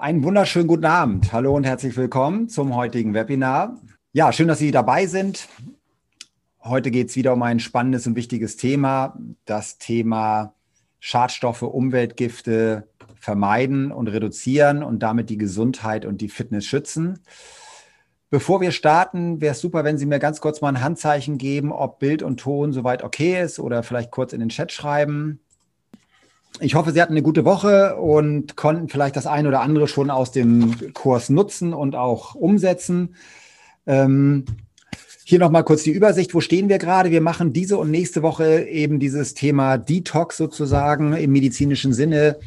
Einen 0.00 0.22
wunderschönen 0.22 0.68
guten 0.68 0.84
Abend. 0.84 1.32
Hallo 1.32 1.56
und 1.56 1.64
herzlich 1.64 1.96
willkommen 1.96 2.48
zum 2.48 2.76
heutigen 2.76 3.14
Webinar. 3.14 3.80
Ja, 4.12 4.32
schön, 4.32 4.46
dass 4.46 4.60
Sie 4.60 4.70
dabei 4.70 5.06
sind. 5.06 5.48
Heute 6.62 6.92
geht 6.92 7.08
es 7.08 7.16
wieder 7.16 7.32
um 7.32 7.42
ein 7.42 7.58
spannendes 7.58 8.06
und 8.06 8.14
wichtiges 8.14 8.56
Thema, 8.56 9.18
das 9.44 9.78
Thema 9.78 10.54
Schadstoffe, 11.00 11.62
Umweltgifte 11.62 12.86
vermeiden 13.16 13.90
und 13.90 14.06
reduzieren 14.06 14.84
und 14.84 15.00
damit 15.00 15.30
die 15.30 15.36
Gesundheit 15.36 16.04
und 16.04 16.20
die 16.20 16.28
Fitness 16.28 16.64
schützen. 16.64 17.18
Bevor 18.30 18.60
wir 18.60 18.70
starten, 18.70 19.40
wäre 19.40 19.50
es 19.50 19.60
super, 19.60 19.82
wenn 19.82 19.98
Sie 19.98 20.06
mir 20.06 20.20
ganz 20.20 20.40
kurz 20.40 20.60
mal 20.60 20.68
ein 20.68 20.80
Handzeichen 20.80 21.38
geben, 21.38 21.72
ob 21.72 21.98
Bild 21.98 22.22
und 22.22 22.38
Ton 22.38 22.72
soweit 22.72 23.02
okay 23.02 23.42
ist 23.42 23.58
oder 23.58 23.82
vielleicht 23.82 24.12
kurz 24.12 24.32
in 24.32 24.38
den 24.38 24.50
Chat 24.50 24.70
schreiben. 24.70 25.40
Ich 26.60 26.74
hoffe, 26.74 26.92
Sie 26.92 27.00
hatten 27.00 27.12
eine 27.12 27.22
gute 27.22 27.44
Woche 27.44 27.96
und 27.96 28.56
konnten 28.56 28.88
vielleicht 28.88 29.16
das 29.16 29.26
eine 29.26 29.48
oder 29.48 29.60
andere 29.60 29.86
schon 29.86 30.10
aus 30.10 30.32
dem 30.32 30.92
Kurs 30.92 31.28
nutzen 31.28 31.72
und 31.72 31.94
auch 31.94 32.34
umsetzen. 32.34 33.14
Ähm, 33.86 34.44
hier 35.24 35.38
nochmal 35.38 35.62
kurz 35.62 35.82
die 35.82 35.92
Übersicht. 35.92 36.34
Wo 36.34 36.40
stehen 36.40 36.68
wir 36.68 36.78
gerade? 36.78 37.10
Wir 37.10 37.20
machen 37.20 37.52
diese 37.52 37.78
und 37.78 37.90
nächste 37.90 38.22
Woche 38.22 38.62
eben 38.62 38.98
dieses 38.98 39.34
Thema 39.34 39.76
Detox 39.76 40.36
sozusagen 40.36 41.12
im 41.12 41.32
medizinischen 41.32 41.92
Sinne. 41.92 42.38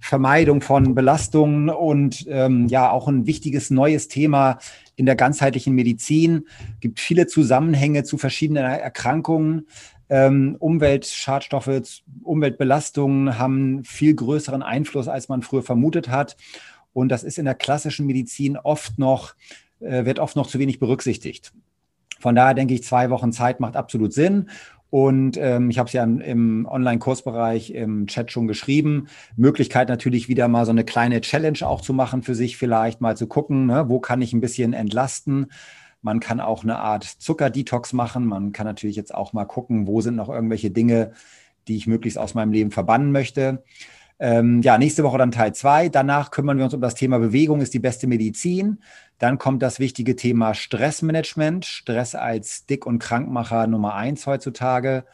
Vermeidung 0.00 0.62
von 0.62 0.94
Belastungen 0.94 1.68
und 1.68 2.24
ähm, 2.28 2.66
ja 2.68 2.90
auch 2.90 3.06
ein 3.06 3.26
wichtiges 3.26 3.70
neues 3.70 4.08
Thema 4.08 4.58
in 4.96 5.06
der 5.06 5.14
ganzheitlichen 5.14 5.74
Medizin. 5.74 6.46
Es 6.74 6.80
gibt 6.80 7.00
viele 7.00 7.26
Zusammenhänge 7.26 8.04
zu 8.04 8.16
verschiedenen 8.16 8.64
Erkrankungen. 8.64 9.66
Ähm, 10.10 10.56
Umweltschadstoffe, 10.58 12.02
Umweltbelastungen 12.24 13.38
haben 13.38 13.84
viel 13.84 14.14
größeren 14.14 14.62
Einfluss, 14.62 15.06
als 15.06 15.28
man 15.28 15.42
früher 15.42 15.62
vermutet 15.62 16.08
hat. 16.08 16.36
Und 16.92 17.10
das 17.10 17.22
ist 17.22 17.38
in 17.38 17.44
der 17.44 17.54
klassischen 17.54 18.06
Medizin 18.06 18.56
oft 18.56 18.98
noch, 18.98 19.34
äh, 19.78 20.04
wird 20.04 20.18
oft 20.18 20.34
noch 20.34 20.48
zu 20.48 20.58
wenig 20.58 20.80
berücksichtigt. 20.80 21.52
Von 22.18 22.34
daher 22.34 22.54
denke 22.54 22.74
ich, 22.74 22.82
zwei 22.82 23.08
Wochen 23.10 23.32
Zeit 23.32 23.60
macht 23.60 23.76
absolut 23.76 24.12
Sinn. 24.12 24.50
Und 24.90 25.36
ähm, 25.36 25.70
ich 25.70 25.78
habe 25.78 25.86
es 25.86 25.92
ja 25.92 26.02
im 26.02 26.66
Online-Kursbereich 26.66 27.70
im 27.70 28.08
Chat 28.08 28.32
schon 28.32 28.48
geschrieben. 28.48 29.06
Möglichkeit 29.36 29.88
natürlich 29.88 30.28
wieder 30.28 30.48
mal 30.48 30.64
so 30.64 30.72
eine 30.72 30.84
kleine 30.84 31.20
Challenge 31.20 31.58
auch 31.62 31.80
zu 31.80 31.92
machen 31.92 32.22
für 32.22 32.34
sich, 32.34 32.56
vielleicht 32.56 33.00
mal 33.00 33.16
zu 33.16 33.28
gucken, 33.28 33.66
ne, 33.66 33.88
wo 33.88 34.00
kann 34.00 34.20
ich 34.20 34.32
ein 34.32 34.40
bisschen 34.40 34.72
entlasten 34.72 35.46
man 36.02 36.20
kann 36.20 36.40
auch 36.40 36.62
eine 36.62 36.78
Art 36.78 37.04
Zuckerdetox 37.04 37.92
machen. 37.92 38.26
Man 38.26 38.52
kann 38.52 38.66
natürlich 38.66 38.96
jetzt 38.96 39.14
auch 39.14 39.32
mal 39.32 39.44
gucken, 39.44 39.86
wo 39.86 40.00
sind 40.00 40.16
noch 40.16 40.28
irgendwelche 40.28 40.70
Dinge, 40.70 41.12
die 41.68 41.76
ich 41.76 41.86
möglichst 41.86 42.18
aus 42.18 42.34
meinem 42.34 42.52
Leben 42.52 42.70
verbannen 42.70 43.12
möchte. 43.12 43.62
Ähm, 44.18 44.60
ja, 44.62 44.76
nächste 44.76 45.02
Woche 45.02 45.16
dann 45.16 45.32
Teil 45.32 45.54
zwei. 45.54 45.88
Danach 45.88 46.30
kümmern 46.30 46.58
wir 46.58 46.64
uns 46.64 46.74
um 46.74 46.82
das 46.82 46.94
Thema 46.94 47.18
Bewegung 47.18 47.62
ist 47.62 47.72
die 47.72 47.78
beste 47.78 48.06
Medizin. 48.06 48.82
Dann 49.18 49.38
kommt 49.38 49.62
das 49.62 49.80
wichtige 49.80 50.14
Thema 50.14 50.52
Stressmanagement. 50.52 51.64
Stress 51.64 52.14
als 52.14 52.66
Dick- 52.66 52.86
und 52.86 52.98
Krankmacher 52.98 53.66
Nummer 53.66 53.94
eins 53.94 54.26
heutzutage. 54.26 55.04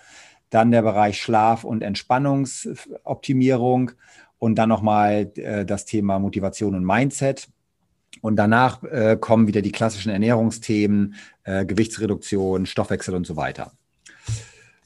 Dann 0.51 0.73
der 0.73 0.83
Bereich 0.83 1.21
Schlaf- 1.21 1.65
und 1.65 1.83
Entspannungsoptimierung. 1.83 3.93
Und 4.39 4.57
dann 4.57 4.69
nochmal 4.69 5.31
äh, 5.37 5.65
das 5.65 5.85
Thema 5.85 6.19
Motivation 6.19 6.75
und 6.75 6.85
Mindset. 6.85 7.49
Und 8.21 8.37
danach 8.37 8.83
äh, 8.83 9.17
kommen 9.21 9.47
wieder 9.47 9.63
die 9.63 9.73
klassischen 9.73 10.11
Ernährungsthemen, 10.11 11.15
äh, 11.45 11.65
Gewichtsreduktion, 11.65 12.67
Stoffwechsel 12.67 13.15
und 13.15 13.27
so 13.27 13.37
weiter. 13.37 13.73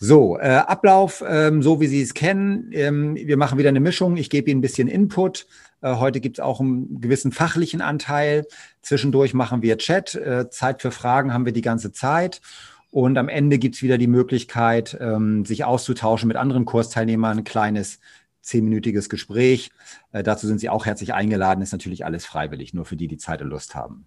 So, 0.02 0.38
äh, 0.38 0.48
Ablauf, 0.48 1.22
ähm, 1.28 1.62
so 1.62 1.78
wie 1.80 1.86
Sie 1.86 2.00
es 2.00 2.14
kennen. 2.14 2.70
Ähm, 2.72 3.16
wir 3.16 3.36
machen 3.36 3.58
wieder 3.58 3.68
eine 3.68 3.80
Mischung. 3.80 4.16
Ich 4.16 4.30
gebe 4.30 4.50
Ihnen 4.50 4.60
ein 4.60 4.62
bisschen 4.62 4.88
Input. 4.88 5.46
Äh, 5.82 5.96
heute 5.96 6.20
gibt 6.20 6.38
es 6.38 6.42
auch 6.42 6.58
einen 6.58 7.02
gewissen 7.02 7.32
fachlichen 7.32 7.82
Anteil. 7.82 8.46
Zwischendurch 8.80 9.34
machen 9.34 9.60
wir 9.60 9.76
Chat. 9.76 10.14
Äh, 10.14 10.48
Zeit 10.48 10.80
für 10.80 10.90
Fragen 10.90 11.34
haben 11.34 11.44
wir 11.44 11.52
die 11.52 11.60
ganze 11.60 11.92
Zeit. 11.92 12.40
Und 12.90 13.18
am 13.18 13.28
Ende 13.28 13.58
gibt 13.58 13.76
es 13.76 13.82
wieder 13.82 13.98
die 13.98 14.06
Möglichkeit, 14.06 14.96
ähm, 15.00 15.44
sich 15.44 15.64
auszutauschen 15.64 16.28
mit 16.28 16.38
anderen 16.38 16.64
Kursteilnehmern, 16.64 17.38
ein 17.38 17.44
kleines 17.44 18.00
zehnminütiges 18.42 19.08
Gespräch. 19.08 19.70
Äh, 20.12 20.22
dazu 20.22 20.46
sind 20.46 20.60
Sie 20.60 20.68
auch 20.68 20.86
herzlich 20.86 21.14
eingeladen. 21.14 21.62
Ist 21.62 21.72
natürlich 21.72 22.04
alles 22.04 22.26
freiwillig, 22.26 22.74
nur 22.74 22.84
für 22.84 22.96
die, 22.96 23.08
die 23.08 23.18
Zeit 23.18 23.42
und 23.42 23.48
Lust 23.48 23.74
haben. 23.74 24.06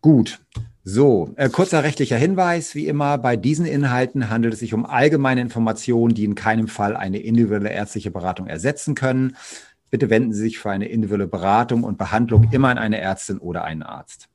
Gut, 0.00 0.40
so, 0.82 1.32
äh, 1.36 1.48
kurzer 1.48 1.82
rechtlicher 1.82 2.18
Hinweis. 2.18 2.74
Wie 2.74 2.86
immer, 2.86 3.16
bei 3.16 3.36
diesen 3.36 3.64
Inhalten 3.64 4.28
handelt 4.28 4.52
es 4.52 4.60
sich 4.60 4.74
um 4.74 4.84
allgemeine 4.84 5.40
Informationen, 5.40 6.14
die 6.14 6.24
in 6.24 6.34
keinem 6.34 6.68
Fall 6.68 6.94
eine 6.94 7.18
individuelle 7.18 7.70
ärztliche 7.70 8.10
Beratung 8.10 8.46
ersetzen 8.46 8.94
können. 8.94 9.36
Bitte 9.90 10.10
wenden 10.10 10.34
Sie 10.34 10.42
sich 10.42 10.58
für 10.58 10.70
eine 10.70 10.88
individuelle 10.88 11.26
Beratung 11.26 11.84
und 11.84 11.96
Behandlung 11.96 12.50
immer 12.50 12.68
an 12.68 12.78
eine 12.78 13.00
Ärztin 13.00 13.38
oder 13.38 13.64
einen 13.64 13.82
Arzt. 13.82 14.28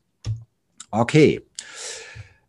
Okay. 0.89 1.45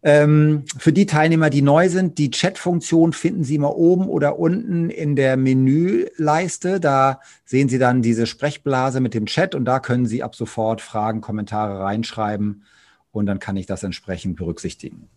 Ähm, 0.03 0.65
für 0.79 0.93
die 0.93 1.05
Teilnehmer, 1.05 1.51
die 1.51 1.61
neu 1.61 1.89
sind, 1.91 2.17
die 2.17 2.31
Chat-Funktion 2.31 3.13
finden 3.13 3.45
Sie 3.45 3.57
immer 3.57 3.77
oben 3.77 4.09
oder 4.09 4.39
unten 4.39 4.89
in 4.89 5.15
der 5.15 5.37
Menüleiste. 5.37 6.81
Da 6.81 7.21
sehen 7.45 7.69
Sie 7.69 7.79
dann 7.79 8.01
diese 8.01 8.27
Sprechblase 8.27 9.01
mit 9.01 9.13
dem 9.13 9.27
Chat 9.27 9.55
und 9.55 9.67
da 9.67 9.79
können 9.79 10.07
Sie 10.07 10.23
ab 10.23 10.35
sofort 10.35 10.81
Fragen, 10.81 11.21
Kommentare 11.21 11.81
reinschreiben 11.81 12.65
und 13.13 13.27
dann 13.27 13.41
kann 13.41 13.57
ich 13.57 13.67
das 13.67 13.83
entsprechend 13.83 14.37
berücksichtigen. 14.37 15.09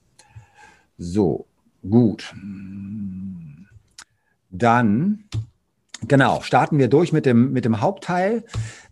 So, 0.98 1.46
gut. 1.90 2.34
Dann, 4.50 5.24
genau, 6.08 6.42
starten 6.42 6.78
wir 6.78 6.90
durch 6.90 7.14
mit 7.14 7.26
dem, 7.26 7.54
mit 7.54 7.64
dem 7.64 7.80
Hauptteil. 7.80 8.44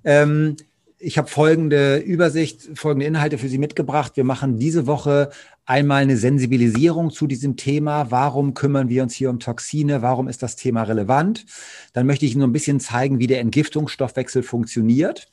Ähm, 0.04 0.56
ich 1.04 1.18
habe 1.18 1.28
folgende 1.28 1.98
Übersicht, 1.98 2.78
folgende 2.78 3.08
Inhalte 3.08 3.38
für 3.38 3.50
Sie 3.50 3.58
mitgebracht. 3.58 4.14
Wir 4.16 4.24
machen 4.24 4.58
diese 4.58 4.86
Woche 4.86 5.32
einmal 5.66 6.02
eine 6.02 6.18
Sensibilisierung 6.18 7.12
zu 7.12 7.28
diesem 7.28 7.56
Thema. 7.56 8.12
Warum 8.12 8.54
kümmern 8.54 8.90
wir 8.90 9.04
uns 9.04 9.14
hier 9.14 9.30
um 9.30 9.40
Toxine? 9.40 10.02
Warum 10.02 10.28
ist 10.28 10.44
das 10.44 10.56
Thema 10.56 10.84
relevant? 10.84 11.46
Dann 11.94 12.06
möchte 12.08 12.26
ich 12.26 12.34
Ihnen 12.34 12.44
ein 12.44 12.52
bisschen 12.52 12.80
zeigen, 12.80 13.20
wie 13.20 13.28
der 13.28 13.40
Entgiftungsstoffwechsel 13.40 14.44
funktioniert. 14.44 15.32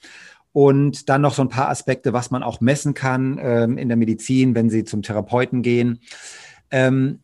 Und 0.52 1.08
dann 1.08 1.20
noch 1.20 1.34
so 1.34 1.42
ein 1.42 1.48
paar 1.48 1.68
Aspekte, 1.68 2.12
was 2.12 2.30
man 2.30 2.42
auch 2.42 2.60
messen 2.60 2.94
kann 2.94 3.38
ähm, 3.40 3.78
in 3.78 3.88
der 3.88 3.96
Medizin, 3.96 4.54
wenn 4.54 4.70
Sie 4.70 4.84
zum 4.84 5.02
Therapeuten 5.02 5.62
gehen. 5.62 6.00
Ähm, 6.70 7.20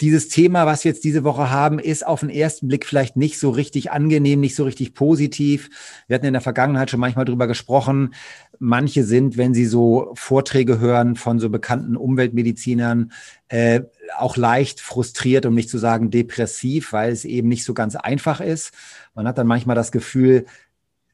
dieses 0.00 0.28
Thema, 0.28 0.66
was 0.66 0.82
wir 0.82 0.90
jetzt 0.90 1.04
diese 1.04 1.22
Woche 1.22 1.50
haben, 1.50 1.78
ist 1.78 2.04
auf 2.04 2.20
den 2.20 2.30
ersten 2.30 2.66
Blick 2.66 2.84
vielleicht 2.84 3.16
nicht 3.16 3.38
so 3.38 3.50
richtig 3.50 3.92
angenehm, 3.92 4.40
nicht 4.40 4.56
so 4.56 4.64
richtig 4.64 4.92
positiv. 4.92 5.70
Wir 6.08 6.16
hatten 6.16 6.26
in 6.26 6.32
der 6.32 6.42
Vergangenheit 6.42 6.90
schon 6.90 6.98
manchmal 6.98 7.24
drüber 7.24 7.46
gesprochen. 7.46 8.14
Manche 8.58 9.04
sind, 9.04 9.36
wenn 9.36 9.54
sie 9.54 9.66
so 9.66 10.10
Vorträge 10.14 10.80
hören 10.80 11.14
von 11.14 11.38
so 11.38 11.48
bekannten 11.48 11.96
Umweltmedizinern, 11.96 13.12
äh, 13.48 13.82
auch 14.16 14.36
leicht 14.36 14.80
frustriert, 14.80 15.46
um 15.46 15.54
nicht 15.54 15.70
zu 15.70 15.78
sagen 15.78 16.10
depressiv, 16.10 16.92
weil 16.92 17.12
es 17.12 17.24
eben 17.24 17.48
nicht 17.48 17.64
so 17.64 17.72
ganz 17.72 17.94
einfach 17.94 18.40
ist. 18.40 18.72
Man 19.14 19.28
hat 19.28 19.38
dann 19.38 19.46
manchmal 19.46 19.76
das 19.76 19.92
Gefühl, 19.92 20.46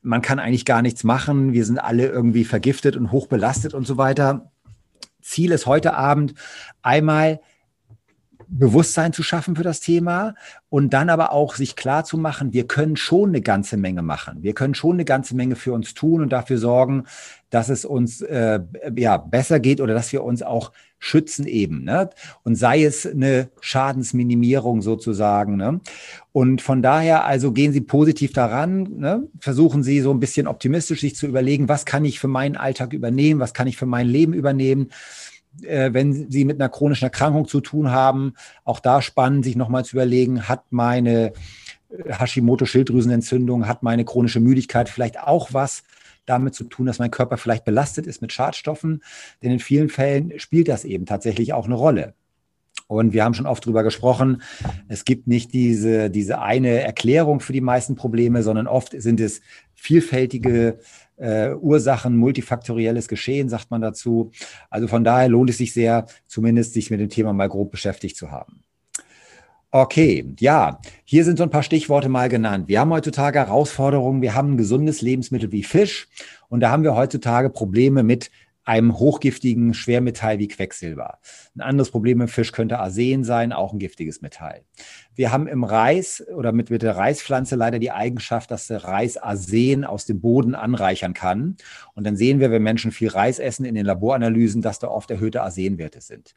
man 0.01 0.23
kann 0.23 0.39
eigentlich 0.39 0.65
gar 0.65 0.81
nichts 0.81 1.05
machen. 1.05 1.53
Wir 1.53 1.67
sind 1.67 1.79
alle 1.79 2.07
irgendwie 2.07 2.45
vergiftet 2.45 2.97
und 2.97 3.13
hochbelastet 3.13 3.75
und 3.75 3.87
so 3.87 3.99
weiter. 3.99 4.51
Ziel 5.21 5.53
ist 5.53 5.67
heute 5.67 5.95
Abend 5.95 6.35
einmal 6.83 7.41
Bewusstsein 8.49 9.13
zu 9.13 9.23
schaffen 9.23 9.57
für 9.57 9.63
das 9.63 9.81
Thema 9.81 10.35
und 10.69 10.93
dann 10.93 11.11
aber 11.11 11.33
auch 11.33 11.55
sich 11.55 11.77
klar 11.77 12.05
zu 12.05 12.19
machen, 12.19 12.53
wir 12.53 12.67
können 12.67 12.97
schon 12.97 13.31
eine 13.31 13.41
ganze 13.41 13.77
Menge 13.77 14.03
machen. 14.03 14.43
Wir 14.43 14.55
können 14.55 14.75
schon 14.75 14.95
eine 14.95 15.05
ganze 15.05 15.37
Menge 15.37 15.57
für 15.57 15.73
uns 15.73 15.95
tun 15.95 16.23
und 16.23 16.31
dafür 16.33 16.59
sorgen, 16.59 17.05
dass 17.51 17.69
es 17.69 17.85
uns 17.85 18.21
äh, 18.23 18.61
ja 18.97 19.17
besser 19.17 19.61
geht 19.61 19.81
oder 19.81 19.95
dass 19.95 20.13
wir 20.13 20.25
uns 20.25 20.43
auch 20.43 20.73
schützen 20.99 21.47
eben. 21.47 21.85
Ne? 21.85 22.11
Und 22.43 22.57
sei 22.57 22.83
es 22.83 23.07
eine 23.07 23.51
Schadensminimierung 23.61 24.83
sozusagen. 24.83 25.57
Ne? 25.57 25.81
Und 26.33 26.63
von 26.63 26.83
daher 26.83 27.25
also 27.25 27.53
gehen 27.53 27.73
Sie 27.73 27.83
positiv 27.83 28.33
daran, 28.33 28.89
ne? 28.97 29.29
versuchen 29.39 29.83
Sie 29.83 30.01
so 30.01 30.11
ein 30.11 30.21
bisschen 30.21 30.47
optimistisch 30.47 31.03
sich 31.03 31.15
zu 31.15 31.27
überlegen, 31.27 31.69
was 31.69 31.85
kann 31.85 32.05
ich 32.05 32.19
für 32.19 32.29
meinen 32.29 32.57
Alltag 32.57 32.93
übernehmen, 32.93 33.39
was 33.39 33.55
kann 33.55 33.67
ich 33.67 33.77
für 33.77 33.87
mein 33.87 34.09
Leben 34.09 34.33
übernehmen 34.33 34.89
wenn 35.63 36.31
Sie 36.31 36.45
mit 36.45 36.61
einer 36.61 36.69
chronischen 36.69 37.05
Erkrankung 37.05 37.47
zu 37.49 37.61
tun 37.61 37.91
haben, 37.91 38.35
auch 38.65 38.81
da 38.81 39.03
spannend, 39.03 39.45
sich 39.45 39.57
nochmal 39.57 39.85
zu 39.85 39.97
überlegen, 39.97 40.49
hat 40.49 40.65
meine 40.71 41.33
äh, 41.91 42.13
Hashimoto-Schilddrüsenentzündung, 42.13 43.67
hat 43.67 43.83
meine 43.83 44.05
chronische 44.05 44.41
Müdigkeit 44.41 44.89
vielleicht 44.89 45.21
auch 45.21 45.53
was 45.53 45.85
damit 46.27 46.55
zu 46.55 46.65
tun, 46.65 46.87
dass 46.87 46.99
mein 46.99 47.11
Körper 47.11 47.37
vielleicht 47.37 47.65
belastet 47.65 48.07
ist 48.07 48.23
mit 48.23 48.33
Schadstoffen. 48.33 49.03
Denn 49.43 49.53
in 49.53 49.59
vielen 49.59 49.91
Fällen 49.91 50.39
spielt 50.39 50.69
das 50.69 50.85
eben 50.85 51.07
tatsächlich 51.07 51.53
auch 51.53 51.67
eine 51.67 51.75
Rolle. 51.75 52.15
Und 52.87 53.13
wir 53.13 53.25
haben 53.25 53.35
schon 53.35 53.47
oft 53.47 53.65
drüber 53.65 53.83
gesprochen, 53.83 54.43
es 54.89 55.05
gibt 55.05 55.27
nicht 55.27 55.55
diese, 55.55 56.11
diese 56.11 56.41
eine 56.41 56.83
Erklärung 56.83 57.41
für 57.41 57.53
die 57.53 57.63
meisten 57.63 57.95
Probleme, 57.95 58.43
sondern 58.43 58.67
oft 58.67 59.01
sind 59.01 59.21
es 59.21 59.41
vielfältige 59.75 60.69
äh, 60.69 60.77
Ursachen, 61.17 62.17
multifaktorielles 62.17 63.09
Geschehen, 63.09 63.49
sagt 63.49 63.71
man 63.71 63.81
dazu. 63.81 64.33
Also 64.71 64.89
von 64.89 65.05
daher 65.05 65.29
lohnt 65.29 65.51
es 65.51 65.59
sich 65.59 65.73
sehr, 65.73 66.07
zumindest 66.27 66.73
sich 66.73 66.91
mit 66.91 67.01
dem 67.01 67.09
Thema 67.09 67.33
mal 67.33 67.49
grob 67.49 67.71
beschäftigt 67.71 68.17
zu 68.17 68.31
haben. 68.31 68.65
Okay, 69.71 70.25
ja, 70.39 70.79
hier 71.05 71.25
sind 71.25 71.37
so 71.37 71.43
ein 71.43 71.51
paar 71.51 71.65
Stichworte 71.65 72.09
mal 72.09 72.29
genannt. 72.29 72.69
Wir 72.69 72.79
haben 72.79 72.93
heutzutage 72.93 73.41
Herausforderungen. 73.41 74.23
Wir 74.23 74.35
haben 74.35 74.53
ein 74.53 74.57
gesundes 74.57 75.03
Lebensmittel 75.03 75.51
wie 75.51 75.65
Fisch 75.65 76.09
und 76.49 76.61
da 76.61 76.71
haben 76.71 76.85
wir 76.85 76.95
heutzutage 76.95 77.51
Probleme 77.51 78.05
mit 78.05 78.31
einem 78.65 78.99
hochgiftigen 78.99 79.75
Schwermetall 79.75 80.39
wie 80.39 80.49
Quecksilber. 80.49 81.19
Ein 81.55 81.61
anderes 81.61 81.91
Problem 81.91 82.21
im 82.21 82.29
Fisch 82.29 82.53
könnte 82.53 82.79
Arsen 82.79 83.23
sein, 83.23 83.53
auch 83.53 83.73
ein 83.73 83.79
giftiges 83.79 84.23
Metall. 84.23 84.63
Wir 85.15 85.33
haben 85.33 85.47
im 85.47 85.65
Reis 85.65 86.25
oder 86.35 86.53
mit, 86.53 86.71
mit 86.71 86.83
der 86.83 86.97
Reispflanze 86.97 87.57
leider 87.57 87.79
die 87.79 87.91
Eigenschaft, 87.91 88.51
dass 88.51 88.67
der 88.67 88.85
Reis 88.85 89.17
Arsen 89.17 89.85
aus 89.85 90.07
dem 90.07 90.21
Boden 90.21 90.55
anreichern 90.55 91.13
kann. 91.13 91.57
Und 91.95 92.07
dann 92.07 92.17
sehen 92.17 92.41
wir, 92.41 92.51
wenn 92.51 92.63
Menschen 92.63 92.91
viel 92.91 93.09
Reis 93.09 93.39
essen 93.39 93.65
in 93.65 93.75
den 93.75 93.87
Laboranalysen, 93.87 94.63
dass 94.63 94.79
da 94.79 94.89
oft 94.89 95.11
erhöhte 95.11 95.43
Arsenwerte 95.43 96.01
sind. 96.01 96.35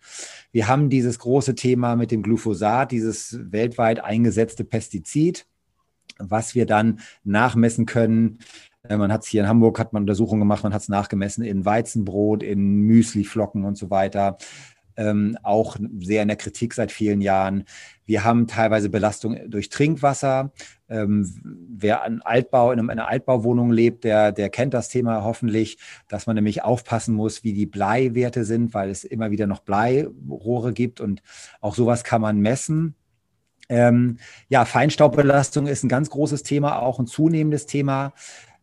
Wir 0.52 0.68
haben 0.68 0.90
dieses 0.90 1.20
große 1.20 1.56
Thema 1.56 1.96
mit 1.96 2.12
dem 2.12 2.24
Glyphosat, 2.24 2.92
dieses 2.92 3.40
weltweit 3.52 4.04
eingesetzte 4.04 4.64
Pestizid 4.64 5.46
was 6.20 6.56
wir 6.56 6.66
dann 6.66 7.00
nachmessen 7.24 7.86
können 7.86 8.40
man 8.89 9.12
hat 9.12 9.24
es 9.24 9.28
hier 9.28 9.42
in 9.42 9.50
Hamburg, 9.50 9.80
hat 9.80 9.94
man 9.94 10.04
Untersuchungen 10.04 10.42
gemacht, 10.42 10.63
man 10.63 10.74
hat 10.74 10.81
es 10.81 10.89
nachgemessen 10.89 11.44
in 11.44 11.66
Weizenbrot, 11.66 12.44
in 12.44 12.81
Müsliflocken 12.81 13.66
und 13.66 13.78
so 13.78 13.89
weiter. 13.89 14.38
Ähm, 14.95 15.38
auch 15.44 15.78
sehr 16.00 16.24
in 16.24 16.28
der 16.28 16.38
Kritik 16.38 16.74
seit 16.74 16.92
vielen 16.92 17.22
Jahren. 17.22 17.66
Wir 18.06 18.24
haben 18.24 18.48
teilweise 18.48 18.89
Belastung 18.89 19.38
durch 19.48 19.69
Trinkwasser. 19.69 20.51
Ähm, 20.89 21.30
wer 21.69 22.04
an 22.04 22.22
Altbau, 22.24 22.72
in 22.72 22.89
einer 22.89 23.07
Altbauwohnung 23.07 23.72
lebt, 23.72 24.06
der, 24.06 24.31
der 24.31 24.50
kennt 24.50 24.74
das 24.74 24.90
Thema 24.90 25.24
hoffentlich, 25.24 25.78
dass 26.07 26.25
man 26.25 26.36
nämlich 26.36 26.63
aufpassen 26.63 27.13
muss, 27.13 27.44
wie 27.44 27.54
die 27.54 27.68
Bleiwerte 27.68 28.44
sind, 28.44 28.74
weil 28.74 28.90
es 28.90 29.04
immer 29.04 29.30
wieder 29.30 29.45
noch 29.45 29.60
Bleirohre 29.60 30.74
gibt 30.74 31.00
und 31.00 31.22
auch 31.62 31.75
sowas 31.75 32.04
kann 32.04 32.22
man 32.22 32.40
messen. 32.40 32.95
Ähm, 33.69 34.18
ja, 34.48 34.66
Feinstaubbelastung 34.66 35.68
ist 35.68 35.83
ein 35.83 35.90
ganz 35.90 36.10
großes 36.10 36.44
Thema, 36.44 36.80
auch 36.80 37.00
ein 37.00 37.07
zunehmendes 37.07 37.66
Thema. 37.66 38.13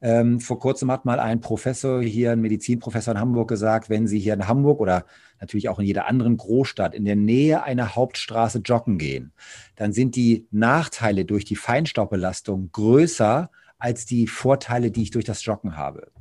Ähm, 0.04 0.38
vor 0.38 0.58
kurzem 0.58 0.90
hat 0.92 1.06
mal 1.06 1.18
ein 1.18 1.40
Professor 1.40 2.02
hier, 2.02 2.32
ein 2.32 2.42
Medizinprofessor 2.42 3.14
in 3.14 3.20
Hamburg 3.20 3.48
gesagt, 3.48 3.88
wenn 3.88 4.06
Sie 4.06 4.18
hier 4.18 4.34
in 4.34 4.46
Hamburg 4.46 4.80
oder 4.80 5.06
natürlich 5.40 5.70
auch 5.70 5.78
in 5.78 5.86
jeder 5.86 6.06
anderen 6.06 6.36
Großstadt 6.36 6.94
in 6.94 7.06
der 7.06 7.16
Nähe 7.16 7.62
einer 7.62 7.96
Hauptstraße 7.96 8.58
joggen 8.58 8.98
gehen, 8.98 9.32
dann 9.76 9.94
sind 9.94 10.14
die 10.14 10.46
Nachteile 10.50 11.24
durch 11.24 11.46
die 11.46 11.56
Feinstaubbelastung 11.56 12.68
größer 12.70 13.50
als 13.78 14.04
die 14.04 14.26
Vorteile, 14.26 14.90
die 14.90 15.04
ich 15.04 15.10
durch 15.10 15.24
das 15.24 15.42
Joggen 15.42 15.78
habe. 15.78 16.12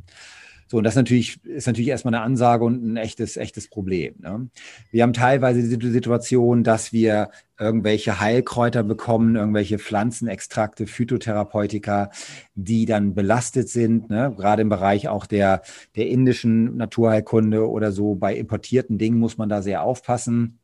So, 0.68 0.78
und 0.78 0.84
das 0.84 0.96
natürlich, 0.96 1.44
ist 1.44 1.68
natürlich 1.68 1.90
erstmal 1.90 2.16
eine 2.16 2.24
Ansage 2.24 2.66
und 2.66 2.84
ein 2.84 2.98
echtes, 2.98 3.38
echtes 3.38 3.68
Problem. 3.68 4.16
Ne? 4.20 4.50
Wir 4.92 5.04
haben 5.04 5.14
teilweise 5.14 5.78
die 5.78 5.92
Situation, 5.92 6.64
dass 6.64 6.94
wir 6.94 7.30
irgendwelche 7.60 8.20
Heilkräuter 8.20 8.84
bekommen, 8.84 9.36
irgendwelche 9.36 9.80
Pflanzenextrakte, 9.80 10.88
Phytotherapeutika, 10.88 12.10
die 12.56 12.86
dann 12.86 13.14
belastet 13.14 13.70
sind, 13.70 14.10
ne? 14.10 14.34
gerade 14.36 14.64
im 14.64 14.70
Bereich 14.70 15.08
auch 15.08 15.26
der, 15.26 15.62
der 15.96 16.08
indischen 16.08 16.78
Naturheilkunde 16.78 17.70
oder 17.70 17.92
so. 17.92 18.16
Bei 18.16 18.36
importierten 18.36 18.98
Dingen 18.98 19.20
muss 19.20 19.38
man 19.38 19.50
da 19.50 19.62
sehr 19.62 19.84
aufpassen. 19.84 20.60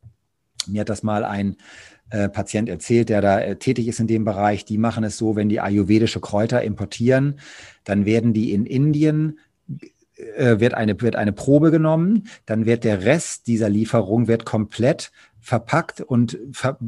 Mir 0.68 0.82
hat 0.82 0.90
das 0.90 1.04
mal 1.04 1.24
ein 1.24 1.56
äh, 2.10 2.28
Patient 2.28 2.70
erzählt, 2.70 3.10
der 3.10 3.22
da 3.22 3.40
äh, 3.40 3.56
tätig 3.58 3.88
ist 3.88 4.00
in 4.00 4.08
dem 4.08 4.26
Bereich. 4.26 4.66
Die 4.66 4.78
machen 4.78 5.04
es 5.04 5.18
so, 5.18 5.36
wenn 5.36 5.50
die 5.50 5.60
ayurvedische 5.60 6.20
Kräuter 6.20 6.64
importieren, 6.64 7.40
dann 7.84 8.06
werden 8.06 8.34
die 8.34 8.52
in 8.52 8.66
Indien 8.66 9.40
äh, 10.20 10.60
wird 10.60 10.74
eine, 10.74 11.00
wird 11.02 11.16
eine 11.16 11.32
Probe 11.32 11.72
genommen, 11.72 12.28
dann 12.46 12.66
wird 12.66 12.84
der 12.84 13.04
Rest 13.04 13.48
dieser 13.48 13.70
Lieferung 13.70 14.28
wird 14.28 14.46
komplett 14.46 15.12
verpackt 15.42 16.02
und, 16.02 16.38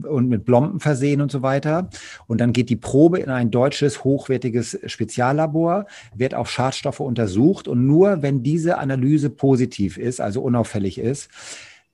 und 0.03 0.27
mit 0.27 0.45
Blomben 0.45 0.79
versehen 0.79 1.21
und 1.21 1.31
so 1.31 1.41
weiter. 1.41 1.89
Und 2.27 2.41
dann 2.41 2.53
geht 2.53 2.69
die 2.69 2.75
Probe 2.75 3.19
in 3.19 3.29
ein 3.29 3.49
deutsches 3.49 4.03
hochwertiges 4.03 4.77
Speziallabor, 4.85 5.85
wird 6.13 6.35
auf 6.35 6.49
Schadstoffe 6.49 6.99
untersucht 6.99 7.67
und 7.67 7.87
nur 7.87 8.21
wenn 8.21 8.43
diese 8.43 8.77
Analyse 8.77 9.29
positiv 9.29 9.97
ist, 9.97 10.19
also 10.19 10.41
unauffällig 10.41 10.97
ist, 10.99 11.29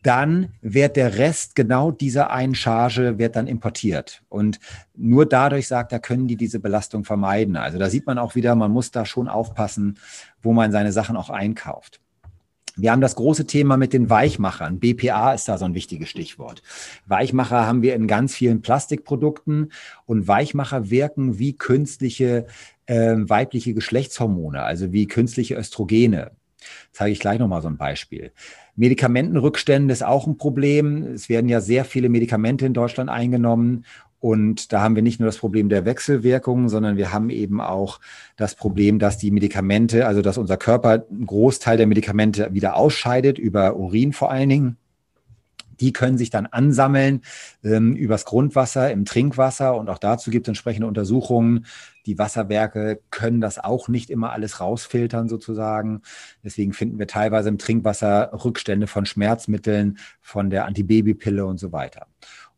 dann 0.03 0.49
wird 0.61 0.95
der 0.95 1.17
Rest 1.17 1.55
genau 1.55 1.91
dieser 1.91 2.31
einen 2.31 2.55
Charge 2.55 3.17
wird 3.17 3.35
dann 3.35 3.47
importiert. 3.47 4.23
Und 4.29 4.59
nur 4.95 5.25
dadurch 5.25 5.67
sagt 5.67 5.91
er, 5.91 5.99
können 5.99 6.27
die 6.27 6.37
diese 6.37 6.59
Belastung 6.59 7.03
vermeiden. 7.03 7.55
Also 7.55 7.77
da 7.77 7.89
sieht 7.89 8.05
man 8.05 8.17
auch 8.17 8.35
wieder, 8.35 8.55
man 8.55 8.71
muss 8.71 8.91
da 8.91 9.05
schon 9.05 9.27
aufpassen, 9.27 9.97
wo 10.41 10.53
man 10.53 10.71
seine 10.71 10.91
Sachen 10.91 11.17
auch 11.17 11.29
einkauft. 11.29 11.99
Wir 12.79 12.91
haben 12.91 13.01
das 13.01 13.15
große 13.15 13.47
Thema 13.47 13.75
mit 13.75 13.91
den 13.91 14.09
Weichmachern. 14.11 14.79
BPA 14.79 15.33
ist 15.33 15.49
da 15.49 15.57
so 15.57 15.65
ein 15.65 15.73
wichtiges 15.73 16.09
Stichwort. 16.09 16.61
Weichmacher 17.07 17.65
haben 17.65 17.81
wir 17.81 17.95
in 17.95 18.07
ganz 18.07 18.35
vielen 18.35 18.61
Plastikprodukten 18.61 19.71
und 20.05 20.27
Weichmacher 20.27 20.91
wirken 20.91 21.39
wie 21.39 21.57
künstliche 21.57 22.45
äh, 22.85 23.15
weibliche 23.17 23.73
Geschlechtshormone, 23.73 24.61
also 24.61 24.93
wie 24.93 25.07
künstliche 25.07 25.55
Östrogene. 25.55 26.31
Zeige 26.91 27.11
ich 27.11 27.19
gleich 27.19 27.39
nochmal 27.39 27.63
so 27.63 27.67
ein 27.67 27.77
Beispiel. 27.77 28.31
Medikamentenrückstände 28.77 29.91
ist 29.91 30.05
auch 30.05 30.27
ein 30.27 30.37
Problem. 30.37 31.03
Es 31.03 31.29
werden 31.29 31.49
ja 31.49 31.61
sehr 31.61 31.83
viele 31.83 32.09
Medikamente 32.09 32.65
in 32.65 32.73
Deutschland 32.73 33.09
eingenommen. 33.09 33.83
Und 34.19 34.71
da 34.71 34.81
haben 34.81 34.95
wir 34.95 35.03
nicht 35.03 35.19
nur 35.19 35.27
das 35.27 35.37
Problem 35.37 35.67
der 35.69 35.85
Wechselwirkungen, 35.85 36.69
sondern 36.69 36.95
wir 36.95 37.11
haben 37.11 37.29
eben 37.29 37.59
auch 37.59 37.99
das 38.35 38.55
Problem, 38.55 38.99
dass 38.99 39.17
die 39.17 39.31
Medikamente, 39.31 40.07
also 40.07 40.21
dass 40.21 40.37
unser 40.37 40.57
Körper 40.57 41.05
einen 41.09 41.25
Großteil 41.25 41.77
der 41.77 41.87
Medikamente 41.87 42.53
wieder 42.53 42.75
ausscheidet, 42.75 43.37
über 43.37 43.75
Urin 43.75 44.13
vor 44.13 44.31
allen 44.31 44.49
Dingen. 44.49 44.77
Die 45.79 45.93
können 45.93 46.17
sich 46.17 46.29
dann 46.29 46.45
ansammeln 46.45 47.21
ähm, 47.63 47.95
übers 47.95 48.25
Grundwasser, 48.25 48.91
im 48.91 49.05
Trinkwasser 49.05 49.75
und 49.75 49.89
auch 49.89 49.99
dazu 49.99 50.31
gibt 50.31 50.47
es 50.47 50.49
entsprechende 50.49 50.87
Untersuchungen. 50.87 51.65
Die 52.05 52.17
Wasserwerke 52.17 53.01
können 53.09 53.41
das 53.41 53.59
auch 53.59 53.87
nicht 53.87 54.09
immer 54.09 54.31
alles 54.31 54.59
rausfiltern 54.59 55.27
sozusagen. 55.27 56.01
Deswegen 56.43 56.73
finden 56.73 56.99
wir 56.99 57.07
teilweise 57.07 57.49
im 57.49 57.57
Trinkwasser 57.57 58.31
Rückstände 58.45 58.87
von 58.87 59.05
Schmerzmitteln, 59.05 59.97
von 60.21 60.49
der 60.49 60.65
Antibabypille 60.65 61.45
und 61.45 61.59
so 61.59 61.71
weiter. 61.71 62.07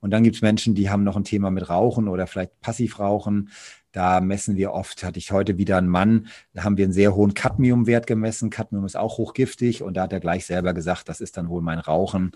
Und 0.02 0.12
dann 0.12 0.24
gibt 0.24 0.38
es 0.38 0.42
Menschen, 0.42 0.76
die 0.76 0.90
haben 0.90 1.04
noch 1.04 1.18
ein 1.18 1.24
Thema 1.24 1.52
mit 1.52 1.70
Rauchen 1.70 2.08
oder 2.08 2.28
vielleicht 2.28 2.60
Passivrauchen. 2.62 3.50
Da 3.92 4.22
messen 4.22 4.56
wir 4.56 4.72
oft, 4.72 5.04
hatte 5.04 5.18
ich 5.18 5.32
heute 5.32 5.58
wieder 5.58 5.78
einen 5.78 5.88
Mann, 5.88 6.28
da 6.54 6.64
haben 6.64 6.78
wir 6.78 6.86
einen 6.86 6.94
sehr 6.94 7.16
hohen 7.16 7.34
Cadmiumwert 7.34 8.06
gemessen. 8.06 8.52
Cadmium 8.52 8.86
ist 8.86 8.96
auch 8.96 9.18
hochgiftig 9.18 9.82
und 9.82 9.96
da 9.96 10.04
hat 10.04 10.14
er 10.14 10.20
gleich 10.20 10.46
selber 10.46 10.74
gesagt, 10.74 11.10
das 11.10 11.22
ist 11.22 11.38
dann 11.38 11.50
wohl 11.50 11.62
mein 11.62 11.80
Rauchen. 11.80 12.32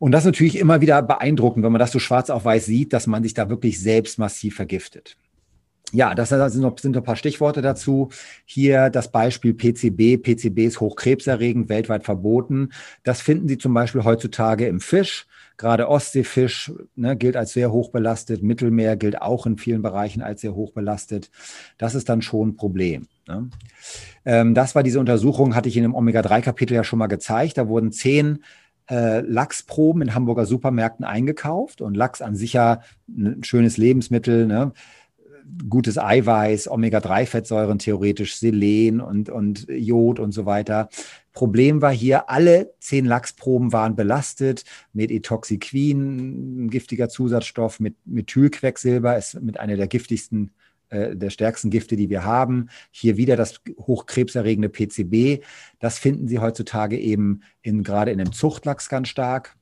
Und 0.00 0.12
das 0.12 0.22
ist 0.22 0.26
natürlich 0.26 0.58
immer 0.58 0.80
wieder 0.80 1.02
beeindruckend, 1.02 1.62
wenn 1.62 1.72
man 1.72 1.78
das 1.78 1.92
so 1.92 1.98
schwarz 1.98 2.30
auf 2.30 2.46
weiß 2.46 2.64
sieht, 2.64 2.94
dass 2.94 3.06
man 3.06 3.22
sich 3.22 3.34
da 3.34 3.50
wirklich 3.50 3.80
selbst 3.80 4.18
massiv 4.18 4.56
vergiftet. 4.56 5.18
Ja, 5.92 6.14
das 6.14 6.30
sind 6.30 6.62
noch, 6.62 6.78
sind 6.78 6.96
ein 6.96 7.02
paar 7.02 7.16
Stichworte 7.16 7.60
dazu. 7.60 8.08
Hier 8.46 8.88
das 8.88 9.12
Beispiel 9.12 9.52
PCB. 9.52 10.22
PCB 10.22 10.60
ist 10.60 10.80
hochkrebserregend, 10.80 11.68
weltweit 11.68 12.04
verboten. 12.04 12.70
Das 13.02 13.20
finden 13.20 13.46
Sie 13.46 13.58
zum 13.58 13.74
Beispiel 13.74 14.04
heutzutage 14.04 14.66
im 14.66 14.80
Fisch. 14.80 15.26
Gerade 15.58 15.88
Ostseefisch 15.88 16.72
ne, 16.94 17.16
gilt 17.16 17.36
als 17.36 17.52
sehr 17.52 17.70
hoch 17.70 17.90
belastet. 17.90 18.42
Mittelmeer 18.42 18.96
gilt 18.96 19.20
auch 19.20 19.44
in 19.44 19.58
vielen 19.58 19.82
Bereichen 19.82 20.22
als 20.22 20.40
sehr 20.40 20.54
hoch 20.54 20.72
belastet. 20.72 21.30
Das 21.76 21.94
ist 21.94 22.08
dann 22.08 22.22
schon 22.22 22.50
ein 22.50 22.56
Problem. 22.56 23.08
Ne? 23.28 23.50
Ähm, 24.24 24.54
das 24.54 24.74
war 24.74 24.82
diese 24.82 25.00
Untersuchung, 25.00 25.54
hatte 25.54 25.68
ich 25.68 25.76
in 25.76 25.82
dem 25.82 25.94
Omega-3-Kapitel 25.94 26.72
ja 26.74 26.84
schon 26.84 26.98
mal 26.98 27.08
gezeigt. 27.08 27.58
Da 27.58 27.68
wurden 27.68 27.92
zehn 27.92 28.42
äh, 28.90 29.20
Lachsproben 29.20 30.02
in 30.02 30.14
Hamburger 30.14 30.46
Supermärkten 30.46 31.04
eingekauft 31.04 31.80
und 31.80 31.96
Lachs 31.96 32.22
an 32.22 32.34
sich 32.34 32.52
ja 32.52 32.80
ein 33.08 33.42
schönes 33.44 33.76
Lebensmittel, 33.76 34.46
ne? 34.46 34.72
gutes 35.68 35.98
Eiweiß, 35.98 36.68
Omega-3-Fettsäuren 36.68 37.78
theoretisch, 37.78 38.36
Selen 38.36 39.00
und, 39.00 39.30
und 39.30 39.66
Jod 39.68 40.20
und 40.20 40.32
so 40.32 40.46
weiter. 40.46 40.88
Problem 41.32 41.82
war 41.82 41.92
hier, 41.92 42.28
alle 42.30 42.72
zehn 42.80 43.04
Lachsproben 43.04 43.72
waren 43.72 43.96
belastet 43.96 44.64
mit 44.92 45.10
Etoxiquin, 45.10 46.66
ein 46.66 46.70
giftiger 46.70 47.08
Zusatzstoff, 47.08 47.80
mit 47.80 47.96
Methylquecksilber, 48.04 49.16
ist 49.16 49.40
mit 49.40 49.58
einer 49.58 49.76
der 49.76 49.88
giftigsten 49.88 50.52
äh, 50.90 51.16
der 51.16 51.30
stärksten 51.30 51.70
Gifte, 51.70 51.96
die 51.96 52.10
wir 52.10 52.24
haben. 52.24 52.68
Hier 52.90 53.16
wieder 53.16 53.36
das 53.36 53.60
hochkrebserregende 53.78 54.68
PCB. 54.68 55.44
Das 55.78 55.98
finden 55.98 56.28
Sie 56.28 56.38
heutzutage 56.38 56.98
eben 56.98 57.42
in, 57.62 57.82
gerade 57.82 58.10
in 58.10 58.18
dem 58.18 58.32
Zuchtlachs 58.32 58.88
ganz 58.88 59.08
stark. 59.08 59.56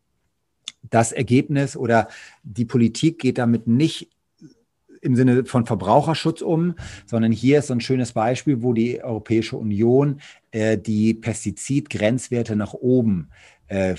Das 0.82 1.12
Ergebnis 1.12 1.76
oder 1.76 2.08
die 2.42 2.64
Politik 2.64 3.18
geht 3.18 3.38
damit 3.38 3.66
nicht 3.66 4.10
im 5.00 5.16
Sinne 5.16 5.44
von 5.44 5.66
Verbraucherschutz 5.66 6.42
um, 6.42 6.74
sondern 7.06 7.32
hier 7.32 7.58
ist 7.60 7.68
so 7.68 7.74
ein 7.74 7.80
schönes 7.80 8.12
Beispiel, 8.12 8.62
wo 8.62 8.72
die 8.72 9.02
Europäische 9.02 9.56
Union 9.56 10.20
äh, 10.50 10.78
die 10.78 11.14
Pestizidgrenzwerte 11.14 12.56
nach 12.56 12.74
oben 12.74 13.28
äh, 13.68 13.92
äh 13.92 13.96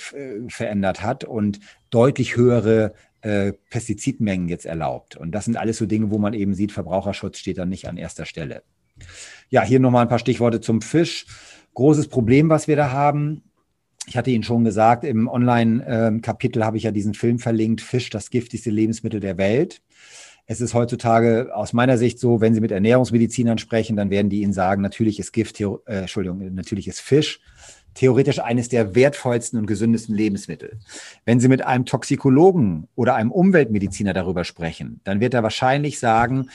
verändert 0.49 1.01
hat 1.01 1.23
und 1.23 1.59
deutlich 1.89 2.35
höhere 2.35 2.93
äh, 3.21 3.53
Pestizidmengen 3.69 4.47
jetzt 4.47 4.65
erlaubt. 4.65 5.17
Und 5.17 5.31
das 5.31 5.45
sind 5.45 5.57
alles 5.57 5.77
so 5.77 5.85
Dinge, 5.85 6.11
wo 6.11 6.17
man 6.17 6.33
eben 6.33 6.53
sieht, 6.53 6.71
Verbraucherschutz 6.71 7.37
steht 7.37 7.57
dann 7.57 7.69
nicht 7.69 7.87
an 7.87 7.97
erster 7.97 8.25
Stelle. 8.25 8.63
Ja, 9.49 9.63
hier 9.63 9.79
nochmal 9.79 10.03
ein 10.03 10.09
paar 10.09 10.19
Stichworte 10.19 10.61
zum 10.61 10.81
Fisch. 10.81 11.25
Großes 11.73 12.07
Problem, 12.07 12.49
was 12.49 12.67
wir 12.67 12.75
da 12.75 12.91
haben. 12.91 13.43
Ich 14.07 14.17
hatte 14.17 14.31
Ihnen 14.31 14.43
schon 14.43 14.63
gesagt, 14.63 15.03
im 15.03 15.27
Online-Kapitel 15.27 16.65
habe 16.65 16.77
ich 16.77 16.83
ja 16.83 16.91
diesen 16.91 17.13
Film 17.13 17.39
verlinkt, 17.39 17.81
Fisch, 17.81 18.09
das 18.09 18.29
giftigste 18.29 18.71
Lebensmittel 18.71 19.19
der 19.19 19.37
Welt. 19.37 19.81
Es 20.45 20.61
ist 20.61 20.73
heutzutage 20.73 21.51
aus 21.53 21.73
meiner 21.73 21.97
Sicht 21.97 22.19
so, 22.19 22.41
wenn 22.41 22.55
Sie 22.55 22.61
mit 22.61 22.71
Ernährungsmedizinern 22.71 23.59
sprechen, 23.59 23.95
dann 23.95 24.09
werden 24.09 24.29
die 24.29 24.41
Ihnen 24.41 24.53
sagen, 24.53 24.81
natürlich 24.81 25.19
ist 25.19 25.31
Gift, 25.31 25.59
äh, 25.61 25.75
Entschuldigung, 25.85 26.53
natürlich 26.55 26.87
ist 26.87 27.01
Fisch 27.01 27.39
theoretisch 27.93 28.39
eines 28.39 28.69
der 28.69 28.95
wertvollsten 28.95 29.59
und 29.59 29.65
gesündesten 29.65 30.15
Lebensmittel. 30.15 30.79
Wenn 31.25 31.39
Sie 31.39 31.47
mit 31.47 31.65
einem 31.65 31.85
Toxikologen 31.85 32.87
oder 32.95 33.15
einem 33.15 33.31
Umweltmediziner 33.31 34.13
darüber 34.13 34.43
sprechen, 34.43 35.01
dann 35.03 35.19
wird 35.19 35.33
er 35.33 35.43
wahrscheinlich 35.43 35.99
sagen, 35.99 36.49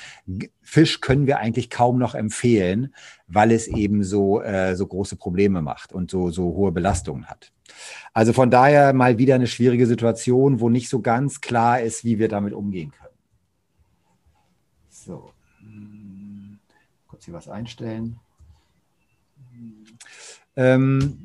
Fisch 0.63 1.01
können 1.01 1.27
wir 1.27 1.39
eigentlich 1.39 1.71
kaum 1.71 1.99
noch 1.99 2.15
empfehlen, 2.15 2.95
weil 3.27 3.51
es 3.51 3.69
eben 3.69 4.03
so, 4.05 4.41
äh, 4.41 4.75
so 4.77 4.87
große 4.87 5.17
Probleme 5.17 5.61
macht 5.61 5.93
und 5.93 6.11
so, 6.11 6.31
so 6.31 6.45
hohe 6.55 6.73
Belastungen 6.73 7.27
hat. 7.27 7.53
Also 8.13 8.33
von 8.33 8.51
daher 8.51 8.93
mal 8.93 9.19
wieder 9.19 9.35
eine 9.35 9.47
schwierige 9.47 9.87
Situation, 9.87 10.61
wo 10.61 10.69
nicht 10.69 10.89
so 10.89 11.01
ganz 11.01 11.41
klar 11.41 11.81
ist, 11.81 12.05
wie 12.05 12.19
wir 12.19 12.29
damit 12.29 12.53
umgehen 12.53 12.93
können. 12.93 13.15
So, 14.89 15.33
hm, 15.61 16.59
kurz 17.07 17.25
hier 17.25 17.35
was 17.35 17.49
einstellen. 17.49 18.19
Ähm, 20.57 21.24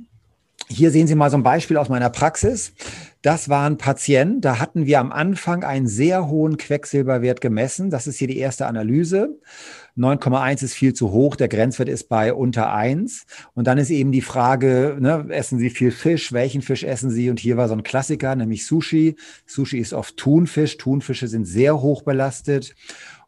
hier 0.72 0.92
sehen 0.92 1.08
Sie 1.08 1.16
mal 1.16 1.32
so 1.32 1.38
ein 1.38 1.44
Beispiel 1.44 1.78
aus 1.78 1.90
meiner 1.90 2.10
Praxis. 2.10 2.74
Das 3.22 3.50
war 3.50 3.70
ein 3.70 3.78
Patient, 3.78 4.46
da 4.46 4.60
hatten 4.60 4.86
wir 4.86 5.00
am 5.00 5.12
Anfang 5.12 5.66
einen 5.66 5.88
sehr 5.88 6.30
hohen 6.30 6.56
Quecksilberwert 6.56 7.42
gemessen. 7.42 7.90
Das 7.90 8.08
ist 8.08 8.18
hier 8.18 8.30
die 8.30 8.38
erste 8.38 8.66
Analyse. 8.66 9.40
9,1 9.98 10.64
ist 10.64 10.74
viel 10.74 10.94
zu 10.94 11.12
hoch, 11.12 11.36
der 11.36 11.50
Grenzwert 11.50 11.90
ist 11.90 12.08
bei 12.08 12.34
unter 12.34 12.72
1. 12.72 13.26
Und 13.56 13.68
dann 13.68 13.78
ist 13.78 13.90
eben 13.90 14.14
die 14.14 14.22
Frage, 14.22 14.96
ne, 15.00 15.26
essen 15.30 15.60
Sie 15.60 15.70
viel 15.70 15.92
Fisch? 15.92 16.32
Welchen 16.32 16.62
Fisch 16.62 16.84
essen 16.84 17.10
Sie? 17.10 17.30
Und 17.30 17.40
hier 17.40 17.58
war 17.58 17.68
so 17.68 17.74
ein 17.74 17.84
Klassiker, 17.84 18.36
nämlich 18.36 18.66
Sushi. 18.66 19.18
Sushi 19.46 19.80
ist 19.80 19.92
oft 19.92 20.16
Thunfisch. 20.16 20.78
Thunfische 20.78 21.28
sind 21.28 21.46
sehr 21.46 21.82
hoch 21.82 22.04
belastet. 22.04 22.76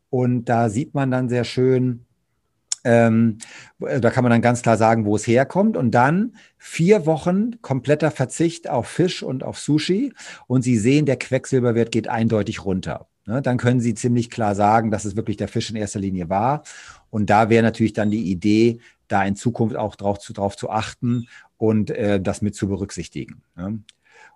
Und 0.09 0.45
da 0.45 0.69
sieht 0.69 0.93
man 0.93 1.11
dann 1.11 1.27
sehr 1.27 1.43
schön, 1.43 2.05
ähm, 2.83 3.37
da 3.79 4.09
kann 4.09 4.23
man 4.23 4.31
dann 4.31 4.41
ganz 4.41 4.61
klar 4.61 4.77
sagen, 4.77 5.05
wo 5.05 5.15
es 5.15 5.27
herkommt. 5.27 5.77
Und 5.77 5.91
dann 5.91 6.35
vier 6.57 7.05
Wochen 7.05 7.61
kompletter 7.61 8.11
Verzicht 8.11 8.69
auf 8.69 8.87
Fisch 8.87 9.23
und 9.23 9.43
auf 9.43 9.59
Sushi. 9.59 10.13
Und 10.47 10.63
Sie 10.63 10.77
sehen, 10.77 11.05
der 11.05 11.17
Quecksilberwert 11.17 11.91
geht 11.91 12.07
eindeutig 12.07 12.65
runter. 12.65 13.07
Ne? 13.25 13.41
Dann 13.41 13.57
können 13.57 13.79
Sie 13.79 13.93
ziemlich 13.93 14.29
klar 14.29 14.55
sagen, 14.55 14.91
dass 14.91 15.05
es 15.05 15.15
wirklich 15.15 15.37
der 15.37 15.47
Fisch 15.47 15.69
in 15.69 15.75
erster 15.75 15.99
Linie 15.99 16.29
war. 16.29 16.63
Und 17.09 17.29
da 17.29 17.49
wäre 17.49 17.63
natürlich 17.63 17.93
dann 17.93 18.11
die 18.11 18.31
Idee, 18.31 18.79
da 19.07 19.23
in 19.25 19.35
Zukunft 19.35 19.75
auch 19.75 19.95
drauf 19.95 20.19
zu, 20.19 20.33
drauf 20.33 20.55
zu 20.55 20.69
achten 20.69 21.27
und 21.57 21.91
äh, 21.91 22.21
das 22.21 22.41
mit 22.41 22.55
zu 22.55 22.67
berücksichtigen. 22.67 23.43
Ne? 23.55 23.79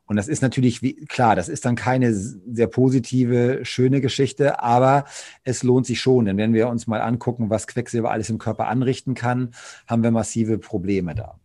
Und 0.06 0.18
das 0.18 0.28
ist 0.28 0.42
natürlich, 0.42 0.82
wie, 0.82 0.96
klar, 1.06 1.36
das 1.36 1.50
ist 1.50 1.66
dann 1.66 1.76
keine 1.76 2.14
sehr 2.14 2.68
positive, 2.68 3.60
schöne 3.64 4.02
Geschichte, 4.02 4.62
aber 4.62 5.06
es 5.44 5.64
lohnt 5.64 5.86
sich 5.86 6.00
schon. 6.00 6.26
Denn 6.26 6.38
wenn 6.38 6.54
wir 6.54 6.70
uns 6.70 6.88
mal 6.88 7.02
angucken, 7.02 7.50
was 7.50 7.68
Quecksilber 7.68 8.12
alles 8.12 8.30
im 8.30 8.38
Körper 8.38 8.68
anrichten 8.68 9.16
kann, 9.16 9.52
haben 9.88 10.04
wir 10.04 10.12
massive 10.12 10.58
Probleme 10.58 11.16
da. 11.16 11.40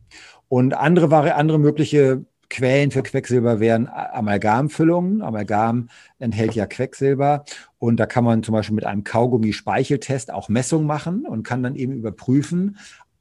Und 0.49 0.75
andere, 0.75 1.35
andere 1.35 1.59
mögliche 1.59 2.25
Quellen 2.50 2.90
für 2.90 3.02
Quecksilber 3.02 3.61
wären 3.61 3.88
Amalgamfüllungen. 3.88 5.23
Amalgam 5.23 5.88
enthält 6.19 6.55
ja 6.55 6.67
Quecksilber. 6.67 7.45
Und 7.79 7.99
da 7.99 8.07
kann 8.07 8.25
man 8.25 8.43
zum 8.43 8.52
Beispiel 8.52 8.75
mit 8.75 8.85
einem 8.85 9.05
Kaugummi-Speicheltest 9.05 10.33
auch 10.33 10.49
Messungen 10.49 10.87
machen 10.87 11.25
und 11.25 11.45
kann 11.45 11.62
dann 11.62 11.76
eben 11.76 11.93
überprüfen, 11.93 12.76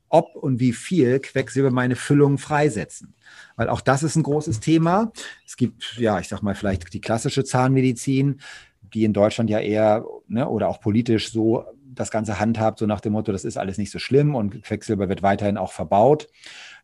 ob 0.10 0.36
und 0.36 0.60
wie 0.60 0.74
viel 0.74 1.20
Quecksilber 1.20 1.70
meine 1.70 1.96
Füllungen 1.96 2.40
freisetzen. 2.40 3.14
Weil 3.60 3.68
auch 3.68 3.82
das 3.82 4.04
ist 4.04 4.16
ein 4.16 4.24
großes 4.24 4.62
Thema. 4.62 5.12
Es 5.46 5.58
gibt, 5.58 5.98
ja, 5.98 6.18
ich 6.18 6.30
sag 6.30 6.42
mal, 6.42 6.56
vielleicht 6.56 6.94
die 6.94 7.02
klassische 7.02 7.44
Zahnmedizin, 7.44 8.40
die 8.94 9.04
in 9.04 9.12
Deutschland 9.12 9.50
ja 9.50 9.60
eher 9.60 10.06
ne, 10.30 10.48
oder 10.48 10.70
auch 10.70 10.80
politisch 10.80 11.30
so 11.34 11.66
das 11.84 12.10
Ganze 12.10 12.40
handhabt, 12.40 12.80
so 12.80 12.86
nach 12.86 13.02
dem 13.02 13.12
Motto, 13.12 13.34
das 13.34 13.44
ist 13.44 13.58
alles 13.58 13.78
nicht 13.78 13.92
so 13.92 14.00
schlimm 14.00 14.34
und 14.34 14.64
Quecksilber 14.64 15.10
wird 15.10 15.24
weiterhin 15.24 15.58
auch 15.58 15.74
verbaut. 15.74 16.30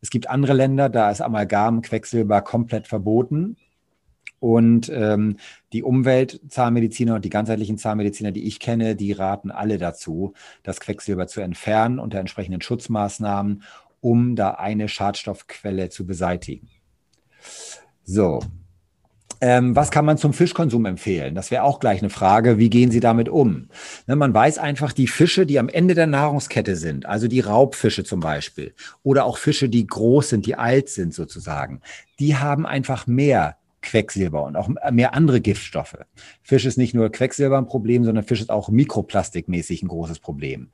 Es 0.02 0.10
gibt 0.10 0.30
andere 0.30 0.52
Länder, 0.52 0.90
da 0.90 1.10
ist 1.10 1.22
Amalgam, 1.22 1.82
Quecksilber 1.82 2.42
komplett 2.42 2.90
verboten. 2.90 3.56
Und 4.40 4.92
ähm, 4.94 5.38
die 5.72 5.82
Umweltzahnmediziner 5.82 7.16
und 7.16 7.24
die 7.24 7.30
ganzheitlichen 7.30 7.78
Zahnmediziner, 7.78 8.34
die 8.34 8.44
ich 8.44 8.60
kenne, 8.60 8.98
die 8.98 9.14
raten 9.14 9.50
alle 9.50 9.78
dazu, 9.78 10.34
das 10.62 10.82
Quecksilber 10.82 11.28
zu 11.28 11.40
entfernen 11.40 12.00
unter 12.00 12.20
entsprechenden 12.20 12.62
Schutzmaßnahmen, 12.62 13.64
um 14.06 14.36
da 14.36 14.52
eine 14.52 14.88
Schadstoffquelle 14.88 15.90
zu 15.90 16.06
beseitigen. 16.06 16.70
So. 18.04 18.40
Ähm, 19.42 19.76
was 19.76 19.90
kann 19.90 20.06
man 20.06 20.20
zum 20.20 20.32
Fischkonsum 20.32 20.86
empfehlen? 20.86 21.34
Das 21.34 21.50
wäre 21.50 21.64
auch 21.64 21.80
gleich 21.80 22.02
eine 22.02 22.12
Frage. 22.12 22.60
Wie 22.60 22.70
gehen 22.70 22.92
Sie 22.92 23.00
damit 23.00 23.30
um? 23.30 23.70
Ne, 24.06 24.16
man 24.16 24.32
weiß 24.32 24.60
einfach, 24.60 24.94
die 24.94 25.08
Fische, 25.08 25.48
die 25.48 25.58
am 25.58 25.70
Ende 25.70 25.96
der 25.96 26.06
Nahrungskette 26.06 26.76
sind, 26.76 27.08
also 27.08 27.28
die 27.28 27.40
Raubfische 27.40 28.04
zum 28.04 28.20
Beispiel, 28.20 28.76
oder 29.02 29.26
auch 29.26 29.40
Fische, 29.40 29.70
die 29.70 29.88
groß 29.88 30.30
sind, 30.30 30.46
die 30.46 30.56
alt 30.56 30.90
sind 30.90 31.16
sozusagen, 31.16 31.82
die 32.20 32.36
haben 32.36 32.68
einfach 32.68 33.08
mehr 33.08 33.58
Quecksilber 33.86 34.44
und 34.44 34.58
auch 34.58 34.70
mehr 34.92 35.14
andere 35.14 35.40
Giftstoffe. 35.40 35.98
Fisch 36.44 36.66
ist 36.66 36.78
nicht 36.78 36.94
nur 36.94 37.10
Quecksilber 37.10 37.58
ein 37.58 37.68
Problem, 37.68 38.04
sondern 38.04 38.26
Fisch 38.26 38.42
ist 38.42 38.50
auch 38.50 38.70
mikroplastikmäßig 38.70 39.84
ein 39.84 39.88
großes 39.88 40.20
Problem. 40.20 40.70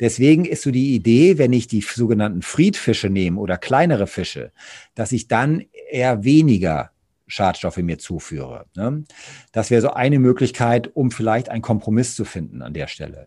Deswegen 0.00 0.44
ist 0.44 0.62
so 0.62 0.72
die 0.72 0.94
Idee, 0.94 1.38
wenn 1.38 1.52
ich 1.52 1.68
die 1.68 1.80
sogenannten 1.80 2.42
Friedfische 2.42 3.10
nehme 3.10 3.38
oder 3.40 3.56
kleinere 3.58 4.06
Fische, 4.06 4.52
dass 4.94 5.12
ich 5.12 5.28
dann 5.28 5.64
eher 5.90 6.24
weniger 6.24 6.90
Schadstoffe 7.26 7.78
mir 7.78 7.98
zuführe. 7.98 8.66
Ne? 8.76 9.04
Das 9.52 9.70
wäre 9.70 9.80
so 9.80 9.90
eine 9.90 10.18
Möglichkeit, 10.18 10.90
um 10.94 11.10
vielleicht 11.10 11.48
einen 11.48 11.62
Kompromiss 11.62 12.14
zu 12.14 12.24
finden 12.24 12.62
an 12.62 12.74
der 12.74 12.86
Stelle. 12.86 13.26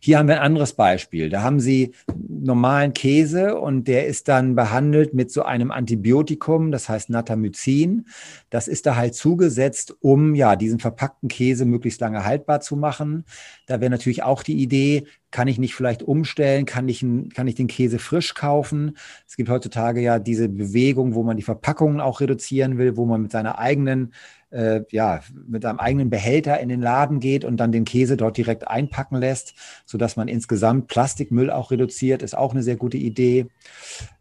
Hier 0.00 0.18
haben 0.18 0.28
wir 0.28 0.36
ein 0.36 0.46
anderes 0.46 0.72
Beispiel. 0.72 1.28
Da 1.28 1.42
haben 1.42 1.60
Sie 1.60 1.92
normalen 2.28 2.92
Käse 2.92 3.58
und 3.58 3.88
der 3.88 4.06
ist 4.06 4.28
dann 4.28 4.54
behandelt 4.54 5.14
mit 5.14 5.30
so 5.30 5.42
einem 5.42 5.70
Antibiotikum, 5.70 6.72
das 6.72 6.88
heißt 6.88 7.10
Natamycin. 7.10 8.06
Das 8.50 8.68
ist 8.68 8.86
da 8.86 8.96
halt 8.96 9.14
zugesetzt, 9.14 9.94
um 10.00 10.34
ja 10.34 10.56
diesen 10.56 10.78
verpackten 10.78 11.28
Käse 11.28 11.64
möglichst 11.64 12.00
lange 12.00 12.24
haltbar 12.24 12.60
zu 12.60 12.76
machen. 12.76 13.24
Da 13.66 13.80
wäre 13.80 13.90
natürlich 13.90 14.22
auch 14.22 14.42
die 14.42 14.60
Idee, 14.60 15.06
kann 15.32 15.48
ich 15.48 15.58
nicht 15.58 15.74
vielleicht 15.74 16.02
umstellen? 16.02 16.66
Kann 16.66 16.88
ich, 16.88 17.04
kann 17.34 17.48
ich 17.48 17.54
den 17.54 17.66
Käse 17.66 17.98
frisch 17.98 18.34
kaufen? 18.34 18.96
Es 19.26 19.36
gibt 19.36 19.48
heutzutage 19.48 20.00
ja 20.00 20.18
diese 20.18 20.48
Bewegung, 20.48 21.14
wo 21.14 21.22
man 21.22 21.36
die 21.36 21.42
Verpackungen 21.42 22.00
auch 22.00 22.20
reduzieren 22.20 22.78
will, 22.78 22.96
wo 22.96 23.06
man 23.06 23.22
mit 23.22 23.32
seiner 23.32 23.58
eigenen 23.58 24.12
äh, 24.52 24.82
ja, 24.90 25.20
mit 25.48 25.64
einem 25.64 25.78
eigenen 25.78 26.10
Behälter 26.10 26.60
in 26.60 26.68
den 26.68 26.80
Laden 26.80 27.20
geht 27.20 27.44
und 27.44 27.56
dann 27.56 27.72
den 27.72 27.84
Käse 27.84 28.16
dort 28.16 28.36
direkt 28.36 28.68
einpacken 28.68 29.16
lässt, 29.16 29.54
sodass 29.86 30.16
man 30.16 30.28
insgesamt 30.28 30.88
Plastikmüll 30.88 31.50
auch 31.50 31.70
reduziert, 31.70 32.22
ist 32.22 32.36
auch 32.36 32.52
eine 32.52 32.62
sehr 32.62 32.76
gute 32.76 32.98
Idee. 32.98 33.46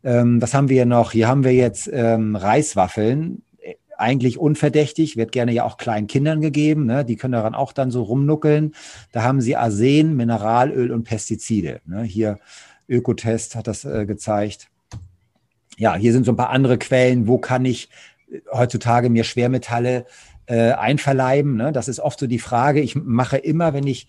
Ähm, 0.04 0.42
was 0.42 0.54
haben 0.54 0.70
wir 0.70 0.86
noch? 0.86 1.12
Hier 1.12 1.28
haben 1.28 1.44
wir 1.44 1.54
jetzt 1.54 1.90
ähm, 1.92 2.36
Reiswaffeln. 2.36 3.44
Eigentlich 3.98 4.40
unverdächtig, 4.40 5.16
wird 5.16 5.32
gerne 5.32 5.52
ja 5.52 5.64
auch 5.64 5.78
kleinen 5.78 6.08
Kindern 6.08 6.42
gegeben. 6.42 6.88
Ne? 6.88 7.06
Die 7.06 7.18
können 7.18 7.34
daran 7.34 7.54
auch 7.54 7.72
dann 7.72 7.92
so 7.92 8.02
rumnuckeln. 8.02 8.74
Da 9.12 9.22
haben 9.22 9.42
sie 9.42 9.56
Arsen, 9.56 10.16
Mineralöl 10.16 10.92
und 10.92 11.04
Pestizide. 11.04 11.82
Ne? 11.86 12.02
Hier 12.02 12.40
Ökotest 12.90 13.56
hat 13.56 13.68
das 13.68 13.86
äh, 13.86 14.08
gezeigt. 14.08 14.70
Ja, 15.78 15.96
hier 15.96 16.14
sind 16.14 16.26
so 16.26 16.32
ein 16.32 16.38
paar 16.38 16.50
andere 16.50 16.78
Quellen. 16.78 17.28
Wo 17.28 17.38
kann 17.38 17.64
ich 17.64 17.90
heutzutage 18.52 19.10
mir 19.10 19.24
Schwermetalle 19.24 20.06
äh, 20.46 20.72
einverleiben. 20.72 21.56
Ne? 21.56 21.72
Das 21.72 21.88
ist 21.88 22.00
oft 22.00 22.20
so 22.20 22.28
die 22.28 22.40
Frage. 22.40 22.82
Ich 22.82 22.96
mache 22.96 23.38
immer, 23.38 23.74
wenn 23.74 23.88
ich 23.88 24.08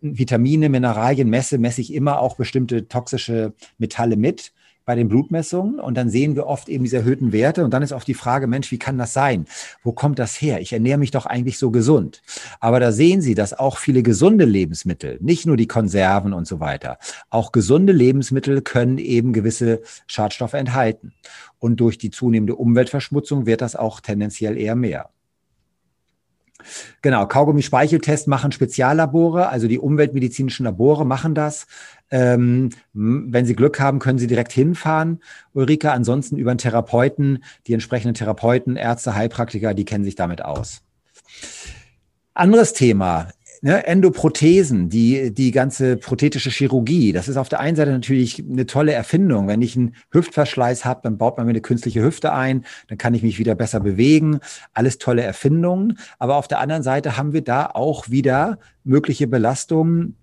Vitamine, 0.00 0.68
Mineralien 0.68 1.28
messe, 1.28 1.58
messe 1.58 1.80
ich 1.80 1.92
immer 1.92 2.20
auch 2.20 2.36
bestimmte 2.36 2.88
toxische 2.88 3.54
Metalle 3.78 4.16
mit 4.16 4.52
bei 4.90 4.96
den 4.96 5.06
Blutmessungen 5.06 5.78
und 5.78 5.96
dann 5.96 6.10
sehen 6.10 6.34
wir 6.34 6.48
oft 6.48 6.68
eben 6.68 6.82
diese 6.82 6.96
erhöhten 6.96 7.30
Werte 7.30 7.64
und 7.64 7.72
dann 7.72 7.80
ist 7.80 7.92
oft 7.92 8.08
die 8.08 8.14
Frage, 8.14 8.48
Mensch, 8.48 8.72
wie 8.72 8.78
kann 8.80 8.98
das 8.98 9.12
sein? 9.12 9.46
Wo 9.84 9.92
kommt 9.92 10.18
das 10.18 10.42
her? 10.42 10.60
Ich 10.60 10.72
ernähre 10.72 10.98
mich 10.98 11.12
doch 11.12 11.26
eigentlich 11.26 11.58
so 11.58 11.70
gesund. 11.70 12.22
Aber 12.58 12.80
da 12.80 12.90
sehen 12.90 13.20
Sie, 13.20 13.36
dass 13.36 13.56
auch 13.56 13.78
viele 13.78 14.02
gesunde 14.02 14.46
Lebensmittel, 14.46 15.16
nicht 15.20 15.46
nur 15.46 15.56
die 15.56 15.68
Konserven 15.68 16.32
und 16.32 16.48
so 16.48 16.58
weiter, 16.58 16.98
auch 17.28 17.52
gesunde 17.52 17.92
Lebensmittel 17.92 18.62
können 18.62 18.98
eben 18.98 19.32
gewisse 19.32 19.80
Schadstoffe 20.08 20.54
enthalten. 20.54 21.12
Und 21.60 21.78
durch 21.78 21.96
die 21.96 22.10
zunehmende 22.10 22.56
Umweltverschmutzung 22.56 23.46
wird 23.46 23.60
das 23.60 23.76
auch 23.76 24.00
tendenziell 24.00 24.58
eher 24.58 24.74
mehr. 24.74 25.10
Genau, 27.02 27.26
Kaugummi-Speicheltest 27.26 28.28
machen 28.28 28.52
Speziallabore, 28.52 29.48
also 29.48 29.68
die 29.68 29.78
umweltmedizinischen 29.78 30.64
Labore 30.64 31.04
machen 31.04 31.34
das. 31.34 31.66
Ähm, 32.10 32.70
wenn 32.92 33.46
Sie 33.46 33.54
Glück 33.54 33.78
haben, 33.78 33.98
können 34.00 34.18
Sie 34.18 34.26
direkt 34.26 34.52
hinfahren, 34.52 35.22
Ulrike. 35.52 35.92
Ansonsten 35.92 36.36
über 36.36 36.50
einen 36.50 36.58
Therapeuten, 36.58 37.44
die 37.66 37.72
entsprechenden 37.72 38.14
Therapeuten, 38.14 38.76
Ärzte, 38.76 39.14
Heilpraktiker, 39.14 39.74
die 39.74 39.84
kennen 39.84 40.04
sich 40.04 40.16
damit 40.16 40.44
aus. 40.44 40.82
Anderes 42.34 42.72
Thema. 42.72 43.28
Ne, 43.62 43.86
Endoprothesen, 43.86 44.88
die, 44.88 45.32
die 45.32 45.50
ganze 45.50 45.96
prothetische 45.96 46.50
Chirurgie, 46.50 47.12
das 47.12 47.28
ist 47.28 47.36
auf 47.36 47.48
der 47.48 47.60
einen 47.60 47.76
Seite 47.76 47.90
natürlich 47.90 48.42
eine 48.48 48.66
tolle 48.66 48.92
Erfindung. 48.92 49.48
Wenn 49.48 49.62
ich 49.62 49.76
einen 49.76 49.94
Hüftverschleiß 50.12 50.84
habe, 50.84 51.00
dann 51.02 51.18
baut 51.18 51.36
man 51.36 51.46
mir 51.46 51.50
eine 51.50 51.60
künstliche 51.60 52.02
Hüfte 52.02 52.32
ein, 52.32 52.64
dann 52.88 52.98
kann 52.98 53.14
ich 53.14 53.22
mich 53.22 53.38
wieder 53.38 53.54
besser 53.54 53.80
bewegen. 53.80 54.40
Alles 54.72 54.98
tolle 54.98 55.22
Erfindungen. 55.22 55.98
Aber 56.18 56.36
auf 56.36 56.48
der 56.48 56.60
anderen 56.60 56.82
Seite 56.82 57.16
haben 57.16 57.32
wir 57.32 57.42
da 57.42 57.66
auch 57.66 58.10
wieder 58.10 58.58
mögliche 58.84 59.26
Belastungen 59.26 60.16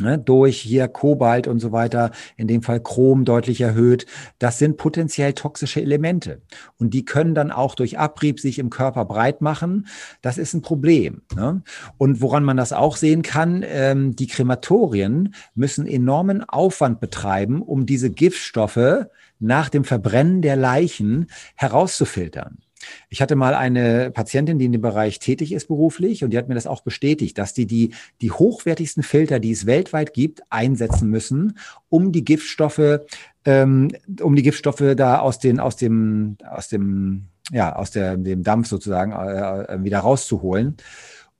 ne, 0.00 0.18
durch 0.18 0.58
hier 0.58 0.88
Kobalt 0.88 1.46
und 1.46 1.60
so 1.60 1.72
weiter, 1.72 2.10
in 2.36 2.48
dem 2.48 2.62
Fall 2.62 2.80
Chrom 2.80 3.24
deutlich 3.24 3.60
erhöht. 3.60 4.06
Das 4.38 4.58
sind 4.58 4.76
potenziell 4.76 5.32
toxische 5.32 5.80
Elemente. 5.80 6.42
Und 6.78 6.94
die 6.94 7.04
können 7.04 7.34
dann 7.34 7.50
auch 7.50 7.74
durch 7.74 7.98
Abrieb 7.98 8.40
sich 8.40 8.58
im 8.58 8.70
Körper 8.70 9.04
breit 9.04 9.40
machen. 9.40 9.86
Das 10.22 10.38
ist 10.38 10.54
ein 10.54 10.62
Problem. 10.62 11.22
Ne? 11.34 11.62
Und 11.98 12.20
woran 12.20 12.44
man 12.44 12.56
das 12.56 12.72
auch 12.72 12.96
sehen 12.96 13.22
kann, 13.22 13.64
ähm, 13.66 14.16
die 14.16 14.26
Krematorien 14.26 15.34
müssen 15.54 15.86
enormen 15.86 16.42
Aufwand 16.42 17.00
betreiben, 17.00 17.62
um 17.62 17.86
diese 17.86 18.10
Giftstoffe 18.10 19.06
nach 19.38 19.68
dem 19.70 19.84
Verbrennen 19.84 20.42
der 20.42 20.56
Leichen 20.56 21.26
herauszufiltern. 21.56 22.58
Ich 23.08 23.20
hatte 23.20 23.36
mal 23.36 23.54
eine 23.54 24.10
Patientin, 24.10 24.58
die 24.58 24.64
in 24.64 24.72
dem 24.72 24.80
Bereich 24.80 25.18
tätig 25.18 25.52
ist 25.52 25.68
beruflich 25.68 26.24
und 26.24 26.30
die 26.30 26.38
hat 26.38 26.48
mir 26.48 26.54
das 26.54 26.66
auch 26.66 26.82
bestätigt, 26.82 27.38
dass 27.38 27.54
die 27.54 27.66
die, 27.66 27.94
die 28.20 28.30
hochwertigsten 28.30 29.02
Filter, 29.02 29.38
die 29.38 29.52
es 29.52 29.66
weltweit 29.66 30.14
gibt, 30.14 30.42
einsetzen 30.50 31.08
müssen, 31.10 31.58
um 31.88 32.12
die 32.12 32.24
Giftstoffe, 32.24 33.00
ähm, 33.44 33.88
um 34.20 34.36
die 34.36 34.42
Giftstoffe 34.42 34.94
da 34.96 35.18
aus 35.18 35.38
den, 35.38 35.60
aus 35.60 35.76
dem, 35.76 36.36
aus 36.48 36.68
dem, 36.68 37.26
ja, 37.50 37.74
aus 37.74 37.90
der, 37.90 38.16
dem 38.16 38.42
Dampf 38.42 38.68
sozusagen 38.68 39.12
äh, 39.12 39.74
äh 39.74 39.84
wieder 39.84 40.00
rauszuholen. 40.00 40.76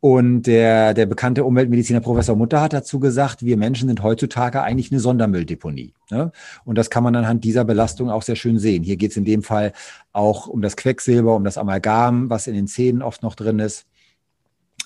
Und 0.01 0.45
der, 0.45 0.95
der 0.95 1.05
bekannte 1.05 1.45
Umweltmediziner 1.45 2.01
Professor 2.01 2.35
Mutter 2.35 2.63
hat 2.63 2.73
dazu 2.73 3.01
gesagt, 3.01 3.45
wir 3.45 3.59
Menschen 3.59 3.89
sind 3.89 4.03
heutzutage 4.03 4.63
eigentlich 4.63 4.91
eine 4.91 4.99
Sondermülldeponie. 5.01 5.93
Ne? 6.11 6.33
Und 6.65 6.79
das 6.79 6.89
kann 6.89 7.05
man 7.05 7.15
anhand 7.15 7.45
dieser 7.45 7.67
Belastung 7.67 8.09
auch 8.09 8.23
sehr 8.23 8.37
schön 8.37 8.59
sehen. 8.59 8.83
Hier 8.83 8.97
geht 8.97 9.11
es 9.11 9.19
in 9.19 9.27
dem 9.27 9.43
Fall 9.43 9.75
auch 10.13 10.47
um 10.47 10.63
das 10.63 10.79
Quecksilber, 10.79 11.37
um 11.37 11.45
das 11.45 11.59
Amalgam, 11.59 12.31
was 12.31 12.47
in 12.47 12.55
den 12.55 12.67
Zähnen 12.67 13.03
oft 13.03 13.23
noch 13.23 13.35
drin 13.35 13.59
ist. 13.59 13.87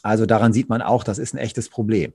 Also 0.03 0.27
daran 0.27 0.53
sieht 0.53 0.69
man 0.69 0.83
auch, 0.83 1.05
das 1.05 1.19
ist 1.19 1.33
ein 1.33 1.39
echtes 1.39 1.69
Problem. 1.69 2.13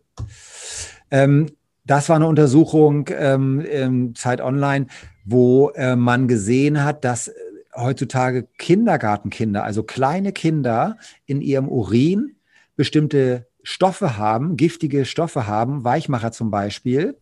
Ähm, 1.10 1.48
das 1.86 2.10
war 2.10 2.18
eine 2.18 2.28
Untersuchung 2.28 3.10
ähm, 3.12 4.14
Zeit 4.14 4.42
Online, 4.42 4.88
wo 5.24 5.70
äh, 5.70 5.96
man 5.96 6.28
gesehen 6.28 6.84
hat, 6.84 7.06
dass 7.06 7.32
heutzutage 7.76 8.48
Kindergartenkinder, 8.58 9.64
also 9.64 9.84
kleine 9.84 10.34
Kinder 10.34 10.98
in 11.26 11.42
ihrem 11.42 11.70
Urin 11.70 12.36
bestimmte 12.80 13.46
Stoffe 13.62 14.16
haben, 14.16 14.56
giftige 14.56 15.04
Stoffe 15.04 15.48
haben, 15.48 15.84
Weichmacher 15.84 16.32
zum 16.32 16.50
Beispiel, 16.50 17.20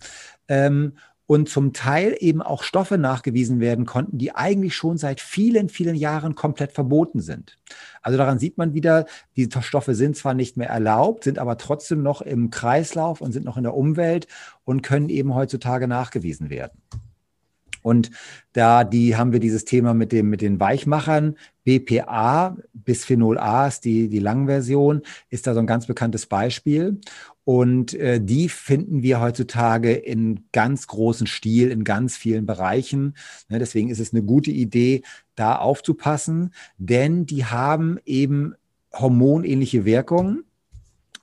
ähm, 0.47 0.93
und 1.25 1.49
zum 1.49 1.73
Teil 1.73 2.15
eben 2.19 2.43
auch 2.43 2.61
Stoffe 2.61 2.99
nachgewiesen 2.99 3.59
werden 3.59 3.87
konnten, 3.87 4.19
die 4.19 4.35
eigentlich 4.35 4.75
schon 4.75 4.99
seit 4.99 5.19
vielen, 5.19 5.67
vielen 5.69 5.95
Jahren 5.95 6.35
komplett 6.35 6.73
verboten 6.73 7.21
sind. 7.21 7.57
Also 8.03 8.19
daran 8.19 8.37
sieht 8.37 8.59
man 8.59 8.75
wieder, 8.75 9.07
diese 9.35 9.63
Stoffe 9.63 9.95
sind 9.95 10.15
zwar 10.15 10.35
nicht 10.35 10.57
mehr 10.57 10.69
erlaubt, 10.69 11.23
sind 11.23 11.39
aber 11.39 11.57
trotzdem 11.57 12.03
noch 12.03 12.21
im 12.21 12.51
Kreislauf 12.51 13.19
und 13.19 13.31
sind 13.31 13.43
noch 13.43 13.57
in 13.57 13.63
der 13.63 13.73
Umwelt 13.73 14.27
und 14.63 14.83
können 14.83 15.09
eben 15.09 15.33
heutzutage 15.33 15.87
nachgewiesen 15.87 16.51
werden. 16.51 16.83
Und 17.81 18.11
da 18.53 18.83
die 18.83 19.15
haben 19.15 19.31
wir 19.31 19.39
dieses 19.39 19.65
Thema 19.65 19.93
mit 19.93 20.11
dem 20.11 20.29
mit 20.29 20.41
den 20.41 20.59
Weichmachern 20.59 21.35
BPA 21.63 22.57
Bisphenol 22.73 23.37
A 23.37 23.67
ist 23.67 23.85
die 23.85 24.07
die 24.09 24.19
Langversion 24.19 25.01
ist 25.29 25.47
da 25.47 25.53
so 25.53 25.59
ein 25.59 25.67
ganz 25.67 25.85
bekanntes 25.85 26.25
Beispiel 26.25 26.99
und 27.47 27.93
äh, 27.93 28.19
die 28.19 28.49
finden 28.49 29.03
wir 29.03 29.21
heutzutage 29.21 29.93
in 29.93 30.49
ganz 30.51 30.85
großen 30.87 31.27
Stil 31.27 31.71
in 31.71 31.85
ganz 31.85 32.17
vielen 32.17 32.45
Bereichen. 32.45 33.15
Ne, 33.47 33.57
deswegen 33.57 33.87
ist 33.89 34.01
es 34.01 34.13
eine 34.13 34.21
gute 34.21 34.51
Idee, 34.51 35.01
da 35.35 35.55
aufzupassen, 35.55 36.53
denn 36.77 37.25
die 37.25 37.45
haben 37.45 37.99
eben 38.03 38.53
hormonähnliche 38.91 39.85
Wirkungen. 39.85 40.43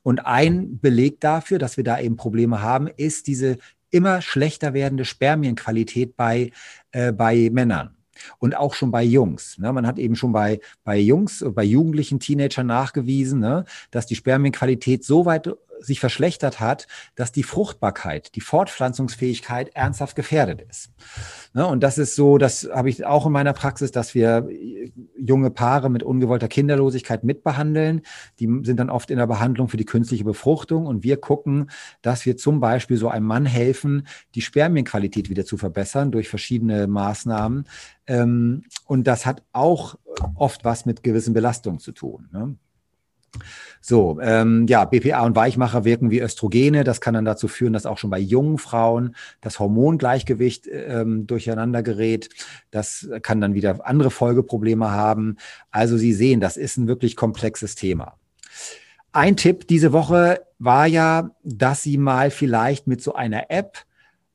Und 0.02 0.20
ein 0.24 0.78
Beleg 0.80 1.20
dafür, 1.20 1.58
dass 1.58 1.76
wir 1.76 1.84
da 1.84 2.00
eben 2.00 2.16
Probleme 2.16 2.62
haben, 2.62 2.88
ist 2.88 3.26
diese 3.26 3.58
immer 3.94 4.20
schlechter 4.20 4.74
werdende 4.74 5.04
Spermienqualität 5.04 6.16
bei, 6.16 6.50
äh, 6.90 7.12
bei 7.12 7.48
Männern 7.52 7.96
und 8.38 8.56
auch 8.56 8.74
schon 8.74 8.90
bei 8.90 9.02
Jungs. 9.02 9.58
Ne? 9.58 9.72
Man 9.72 9.86
hat 9.86 9.98
eben 9.98 10.16
schon 10.16 10.32
bei, 10.32 10.60
bei 10.82 10.98
Jungs, 10.98 11.44
bei 11.54 11.64
jugendlichen 11.64 12.20
Teenagern 12.20 12.66
nachgewiesen, 12.66 13.40
ne, 13.40 13.64
dass 13.90 14.06
die 14.06 14.16
Spermienqualität 14.16 15.04
so 15.04 15.26
weit 15.26 15.50
sich 15.80 16.00
verschlechtert 16.00 16.60
hat, 16.60 16.86
dass 17.14 17.32
die 17.32 17.42
Fruchtbarkeit, 17.42 18.34
die 18.34 18.40
Fortpflanzungsfähigkeit 18.40 19.70
ernsthaft 19.74 20.16
gefährdet 20.16 20.62
ist. 20.68 20.90
Ne, 21.52 21.66
und 21.66 21.82
das 21.82 21.98
ist 21.98 22.14
so, 22.14 22.38
das 22.38 22.68
habe 22.72 22.88
ich 22.88 23.04
auch 23.04 23.26
in 23.26 23.32
meiner 23.32 23.52
Praxis, 23.52 23.90
dass 23.90 24.14
wir 24.14 24.48
junge 25.16 25.50
Paare 25.50 25.90
mit 25.90 26.02
ungewollter 26.02 26.48
Kinderlosigkeit 26.48 27.24
mitbehandeln. 27.24 28.02
Die 28.40 28.48
sind 28.62 28.78
dann 28.78 28.90
oft 28.90 29.10
in 29.10 29.18
der 29.18 29.26
Behandlung 29.26 29.68
für 29.68 29.76
die 29.76 29.84
künstliche 29.84 30.24
Befruchtung 30.24 30.86
und 30.86 31.02
wir 31.04 31.16
gucken, 31.16 31.70
dass 32.02 32.26
wir 32.26 32.36
zum 32.36 32.60
Beispiel 32.60 32.96
so 32.96 33.08
einem 33.08 33.26
Mann 33.26 33.46
helfen, 33.46 34.06
die 34.34 34.42
Spermienqualität 34.42 35.30
wieder 35.30 35.44
zu 35.44 35.56
verbessern 35.56 36.10
durch 36.10 36.28
verschiedene 36.28 36.86
Maßnahmen. 36.86 37.66
Ähm, 38.06 38.64
und 38.86 39.06
das 39.06 39.26
hat 39.26 39.42
auch 39.52 39.96
oft 40.34 40.64
was 40.64 40.86
mit 40.86 41.02
gewissen 41.02 41.34
Belastungen 41.34 41.80
zu 41.80 41.92
tun. 41.92 42.28
Ne? 42.32 42.56
So, 43.80 44.18
ähm, 44.22 44.66
ja, 44.66 44.84
BPA 44.86 45.26
und 45.26 45.36
Weichmacher 45.36 45.84
wirken 45.84 46.10
wie 46.10 46.20
Östrogene. 46.20 46.84
Das 46.84 47.00
kann 47.00 47.14
dann 47.14 47.26
dazu 47.26 47.48
führen, 47.48 47.74
dass 47.74 47.84
auch 47.84 47.98
schon 47.98 48.10
bei 48.10 48.18
jungen 48.18 48.58
Frauen 48.58 49.14
das 49.42 49.58
Hormongleichgewicht 49.58 50.66
ähm, 50.70 51.26
durcheinander 51.26 51.82
gerät. 51.82 52.30
Das 52.70 53.08
kann 53.22 53.40
dann 53.40 53.54
wieder 53.54 53.86
andere 53.86 54.10
Folgeprobleme 54.10 54.90
haben. 54.90 55.36
Also 55.70 55.98
Sie 55.98 56.14
sehen, 56.14 56.40
das 56.40 56.56
ist 56.56 56.78
ein 56.78 56.88
wirklich 56.88 57.14
komplexes 57.14 57.74
Thema. 57.74 58.14
Ein 59.12 59.36
Tipp 59.36 59.68
diese 59.68 59.92
Woche 59.92 60.40
war 60.58 60.86
ja, 60.86 61.30
dass 61.42 61.82
Sie 61.82 61.98
mal 61.98 62.30
vielleicht 62.30 62.86
mit 62.86 63.02
so 63.02 63.14
einer 63.14 63.50
App 63.50 63.84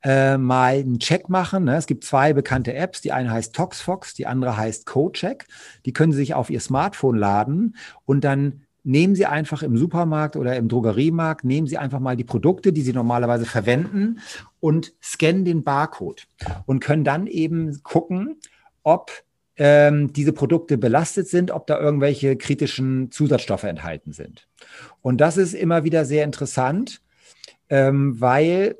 äh, 0.02 0.38
mal 0.38 0.74
einen 0.74 0.98
Check 0.98 1.28
machen. 1.28 1.64
Ne? 1.64 1.76
Es 1.76 1.86
gibt 1.86 2.04
zwei 2.04 2.32
bekannte 2.32 2.72
Apps. 2.74 3.00
Die 3.00 3.12
eine 3.12 3.30
heißt 3.30 3.54
ToxFox, 3.54 4.14
die 4.14 4.26
andere 4.26 4.56
heißt 4.56 4.86
CoCheck. 4.86 5.46
Die 5.84 5.92
können 5.92 6.12
Sie 6.12 6.18
sich 6.18 6.34
auf 6.34 6.50
Ihr 6.50 6.60
Smartphone 6.60 7.16
laden 7.16 7.76
und 8.06 8.24
dann 8.24 8.62
nehmen 8.82 9.14
Sie 9.14 9.26
einfach 9.26 9.62
im 9.62 9.76
Supermarkt 9.76 10.36
oder 10.36 10.56
im 10.56 10.68
Drogeriemarkt, 10.68 11.44
nehmen 11.44 11.66
Sie 11.66 11.78
einfach 11.78 12.00
mal 12.00 12.16
die 12.16 12.24
Produkte, 12.24 12.72
die 12.72 12.82
Sie 12.82 12.92
normalerweise 12.92 13.46
verwenden 13.46 14.20
und 14.60 14.92
scannen 15.02 15.44
den 15.44 15.64
Barcode 15.64 16.26
und 16.66 16.80
können 16.80 17.04
dann 17.04 17.26
eben 17.26 17.82
gucken, 17.82 18.36
ob 18.82 19.10
ähm, 19.56 20.12
diese 20.12 20.32
Produkte 20.32 20.78
belastet 20.78 21.28
sind, 21.28 21.50
ob 21.50 21.66
da 21.66 21.78
irgendwelche 21.78 22.36
kritischen 22.36 23.10
Zusatzstoffe 23.10 23.64
enthalten 23.64 24.12
sind. 24.12 24.48
Und 25.02 25.20
das 25.20 25.36
ist 25.36 25.54
immer 25.54 25.84
wieder 25.84 26.04
sehr 26.04 26.24
interessant, 26.24 27.02
ähm, 27.68 28.20
weil 28.20 28.76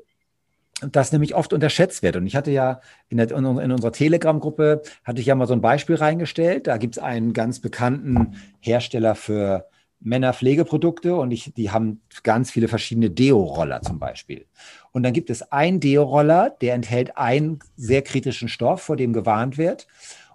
das 0.81 1.11
nämlich 1.11 1.35
oft 1.35 1.53
unterschätzt 1.53 2.01
wird. 2.01 2.15
Und 2.15 2.25
ich 2.25 2.35
hatte 2.35 2.51
ja 2.51 2.81
in, 3.09 3.17
der, 3.17 3.29
in 3.29 3.45
unserer 3.45 3.91
Telegram-Gruppe, 3.91 4.81
hatte 5.03 5.21
ich 5.21 5.27
ja 5.27 5.35
mal 5.35 5.45
so 5.45 5.53
ein 5.53 5.61
Beispiel 5.61 5.95
reingestellt. 5.95 6.67
Da 6.67 6.77
gibt 6.77 6.97
es 6.97 7.03
einen 7.03 7.33
ganz 7.33 7.59
bekannten 7.59 8.35
Hersteller 8.59 9.15
für 9.15 9.67
Männerpflegeprodukte 10.01 11.15
und 11.15 11.31
ich, 11.31 11.53
die 11.53 11.71
haben 11.71 12.01
ganz 12.23 12.51
viele 12.51 12.67
verschiedene 12.67 13.09
Deo-Roller 13.09 13.81
zum 13.81 13.99
Beispiel. 13.99 14.45
Und 14.91 15.03
dann 15.03 15.13
gibt 15.13 15.29
es 15.29 15.51
einen 15.51 15.79
Deo-Roller, 15.79 16.55
der 16.61 16.73
enthält 16.73 17.17
einen 17.17 17.59
sehr 17.75 18.01
kritischen 18.01 18.49
Stoff, 18.49 18.81
vor 18.81 18.97
dem 18.97 19.13
gewarnt 19.13 19.57
wird. 19.57 19.87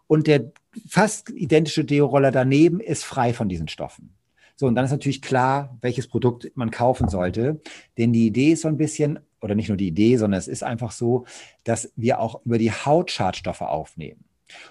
Und 0.07 0.27
der 0.27 0.53
fast 0.89 1.31
identische 1.31 1.85
Deo-Roller 1.85 2.31
daneben 2.31 2.81
ist 2.81 3.05
frei 3.05 3.33
von 3.33 3.49
diesen 3.49 3.69
Stoffen. 3.69 4.15
So, 4.55 4.67
und 4.67 4.75
dann 4.75 4.85
ist 4.85 4.91
natürlich 4.91 5.21
klar, 5.21 5.77
welches 5.83 6.09
Produkt 6.09 6.51
man 6.55 6.71
kaufen 6.71 7.09
sollte. 7.09 7.61
Denn 7.99 8.13
die 8.13 8.27
Idee 8.27 8.53
ist 8.53 8.63
so 8.63 8.69
ein 8.69 8.79
bisschen, 8.79 9.19
oder 9.43 9.55
nicht 9.55 9.69
nur 9.69 9.77
die 9.77 9.89
Idee, 9.89 10.17
sondern 10.17 10.39
es 10.39 10.49
ist 10.49 10.63
einfach 10.63 10.93
so, 10.93 11.27
dass 11.65 11.93
wir 11.97 12.21
auch 12.21 12.41
über 12.45 12.57
die 12.57 12.73
Haut 12.73 13.11
Schadstoffe 13.11 13.61
aufnehmen. 13.61 14.26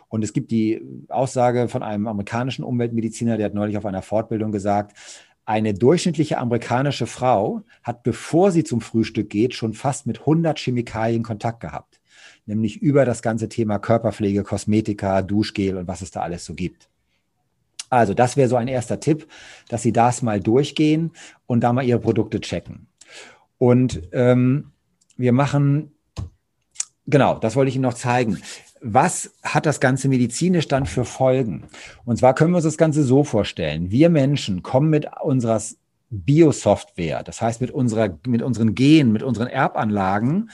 Und 0.08 0.24
es 0.24 0.34
gibt 0.34 0.52
die 0.52 0.82
Aussage 1.10 1.68
von 1.68 1.84
einem 1.84 2.08
amerikanischen 2.08 2.64
Umweltmediziner, 2.64 3.38
der 3.38 3.48
hat 3.48 3.54
neulich 3.54 3.78
auf 3.78 3.86
einer 3.86 4.02
Fortbildung 4.02 4.52
gesagt, 4.52 4.98
eine 5.46 5.74
durchschnittliche 5.74 6.40
amerikanische 6.40 7.06
Frau 7.06 7.62
hat, 7.84 8.04
bevor 8.04 8.52
sie 8.52 8.64
zum 8.64 8.82
Frühstück 8.82 9.30
geht, 9.30 9.54
schon 9.54 9.74
fast 9.74 10.08
mit 10.08 10.22
100 10.22 10.58
Chemikalien 10.58 11.24
Kontakt 11.24 11.60
gehabt. 11.60 12.02
Nämlich 12.48 12.82
über 12.82 13.06
das 13.06 13.22
ganze 13.22 13.48
Thema 13.48 13.80
Körperpflege, 13.80 14.44
Kosmetika, 14.44 15.22
Duschgel 15.22 15.78
und 15.78 15.88
was 15.88 16.02
es 16.02 16.12
da 16.12 16.22
alles 16.22 16.46
so 16.46 16.54
gibt. 16.56 16.90
Also 17.90 18.14
das 18.14 18.36
wäre 18.36 18.50
so 18.50 18.56
ein 18.56 18.68
erster 18.68 19.00
Tipp, 19.00 19.28
dass 19.70 19.84
Sie 19.84 19.94
das 19.94 20.22
mal 20.22 20.40
durchgehen 20.40 21.12
und 21.46 21.62
da 21.62 21.72
mal 21.74 21.86
Ihre 21.86 22.00
Produkte 22.00 22.42
checken. 22.42 22.88
Und 23.58 24.02
ähm, 24.12 24.72
wir 25.18 25.32
machen, 25.32 25.92
genau, 27.06 27.38
das 27.38 27.56
wollte 27.56 27.70
ich 27.70 27.76
Ihnen 27.76 27.84
noch 27.84 27.94
zeigen 27.94 28.40
was 28.88 29.34
hat 29.42 29.66
das 29.66 29.80
Ganze 29.80 30.08
medizinisch 30.08 30.68
dann 30.68 30.86
für 30.86 31.06
Folgen? 31.06 31.64
Und 32.06 32.18
zwar 32.18 32.36
können 32.36 32.52
wir 32.52 32.58
uns 32.58 32.66
das 32.66 32.78
Ganze 32.78 33.04
so 33.04 33.24
vorstellen. 33.24 33.90
Wir 33.90 34.10
Menschen 34.10 34.62
kommen 34.62 34.92
mit 34.92 35.08
unserer 35.24 35.60
Biosoftware, 36.12 37.24
das 37.24 37.42
heißt 37.42 37.62
mit, 37.62 37.72
unserer, 37.72 38.20
mit 38.28 38.44
unseren 38.44 38.76
Genen, 38.76 39.12
mit 39.12 39.24
unseren 39.24 39.48
Erbanlagen, 39.48 40.52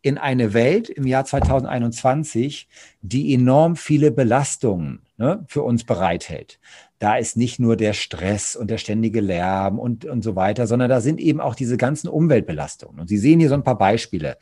in 0.00 0.16
eine 0.16 0.54
Welt 0.54 0.90
im 0.90 1.06
Jahr 1.08 1.24
2021, 1.24 2.68
die 3.02 3.34
enorm 3.34 3.74
viele 3.74 4.12
Belastungen 4.12 5.02
ne, 5.16 5.44
für 5.48 5.62
uns 5.62 5.82
bereithält. 5.82 6.60
Da 7.00 7.16
ist 7.16 7.36
nicht 7.36 7.58
nur 7.58 7.76
der 7.76 7.94
Stress 7.94 8.54
und 8.54 8.70
der 8.70 8.78
ständige 8.78 9.20
Lärm 9.20 9.80
und, 9.80 10.04
und 10.04 10.22
so 10.22 10.36
weiter, 10.36 10.68
sondern 10.68 10.88
da 10.88 11.00
sind 11.00 11.20
eben 11.20 11.40
auch 11.40 11.56
diese 11.56 11.76
ganzen 11.76 12.08
Umweltbelastungen. 12.08 13.00
Und 13.00 13.08
Sie 13.08 13.18
sehen 13.18 13.40
hier 13.40 13.48
so 13.48 13.54
ein 13.54 13.64
paar 13.64 13.78
Beispiele. 13.78 14.36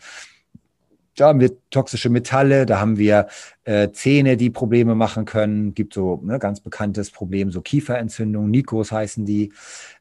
Da 1.16 1.29
haben 1.29 1.40
wir 1.40 1.51
toxische 1.70 2.09
Metalle, 2.09 2.66
da 2.66 2.81
haben 2.81 2.96
wir 2.96 3.27
äh, 3.64 3.90
Zähne, 3.90 4.37
die 4.37 4.51
Probleme 4.51 4.94
machen 4.94 5.25
können. 5.25 5.75
Gibt 5.75 5.94
so 5.94 6.20
ne, 6.25 6.38
ganz 6.38 6.61
bekanntes 6.61 7.11
Problem, 7.11 7.51
so 7.51 7.61
Kieferentzündung, 7.61 8.51
Nikos 8.51 8.92
heißen 8.92 9.27
die. 9.27 9.53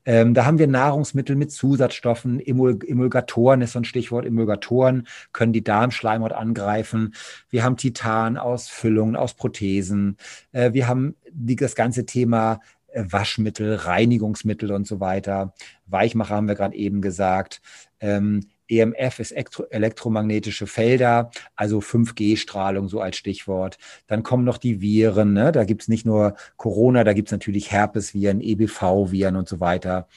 Ähm, 0.05 0.33
da 0.33 0.45
haben 0.45 0.59
wir 0.59 0.67
Nahrungsmittel 0.67 1.35
mit 1.35 1.51
Zusatzstoffen, 1.51 2.39
Emul 2.39 2.79
Emulgatoren 2.85 3.61
ist 3.61 3.73
so 3.73 3.79
ein 3.79 3.85
Stichwort. 3.85 4.25
Emulgatoren 4.25 5.07
können 5.33 5.53
die 5.53 5.63
Darmschleimhaut 5.63 6.31
angreifen. 6.31 7.13
Wir 7.49 7.63
haben 7.63 7.75
Titan 7.75 8.37
aus 8.37 8.69
Füllungen, 8.69 9.15
aus 9.15 9.33
Prothesen. 9.33 10.17
Äh, 10.51 10.73
wir 10.73 10.87
haben 10.87 11.15
die, 11.31 11.55
das 11.55 11.75
ganze 11.75 12.05
Thema 12.05 12.59
äh, 12.87 13.03
Waschmittel, 13.07 13.75
Reinigungsmittel 13.75 14.71
und 14.71 14.87
so 14.87 14.99
weiter. 14.99 15.53
Weichmacher 15.87 16.35
haben 16.35 16.47
wir 16.47 16.55
gerade 16.55 16.75
eben 16.75 17.01
gesagt. 17.01 17.61
Ähm, 17.99 18.41
EMF 18.69 19.19
ist 19.19 19.31
elektromagnetische 19.31 20.67
Felder, 20.67 21.31
also 21.55 21.79
5G-Strahlung 21.79 22.87
so 22.87 23.01
als 23.01 23.17
Stichwort. 23.17 23.77
Dann 24.07 24.23
kommen 24.23 24.45
noch 24.45 24.57
die 24.57 24.81
Viren, 24.81 25.33
ne? 25.33 25.51
da 25.51 25.63
gibt 25.63 25.81
es 25.81 25.87
nicht 25.87 26.05
nur 26.05 26.35
Corona, 26.57 27.03
da 27.03 27.13
gibt 27.13 27.29
es 27.29 27.31
natürlich 27.31 27.71
Herpesviren, 27.71 28.41
EBV-Viren 28.41 29.35
und 29.35 29.49
so 29.49 29.59
weiter. 29.59 30.07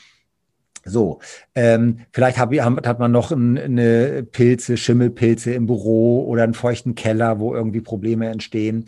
So, 0.85 1.21
ähm, 1.55 2.01
vielleicht 2.13 2.39
hab, 2.39 2.53
hat 2.53 2.99
man 2.99 3.13
noch 3.13 3.31
eine 3.31 4.25
Pilze, 4.25 4.77
Schimmelpilze 4.77 5.55
im 5.55 5.67
Büro 5.67 6.25
oder 6.27 6.43
einen 6.43 6.55
feuchten 6.55 6.95
Keller, 6.97 7.39
wo 7.39 7.55
irgendwie 7.55 7.81
Probleme 7.81 8.29
entstehen. 8.29 8.87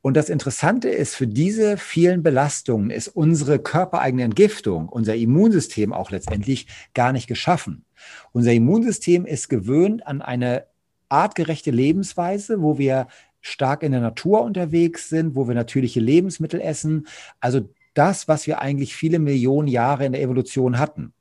Und 0.00 0.16
das 0.16 0.30
Interessante 0.30 0.88
ist, 0.88 1.16
für 1.16 1.26
diese 1.26 1.76
vielen 1.76 2.22
Belastungen 2.22 2.90
ist 2.90 3.08
unsere 3.08 3.58
körpereigene 3.58 4.22
Entgiftung, 4.22 4.88
unser 4.88 5.16
Immunsystem 5.16 5.92
auch 5.92 6.12
letztendlich 6.12 6.68
gar 6.94 7.12
nicht 7.12 7.26
geschaffen. 7.26 7.84
Unser 8.32 8.52
Immunsystem 8.52 9.26
ist 9.26 9.48
gewöhnt 9.48 10.06
an 10.06 10.22
eine 10.22 10.66
artgerechte 11.08 11.70
Lebensweise, 11.70 12.62
wo 12.62 12.78
wir 12.78 13.08
stark 13.40 13.82
in 13.82 13.92
der 13.92 14.00
Natur 14.00 14.42
unterwegs 14.42 15.08
sind, 15.08 15.34
wo 15.36 15.46
wir 15.46 15.54
natürliche 15.54 16.00
Lebensmittel 16.00 16.60
essen. 16.60 17.06
Also 17.40 17.68
das, 17.94 18.28
was 18.28 18.46
wir 18.46 18.60
eigentlich 18.60 18.94
viele 18.94 19.18
Millionen 19.18 19.68
Jahre 19.68 20.04
in 20.04 20.12
der 20.12 20.22
Evolution 20.22 20.78
hatten. 20.78 21.12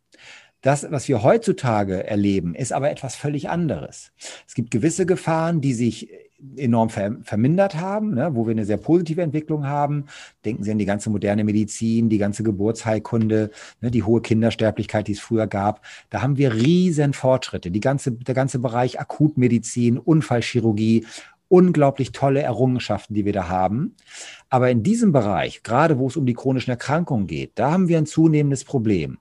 Das, 0.65 0.87
was 0.89 1.07
wir 1.07 1.21
heutzutage 1.21 2.07
erleben, 2.07 2.55
ist 2.55 2.73
aber 2.73 2.89
etwas 2.89 3.15
völlig 3.15 3.49
anderes. 3.49 4.11
Es 4.47 4.55
gibt 4.55 4.71
gewisse 4.71 5.05
Gefahren, 5.05 5.61
die 5.61 5.75
sich 5.75 6.09
enorm 6.57 6.89
ver 6.89 7.17
vermindert 7.21 7.75
haben, 7.75 8.15
ne, 8.15 8.31
wo 8.33 8.47
wir 8.47 8.51
eine 8.51 8.65
sehr 8.65 8.77
positive 8.77 9.21
Entwicklung 9.21 9.67
haben. 9.67 10.05
Denken 10.43 10.63
Sie 10.63 10.71
an 10.71 10.79
die 10.79 10.85
ganze 10.85 11.11
moderne 11.11 11.43
Medizin, 11.43 12.09
die 12.09 12.17
ganze 12.17 12.41
Geburtsheilkunde, 12.41 13.51
ne, 13.81 13.91
die 13.91 14.01
hohe 14.01 14.21
Kindersterblichkeit, 14.21 15.07
die 15.07 15.11
es 15.11 15.19
früher 15.19 15.45
gab. 15.45 15.85
Da 16.09 16.23
haben 16.23 16.37
wir 16.37 16.55
riesen 16.55 17.13
Fortschritte. 17.13 17.69
Die 17.69 17.79
ganze, 17.79 18.13
der 18.13 18.33
ganze 18.33 18.57
Bereich 18.57 18.99
Akutmedizin, 18.99 19.99
Unfallchirurgie, 19.99 21.05
unglaublich 21.47 22.11
tolle 22.11 22.41
Errungenschaften, 22.41 23.13
die 23.13 23.25
wir 23.25 23.33
da 23.33 23.49
haben. 23.49 23.93
Aber 24.49 24.71
in 24.71 24.81
diesem 24.81 25.11
Bereich, 25.11 25.61
gerade 25.61 25.99
wo 25.99 26.07
es 26.07 26.17
um 26.17 26.25
die 26.25 26.33
chronischen 26.33 26.71
Erkrankungen 26.71 27.27
geht, 27.27 27.51
da 27.53 27.71
haben 27.71 27.87
wir 27.87 27.99
ein 27.99 28.07
zunehmendes 28.07 28.63
Problem. 28.63 29.19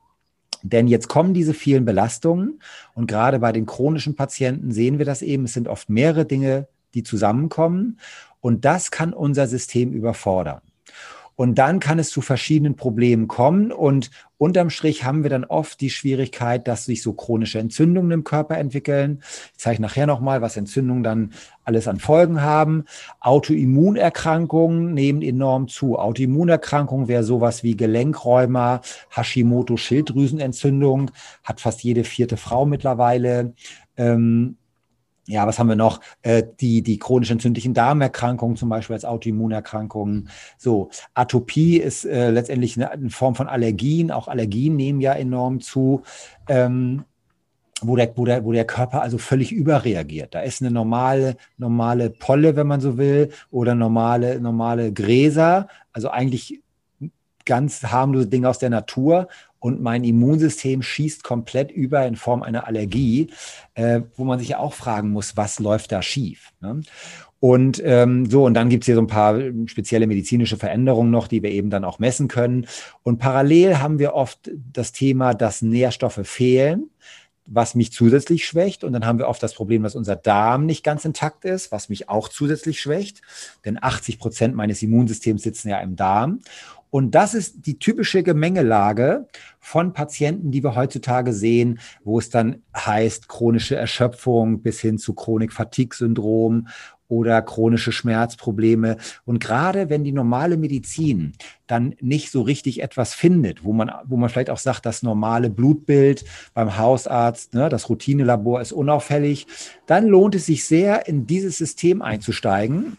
Denn 0.64 0.88
jetzt 0.88 1.08
kommen 1.08 1.34
diese 1.34 1.52
vielen 1.52 1.84
Belastungen 1.84 2.58
und 2.94 3.06
gerade 3.06 3.38
bei 3.38 3.52
den 3.52 3.66
chronischen 3.66 4.16
Patienten 4.16 4.72
sehen 4.72 4.98
wir 4.98 5.04
das 5.04 5.20
eben. 5.20 5.44
Es 5.44 5.52
sind 5.52 5.68
oft 5.68 5.90
mehrere 5.90 6.24
Dinge, 6.24 6.68
die 6.94 7.02
zusammenkommen. 7.02 7.98
Und 8.40 8.64
das 8.64 8.90
kann 8.90 9.12
unser 9.12 9.46
System 9.46 9.92
überfordern. 9.92 10.62
Und 11.36 11.56
dann 11.56 11.80
kann 11.80 11.98
es 11.98 12.10
zu 12.10 12.20
verschiedenen 12.20 12.76
Problemen 12.76 13.26
kommen. 13.26 13.72
Und 13.72 14.10
unterm 14.38 14.70
Strich 14.70 15.04
haben 15.04 15.22
wir 15.22 15.30
dann 15.30 15.44
oft 15.44 15.80
die 15.80 15.90
Schwierigkeit, 15.90 16.68
dass 16.68 16.84
sich 16.84 17.02
so 17.02 17.12
chronische 17.12 17.58
Entzündungen 17.58 18.12
im 18.12 18.24
Körper 18.24 18.56
entwickeln. 18.56 19.22
Ich 19.52 19.58
zeige 19.58 19.82
nachher 19.82 20.06
nochmal, 20.06 20.42
was 20.42 20.56
Entzündungen 20.56 21.02
dann 21.02 21.32
alles 21.64 21.88
an 21.88 21.98
Folgen 21.98 22.42
haben. 22.42 22.84
Autoimmunerkrankungen 23.20 24.94
nehmen 24.94 25.22
enorm 25.22 25.68
zu. 25.68 25.98
Autoimmunerkrankungen 25.98 27.08
wäre 27.08 27.24
sowas 27.24 27.62
wie 27.62 27.76
Gelenkräumer, 27.76 28.80
Hashimoto-Schilddrüsenentzündung, 29.10 31.10
hat 31.42 31.60
fast 31.60 31.82
jede 31.82 32.04
vierte 32.04 32.36
Frau 32.36 32.66
mittlerweile. 32.66 33.54
Ähm, 33.96 34.56
ja, 35.26 35.46
was 35.46 35.58
haben 35.58 35.68
wir 35.68 35.76
noch? 35.76 36.00
Äh, 36.22 36.42
die, 36.60 36.82
die 36.82 36.98
chronisch 36.98 37.30
entzündlichen 37.30 37.74
Darmerkrankungen 37.74 38.56
zum 38.56 38.68
Beispiel 38.68 38.94
als 38.94 39.04
Autoimmunerkrankungen. 39.04 40.28
So, 40.58 40.90
Atopie 41.14 41.78
ist 41.78 42.04
äh, 42.04 42.30
letztendlich 42.30 42.76
eine, 42.76 42.90
eine, 42.90 43.10
Form 43.10 43.34
von 43.34 43.48
Allergien. 43.48 44.10
Auch 44.10 44.28
Allergien 44.28 44.76
nehmen 44.76 45.00
ja 45.00 45.12
enorm 45.14 45.60
zu. 45.60 46.02
Ähm, 46.48 47.04
wo 47.82 47.96
der, 47.96 48.16
wo, 48.16 48.24
der, 48.24 48.44
wo 48.44 48.52
der 48.52 48.64
Körper 48.64 49.02
also 49.02 49.18
völlig 49.18 49.52
überreagiert. 49.52 50.34
Da 50.34 50.40
ist 50.40 50.62
eine 50.62 50.70
normale, 50.70 51.36
normale 51.58 52.08
Polle, 52.08 52.56
wenn 52.56 52.66
man 52.66 52.80
so 52.80 52.96
will, 52.96 53.30
oder 53.50 53.74
normale, 53.74 54.40
normale 54.40 54.92
Gräser, 54.92 55.68
also 55.92 56.08
eigentlich 56.08 56.62
ganz 57.44 57.82
harmlose 57.82 58.28
Dinge 58.28 58.48
aus 58.48 58.58
der 58.58 58.70
Natur 58.70 59.28
und 59.64 59.80
mein 59.80 60.04
Immunsystem 60.04 60.82
schießt 60.82 61.24
komplett 61.24 61.72
über 61.72 62.06
in 62.06 62.16
Form 62.16 62.42
einer 62.42 62.66
Allergie, 62.66 63.28
äh, 63.72 64.02
wo 64.14 64.24
man 64.24 64.38
sich 64.38 64.48
ja 64.48 64.58
auch 64.58 64.74
fragen 64.74 65.08
muss, 65.08 65.38
was 65.38 65.58
läuft 65.58 65.90
da 65.90 66.02
schief? 66.02 66.52
Ne? 66.60 66.82
Und 67.40 67.80
ähm, 67.82 68.28
so, 68.28 68.44
und 68.44 68.52
dann 68.52 68.68
gibt 68.68 68.82
es 68.82 68.86
hier 68.86 68.94
so 68.94 69.00
ein 69.00 69.06
paar 69.06 69.40
spezielle 69.64 70.06
medizinische 70.06 70.58
Veränderungen 70.58 71.10
noch, 71.10 71.28
die 71.28 71.42
wir 71.42 71.50
eben 71.50 71.70
dann 71.70 71.86
auch 71.86 71.98
messen 71.98 72.28
können. 72.28 72.66
Und 73.02 73.20
parallel 73.20 73.78
haben 73.78 73.98
wir 73.98 74.12
oft 74.12 74.50
das 74.70 74.92
Thema, 74.92 75.32
dass 75.32 75.62
Nährstoffe 75.62 76.20
fehlen 76.24 76.90
was 77.46 77.74
mich 77.74 77.92
zusätzlich 77.92 78.46
schwächt. 78.46 78.84
Und 78.84 78.94
dann 78.94 79.04
haben 79.04 79.18
wir 79.18 79.28
oft 79.28 79.42
das 79.42 79.54
Problem, 79.54 79.82
dass 79.82 79.94
unser 79.94 80.16
Darm 80.16 80.64
nicht 80.64 80.82
ganz 80.82 81.04
intakt 81.04 81.44
ist, 81.44 81.72
was 81.72 81.90
mich 81.90 82.08
auch 82.08 82.28
zusätzlich 82.28 82.80
schwächt. 82.80 83.20
Denn 83.66 83.78
80 83.82 84.18
Prozent 84.18 84.54
meines 84.54 84.82
Immunsystems 84.82 85.42
sitzen 85.42 85.68
ja 85.68 85.78
im 85.80 85.94
Darm. 85.94 86.40
Und 86.94 87.16
das 87.16 87.34
ist 87.34 87.66
die 87.66 87.80
typische 87.80 88.22
Gemengelage 88.22 89.26
von 89.58 89.92
Patienten, 89.92 90.52
die 90.52 90.62
wir 90.62 90.76
heutzutage 90.76 91.32
sehen, 91.32 91.80
wo 92.04 92.20
es 92.20 92.30
dann 92.30 92.62
heißt 92.76 93.26
chronische 93.26 93.74
Erschöpfung 93.74 94.62
bis 94.62 94.80
hin 94.80 94.98
zu 94.98 95.12
Chronik-Fatigue-Syndrom 95.12 96.68
oder 97.08 97.42
chronische 97.42 97.90
Schmerzprobleme. 97.90 98.98
Und 99.24 99.40
gerade 99.40 99.90
wenn 99.90 100.04
die 100.04 100.12
normale 100.12 100.56
Medizin 100.56 101.32
dann 101.66 101.96
nicht 102.00 102.30
so 102.30 102.42
richtig 102.42 102.80
etwas 102.80 103.12
findet, 103.12 103.64
wo 103.64 103.72
man, 103.72 103.90
wo 104.06 104.16
man 104.16 104.28
vielleicht 104.28 104.50
auch 104.50 104.58
sagt, 104.58 104.86
das 104.86 105.02
normale 105.02 105.50
Blutbild 105.50 106.24
beim 106.54 106.78
Hausarzt, 106.78 107.54
ne, 107.54 107.68
das 107.68 107.88
Routinelabor 107.88 108.60
ist 108.60 108.70
unauffällig, 108.70 109.48
dann 109.86 110.06
lohnt 110.06 110.36
es 110.36 110.46
sich 110.46 110.64
sehr, 110.64 111.08
in 111.08 111.26
dieses 111.26 111.58
System 111.58 112.02
einzusteigen 112.02 112.98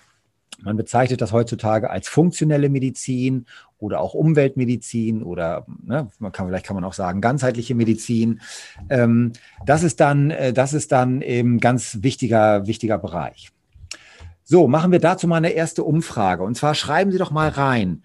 man 0.66 0.78
bezeichnet 0.78 1.22
das 1.22 1.32
heutzutage 1.32 1.90
als 1.90 2.08
funktionelle 2.08 2.70
Medizin 2.70 3.46
oder 3.78 4.00
auch 4.00 4.14
Umweltmedizin 4.14 5.24
oder 5.24 5.66
ne, 5.84 6.08
man 6.20 6.32
kann, 6.32 6.48
vielleicht 6.48 6.66
kann 6.66 6.76
man 6.76 6.84
auch 6.84 6.94
sagen 6.94 7.22
ganzheitliche 7.22 7.76
Medizin. 7.76 8.42
Ähm, 8.90 9.34
das 9.66 9.84
ist 9.84 10.00
dann, 10.00 10.32
äh, 10.32 10.54
das 10.54 10.74
ist 10.74 10.92
dann 10.92 11.22
eben 11.22 11.60
ganz 11.60 12.00
wichtiger, 12.02 12.68
wichtiger 12.68 12.98
Bereich. 12.98 13.52
So, 14.44 14.68
machen 14.68 14.92
wir 14.92 15.00
dazu 15.00 15.28
mal 15.28 15.38
eine 15.38 15.50
erste 15.50 15.84
Umfrage. 15.84 16.44
Und 16.44 16.56
zwar 16.56 16.76
schreiben 16.76 17.12
Sie 17.12 17.18
doch 17.18 17.32
mal 17.32 17.50
rein, 17.50 18.04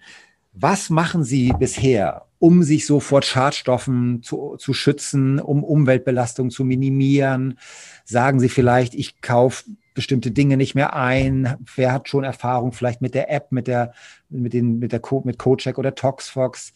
was 0.53 0.89
machen 0.89 1.23
Sie 1.23 1.53
bisher, 1.57 2.25
um 2.39 2.63
sich 2.63 2.85
so 2.85 2.99
vor 2.99 3.21
Schadstoffen 3.21 4.23
zu, 4.23 4.55
zu 4.57 4.73
schützen, 4.73 5.39
um 5.39 5.63
Umweltbelastung 5.63 6.49
zu 6.49 6.65
minimieren? 6.65 7.59
Sagen 8.03 8.39
Sie 8.39 8.49
vielleicht, 8.49 8.95
ich 8.95 9.21
kaufe 9.21 9.65
bestimmte 9.93 10.31
Dinge 10.31 10.57
nicht 10.57 10.75
mehr 10.75 10.95
ein? 10.95 11.55
Wer 11.75 11.91
hat 11.93 12.09
schon 12.09 12.23
Erfahrung 12.23 12.71
vielleicht 12.71 13.01
mit 13.01 13.13
der 13.13 13.31
App, 13.31 13.51
mit 13.51 13.67
der, 13.67 13.93
mit 14.29 14.53
den, 14.53 14.79
mit 14.79 14.91
der 14.91 14.99
Co 14.99 15.21
mit 15.25 15.37
CodeCheck 15.37 15.77
oder 15.77 15.95
ToxFox? 15.95 16.73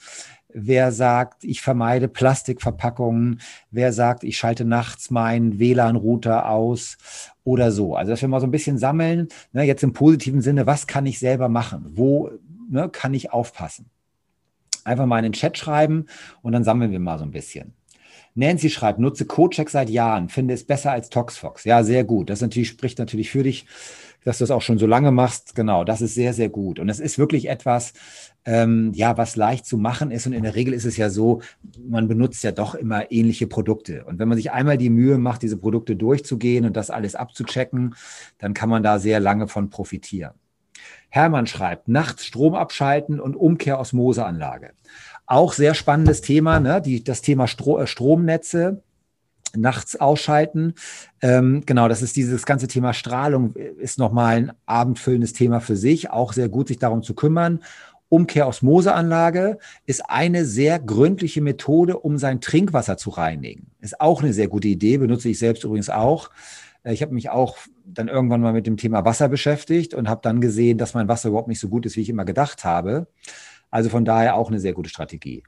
Wer 0.58 0.94
sagt, 0.94 1.44
ich 1.44 1.62
vermeide 1.62 2.08
Plastikverpackungen? 2.08 3.42
Wer 3.72 3.92
sagt, 3.92 4.24
ich 4.24 4.38
schalte 4.38 4.64
nachts 4.64 5.12
meinen 5.12 5.60
WLAN-Router 5.60 6.50
aus 6.50 6.98
oder 7.44 7.74
so? 7.74 7.96
Also, 7.96 8.12
dass 8.12 8.22
wir 8.22 8.30
mal 8.30 8.40
so 8.40 8.48
ein 8.48 8.52
bisschen 8.52 8.78
sammeln, 8.78 9.28
ne, 9.52 9.64
jetzt 9.64 9.84
im 9.84 9.92
positiven 9.92 10.42
Sinne, 10.42 10.66
was 10.66 10.88
kann 10.88 11.06
ich 11.06 11.20
selber 11.20 11.50
machen? 11.50 11.92
Wo 11.96 12.32
ne, 12.70 12.88
kann 12.90 13.14
ich 13.14 13.34
aufpassen? 13.34 13.90
Einfach 14.86 15.06
mal 15.06 15.18
in 15.20 15.24
den 15.24 15.34
Chat 15.34 15.58
schreiben 15.58 16.06
und 16.42 16.54
dann 16.54 16.64
sammeln 16.64 16.92
wir 16.92 17.00
mal 17.00 17.18
so 17.18 17.26
ein 17.26 17.32
bisschen. 17.32 17.74
Nancy 18.36 18.70
schreibt, 18.70 19.00
nutze 19.00 19.26
CodeCheck 19.26 19.70
seit 19.70 19.90
Jahren, 19.90 20.30
finde 20.30 20.54
es 20.54 20.66
besser 20.66 20.92
als 20.92 21.10
ToxFox. 21.10 21.64
Ja, 21.64 21.84
sehr 21.84 22.04
gut. 22.04 22.30
Das 22.30 22.42
natürlich, 22.42 22.68
spricht 22.70 23.00
natürlich 23.00 23.32
für 23.32 23.44
dich. 23.44 23.66
dass 24.26 24.40
du 24.40 24.44
es 24.44 24.52
auch 24.52 24.62
schon 24.62 24.80
so 24.80 24.88
lange 24.88 25.12
machst. 25.12 25.56
Genau, 25.56 25.84
das 25.86 26.02
ist 26.02 26.16
sehr, 26.16 26.34
sehr 26.34 26.50
gut. 26.50 26.80
Und 26.80 26.90
es 26.90 27.00
ist 27.00 27.18
wirklich 27.18 27.48
etwas, 27.48 27.94
ähm, 28.44 28.92
ja, 28.94 29.18
was 29.18 29.36
leicht 29.36 29.66
zu 29.66 29.78
machen 29.78 30.12
ist. 30.12 30.26
Und 30.28 30.34
in 30.34 30.44
der 30.44 30.56
Regel 30.56 30.74
ist 30.74 30.86
es 30.86 30.98
ja 30.98 31.10
so, 31.10 31.42
man 31.88 32.08
benutzt 32.08 32.44
ja 32.44 32.52
doch 32.52 32.76
immer 32.76 33.12
ähnliche 33.12 33.48
Produkte. 33.48 34.04
Und 34.06 34.20
wenn 34.20 34.28
man 34.28 34.38
sich 34.38 34.52
einmal 34.52 34.78
die 34.78 34.90
Mühe 34.90 35.18
macht, 35.18 35.44
diese 35.44 35.58
Produkte 35.58 35.96
durchzugehen 35.96 36.66
und 36.66 36.76
das 36.76 36.90
alles 36.90 37.16
abzuchecken, 37.16 37.96
dann 38.40 38.54
kann 38.54 38.70
man 38.70 38.84
da 38.84 39.00
sehr 39.00 39.20
lange 39.20 39.48
von 39.48 39.70
profitieren. 39.70 40.34
Hermann 41.10 41.48
schreibt, 41.48 41.88
nachts 41.88 42.26
Strom 42.26 42.56
abschalten 42.56 43.20
und 43.20 43.36
Umkehrosmoseanlage. 43.36 44.72
Auch 45.26 45.54
sehr 45.54 45.74
spannendes 45.74 46.22
Thema, 46.22 46.60
ne? 46.60 46.82
Die, 46.82 47.04
das 47.04 47.22
Thema 47.22 47.48
Stro 47.48 47.80
äh, 47.80 47.88
Stromnetze 47.88 48.82
nachts 49.56 49.96
ausschalten. 49.96 50.74
Ähm, 51.22 51.64
genau, 51.66 51.88
das 51.88 52.02
ist 52.02 52.16
dieses 52.16 52.46
ganze 52.46 52.68
Thema 52.68 52.94
Strahlung, 52.94 53.54
ist 53.54 54.00
nochmal 54.00 54.36
ein 54.36 54.52
abendfüllendes 54.66 55.34
Thema 55.34 55.62
für 55.62 55.78
sich. 55.78 56.10
Auch 56.10 56.34
sehr 56.34 56.50
gut, 56.50 56.68
sich 56.68 56.78
darum 56.78 57.04
zu 57.04 57.14
kümmern. 57.14 57.62
Umkehrosmoseanlage 58.10 59.58
ist 59.86 60.10
eine 60.10 60.46
sehr 60.46 60.80
gründliche 60.80 61.42
Methode, 61.42 61.98
um 61.98 62.18
sein 62.18 62.40
Trinkwasser 62.40 62.98
zu 62.98 63.10
reinigen. 63.10 63.72
Ist 63.82 64.00
auch 64.00 64.22
eine 64.22 64.34
sehr 64.34 64.48
gute 64.48 64.68
Idee, 64.68 64.98
benutze 64.98 65.30
ich 65.30 65.40
selbst 65.40 65.64
übrigens 65.64 65.90
auch. 65.90 66.30
Äh, 66.84 66.94
ich 66.94 67.02
habe 67.02 67.14
mich 67.14 67.30
auch 67.30 67.58
dann 67.84 68.08
irgendwann 68.08 68.42
mal 68.42 68.54
mit 68.54 68.68
dem 68.68 68.78
Thema 68.78 69.06
Wasser 69.06 69.28
beschäftigt 69.28 69.94
und 69.94 70.08
habe 70.08 70.22
dann 70.24 70.40
gesehen, 70.40 70.78
dass 70.78 70.94
mein 70.94 71.08
Wasser 71.08 71.30
überhaupt 71.30 71.48
nicht 71.48 71.60
so 71.60 71.68
gut 71.68 71.86
ist, 71.86 71.96
wie 71.96 72.02
ich 72.02 72.10
immer 72.10 72.26
gedacht 72.26 72.64
habe. 72.64 73.08
Also 73.76 73.90
von 73.90 74.06
daher 74.06 74.38
auch 74.38 74.48
eine 74.48 74.62
sehr 74.62 74.72
gute 74.72 74.90
Strategie. 74.90 75.44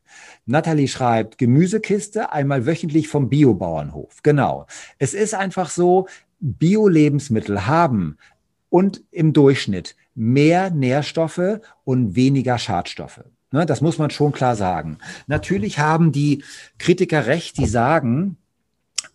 Nathalie 0.46 0.90
schreibt, 0.90 1.38
Gemüsekiste 1.38 2.34
einmal 2.34 2.66
wöchentlich 2.66 3.08
vom 3.08 3.30
Biobauernhof. 3.30 4.22
Genau. 4.22 4.68
Es 5.00 5.14
ist 5.14 5.34
einfach 5.34 5.70
so, 5.70 6.10
Bio-Lebensmittel 6.42 7.68
haben 7.68 8.18
und 8.68 9.02
im 9.12 9.32
Durchschnitt 9.32 9.96
mehr 10.14 10.72
Nährstoffe 10.72 11.62
und 11.86 12.18
weniger 12.18 12.58
Schadstoffe. 12.58 13.24
Ne, 13.52 13.66
das 13.66 13.80
muss 13.80 13.98
man 13.98 14.10
schon 14.10 14.34
klar 14.34 14.58
sagen. 14.58 14.98
Natürlich 15.28 15.80
haben 15.80 16.12
die 16.12 16.44
Kritiker 16.80 17.28
recht, 17.28 17.58
die 17.58 17.66
sagen, 17.66 18.36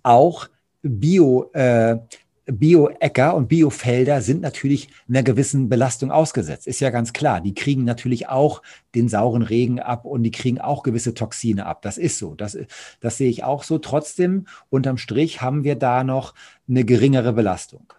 auch 0.02 0.48
Bio, 0.80 1.50
äh, 1.52 1.98
Bioäcker 2.46 3.34
und 3.36 3.48
Biofelder 3.48 4.20
sind 4.20 4.42
natürlich 4.42 4.88
einer 5.08 5.22
gewissen 5.22 5.68
Belastung 5.68 6.10
ausgesetzt. 6.10 6.66
Ist 6.66 6.80
ja 6.80 6.90
ganz 6.90 7.12
klar. 7.12 7.40
Die 7.40 7.54
kriegen 7.54 7.84
natürlich 7.84 8.28
auch 8.28 8.62
den 8.94 9.08
sauren 9.08 9.42
Regen 9.42 9.78
ab 9.78 10.04
und 10.04 10.24
die 10.24 10.32
kriegen 10.32 10.60
auch 10.60 10.82
gewisse 10.82 11.14
Toxine 11.14 11.66
ab. 11.66 11.82
Das 11.82 11.98
ist 11.98 12.18
so. 12.18 12.34
Das, 12.34 12.58
das 13.00 13.16
sehe 13.16 13.30
ich 13.30 13.44
auch 13.44 13.62
so. 13.62 13.78
Trotzdem, 13.78 14.46
unterm 14.70 14.98
Strich 14.98 15.40
haben 15.40 15.62
wir 15.62 15.76
da 15.76 16.02
noch 16.02 16.34
eine 16.68 16.84
geringere 16.84 17.32
Belastung. 17.32 17.92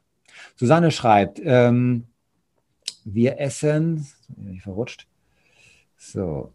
Susanne 0.56 0.92
schreibt, 0.92 1.42
ähm, 1.44 2.06
wir 3.06 3.40
essen, 3.40 4.08
ich 4.52 4.62
verrutscht. 4.62 5.08
So, 5.98 6.52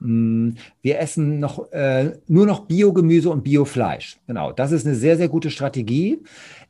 mm, 0.00 0.50
wir 0.82 0.98
essen 0.98 1.38
noch, 1.38 1.70
äh, 1.72 2.18
nur 2.26 2.46
noch 2.46 2.66
Biogemüse 2.66 3.30
und 3.30 3.44
Biofleisch. 3.44 4.18
Genau, 4.26 4.52
das 4.52 4.72
ist 4.72 4.86
eine 4.86 4.96
sehr, 4.96 5.16
sehr 5.16 5.28
gute 5.28 5.50
Strategie. 5.50 6.20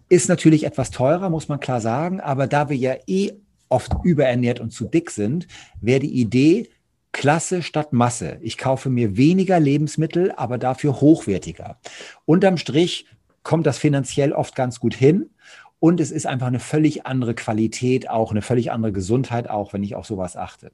Ist 0.08 0.28
natürlich 0.28 0.64
etwas 0.64 0.90
teurer, 0.90 1.30
muss 1.30 1.48
man 1.48 1.60
klar 1.60 1.80
sagen, 1.80 2.20
aber 2.20 2.46
da 2.46 2.68
wir 2.68 2.76
ja 2.76 2.96
eh 3.06 3.32
oft 3.68 3.92
überernährt 4.04 4.60
und 4.60 4.70
zu 4.70 4.86
dick 4.86 5.10
sind, 5.10 5.46
wäre 5.80 6.00
die 6.00 6.20
Idee, 6.20 6.68
Klasse 7.12 7.62
statt 7.62 7.92
Masse. 7.92 8.38
Ich 8.42 8.58
kaufe 8.58 8.90
mir 8.90 9.16
weniger 9.16 9.58
Lebensmittel, 9.58 10.32
aber 10.32 10.58
dafür 10.58 11.00
hochwertiger. 11.00 11.78
Unterm 12.24 12.58
Strich 12.58 13.06
kommt 13.42 13.66
das 13.66 13.78
finanziell 13.78 14.32
oft 14.32 14.54
ganz 14.54 14.78
gut 14.78 14.94
hin. 14.94 15.30
Und 15.80 16.00
es 16.00 16.10
ist 16.10 16.26
einfach 16.26 16.48
eine 16.48 16.60
völlig 16.60 17.06
andere 17.06 17.34
Qualität, 17.34 18.10
auch 18.10 18.30
eine 18.30 18.42
völlig 18.42 18.72
andere 18.72 18.92
Gesundheit, 18.92 19.48
auch 19.48 19.72
wenn 19.72 19.82
ich 19.82 19.94
auf 19.94 20.06
sowas 20.06 20.36
achte. 20.36 20.72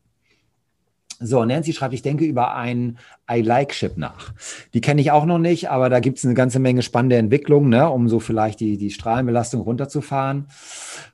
So, 1.20 1.44
Nancy 1.44 1.72
schreibt, 1.72 1.94
ich 1.94 2.03
denke 2.03 2.24
über 2.24 2.55
ein 2.55 2.98
I-Like-Chip 3.31 3.96
nach. 3.96 4.33
Die 4.74 4.81
kenne 4.81 5.00
ich 5.00 5.11
auch 5.11 5.24
noch 5.24 5.38
nicht, 5.38 5.70
aber 5.70 5.88
da 5.88 6.00
gibt 6.00 6.18
es 6.18 6.24
eine 6.24 6.35
ganze 6.35 6.59
Menge 6.59 6.83
spannende 6.83 7.16
Entwicklungen, 7.16 7.68
ne, 7.68 7.88
um 7.88 8.09
so 8.09 8.20
vielleicht 8.20 8.61
die, 8.61 8.77
die 8.77 8.90
Strahlenbelastung 8.90 9.61
runterzufahren. 9.61 10.46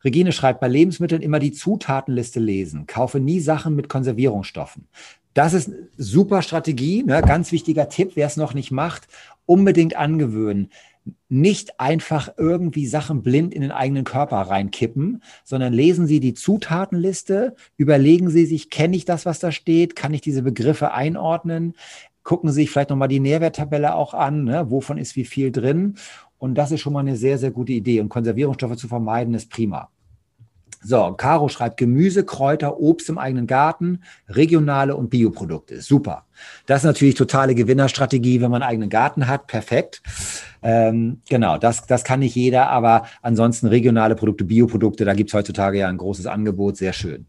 Regine 0.04 0.32
schreibt, 0.32 0.60
bei 0.60 0.68
Lebensmitteln 0.68 1.22
immer 1.22 1.38
die 1.38 1.52
Zutatenliste 1.52 2.40
lesen. 2.40 2.86
Kaufe 2.86 3.20
nie 3.20 3.40
Sachen 3.40 3.76
mit 3.76 3.88
Konservierungsstoffen. 3.88 4.88
Das 5.34 5.54
ist 5.54 5.68
eine 5.68 5.88
super 5.96 6.42
Strategie, 6.42 7.04
ne, 7.04 7.22
ganz 7.22 7.52
wichtiger 7.52 7.88
Tipp, 7.88 8.12
wer 8.14 8.26
es 8.26 8.36
noch 8.36 8.54
nicht 8.54 8.72
macht, 8.72 9.06
unbedingt 9.46 9.96
angewöhnen 9.96 10.70
nicht 11.28 11.80
einfach 11.80 12.30
irgendwie 12.36 12.86
Sachen 12.86 13.22
blind 13.22 13.54
in 13.54 13.62
den 13.62 13.70
eigenen 13.70 14.04
Körper 14.04 14.36
reinkippen, 14.36 15.22
sondern 15.44 15.72
lesen 15.72 16.06
Sie 16.06 16.20
die 16.20 16.34
Zutatenliste, 16.34 17.54
überlegen 17.76 18.30
Sie 18.30 18.46
sich, 18.46 18.70
kenne 18.70 18.96
ich 18.96 19.04
das, 19.04 19.26
was 19.26 19.38
da 19.38 19.52
steht, 19.52 19.96
kann 19.96 20.12
ich 20.12 20.20
diese 20.20 20.42
Begriffe 20.42 20.92
einordnen, 20.92 21.74
gucken 22.22 22.50
Sie 22.50 22.62
sich 22.62 22.70
vielleicht 22.70 22.90
nochmal 22.90 23.08
die 23.08 23.20
Nährwerttabelle 23.20 23.94
auch 23.94 24.14
an, 24.14 24.44
ne? 24.44 24.70
wovon 24.70 24.98
ist 24.98 25.16
wie 25.16 25.24
viel 25.24 25.52
drin. 25.52 25.96
Und 26.38 26.54
das 26.54 26.72
ist 26.72 26.80
schon 26.80 26.92
mal 26.92 27.00
eine 27.00 27.16
sehr, 27.16 27.38
sehr 27.38 27.50
gute 27.50 27.72
Idee. 27.72 28.00
Und 28.00 28.08
Konservierungsstoffe 28.08 28.76
zu 28.76 28.88
vermeiden 28.88 29.34
ist 29.34 29.50
prima. 29.50 29.90
So, 30.82 31.12
Caro 31.12 31.48
schreibt 31.48 31.76
Gemüse, 31.76 32.24
Kräuter, 32.24 32.80
Obst 32.80 33.10
im 33.10 33.18
eigenen 33.18 33.46
Garten, 33.46 34.02
regionale 34.28 34.96
und 34.96 35.10
Bioprodukte. 35.10 35.82
Super. 35.82 36.24
Das 36.64 36.80
ist 36.80 36.84
natürlich 36.84 37.16
totale 37.16 37.54
Gewinnerstrategie, 37.54 38.40
wenn 38.40 38.50
man 38.50 38.62
einen 38.62 38.70
eigenen 38.70 38.88
Garten 38.88 39.28
hat. 39.28 39.46
Perfekt. 39.46 40.02
Ähm, 40.62 41.20
genau, 41.28 41.58
das, 41.58 41.86
das 41.86 42.02
kann 42.02 42.20
nicht 42.20 42.34
jeder, 42.34 42.70
aber 42.70 43.04
ansonsten 43.20 43.66
regionale 43.66 44.14
Produkte, 44.14 44.44
Bioprodukte, 44.44 45.04
da 45.04 45.12
gibt's 45.12 45.34
heutzutage 45.34 45.78
ja 45.78 45.88
ein 45.88 45.98
großes 45.98 46.26
Angebot. 46.26 46.78
Sehr 46.78 46.94
schön. 46.94 47.26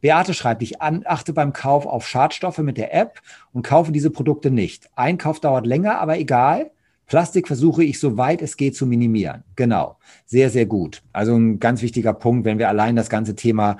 Beate 0.00 0.32
schreibt, 0.32 0.62
ich 0.62 0.80
an, 0.80 1.02
achte 1.04 1.34
beim 1.34 1.52
Kauf 1.52 1.84
auf 1.84 2.06
Schadstoffe 2.08 2.58
mit 2.58 2.78
der 2.78 2.94
App 2.94 3.20
und 3.52 3.62
kaufe 3.62 3.92
diese 3.92 4.10
Produkte 4.10 4.50
nicht. 4.50 4.88
Einkauf 4.94 5.40
dauert 5.40 5.66
länger, 5.66 6.00
aber 6.00 6.18
egal. 6.18 6.70
Plastik 7.06 7.46
versuche 7.46 7.84
ich, 7.84 8.00
soweit 8.00 8.42
es 8.42 8.56
geht, 8.56 8.76
zu 8.76 8.86
minimieren. 8.86 9.44
Genau. 9.54 9.98
Sehr, 10.24 10.50
sehr 10.50 10.66
gut. 10.66 11.02
Also 11.12 11.36
ein 11.36 11.60
ganz 11.60 11.82
wichtiger 11.82 12.12
Punkt, 12.12 12.44
wenn 12.44 12.58
wir 12.58 12.68
allein 12.68 12.96
das 12.96 13.08
ganze 13.08 13.36
Thema 13.36 13.78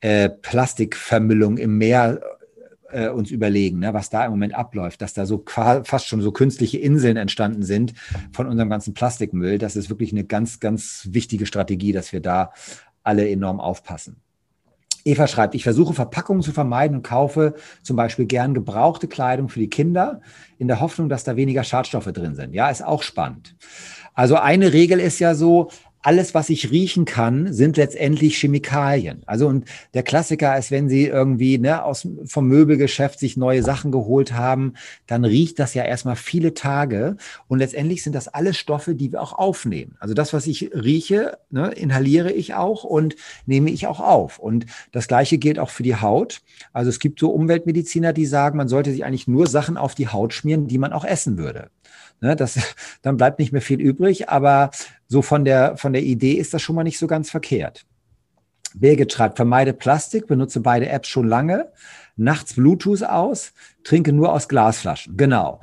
äh, 0.00 0.28
Plastikvermüllung 0.28 1.58
im 1.58 1.76
Meer 1.76 2.20
äh, 2.90 3.08
uns 3.08 3.30
überlegen, 3.30 3.80
ne, 3.80 3.94
was 3.94 4.10
da 4.10 4.24
im 4.24 4.30
Moment 4.30 4.54
abläuft, 4.54 5.02
dass 5.02 5.12
da 5.12 5.26
so 5.26 5.44
fast 5.46 6.06
schon 6.06 6.22
so 6.22 6.32
künstliche 6.32 6.78
Inseln 6.78 7.16
entstanden 7.16 7.62
sind 7.62 7.94
von 8.32 8.46
unserem 8.46 8.70
ganzen 8.70 8.94
Plastikmüll. 8.94 9.58
Das 9.58 9.76
ist 9.76 9.90
wirklich 9.90 10.12
eine 10.12 10.24
ganz, 10.24 10.60
ganz 10.60 11.08
wichtige 11.10 11.46
Strategie, 11.46 11.92
dass 11.92 12.12
wir 12.12 12.20
da 12.20 12.52
alle 13.02 13.28
enorm 13.28 13.60
aufpassen. 13.60 14.22
Eva 15.08 15.26
schreibt, 15.26 15.54
ich 15.54 15.62
versuche 15.62 15.94
Verpackungen 15.94 16.42
zu 16.42 16.52
vermeiden 16.52 16.98
und 16.98 17.02
kaufe 17.02 17.54
zum 17.82 17.96
Beispiel 17.96 18.26
gern 18.26 18.54
gebrauchte 18.54 19.08
Kleidung 19.08 19.48
für 19.48 19.58
die 19.58 19.70
Kinder 19.70 20.20
in 20.58 20.68
der 20.68 20.80
Hoffnung, 20.80 21.08
dass 21.08 21.24
da 21.24 21.36
weniger 21.36 21.64
Schadstoffe 21.64 22.12
drin 22.12 22.34
sind. 22.34 22.54
Ja, 22.54 22.68
ist 22.68 22.84
auch 22.84 23.02
spannend. 23.02 23.56
Also 24.14 24.36
eine 24.36 24.72
Regel 24.72 25.00
ist 25.00 25.18
ja 25.18 25.34
so, 25.34 25.70
alles, 26.08 26.32
was 26.32 26.48
ich 26.48 26.70
riechen 26.70 27.04
kann, 27.04 27.52
sind 27.52 27.76
letztendlich 27.76 28.38
Chemikalien. 28.38 29.20
Also 29.26 29.46
und 29.46 29.66
der 29.92 30.02
Klassiker 30.02 30.56
ist, 30.56 30.70
wenn 30.70 30.88
Sie 30.88 31.04
irgendwie 31.04 31.58
ne, 31.58 31.84
aus, 31.84 32.08
vom 32.24 32.48
Möbelgeschäft 32.48 33.18
sich 33.18 33.36
neue 33.36 33.62
Sachen 33.62 33.92
geholt 33.92 34.32
haben, 34.32 34.72
dann 35.06 35.26
riecht 35.26 35.58
das 35.58 35.74
ja 35.74 35.84
erstmal 35.84 36.16
viele 36.16 36.54
Tage. 36.54 37.18
Und 37.46 37.58
letztendlich 37.58 38.02
sind 38.02 38.14
das 38.14 38.26
alles 38.26 38.56
Stoffe, 38.56 38.94
die 38.94 39.12
wir 39.12 39.20
auch 39.20 39.34
aufnehmen. 39.34 39.96
Also 40.00 40.14
das, 40.14 40.32
was 40.32 40.46
ich 40.46 40.70
rieche, 40.72 41.36
ne, 41.50 41.72
inhaliere 41.72 42.32
ich 42.32 42.54
auch 42.54 42.84
und 42.84 43.14
nehme 43.44 43.68
ich 43.68 43.86
auch 43.86 44.00
auf. 44.00 44.38
Und 44.38 44.64
das 44.92 45.08
Gleiche 45.08 45.36
gilt 45.36 45.58
auch 45.58 45.68
für 45.68 45.82
die 45.82 45.96
Haut. 45.96 46.40
Also 46.72 46.88
es 46.88 47.00
gibt 47.00 47.20
so 47.20 47.32
Umweltmediziner, 47.32 48.14
die 48.14 48.24
sagen, 48.24 48.56
man 48.56 48.68
sollte 48.68 48.92
sich 48.92 49.04
eigentlich 49.04 49.28
nur 49.28 49.46
Sachen 49.46 49.76
auf 49.76 49.94
die 49.94 50.08
Haut 50.08 50.32
schmieren, 50.32 50.68
die 50.68 50.78
man 50.78 50.94
auch 50.94 51.04
essen 51.04 51.36
würde. 51.36 51.68
Ne, 52.20 52.34
das, 52.34 52.58
dann 53.02 53.16
bleibt 53.16 53.38
nicht 53.38 53.52
mehr 53.52 53.62
viel 53.62 53.80
übrig, 53.80 54.28
aber 54.28 54.70
so 55.08 55.22
von 55.22 55.44
der, 55.44 55.76
von 55.76 55.92
der 55.92 56.02
Idee 56.02 56.34
ist 56.34 56.54
das 56.54 56.62
schon 56.62 56.76
mal 56.76 56.84
nicht 56.84 56.98
so 56.98 57.06
ganz 57.06 57.30
verkehrt. 57.30 57.86
Birgit 58.74 59.12
schreibt, 59.12 59.36
vermeide 59.36 59.72
Plastik, 59.72 60.26
benutze 60.26 60.60
beide 60.60 60.88
Apps 60.88 61.08
schon 61.08 61.26
lange, 61.26 61.72
nachts 62.16 62.54
Bluetooth 62.54 63.02
aus, 63.02 63.52
trinke 63.82 64.12
nur 64.12 64.32
aus 64.32 64.48
Glasflaschen. 64.48 65.16
Genau. 65.16 65.60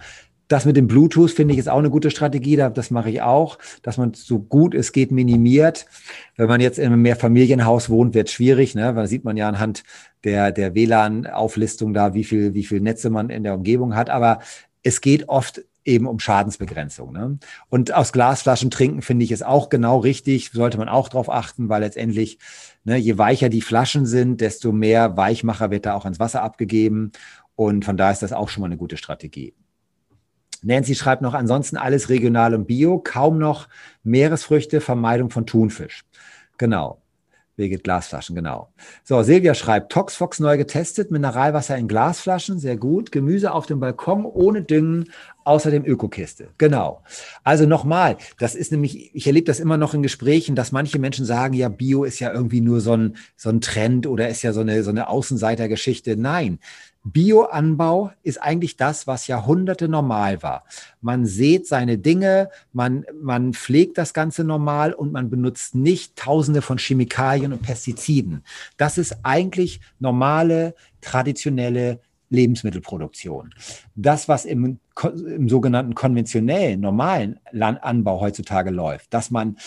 Das 0.47 0.65
mit 0.65 0.77
dem 0.77 0.87
Bluetooth 0.87 1.31
finde 1.31 1.53
ich 1.53 1.59
ist 1.59 1.69
auch 1.69 1.79
eine 1.79 1.89
gute 1.89 2.11
Strategie. 2.11 2.55
Das 2.55 2.91
mache 2.91 3.09
ich 3.09 3.21
auch, 3.21 3.57
dass 3.81 3.97
man 3.97 4.13
so 4.13 4.37
gut 4.37 4.75
es 4.75 4.91
geht 4.91 5.11
minimiert. 5.11 5.87
Wenn 6.35 6.47
man 6.47 6.61
jetzt 6.61 6.77
in 6.77 6.85
einem 6.85 7.01
Mehrfamilienhaus 7.01 7.89
wohnt, 7.89 8.13
wird 8.13 8.27
es 8.27 8.33
schwierig. 8.33 8.75
Ne? 8.75 8.93
Da 8.93 9.07
sieht 9.07 9.23
man 9.23 9.37
ja 9.37 9.49
anhand 9.49 9.83
der, 10.23 10.51
der 10.51 10.75
WLAN-Auflistung 10.75 11.95
da, 11.95 12.13
wie 12.13 12.23
viel, 12.23 12.53
wie 12.53 12.63
viel 12.63 12.79
Netze 12.79 13.09
man 13.09 13.31
in 13.31 13.43
der 13.43 13.55
Umgebung 13.55 13.95
hat. 13.95 14.11
Aber 14.11 14.39
es 14.83 15.01
geht 15.01 15.29
oft 15.29 15.63
eben 15.85 16.07
um 16.07 16.19
Schadensbegrenzung. 16.19 17.13
Ne? 17.13 17.37
Und 17.69 17.93
aus 17.93 18.11
Glasflaschen 18.11 18.71
trinken 18.71 19.01
finde 19.01 19.23
ich 19.23 19.31
es 19.31 19.43
auch 19.43 19.69
genau 19.69 19.99
richtig, 19.99 20.51
sollte 20.51 20.77
man 20.77 20.89
auch 20.89 21.07
darauf 21.07 21.29
achten, 21.29 21.69
weil 21.69 21.81
letztendlich, 21.81 22.39
ne, 22.83 22.97
je 22.97 23.17
weicher 23.17 23.49
die 23.49 23.61
Flaschen 23.61 24.05
sind, 24.05 24.41
desto 24.41 24.71
mehr 24.71 25.15
Weichmacher 25.15 25.71
wird 25.71 25.85
da 25.85 25.93
auch 25.93 26.05
ins 26.05 26.19
Wasser 26.19 26.41
abgegeben. 26.41 27.11
Und 27.55 27.85
von 27.85 27.95
da 27.95 28.11
ist 28.11 28.21
das 28.21 28.33
auch 28.33 28.49
schon 28.49 28.61
mal 28.61 28.67
eine 28.67 28.77
gute 28.77 28.97
Strategie. 28.97 29.53
Nancy 30.63 30.95
schreibt 30.95 31.21
noch, 31.21 31.35
ansonsten 31.35 31.77
alles 31.77 32.09
regional 32.09 32.55
und 32.55 32.65
bio, 32.65 32.99
kaum 32.99 33.37
noch 33.37 33.69
Meeresfrüchte, 34.03 34.81
Vermeidung 34.81 35.29
von 35.29 35.45
Thunfisch. 35.45 36.03
Genau. 36.57 37.01
Birgit 37.55 37.83
Glasflaschen, 37.83 38.35
genau. 38.35 38.73
So, 39.03 39.21
Silvia 39.23 39.53
schreibt, 39.53 39.91
Toxfox 39.91 40.39
neu 40.39 40.57
getestet, 40.57 41.11
Mineralwasser 41.11 41.77
in 41.77 41.87
Glasflaschen, 41.87 42.59
sehr 42.59 42.75
gut. 42.75 43.11
Gemüse 43.11 43.53
auf 43.53 43.65
dem 43.65 43.79
Balkon 43.79 44.25
ohne 44.25 44.61
Düngen, 44.61 45.11
außerdem 45.45 45.85
Ökokiste. 45.85 46.49
Genau. 46.57 47.01
Also 47.43 47.65
nochmal, 47.65 48.17
das 48.39 48.55
ist 48.55 48.71
nämlich, 48.71 49.15
ich 49.15 49.27
erlebe 49.27 49.45
das 49.45 49.59
immer 49.59 49.77
noch 49.77 49.93
in 49.93 50.03
Gesprächen, 50.03 50.55
dass 50.55 50.71
manche 50.71 50.99
Menschen 50.99 51.25
sagen, 51.25 51.53
ja, 51.53 51.69
Bio 51.69 52.03
ist 52.03 52.19
ja 52.19 52.33
irgendwie 52.33 52.61
nur 52.61 52.81
so 52.81 52.93
ein, 52.93 53.15
so 53.37 53.49
ein 53.49 53.61
Trend 53.61 54.07
oder 54.07 54.27
ist 54.27 54.41
ja 54.41 54.53
so 54.53 54.61
eine, 54.61 54.83
so 54.83 54.89
eine 54.89 55.07
Außenseitergeschichte. 55.07 56.17
Nein, 56.17 56.59
Bioanbau 57.05 58.11
ist 58.23 58.41
eigentlich 58.41 58.77
das, 58.77 59.05
was 59.05 59.27
Jahrhunderte 59.27 59.87
normal 59.87 60.41
war. 60.41 60.65
Man 61.01 61.27
sät 61.27 61.67
seine 61.67 61.99
Dinge, 61.99 62.49
man, 62.73 63.05
man 63.21 63.53
pflegt 63.53 63.99
das 63.99 64.15
Ganze 64.15 64.43
normal 64.43 64.91
und 64.91 65.11
man 65.11 65.29
benutzt 65.29 65.75
nicht 65.75 66.15
tausende 66.15 66.63
von 66.63 66.79
Chemikalien 66.79 67.53
und 67.53 67.61
Pestiziden. 67.61 68.43
Das 68.77 68.97
ist 68.97 69.17
eigentlich 69.21 69.81
normale, 69.99 70.73
traditionelle 71.01 71.99
Lebensmittelproduktion. 72.29 73.53
Das, 73.95 74.27
was 74.27 74.45
im, 74.45 74.79
im 75.03 75.49
sogenannten 75.49 75.95
konventionellen, 75.95 76.81
normalen 76.81 77.39
Anbau 77.51 78.21
heutzutage 78.21 78.71
läuft, 78.71 79.13
dass 79.13 79.31
man 79.31 79.57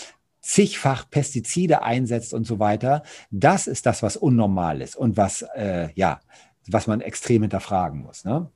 zigfach 0.41 1.09
Pestizide 1.09 1.83
einsetzt 1.83 2.33
und 2.33 2.45
so 2.45 2.59
weiter, 2.59 3.03
das 3.29 3.67
ist 3.67 3.85
das, 3.85 4.01
was 4.03 4.17
unnormal 4.17 4.81
ist 4.81 4.95
und 4.95 5.17
was, 5.17 5.43
äh, 5.55 5.89
ja, 5.95 6.21
was 6.67 6.87
man 6.87 7.01
extrem 7.01 7.41
hinterfragen 7.41 8.01
muss. 8.01 8.25
Ne? 8.25 8.49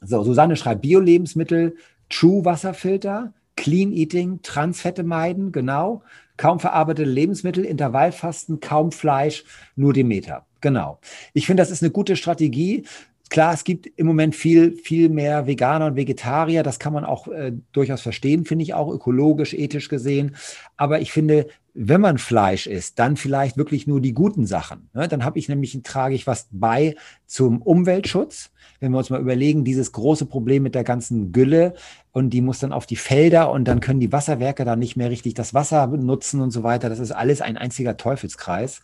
So, 0.00 0.22
Susanne 0.22 0.56
schreibt 0.56 0.82
Bio-Lebensmittel, 0.82 1.76
True 2.08 2.44
Wasserfilter, 2.44 3.34
Clean 3.56 3.92
Eating, 3.92 4.40
Transfette 4.42 5.02
meiden, 5.02 5.52
genau. 5.52 6.02
Kaum 6.36 6.60
verarbeitete 6.60 7.10
Lebensmittel, 7.10 7.64
Intervallfasten, 7.64 8.60
kaum 8.60 8.92
Fleisch, 8.92 9.44
nur 9.74 9.92
Demeter. 9.92 10.46
Genau. 10.60 10.98
Ich 11.32 11.46
finde, 11.46 11.62
das 11.62 11.70
ist 11.70 11.82
eine 11.82 11.90
gute 11.90 12.16
Strategie. 12.16 12.84
Klar, 13.30 13.52
es 13.52 13.64
gibt 13.64 13.86
im 13.96 14.06
Moment 14.06 14.34
viel, 14.34 14.72
viel 14.72 15.10
mehr 15.10 15.46
Veganer 15.46 15.86
und 15.86 15.96
Vegetarier. 15.96 16.62
Das 16.62 16.78
kann 16.78 16.94
man 16.94 17.04
auch 17.04 17.28
äh, 17.28 17.52
durchaus 17.72 18.00
verstehen, 18.00 18.46
finde 18.46 18.62
ich 18.62 18.74
auch 18.74 18.90
ökologisch, 18.92 19.52
ethisch 19.52 19.88
gesehen. 19.88 20.36
Aber 20.76 21.00
ich 21.00 21.12
finde, 21.12 21.46
wenn 21.74 22.00
man 22.00 22.18
Fleisch 22.18 22.66
isst, 22.66 22.98
dann 22.98 23.16
vielleicht 23.16 23.56
wirklich 23.56 23.86
nur 23.86 24.00
die 24.00 24.12
guten 24.12 24.46
Sachen. 24.46 24.90
Ne? 24.94 25.06
Dann 25.06 25.24
habe 25.24 25.38
ich 25.38 25.48
nämlich, 25.48 25.78
trage 25.84 26.14
ich 26.14 26.26
was 26.26 26.48
bei 26.50 26.96
zum 27.26 27.62
Umweltschutz. 27.62 28.50
Wenn 28.80 28.92
wir 28.92 28.98
uns 28.98 29.10
mal 29.10 29.20
überlegen, 29.20 29.64
dieses 29.64 29.92
große 29.92 30.26
Problem 30.26 30.62
mit 30.62 30.74
der 30.74 30.84
ganzen 30.84 31.32
Gülle 31.32 31.74
und 32.12 32.30
die 32.30 32.40
muss 32.40 32.60
dann 32.60 32.72
auf 32.72 32.86
die 32.86 32.96
Felder 32.96 33.50
und 33.50 33.66
dann 33.66 33.80
können 33.80 34.00
die 34.00 34.12
Wasserwerke 34.12 34.64
da 34.64 34.76
nicht 34.76 34.96
mehr 34.96 35.10
richtig 35.10 35.34
das 35.34 35.52
Wasser 35.52 35.86
nutzen 35.88 36.40
und 36.40 36.52
so 36.52 36.62
weiter. 36.62 36.88
Das 36.88 37.00
ist 37.00 37.12
alles 37.12 37.40
ein 37.40 37.56
einziger 37.56 37.96
Teufelskreis. 37.96 38.80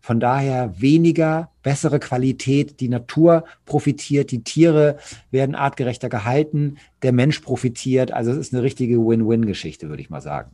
Von 0.00 0.18
daher 0.18 0.80
weniger, 0.80 1.50
bessere 1.62 1.98
Qualität. 2.00 2.80
Die 2.80 2.88
Natur 2.88 3.44
profitiert, 3.66 4.30
die 4.30 4.44
Tiere 4.44 4.98
werden 5.30 5.54
artgerechter 5.54 6.08
gehalten, 6.08 6.76
der 7.02 7.12
Mensch 7.12 7.40
profitiert. 7.40 8.12
Also 8.12 8.32
es 8.32 8.38
ist 8.38 8.54
eine 8.54 8.62
richtige 8.62 8.98
Win-Win-Geschichte, 8.98 9.88
würde 9.88 10.02
ich 10.02 10.10
mal 10.10 10.22
sagen. 10.22 10.50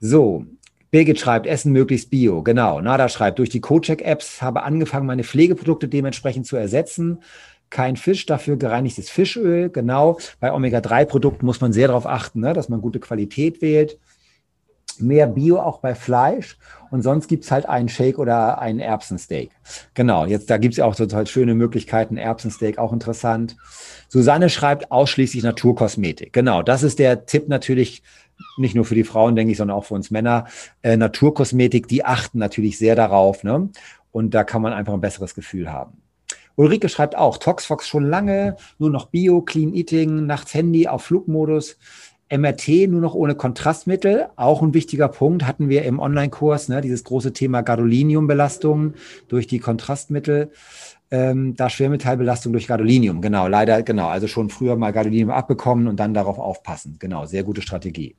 So, 0.00 0.46
Birgit 0.90 1.20
schreibt, 1.20 1.46
Essen 1.46 1.72
möglichst 1.72 2.10
bio. 2.10 2.42
Genau. 2.42 2.80
Nada 2.80 3.08
schreibt, 3.08 3.38
durch 3.38 3.50
die 3.50 3.60
CoCheck-Apps 3.60 4.42
habe 4.42 4.64
angefangen, 4.64 5.06
meine 5.06 5.24
Pflegeprodukte 5.24 5.88
dementsprechend 5.88 6.46
zu 6.46 6.56
ersetzen. 6.56 7.22
Kein 7.70 7.96
Fisch, 7.96 8.26
dafür 8.26 8.56
gereinigtes 8.56 9.08
Fischöl. 9.08 9.70
Genau. 9.70 10.18
Bei 10.40 10.52
Omega-3-Produkten 10.52 11.46
muss 11.46 11.60
man 11.60 11.72
sehr 11.72 11.86
darauf 11.88 12.06
achten, 12.06 12.40
ne, 12.40 12.52
dass 12.52 12.68
man 12.68 12.80
gute 12.80 12.98
Qualität 12.98 13.62
wählt. 13.62 13.98
Mehr 14.98 15.28
Bio 15.28 15.60
auch 15.60 15.78
bei 15.78 15.94
Fleisch. 15.94 16.58
Und 16.90 17.02
sonst 17.02 17.28
gibt's 17.28 17.52
halt 17.52 17.66
einen 17.66 17.88
Shake 17.88 18.18
oder 18.18 18.58
einen 18.58 18.80
Erbsensteak. 18.80 19.50
Genau, 19.94 20.26
jetzt 20.26 20.50
da 20.50 20.58
gibt's 20.58 20.78
ja 20.78 20.84
auch 20.84 20.96
total 20.96 21.28
schöne 21.28 21.54
Möglichkeiten. 21.54 22.16
Erbsensteak 22.16 22.78
auch 22.78 22.92
interessant. 22.92 23.56
Susanne 24.08 24.50
schreibt 24.50 24.90
ausschließlich 24.90 25.44
Naturkosmetik. 25.44 26.32
Genau, 26.32 26.62
das 26.62 26.82
ist 26.82 26.98
der 26.98 27.26
Tipp 27.26 27.48
natürlich 27.48 28.02
nicht 28.56 28.74
nur 28.74 28.84
für 28.84 28.94
die 28.94 29.04
Frauen, 29.04 29.36
denke 29.36 29.52
ich, 29.52 29.58
sondern 29.58 29.76
auch 29.76 29.84
für 29.84 29.94
uns 29.94 30.10
Männer, 30.10 30.46
äh, 30.82 30.96
Naturkosmetik, 30.96 31.88
die 31.88 32.04
achten 32.04 32.38
natürlich 32.38 32.78
sehr 32.78 32.96
darauf. 32.96 33.44
Ne? 33.44 33.70
Und 34.12 34.34
da 34.34 34.44
kann 34.44 34.62
man 34.62 34.72
einfach 34.72 34.94
ein 34.94 35.00
besseres 35.00 35.34
Gefühl 35.34 35.72
haben. 35.72 36.02
Ulrike 36.56 36.88
schreibt 36.88 37.16
auch, 37.16 37.38
Toxfox 37.38 37.88
schon 37.88 38.04
lange, 38.04 38.56
nur 38.78 38.90
noch 38.90 39.06
Bio, 39.06 39.40
Clean 39.40 39.72
Eating, 39.72 40.26
nachts 40.26 40.52
Handy 40.52 40.88
auf 40.88 41.04
Flugmodus. 41.04 41.78
MRT 42.32 42.88
nur 42.88 43.00
noch 43.00 43.14
ohne 43.14 43.34
Kontrastmittel, 43.34 44.28
auch 44.36 44.62
ein 44.62 44.72
wichtiger 44.72 45.08
Punkt, 45.08 45.46
hatten 45.46 45.68
wir 45.68 45.82
im 45.82 45.98
Online-Kurs, 45.98 46.68
ne, 46.68 46.80
dieses 46.80 47.02
große 47.02 47.32
Thema 47.32 47.62
Gadoliniumbelastung 47.62 48.94
durch 49.26 49.48
die 49.48 49.58
Kontrastmittel. 49.58 50.52
Ähm, 51.10 51.56
da 51.56 51.68
Schwermetallbelastung 51.68 52.52
durch 52.52 52.68
Gadolinium, 52.68 53.20
genau, 53.20 53.48
leider, 53.48 53.82
genau, 53.82 54.06
also 54.08 54.28
schon 54.28 54.48
früher 54.48 54.76
mal 54.76 54.92
Gadolinium 54.92 55.30
abbekommen 55.30 55.88
und 55.88 55.98
dann 55.98 56.14
darauf 56.14 56.38
aufpassen. 56.38 56.96
Genau, 57.00 57.26
sehr 57.26 57.42
gute 57.42 57.62
Strategie. 57.62 58.14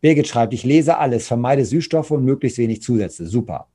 Birgit 0.00 0.28
schreibt, 0.28 0.54
ich 0.54 0.64
lese 0.64 0.98
alles, 0.98 1.26
vermeide 1.26 1.64
Süßstoffe 1.64 2.10
und 2.10 2.24
möglichst 2.24 2.58
wenig 2.58 2.82
Zusätze. 2.82 3.26
Super. 3.26 3.66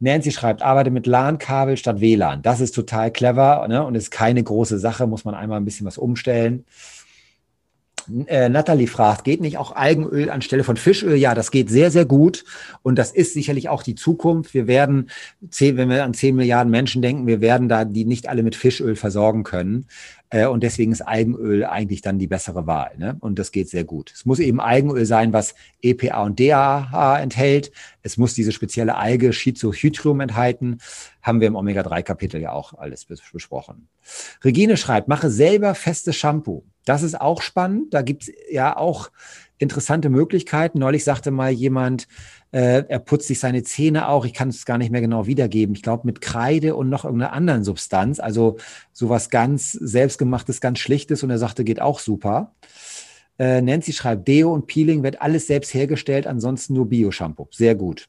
Nancy 0.00 0.32
schreibt, 0.32 0.62
arbeite 0.62 0.90
mit 0.90 1.06
LAN-Kabel 1.06 1.76
statt 1.76 2.00
WLAN. 2.00 2.42
Das 2.42 2.60
ist 2.60 2.74
total 2.74 3.12
clever 3.12 3.66
ne? 3.68 3.84
und 3.84 3.94
ist 3.94 4.10
keine 4.10 4.42
große 4.42 4.78
Sache, 4.78 5.06
muss 5.06 5.24
man 5.24 5.34
einmal 5.34 5.60
ein 5.60 5.64
bisschen 5.64 5.86
was 5.86 5.96
umstellen. 5.96 6.64
Äh, 8.26 8.48
Natalie 8.48 8.86
fragt, 8.86 9.24
geht 9.24 9.40
nicht 9.40 9.58
auch 9.58 9.74
Algenöl 9.74 10.30
anstelle 10.30 10.64
von 10.64 10.76
Fischöl? 10.76 11.16
Ja, 11.16 11.34
das 11.34 11.50
geht 11.50 11.70
sehr, 11.70 11.90
sehr 11.90 12.04
gut. 12.04 12.44
Und 12.82 12.96
das 12.98 13.12
ist 13.12 13.34
sicherlich 13.34 13.68
auch 13.68 13.82
die 13.82 13.94
Zukunft. 13.94 14.54
Wir 14.54 14.66
werden, 14.66 15.10
wenn 15.40 15.88
wir 15.88 16.04
an 16.04 16.14
10 16.14 16.36
Milliarden 16.36 16.70
Menschen 16.70 17.02
denken, 17.02 17.26
wir 17.26 17.40
werden 17.40 17.68
da 17.68 17.84
die 17.84 18.04
nicht 18.04 18.28
alle 18.28 18.42
mit 18.42 18.56
Fischöl 18.56 18.96
versorgen 18.96 19.44
können. 19.44 19.86
Äh, 20.32 20.46
und 20.46 20.62
deswegen 20.62 20.92
ist 20.92 21.02
Algenöl 21.02 21.64
eigentlich 21.64 22.00
dann 22.00 22.18
die 22.18 22.26
bessere 22.26 22.66
Wahl. 22.66 22.92
Ne? 22.96 23.16
Und 23.20 23.38
das 23.38 23.52
geht 23.52 23.68
sehr 23.68 23.84
gut. 23.84 24.12
Es 24.14 24.24
muss 24.24 24.38
eben 24.38 24.60
Algenöl 24.60 25.04
sein, 25.04 25.32
was 25.32 25.54
EPA 25.82 26.24
und 26.24 26.40
DAH 26.40 27.20
enthält. 27.20 27.70
Es 28.02 28.16
muss 28.16 28.34
diese 28.34 28.52
spezielle 28.52 28.96
Alge 28.96 29.32
Schizohydrium 29.32 30.20
enthalten. 30.20 30.78
Haben 31.20 31.40
wir 31.40 31.48
im 31.48 31.56
Omega-3-Kapitel 31.56 32.40
ja 32.40 32.52
auch 32.52 32.74
alles 32.74 33.04
besprochen. 33.04 33.88
Regine 34.42 34.76
schreibt, 34.76 35.08
mache 35.08 35.30
selber 35.30 35.74
festes 35.74 36.16
Shampoo. 36.16 36.64
Das 36.84 37.02
ist 37.02 37.20
auch 37.20 37.42
spannend. 37.42 37.94
Da 37.94 38.02
gibt 38.02 38.24
es 38.24 38.32
ja 38.50 38.76
auch 38.76 39.10
interessante 39.58 40.10
Möglichkeiten. 40.10 40.78
Neulich 40.78 41.04
sagte 41.04 41.30
mal 41.30 41.50
jemand, 41.50 42.08
äh, 42.50 42.84
er 42.88 42.98
putzt 42.98 43.28
sich 43.28 43.38
seine 43.38 43.62
Zähne 43.62 44.08
auch. 44.08 44.24
Ich 44.24 44.34
kann 44.34 44.48
es 44.48 44.66
gar 44.66 44.78
nicht 44.78 44.90
mehr 44.90 45.00
genau 45.00 45.26
wiedergeben. 45.26 45.74
Ich 45.74 45.82
glaube 45.82 46.06
mit 46.06 46.20
Kreide 46.20 46.74
und 46.74 46.88
noch 46.88 47.04
irgendeiner 47.04 47.32
anderen 47.32 47.64
Substanz. 47.64 48.18
Also 48.18 48.58
sowas 48.92 49.30
ganz 49.30 49.72
selbstgemachtes, 49.72 50.60
ganz 50.60 50.80
schlichtes. 50.80 51.22
Und 51.22 51.30
er 51.30 51.38
sagte, 51.38 51.64
geht 51.64 51.80
auch 51.80 52.00
super. 52.00 52.54
Äh, 53.38 53.62
Nancy 53.62 53.92
schreibt, 53.92 54.28
Deo 54.28 54.52
und 54.52 54.66
Peeling 54.66 55.02
wird 55.02 55.22
alles 55.22 55.46
selbst 55.46 55.72
hergestellt, 55.72 56.26
ansonsten 56.26 56.74
nur 56.74 56.88
Bio-Shampoo. 56.88 57.48
Sehr 57.50 57.74
gut. 57.74 58.08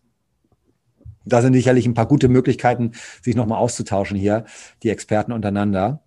Da 1.26 1.42
sind 1.42 1.54
sicherlich 1.54 1.86
ein 1.86 1.94
paar 1.94 2.08
gute 2.08 2.28
Möglichkeiten, 2.28 2.92
sich 3.22 3.36
nochmal 3.36 3.60
auszutauschen 3.60 4.18
hier, 4.18 4.46
die 4.84 4.90
Experten 4.90 5.32
untereinander. 5.32 6.03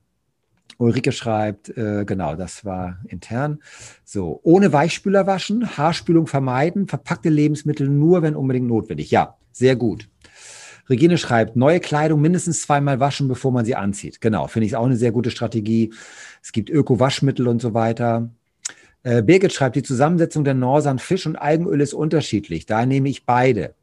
Ulrike 0.78 1.12
schreibt, 1.12 1.76
äh, 1.76 2.04
genau, 2.04 2.34
das 2.34 2.64
war 2.64 2.98
intern. 3.08 3.60
So, 4.04 4.40
ohne 4.42 4.72
Weichspüler 4.72 5.26
waschen, 5.26 5.76
Haarspülung 5.76 6.26
vermeiden, 6.26 6.86
verpackte 6.86 7.28
Lebensmittel 7.28 7.88
nur, 7.88 8.22
wenn 8.22 8.36
unbedingt 8.36 8.68
notwendig. 8.68 9.10
Ja, 9.10 9.36
sehr 9.52 9.76
gut. 9.76 10.08
Regine 10.88 11.18
schreibt, 11.18 11.56
neue 11.56 11.80
Kleidung 11.80 12.20
mindestens 12.20 12.62
zweimal 12.62 13.00
waschen, 13.00 13.26
bevor 13.26 13.52
man 13.52 13.64
sie 13.64 13.74
anzieht. 13.74 14.20
Genau, 14.20 14.46
finde 14.46 14.66
ich 14.66 14.76
auch 14.76 14.86
eine 14.86 14.96
sehr 14.96 15.12
gute 15.12 15.30
Strategie. 15.30 15.92
Es 16.42 16.52
gibt 16.52 16.70
Öko-Waschmittel 16.70 17.48
und 17.48 17.60
so 17.60 17.74
weiter. 17.74 18.30
Äh, 19.02 19.22
Birgit 19.22 19.52
schreibt, 19.52 19.76
die 19.76 19.82
Zusammensetzung 19.82 20.44
der 20.44 20.54
Norsan 20.54 20.98
Fisch 20.98 21.26
und 21.26 21.36
Algenöl 21.36 21.80
ist 21.80 21.94
unterschiedlich. 21.94 22.66
Da 22.66 22.86
nehme 22.86 23.08
ich 23.08 23.24
beide. 23.24 23.74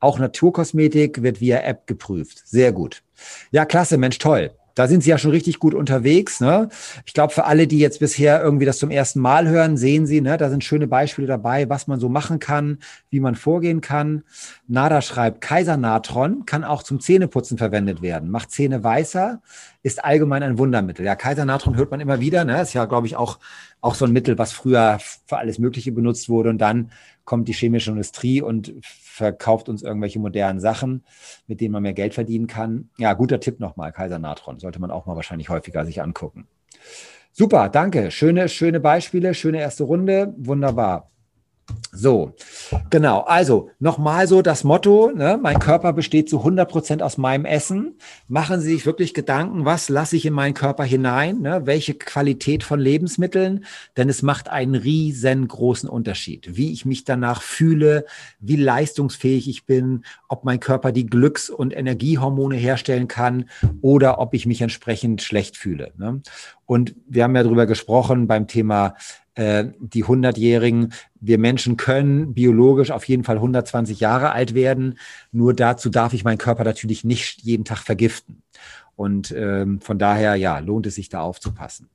Auch 0.00 0.18
Naturkosmetik 0.18 1.22
wird 1.22 1.40
via 1.40 1.60
App 1.60 1.86
geprüft. 1.86 2.42
Sehr 2.46 2.72
gut. 2.72 3.02
Ja, 3.50 3.64
klasse, 3.64 3.98
Mensch, 3.98 4.18
toll. 4.18 4.50
Da 4.80 4.88
sind 4.88 5.02
Sie 5.02 5.10
ja 5.10 5.18
schon 5.18 5.30
richtig 5.30 5.58
gut 5.58 5.74
unterwegs. 5.74 6.40
Ne? 6.40 6.70
Ich 7.04 7.12
glaube, 7.12 7.34
für 7.34 7.44
alle, 7.44 7.66
die 7.66 7.78
jetzt 7.78 8.00
bisher 8.00 8.42
irgendwie 8.42 8.64
das 8.64 8.78
zum 8.78 8.90
ersten 8.90 9.20
Mal 9.20 9.46
hören, 9.46 9.76
sehen 9.76 10.06
Sie, 10.06 10.22
ne, 10.22 10.38
da 10.38 10.48
sind 10.48 10.64
schöne 10.64 10.86
Beispiele 10.86 11.28
dabei, 11.28 11.68
was 11.68 11.86
man 11.86 12.00
so 12.00 12.08
machen 12.08 12.38
kann, 12.38 12.78
wie 13.10 13.20
man 13.20 13.34
vorgehen 13.34 13.82
kann. 13.82 14.22
Nada 14.68 15.02
schreibt, 15.02 15.42
Kaisernatron 15.42 16.46
kann 16.46 16.64
auch 16.64 16.82
zum 16.82 16.98
Zähneputzen 16.98 17.58
verwendet 17.58 18.00
werden, 18.00 18.30
macht 18.30 18.52
Zähne 18.52 18.82
weißer, 18.82 19.42
ist 19.82 20.02
allgemein 20.02 20.42
ein 20.42 20.56
Wundermittel. 20.56 21.04
Ja, 21.04 21.14
Kaisernatron 21.14 21.76
hört 21.76 21.90
man 21.90 22.00
immer 22.00 22.20
wieder. 22.20 22.46
Ne? 22.46 22.62
Ist 22.62 22.72
ja, 22.72 22.86
glaube 22.86 23.06
ich, 23.06 23.16
auch, 23.16 23.38
auch 23.82 23.94
so 23.94 24.06
ein 24.06 24.12
Mittel, 24.12 24.38
was 24.38 24.52
früher 24.52 24.98
für 25.26 25.36
alles 25.36 25.58
Mögliche 25.58 25.92
benutzt 25.92 26.30
wurde 26.30 26.48
und 26.48 26.56
dann 26.56 26.90
kommt 27.26 27.48
die 27.48 27.52
chemische 27.52 27.90
Industrie 27.90 28.40
und 28.40 28.72
verkauft 29.20 29.68
uns 29.68 29.82
irgendwelche 29.82 30.18
modernen 30.18 30.60
Sachen, 30.60 31.04
mit 31.46 31.60
denen 31.60 31.72
man 31.72 31.82
mehr 31.82 31.92
Geld 31.92 32.14
verdienen 32.14 32.46
kann. 32.46 32.90
Ja, 32.98 33.12
guter 33.12 33.38
Tipp 33.38 33.60
nochmal, 33.60 33.92
Kaiser 33.92 34.18
Natron. 34.18 34.58
Sollte 34.58 34.80
man 34.80 34.90
auch 34.90 35.06
mal 35.06 35.16
wahrscheinlich 35.16 35.48
häufiger 35.48 35.84
sich 35.84 36.02
angucken. 36.02 36.48
Super, 37.32 37.68
danke. 37.68 38.10
Schöne, 38.10 38.48
schöne 38.48 38.80
Beispiele, 38.80 39.34
schöne 39.34 39.60
erste 39.60 39.84
Runde. 39.84 40.34
Wunderbar. 40.36 41.10
So, 41.92 42.34
genau. 42.88 43.20
Also 43.20 43.70
nochmal 43.80 44.26
so 44.28 44.42
das 44.42 44.62
Motto, 44.64 45.10
ne? 45.12 45.38
mein 45.42 45.58
Körper 45.58 45.92
besteht 45.92 46.30
zu 46.30 46.38
100 46.38 46.70
Prozent 46.70 47.02
aus 47.02 47.18
meinem 47.18 47.44
Essen. 47.44 47.98
Machen 48.28 48.60
Sie 48.60 48.72
sich 48.72 48.86
wirklich 48.86 49.12
Gedanken, 49.12 49.64
was 49.64 49.88
lasse 49.88 50.16
ich 50.16 50.24
in 50.24 50.32
meinen 50.32 50.54
Körper 50.54 50.84
hinein? 50.84 51.40
Ne? 51.40 51.62
Welche 51.64 51.94
Qualität 51.94 52.62
von 52.62 52.78
Lebensmitteln? 52.78 53.64
Denn 53.96 54.08
es 54.08 54.22
macht 54.22 54.48
einen 54.48 54.76
riesengroßen 54.76 55.88
Unterschied, 55.88 56.56
wie 56.56 56.72
ich 56.72 56.84
mich 56.84 57.04
danach 57.04 57.42
fühle, 57.42 58.06
wie 58.38 58.56
leistungsfähig 58.56 59.48
ich 59.48 59.66
bin, 59.66 60.04
ob 60.28 60.44
mein 60.44 60.60
Körper 60.60 60.92
die 60.92 61.06
Glücks- 61.06 61.50
und 61.50 61.76
Energiehormone 61.76 62.56
herstellen 62.56 63.08
kann 63.08 63.46
oder 63.82 64.20
ob 64.20 64.32
ich 64.34 64.46
mich 64.46 64.62
entsprechend 64.62 65.22
schlecht 65.22 65.56
fühle. 65.56 65.92
Ne? 65.98 66.22
Und 66.70 66.94
wir 67.08 67.24
haben 67.24 67.34
ja 67.34 67.42
darüber 67.42 67.66
gesprochen 67.66 68.28
beim 68.28 68.46
Thema 68.46 68.94
äh, 69.34 69.64
die 69.80 70.04
100-Jährigen. 70.04 70.92
Wir 71.20 71.36
Menschen 71.36 71.76
können 71.76 72.32
biologisch 72.32 72.92
auf 72.92 73.02
jeden 73.06 73.24
Fall 73.24 73.38
120 73.38 73.98
Jahre 73.98 74.30
alt 74.30 74.54
werden. 74.54 74.96
Nur 75.32 75.52
dazu 75.52 75.90
darf 75.90 76.12
ich 76.12 76.22
meinen 76.22 76.38
Körper 76.38 76.62
natürlich 76.62 77.02
nicht 77.02 77.42
jeden 77.42 77.64
Tag 77.64 77.78
vergiften. 77.78 78.44
Und 78.94 79.34
ähm, 79.36 79.80
von 79.80 79.98
daher, 79.98 80.36
ja, 80.36 80.60
lohnt 80.60 80.86
es 80.86 80.94
sich 80.94 81.08
da 81.08 81.22
aufzupassen. 81.22 81.88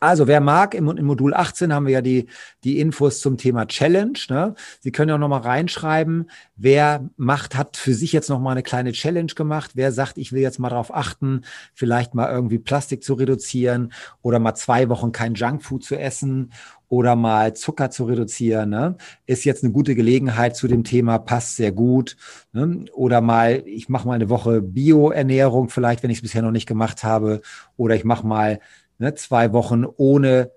Also, 0.00 0.26
wer 0.26 0.40
mag, 0.40 0.74
im, 0.74 0.88
im, 0.88 1.06
Modul 1.06 1.34
18 1.34 1.72
haben 1.72 1.86
wir 1.86 1.94
ja 1.94 2.02
die, 2.02 2.26
die 2.64 2.78
Infos 2.80 3.20
zum 3.20 3.36
Thema 3.36 3.66
Challenge. 3.66 4.18
Ne? 4.28 4.54
Sie 4.80 4.92
können 4.92 5.08
ja 5.08 5.14
auch 5.14 5.20
nochmal 5.20 5.40
reinschreiben, 5.40 6.30
wer 6.56 7.08
macht, 7.16 7.56
hat 7.56 7.76
für 7.76 7.94
sich 7.94 8.12
jetzt 8.12 8.28
nochmal 8.28 8.52
eine 8.52 8.62
kleine 8.62 8.92
Challenge 8.92 9.32
gemacht, 9.34 9.72
wer 9.74 9.92
sagt, 9.92 10.18
ich 10.18 10.32
will 10.32 10.42
jetzt 10.42 10.58
mal 10.58 10.70
darauf 10.70 10.94
achten, 10.94 11.42
vielleicht 11.74 12.14
mal 12.14 12.30
irgendwie 12.30 12.58
Plastik 12.58 13.02
zu 13.02 13.14
reduzieren 13.14 13.92
oder 14.22 14.38
mal 14.38 14.54
zwei 14.54 14.88
Wochen 14.88 15.12
kein 15.12 15.34
Junkfood 15.34 15.84
zu 15.84 15.96
essen 15.96 16.52
oder 16.88 17.16
mal 17.16 17.54
Zucker 17.54 17.90
zu 17.90 18.04
reduzieren, 18.04 18.70
ne? 18.70 18.96
ist 19.26 19.44
jetzt 19.44 19.64
eine 19.64 19.72
gute 19.72 19.94
Gelegenheit 19.94 20.56
zu 20.56 20.68
dem 20.68 20.84
Thema, 20.84 21.18
passt 21.18 21.56
sehr 21.56 21.72
gut. 21.72 22.16
Ne? 22.52 22.84
Oder 22.92 23.20
mal, 23.20 23.62
ich 23.66 23.88
mache 23.88 24.06
mal 24.06 24.14
eine 24.14 24.28
Woche 24.28 24.62
Bioernährung, 24.62 25.68
vielleicht, 25.68 26.02
wenn 26.02 26.10
ich 26.10 26.18
es 26.18 26.22
bisher 26.22 26.42
noch 26.42 26.52
nicht 26.52 26.66
gemacht 26.66 27.02
habe, 27.02 27.40
oder 27.76 27.96
ich 27.96 28.04
mache 28.04 28.26
mal 28.26 28.60
Ne, 28.98 29.14
zwei 29.14 29.52
Wochen 29.52 29.84
ohne 29.84 30.50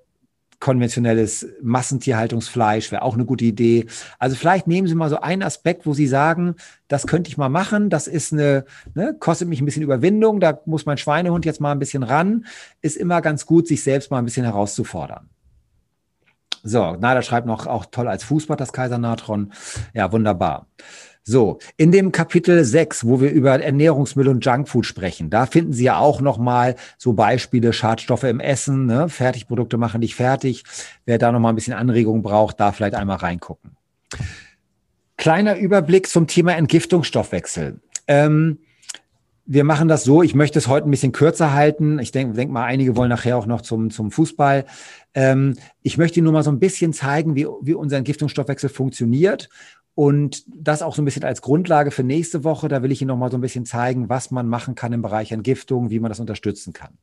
konventionelles 0.59 1.47
Massentierhaltungsfleisch 1.61 2.91
wäre 2.91 3.01
auch 3.01 3.13
eine 3.13 3.25
gute 3.25 3.45
Idee. 3.45 3.85
Also 4.17 4.35
vielleicht 4.35 4.67
nehmen 4.67 4.87
Sie 4.87 4.95
mal 4.95 5.09
so 5.09 5.21
einen 5.21 5.41
Aspekt, 5.43 5.85
wo 5.85 5.93
Sie 5.93 6.07
sagen, 6.07 6.55
das 6.87 7.07
könnte 7.07 7.29
ich 7.29 7.37
mal 7.37 7.49
machen, 7.49 7.89
das 7.89 8.07
ist 8.07 8.33
eine, 8.33 8.65
ne, 8.93 9.15
kostet 9.19 9.47
mich 9.47 9.61
ein 9.61 9.65
bisschen 9.65 9.83
Überwindung, 9.83 10.39
da 10.39 10.59
muss 10.65 10.85
mein 10.85 10.97
Schweinehund 10.97 11.45
jetzt 11.45 11.61
mal 11.61 11.71
ein 11.71 11.79
bisschen 11.79 12.03
ran, 12.03 12.45
ist 12.81 12.97
immer 12.97 13.21
ganz 13.21 13.45
gut, 13.45 13.67
sich 13.67 13.83
selbst 13.83 14.11
mal 14.11 14.19
ein 14.19 14.25
bisschen 14.25 14.43
herauszufordern. 14.43 15.29
So, 16.63 16.97
Nada 16.99 17.21
schreibt 17.21 17.47
noch 17.47 17.67
auch 17.67 17.85
toll 17.85 18.09
als 18.09 18.25
Fußbad 18.25 18.59
das 18.59 18.73
Kaisernatron. 18.73 19.53
Ja, 19.93 20.11
wunderbar. 20.11 20.67
So, 21.29 21.59
in 21.77 21.91
dem 21.91 22.11
Kapitel 22.11 22.65
6, 22.65 23.05
wo 23.05 23.21
wir 23.21 23.29
über 23.29 23.61
Ernährungsmittel 23.61 24.31
und 24.31 24.43
Junkfood 24.43 24.83
sprechen, 24.87 25.29
da 25.29 25.45
finden 25.45 25.73
Sie 25.73 25.83
ja 25.83 25.99
auch 25.99 26.21
nochmal 26.21 26.75
so 26.97 27.13
Beispiele, 27.13 27.71
Schadstoffe 27.71 28.23
im 28.23 28.39
Essen, 28.39 28.87
ne? 28.87 29.09
Fertigprodukte 29.09 29.77
machen 29.77 30.01
dich 30.01 30.15
fertig. 30.15 30.63
Wer 31.05 31.19
da 31.19 31.31
nochmal 31.31 31.53
ein 31.53 31.55
bisschen 31.55 31.75
Anregung 31.75 32.23
braucht, 32.23 32.59
da 32.59 32.71
vielleicht 32.71 32.95
einmal 32.95 33.17
reingucken. 33.17 33.77
Kleiner 35.17 35.55
Überblick 35.55 36.07
zum 36.07 36.25
Thema 36.25 36.55
Entgiftungsstoffwechsel. 36.55 37.79
Ähm, 38.07 38.57
wir 39.45 39.63
machen 39.63 39.87
das 39.87 40.03
so, 40.03 40.23
ich 40.23 40.33
möchte 40.33 40.57
es 40.57 40.67
heute 40.67 40.87
ein 40.87 40.91
bisschen 40.91 41.11
kürzer 41.11 41.53
halten. 41.53 41.99
Ich 41.99 42.11
denke 42.11 42.35
denk 42.35 42.51
mal, 42.51 42.65
einige 42.65 42.95
wollen 42.95 43.09
nachher 43.09 43.37
auch 43.37 43.45
noch 43.45 43.61
zum, 43.61 43.91
zum 43.91 44.09
Fußball. 44.09 44.65
Ähm, 45.13 45.57
ich 45.83 45.99
möchte 45.99 46.19
Ihnen 46.19 46.23
nur 46.23 46.33
mal 46.33 46.43
so 46.43 46.51
ein 46.51 46.59
bisschen 46.59 46.91
zeigen, 46.91 47.35
wie, 47.35 47.45
wie 47.61 47.75
unser 47.75 47.97
Entgiftungsstoffwechsel 47.97 48.69
funktioniert 48.69 49.49
und 49.99 50.45
das 50.47 50.81
auch 50.81 50.95
so 50.95 51.01
ein 51.01 51.05
bisschen 51.05 51.25
als 51.25 51.41
Grundlage 51.41 51.91
für 51.91 52.03
nächste 52.03 52.45
Woche. 52.45 52.69
Da 52.69 52.81
will 52.81 52.91
ich 52.93 53.01
Ihnen 53.01 53.09
noch 53.09 53.17
mal 53.17 53.29
so 53.29 53.37
ein 53.37 53.41
bisschen 53.41 53.65
zeigen, 53.65 54.07
was 54.07 54.31
man 54.31 54.47
machen 54.47 54.73
kann 54.73 54.93
im 54.93 55.01
Bereich 55.01 55.33
Entgiftung, 55.33 55.89
wie 55.89 55.99
man 55.99 56.07
das 56.07 56.21
unterstützen 56.21 56.71
kann. 56.71 56.97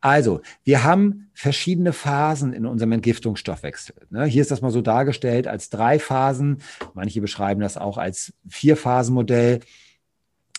Also, 0.00 0.40
wir 0.64 0.82
haben 0.82 1.30
verschiedene 1.34 1.92
Phasen 1.92 2.52
in 2.52 2.66
unserem 2.66 2.90
Entgiftungsstoffwechsel. 2.90 3.94
Ne, 4.10 4.24
hier 4.24 4.42
ist 4.42 4.50
das 4.50 4.60
mal 4.60 4.72
so 4.72 4.80
dargestellt 4.80 5.46
als 5.46 5.70
drei 5.70 6.00
Phasen. 6.00 6.62
Manche 6.94 7.20
beschreiben 7.20 7.60
das 7.60 7.76
auch 7.76 7.96
als 7.96 8.32
Vier-Phasen-Modell. 8.48 9.60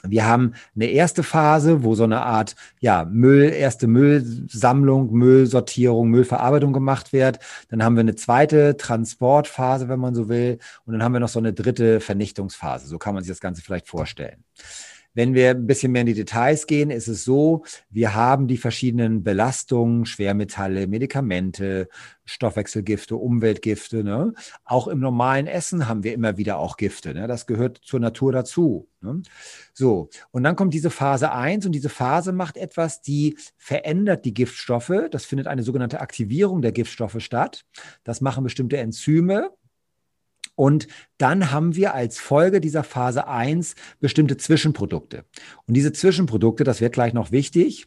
Wir 0.10 0.26
haben 0.26 0.54
eine 0.76 0.86
erste 0.86 1.24
Phase, 1.24 1.84
wo 1.84 1.96
so 1.96 2.04
eine 2.04 2.22
Art 2.22 2.56
ja, 2.80 3.06
Müll, 3.06 3.50
erste 3.50 3.88
Müllsammlung, 3.88 5.12
Müllsortierung, 5.12 6.10
Müllverarbeitung 6.10 6.74
gemacht 6.74 7.14
wird. 7.14 7.40
Dann 7.70 7.84
haben 7.84 7.96
wir 7.96 8.02
eine 8.02 8.16
zweite 8.16 8.78
Transportphase, 8.78 9.90
wenn 9.90 10.00
man 10.00 10.16
so 10.16 10.30
will. 10.30 10.60
Und 10.86 10.94
dann 10.94 11.04
haben 11.04 11.14
wir 11.14 11.20
noch 11.20 11.30
so 11.30 11.40
eine 11.40 11.54
dritte 11.54 12.00
Vernichtungsphase. 12.00 12.88
So 12.88 12.98
kann 12.98 13.14
man 13.14 13.24
sich 13.24 13.32
das 13.32 13.42
Ganze 13.42 13.62
vielleicht 13.62 13.88
vorstellen. 13.88 14.44
Wenn 15.18 15.34
wir 15.34 15.50
ein 15.50 15.66
bisschen 15.66 15.92
mehr 15.94 16.02
in 16.02 16.06
die 16.06 16.14
Details 16.14 16.68
gehen, 16.68 16.92
ist 16.92 17.08
es 17.08 17.24
so, 17.24 17.64
wir 17.90 18.14
haben 18.14 18.48
die 18.48 18.58
verschiedenen 18.58 19.24
Belastungen, 19.24 20.06
Schwermetalle, 20.06 20.86
Medikamente, 20.86 21.90
Stoffwechselgifte, 22.24 23.16
Umweltgifte. 23.16 24.04
Ne? 24.04 24.36
Auch 24.64 24.88
im 24.88 25.00
normalen 25.00 25.48
Essen 25.48 25.88
haben 25.88 26.04
wir 26.04 26.14
immer 26.14 26.38
wieder 26.38 26.60
auch 26.60 26.78
Gifte. 26.78 27.16
Ne? 27.16 27.26
Das 27.26 27.48
gehört 27.48 27.80
zur 27.80 28.00
Natur 28.00 28.32
dazu. 28.32 28.90
Ne? 29.02 29.24
So, 29.74 30.12
und 30.30 30.44
dann 30.44 30.56
kommt 30.56 30.76
diese 30.76 30.92
Phase 30.92 31.32
1 31.32 31.66
und 31.66 31.72
diese 31.72 31.90
Phase 31.90 32.32
macht 32.32 32.56
etwas, 32.56 33.02
die 33.02 33.40
verändert 33.58 34.24
die 34.24 34.36
Giftstoffe. 34.36 35.08
Das 35.10 35.26
findet 35.26 35.48
eine 35.48 35.64
sogenannte 35.64 36.00
Aktivierung 36.00 36.62
der 36.62 36.74
Giftstoffe 36.74 37.22
statt. 37.22 37.66
Das 38.04 38.22
machen 38.22 38.44
bestimmte 38.44 38.78
Enzyme. 38.78 39.50
Und 40.58 40.88
dann 41.20 41.52
haben 41.52 41.76
wir 41.76 41.94
als 41.94 42.18
Folge 42.18 42.60
dieser 42.60 42.84
Phase 42.84 43.28
1 43.28 43.76
bestimmte 44.00 44.38
Zwischenprodukte. 44.38 45.24
Und 45.68 45.76
diese 45.78 45.94
Zwischenprodukte, 45.94 46.64
das 46.64 46.82
wird 46.82 46.94
gleich 46.94 47.14
noch 47.14 47.32
wichtig, 47.32 47.86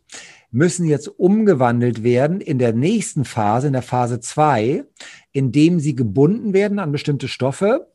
müssen 0.52 0.86
jetzt 0.86 1.08
umgewandelt 1.08 2.04
werden 2.04 2.40
in 2.40 2.60
der 2.60 2.72
nächsten 2.72 3.24
Phase, 3.24 3.66
in 3.66 3.72
der 3.72 3.82
Phase 3.82 4.20
2, 4.20 4.84
indem 5.32 5.80
sie 5.80 5.96
gebunden 5.96 6.52
werden 6.52 6.78
an 6.78 6.92
bestimmte 6.92 7.26
Stoffe. 7.26 7.90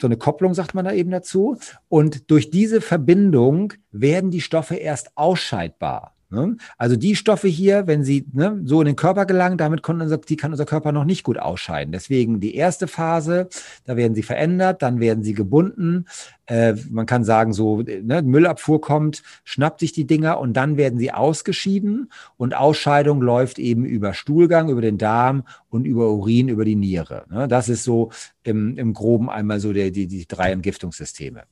So 0.00 0.08
eine 0.08 0.16
Kopplung 0.16 0.54
sagt 0.54 0.74
man 0.74 0.84
da 0.84 0.92
eben 0.92 1.12
dazu. 1.12 1.56
Und 1.88 2.32
durch 2.32 2.50
diese 2.50 2.80
Verbindung 2.80 3.74
werden 3.92 4.32
die 4.32 4.40
Stoffe 4.40 4.74
erst 4.74 5.16
ausscheidbar. 5.16 6.13
Ne? 6.34 6.56
Also 6.76 6.96
die 6.96 7.16
Stoffe 7.16 7.48
hier, 7.48 7.86
wenn 7.86 8.04
sie 8.04 8.26
ne, 8.32 8.60
so 8.64 8.80
in 8.80 8.86
den 8.86 8.96
Körper 8.96 9.24
gelangen, 9.24 9.56
damit 9.56 9.88
unser, 9.88 10.18
die 10.18 10.36
kann 10.36 10.52
unser 10.52 10.66
Körper 10.66 10.92
noch 10.92 11.04
nicht 11.04 11.22
gut 11.22 11.38
ausscheiden. 11.38 11.92
Deswegen 11.92 12.40
die 12.40 12.54
erste 12.54 12.88
Phase, 12.88 13.48
da 13.84 13.96
werden 13.96 14.14
sie 14.14 14.22
verändert, 14.22 14.82
dann 14.82 15.00
werden 15.00 15.22
sie 15.22 15.34
gebunden. 15.34 16.06
Äh, 16.46 16.74
man 16.90 17.06
kann 17.06 17.24
sagen, 17.24 17.52
so 17.52 17.82
ne, 17.82 18.22
Müllabfuhr 18.22 18.80
kommt, 18.80 19.22
schnappt 19.44 19.80
sich 19.80 19.92
die 19.92 20.06
Dinger 20.06 20.38
und 20.38 20.54
dann 20.54 20.76
werden 20.76 20.98
sie 20.98 21.12
ausgeschieden. 21.12 22.10
Und 22.36 22.54
Ausscheidung 22.54 23.22
läuft 23.22 23.58
eben 23.58 23.84
über 23.84 24.12
Stuhlgang, 24.12 24.68
über 24.68 24.82
den 24.82 24.98
Darm 24.98 25.44
und 25.70 25.84
über 25.84 26.10
Urin, 26.10 26.48
über 26.48 26.64
die 26.64 26.76
Niere. 26.76 27.24
Ne? 27.30 27.48
Das 27.48 27.68
ist 27.68 27.84
so 27.84 28.10
im, 28.42 28.76
im 28.76 28.92
Groben 28.92 29.30
einmal 29.30 29.60
so 29.60 29.72
der, 29.72 29.90
die, 29.90 30.06
die 30.06 30.26
drei 30.26 30.50
Entgiftungssysteme. 30.50 31.44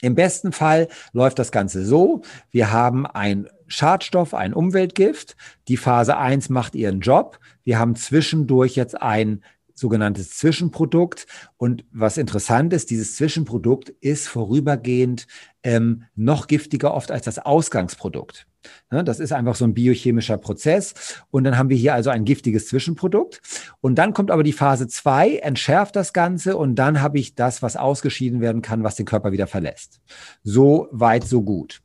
Im 0.00 0.14
besten 0.14 0.52
Fall 0.52 0.88
läuft 1.12 1.38
das 1.38 1.52
Ganze 1.52 1.84
so, 1.84 2.22
wir 2.50 2.72
haben 2.72 3.06
ein 3.06 3.48
Schadstoff, 3.66 4.34
ein 4.34 4.54
Umweltgift. 4.54 5.36
Die 5.68 5.76
Phase 5.76 6.16
1 6.16 6.48
macht 6.50 6.74
ihren 6.74 7.00
Job. 7.00 7.38
Wir 7.64 7.78
haben 7.78 7.96
zwischendurch 7.96 8.76
jetzt 8.76 9.00
ein 9.00 9.42
sogenanntes 9.74 10.30
Zwischenprodukt. 10.30 11.26
Und 11.56 11.84
was 11.90 12.16
interessant 12.16 12.72
ist, 12.72 12.90
dieses 12.90 13.16
Zwischenprodukt 13.16 13.88
ist 14.00 14.28
vorübergehend 14.28 15.26
ähm, 15.64 16.04
noch 16.14 16.46
giftiger 16.46 16.94
oft 16.94 17.10
als 17.10 17.24
das 17.24 17.38
Ausgangsprodukt. 17.40 18.46
Ne, 18.90 19.02
das 19.02 19.18
ist 19.18 19.32
einfach 19.32 19.56
so 19.56 19.64
ein 19.64 19.74
biochemischer 19.74 20.38
Prozess. 20.38 20.94
Und 21.30 21.44
dann 21.44 21.58
haben 21.58 21.70
wir 21.70 21.76
hier 21.76 21.94
also 21.94 22.10
ein 22.10 22.24
giftiges 22.24 22.68
Zwischenprodukt. 22.68 23.40
Und 23.80 23.96
dann 23.96 24.12
kommt 24.12 24.30
aber 24.30 24.42
die 24.42 24.52
Phase 24.52 24.86
2, 24.86 25.36
entschärft 25.36 25.96
das 25.96 26.12
Ganze 26.12 26.56
und 26.56 26.76
dann 26.76 27.00
habe 27.00 27.18
ich 27.18 27.34
das, 27.34 27.62
was 27.62 27.76
ausgeschieden 27.76 28.40
werden 28.40 28.62
kann, 28.62 28.84
was 28.84 28.94
den 28.94 29.06
Körper 29.06 29.32
wieder 29.32 29.46
verlässt. 29.46 30.00
So 30.42 30.88
weit, 30.92 31.24
so 31.24 31.42
gut. 31.42 31.82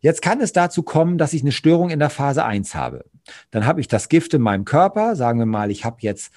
Jetzt 0.00 0.20
kann 0.20 0.42
es 0.42 0.52
dazu 0.52 0.82
kommen, 0.82 1.16
dass 1.16 1.32
ich 1.32 1.40
eine 1.42 1.52
Störung 1.52 1.88
in 1.88 1.98
der 1.98 2.10
Phase 2.10 2.44
1 2.44 2.74
habe. 2.74 3.06
Dann 3.50 3.64
habe 3.64 3.80
ich 3.80 3.88
das 3.88 4.10
Gift 4.10 4.34
in 4.34 4.42
meinem 4.42 4.66
Körper. 4.66 5.16
Sagen 5.16 5.38
wir 5.38 5.46
mal, 5.46 5.70
ich 5.70 5.86
habe 5.86 5.96
jetzt 6.00 6.30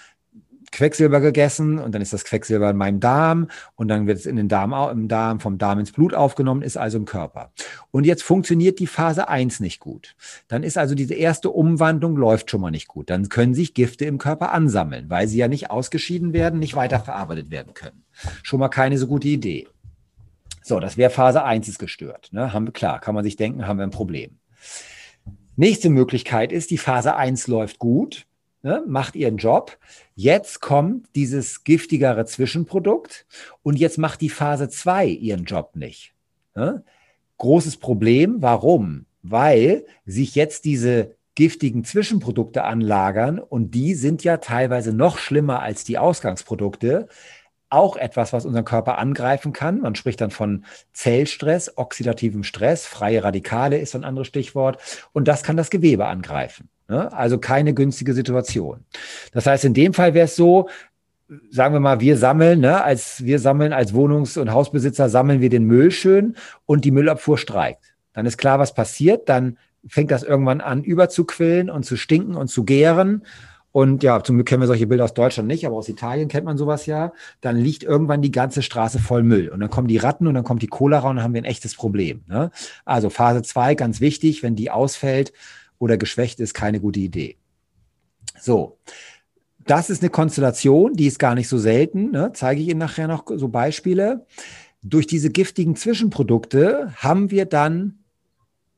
Quecksilber 0.72 1.22
gegessen 1.22 1.80
und 1.80 1.94
dann 1.94 2.02
ist 2.02 2.14
das 2.14 2.24
Quecksilber 2.24 2.70
in 2.70 2.78
meinem 2.78 3.00
Darm 3.00 3.48
und 3.76 3.88
dann 3.88 4.08
wird 4.08 4.20
es 4.20 4.26
in 4.26 4.36
den 4.36 4.48
Darm, 4.48 4.74
im 4.92 5.08
Darm, 5.08 5.40
vom 5.40 5.58
Darm 5.58 5.80
ins 5.80 5.92
Blut 5.92 6.14
aufgenommen, 6.14 6.62
ist 6.62 6.78
also 6.78 6.98
im 6.98 7.06
Körper. 7.06 7.52
Und 7.92 8.06
jetzt 8.06 8.24
funktioniert 8.24 8.80
die 8.80 8.88
Phase 8.88 9.28
1 9.28 9.60
nicht 9.60 9.80
gut. 9.80 10.16
Dann 10.48 10.64
ist 10.64 10.78
also 10.78 10.96
diese 10.96 11.14
erste 11.14 11.50
Umwandlung 11.50 12.16
läuft 12.16 12.52
schon 12.52 12.62
mal 12.62 12.72
nicht 12.72 12.88
gut. 12.88 13.10
Dann 13.10 13.30
können 13.30 13.54
sich 13.54 13.74
Gifte 13.74 14.06
im 14.06 14.18
Körper 14.18 14.52
ansammeln, 14.52 15.10
weil 15.10 15.28
sie 15.28 15.38
ja 15.38 15.48
nicht 15.48 15.72
ausgeschieden 15.72 16.34
werden, 16.34 16.60
nicht 16.60 16.76
weiterverarbeitet 16.76 17.50
werden 17.50 17.74
können. 17.74 18.04
Schon 18.44 18.60
mal 18.60 18.70
keine 18.70 18.98
so 18.98 19.08
gute 19.08 19.28
Idee. 19.28 19.68
So, 20.64 20.82
das 20.82 20.98
wäre 20.98 21.10
Phase 21.10 21.44
1 21.44 21.68
ist 21.70 21.80
gestört. 21.80 22.30
Ne? 22.32 22.52
Haben 22.52 22.68
wir, 22.68 22.74
klar, 22.74 23.00
kann 23.00 23.16
man 23.16 23.24
sich 23.24 23.38
denken, 23.38 23.68
haben 23.68 23.78
wir 23.78 23.84
ein 23.84 23.92
Problem. 23.92 24.38
Nächste 25.56 25.90
Möglichkeit 25.90 26.52
ist, 26.52 26.70
die 26.70 26.78
Phase 26.78 27.16
1 27.16 27.48
läuft 27.48 27.80
gut. 27.80 28.27
Ne, 28.62 28.84
macht 28.88 29.16
ihren 29.16 29.38
Job. 29.38 29.78
Jetzt 30.16 30.62
kommt 30.62 31.08
dieses 31.16 31.64
giftigere 31.64 32.26
Zwischenprodukt 32.26 33.26
und 33.64 33.78
jetzt 33.78 33.98
macht 33.98 34.22
die 34.22 34.30
Phase 34.30 34.70
2 34.70 35.08
ihren 35.08 35.46
Job 35.46 35.76
nicht. 35.76 36.14
Ne? 36.56 36.84
Großes 37.38 37.78
Problem. 37.78 38.42
Warum? 38.42 39.06
Weil 39.22 39.86
sich 40.06 40.36
jetzt 40.36 40.66
diese 40.66 41.16
giftigen 41.36 41.84
Zwischenprodukte 41.84 42.64
anlagern 42.64 43.38
und 43.38 43.72
die 43.72 43.94
sind 43.94 44.24
ja 44.24 44.38
teilweise 44.38 44.92
noch 44.92 45.20
schlimmer 45.20 45.62
als 45.62 45.84
die 45.84 46.00
Ausgangsprodukte. 46.00 47.08
Auch 47.70 47.96
etwas, 47.96 48.34
was 48.34 48.46
unseren 48.46 48.66
Körper 48.66 48.98
angreifen 48.98 49.54
kann. 49.54 49.82
Man 49.82 49.94
spricht 49.94 50.22
dann 50.22 50.32
von 50.32 50.66
Zellstress, 50.94 51.78
oxidativem 51.78 52.44
Stress, 52.44 52.88
freie 52.88 53.24
Radikale 53.24 53.78
ist 53.78 53.94
ein 53.94 54.06
anderes 54.06 54.28
Stichwort. 54.28 54.82
Und 55.14 55.28
das 55.28 55.44
kann 55.44 55.58
das 55.58 55.70
Gewebe 55.70 56.08
angreifen. 56.08 56.70
Ne? 56.88 57.12
Also 57.14 57.38
keine 57.38 57.74
günstige 57.74 58.14
Situation. 58.14 58.86
Das 59.34 59.46
heißt, 59.46 59.66
in 59.66 59.74
dem 59.74 59.94
Fall 59.94 60.14
wäre 60.14 60.26
es 60.26 60.36
so, 60.36 60.70
sagen 61.50 61.74
wir 61.74 61.80
mal, 61.80 62.00
wir 62.00 62.18
sammeln, 62.18 62.62
ne, 62.62 62.84
als 62.84 63.24
wir 63.26 63.40
sammeln 63.40 63.74
als 63.74 63.94
Wohnungs- 63.94 64.40
und 64.40 64.52
Hausbesitzer 64.52 65.10
sammeln 65.10 65.42
wir 65.42 65.50
den 65.50 65.66
Müll 65.66 65.92
schön 65.92 66.36
und 66.66 66.86
die 66.86 66.92
Müllabfuhr 66.92 67.38
streikt. 67.38 67.94
Dann 68.14 68.26
ist 68.26 68.38
klar, 68.38 68.60
was 68.60 68.74
passiert. 68.74 69.30
Dann 69.30 69.58
fängt 69.88 70.12
das 70.12 70.24
irgendwann 70.24 70.62
an, 70.62 70.84
überzuquillen 70.84 71.70
und 71.70 71.84
zu 71.84 71.98
stinken 71.98 72.36
und 72.36 72.48
zu 72.48 72.64
gären. 72.64 73.24
Und 73.72 74.02
ja, 74.02 74.24
zum 74.24 74.38
Glück 74.38 74.48
kennen 74.48 74.62
wir 74.62 74.68
solche 74.68 74.88
Bilder 74.88 75.04
aus 75.04 75.14
Deutschland 75.14 75.48
nicht, 75.48 75.68
aber 75.68 75.76
aus 75.76 75.88
Italien 75.88 76.30
kennt 76.30 76.46
man 76.46 76.58
sowas 76.58 76.88
ja. 76.88 77.12
Dann 77.42 77.58
liegt 77.58 77.84
irgendwann 77.84 78.22
die 78.22 78.32
ganze 78.32 78.64
Straße 78.64 78.98
voll 78.98 79.22
Müll. 79.22 79.50
Und 79.50 79.60
dann 79.60 79.70
kommen 79.70 79.88
die 79.88 79.98
Ratten 79.98 80.26
und 80.26 80.34
dann 80.34 80.44
kommt 80.44 80.62
die 80.62 80.68
Cholera 80.68 81.10
und 81.10 81.18
dann 81.18 81.24
haben 81.24 81.34
wir 81.34 81.42
ein 81.42 81.46
echtes 81.46 81.76
Problem. 81.76 82.24
Ne? 82.28 82.50
Also 82.86 83.10
Phase 83.10 83.44
2, 83.44 83.76
ganz 83.76 84.02
wichtig, 84.02 84.42
wenn 84.42 84.56
die 84.56 84.72
ausfällt 84.72 85.32
oder 85.80 85.98
geschwächt 85.98 86.40
ist, 86.40 86.54
keine 86.54 86.80
gute 86.80 87.00
Idee. 87.00 87.38
So. 88.40 88.78
Das 89.66 89.90
ist 89.90 90.02
eine 90.02 90.10
Konstellation, 90.10 90.94
die 90.94 91.08
ist 91.08 91.20
gar 91.20 91.36
nicht 91.36 91.50
so 91.50 91.58
selten. 91.58 92.12
Ne? 92.12 92.32
Zeige 92.34 92.62
ich 92.62 92.70
Ihnen 92.70 92.80
nachher 92.80 93.08
noch 93.08 93.26
so 93.36 93.50
Beispiele. 93.50 94.26
Durch 94.82 95.08
diese 95.08 95.30
giftigen 95.30 95.76
Zwischenprodukte 95.76 96.94
haben 96.96 97.32
wir 97.32 97.46
dann 97.46 98.00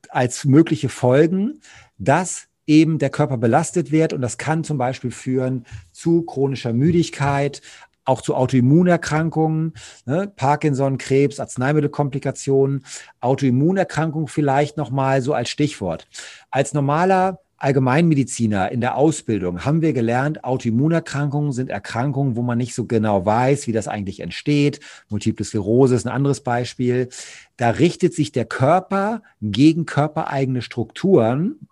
als 0.08 0.44
mögliche 0.44 0.88
Folgen, 0.88 1.60
dass 1.98 2.48
eben 2.66 2.98
der 2.98 3.10
Körper 3.10 3.36
belastet 3.36 3.92
wird 3.92 4.12
und 4.12 4.20
das 4.20 4.38
kann 4.38 4.64
zum 4.64 4.78
Beispiel 4.78 5.10
führen 5.10 5.64
zu 5.92 6.22
chronischer 6.22 6.72
Müdigkeit, 6.72 7.62
auch 8.04 8.22
zu 8.22 8.34
Autoimmunerkrankungen, 8.34 9.74
ne? 10.06 10.32
Parkinson, 10.34 10.98
Krebs, 10.98 11.40
Arzneimittelkomplikationen, 11.40 12.84
Autoimmunerkrankung 13.20 14.28
vielleicht 14.28 14.76
nochmal 14.76 15.22
so 15.22 15.34
als 15.34 15.48
Stichwort. 15.48 16.08
Als 16.50 16.74
normaler 16.74 17.40
Allgemeinmediziner 17.60 18.72
in 18.72 18.80
der 18.80 18.96
Ausbildung 18.96 19.66
haben 19.66 19.82
wir 19.82 19.92
gelernt, 19.92 20.44
Autoimmunerkrankungen 20.44 21.52
sind 21.52 21.68
Erkrankungen, 21.68 22.34
wo 22.34 22.42
man 22.42 22.56
nicht 22.56 22.74
so 22.74 22.86
genau 22.86 23.26
weiß, 23.26 23.66
wie 23.66 23.72
das 23.72 23.86
eigentlich 23.86 24.20
entsteht. 24.20 24.80
Multiple 25.10 25.44
Sklerose 25.44 25.94
ist 25.94 26.06
ein 26.06 26.12
anderes 26.12 26.40
Beispiel. 26.40 27.10
Da 27.58 27.70
richtet 27.70 28.14
sich 28.14 28.32
der 28.32 28.46
Körper 28.46 29.22
gegen 29.42 29.84
körpereigene 29.84 30.62
Strukturen 30.62 31.68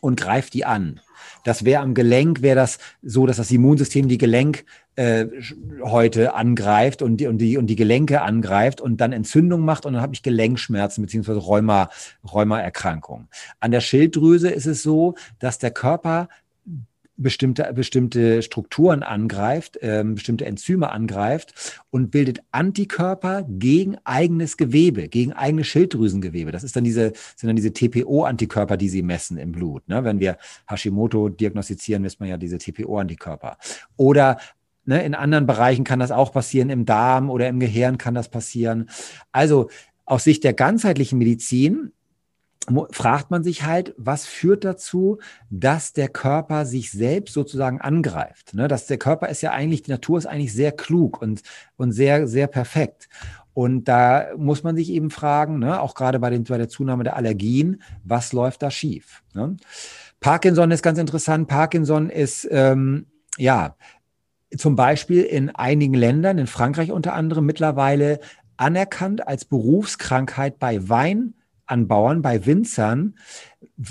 und 0.00 0.20
greift 0.20 0.54
die 0.54 0.64
an. 0.64 1.00
Das 1.44 1.64
wäre 1.64 1.82
am 1.82 1.94
Gelenk, 1.94 2.42
wäre 2.42 2.56
das 2.56 2.78
so, 3.02 3.26
dass 3.26 3.36
das 3.36 3.50
Immunsystem 3.50 4.08
die 4.08 4.18
Gelenk 4.18 4.64
äh, 4.96 5.26
heute 5.82 6.34
angreift 6.34 7.02
und 7.02 7.18
die, 7.18 7.26
und, 7.26 7.38
die, 7.38 7.58
und 7.58 7.66
die 7.66 7.76
Gelenke 7.76 8.22
angreift 8.22 8.80
und 8.80 9.00
dann 9.00 9.12
Entzündung 9.12 9.60
macht 9.62 9.86
und 9.86 9.92
dann 9.92 10.02
habe 10.02 10.14
ich 10.14 10.22
Gelenkschmerzen 10.22 11.02
beziehungsweise 11.02 11.38
Rheuma, 11.38 11.90
Rheumaerkrankungen. 12.30 13.28
An 13.60 13.70
der 13.70 13.80
Schilddrüse 13.80 14.48
ist 14.48 14.66
es 14.66 14.82
so, 14.82 15.14
dass 15.38 15.58
der 15.58 15.70
Körper 15.70 16.28
bestimmte, 17.16 17.70
bestimmte 17.74 18.42
Strukturen 18.42 19.02
angreift, 19.02 19.76
äh, 19.78 20.04
bestimmte 20.04 20.44
Enzyme 20.46 20.90
angreift 20.90 21.82
und 21.90 22.10
bildet 22.10 22.40
Antikörper 22.52 23.46
gegen 23.48 23.96
eigenes 24.04 24.56
Gewebe, 24.56 25.08
gegen 25.08 25.32
eigene 25.32 25.64
Schilddrüsengewebe. 25.64 26.52
Das 26.52 26.64
ist 26.64 26.76
dann 26.76 26.84
diese, 26.84 27.12
sind 27.36 27.48
dann 27.48 27.56
diese 27.56 27.72
TPO-Antikörper, 27.72 28.76
die 28.76 28.88
sie 28.88 29.02
messen 29.02 29.38
im 29.38 29.52
Blut. 29.52 29.88
Ne? 29.88 30.04
Wenn 30.04 30.20
wir 30.20 30.36
Hashimoto 30.68 31.28
diagnostizieren, 31.28 32.02
misst 32.02 32.20
man 32.20 32.28
ja 32.28 32.36
diese 32.36 32.58
TPO-Antikörper. 32.58 33.56
Oder 33.96 34.38
ne, 34.84 35.04
in 35.04 35.14
anderen 35.14 35.46
Bereichen 35.46 35.84
kann 35.84 35.98
das 35.98 36.10
auch 36.10 36.32
passieren, 36.32 36.70
im 36.70 36.84
Darm 36.84 37.30
oder 37.30 37.48
im 37.48 37.60
Gehirn 37.60 37.98
kann 37.98 38.14
das 38.14 38.28
passieren. 38.28 38.88
Also 39.32 39.68
aus 40.04 40.24
Sicht 40.24 40.44
der 40.44 40.54
ganzheitlichen 40.54 41.18
Medizin 41.18 41.92
fragt 42.90 43.30
man 43.30 43.44
sich 43.44 43.64
halt, 43.64 43.94
was 43.96 44.26
führt 44.26 44.64
dazu, 44.64 45.18
dass 45.50 45.92
der 45.92 46.08
Körper 46.08 46.66
sich 46.66 46.90
selbst 46.90 47.34
sozusagen 47.34 47.80
angreift. 47.80 48.54
Ne? 48.54 48.68
Dass 48.68 48.86
der 48.86 48.98
Körper 48.98 49.28
ist 49.28 49.42
ja 49.42 49.52
eigentlich, 49.52 49.82
die 49.82 49.90
Natur 49.90 50.18
ist 50.18 50.26
eigentlich 50.26 50.52
sehr 50.52 50.72
klug 50.72 51.20
und, 51.20 51.42
und 51.76 51.92
sehr, 51.92 52.26
sehr 52.26 52.46
perfekt. 52.46 53.08
Und 53.54 53.84
da 53.84 54.26
muss 54.36 54.62
man 54.64 54.76
sich 54.76 54.90
eben 54.90 55.10
fragen, 55.10 55.58
ne, 55.60 55.80
auch 55.80 55.94
gerade 55.94 56.18
bei, 56.18 56.28
den, 56.28 56.44
bei 56.44 56.58
der 56.58 56.68
Zunahme 56.68 57.04
der 57.04 57.16
Allergien, 57.16 57.80
was 58.04 58.34
läuft 58.34 58.62
da 58.62 58.70
schief? 58.70 59.22
Ne? 59.32 59.56
Parkinson 60.20 60.70
ist 60.70 60.82
ganz 60.82 60.98
interessant. 60.98 61.48
Parkinson 61.48 62.10
ist, 62.10 62.46
ähm, 62.50 63.06
ja, 63.38 63.76
zum 64.56 64.76
Beispiel 64.76 65.22
in 65.22 65.54
einigen 65.54 65.94
Ländern, 65.94 66.38
in 66.38 66.46
Frankreich 66.46 66.92
unter 66.92 67.14
anderem, 67.14 67.46
mittlerweile 67.46 68.20
anerkannt 68.56 69.26
als 69.26 69.44
Berufskrankheit 69.44 70.58
bei 70.58 70.88
Wein 70.88 71.34
Anbauern, 71.66 72.22
bei 72.22 72.46
Winzern 72.46 73.18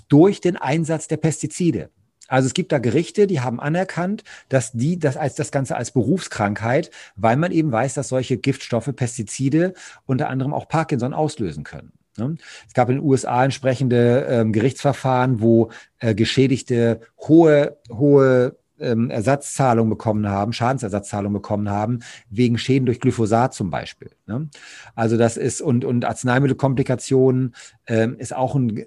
durch 0.10 0.42
den 0.42 0.58
Einsatz 0.58 1.08
der 1.08 1.18
Pestizide. 1.18 1.90
Also 2.28 2.48
es 2.48 2.54
gibt 2.54 2.72
da 2.72 2.80
Gerichte, 2.80 3.28
die 3.28 3.42
haben 3.42 3.60
anerkannt, 3.60 4.24
dass 4.50 4.72
die 4.72 4.98
das 4.98 5.16
als 5.18 5.36
das 5.36 5.52
Ganze 5.52 5.76
als 5.76 5.92
Berufskrankheit, 5.92 6.90
weil 7.16 7.38
man 7.38 7.52
eben 7.52 7.72
weiß, 7.72 7.94
dass 7.94 8.10
solche 8.10 8.38
Giftstoffe, 8.38 8.90
Pestizide 8.96 9.74
unter 10.06 10.30
anderem 10.30 10.54
auch 10.54 10.68
Parkinson 10.68 11.14
auslösen 11.14 11.64
können. 11.64 11.92
Ne? 12.18 12.36
Es 12.68 12.74
gab 12.74 12.90
in 12.90 12.96
den 12.96 13.06
USA 13.06 13.44
entsprechende 13.44 14.26
ähm, 14.30 14.54
Gerichtsverfahren, 14.54 15.42
wo 15.42 15.70
äh, 16.00 16.16
Geschädigte 16.16 17.02
hohe, 17.20 17.78
hohe 17.92 18.58
ähm, 18.80 19.10
Ersatzzahlungen 19.10 19.90
bekommen 19.90 20.28
haben, 20.28 20.54
Schadensersatzzahlungen 20.54 21.34
bekommen 21.34 21.70
haben, 21.70 22.00
wegen 22.30 22.58
Schäden 22.58 22.86
durch 22.86 23.00
Glyphosat 23.00 23.54
zum 23.54 23.70
Beispiel. 23.70 24.12
Ne? 24.28 24.50
Also 24.96 25.18
das 25.18 25.38
ist, 25.38 25.62
und, 25.62 25.86
und 25.86 26.06
Arzneimittelkomplikationen 26.06 27.56
ähm, 27.88 28.18
ist 28.18 28.36
auch 28.36 28.56
ein, 28.56 28.86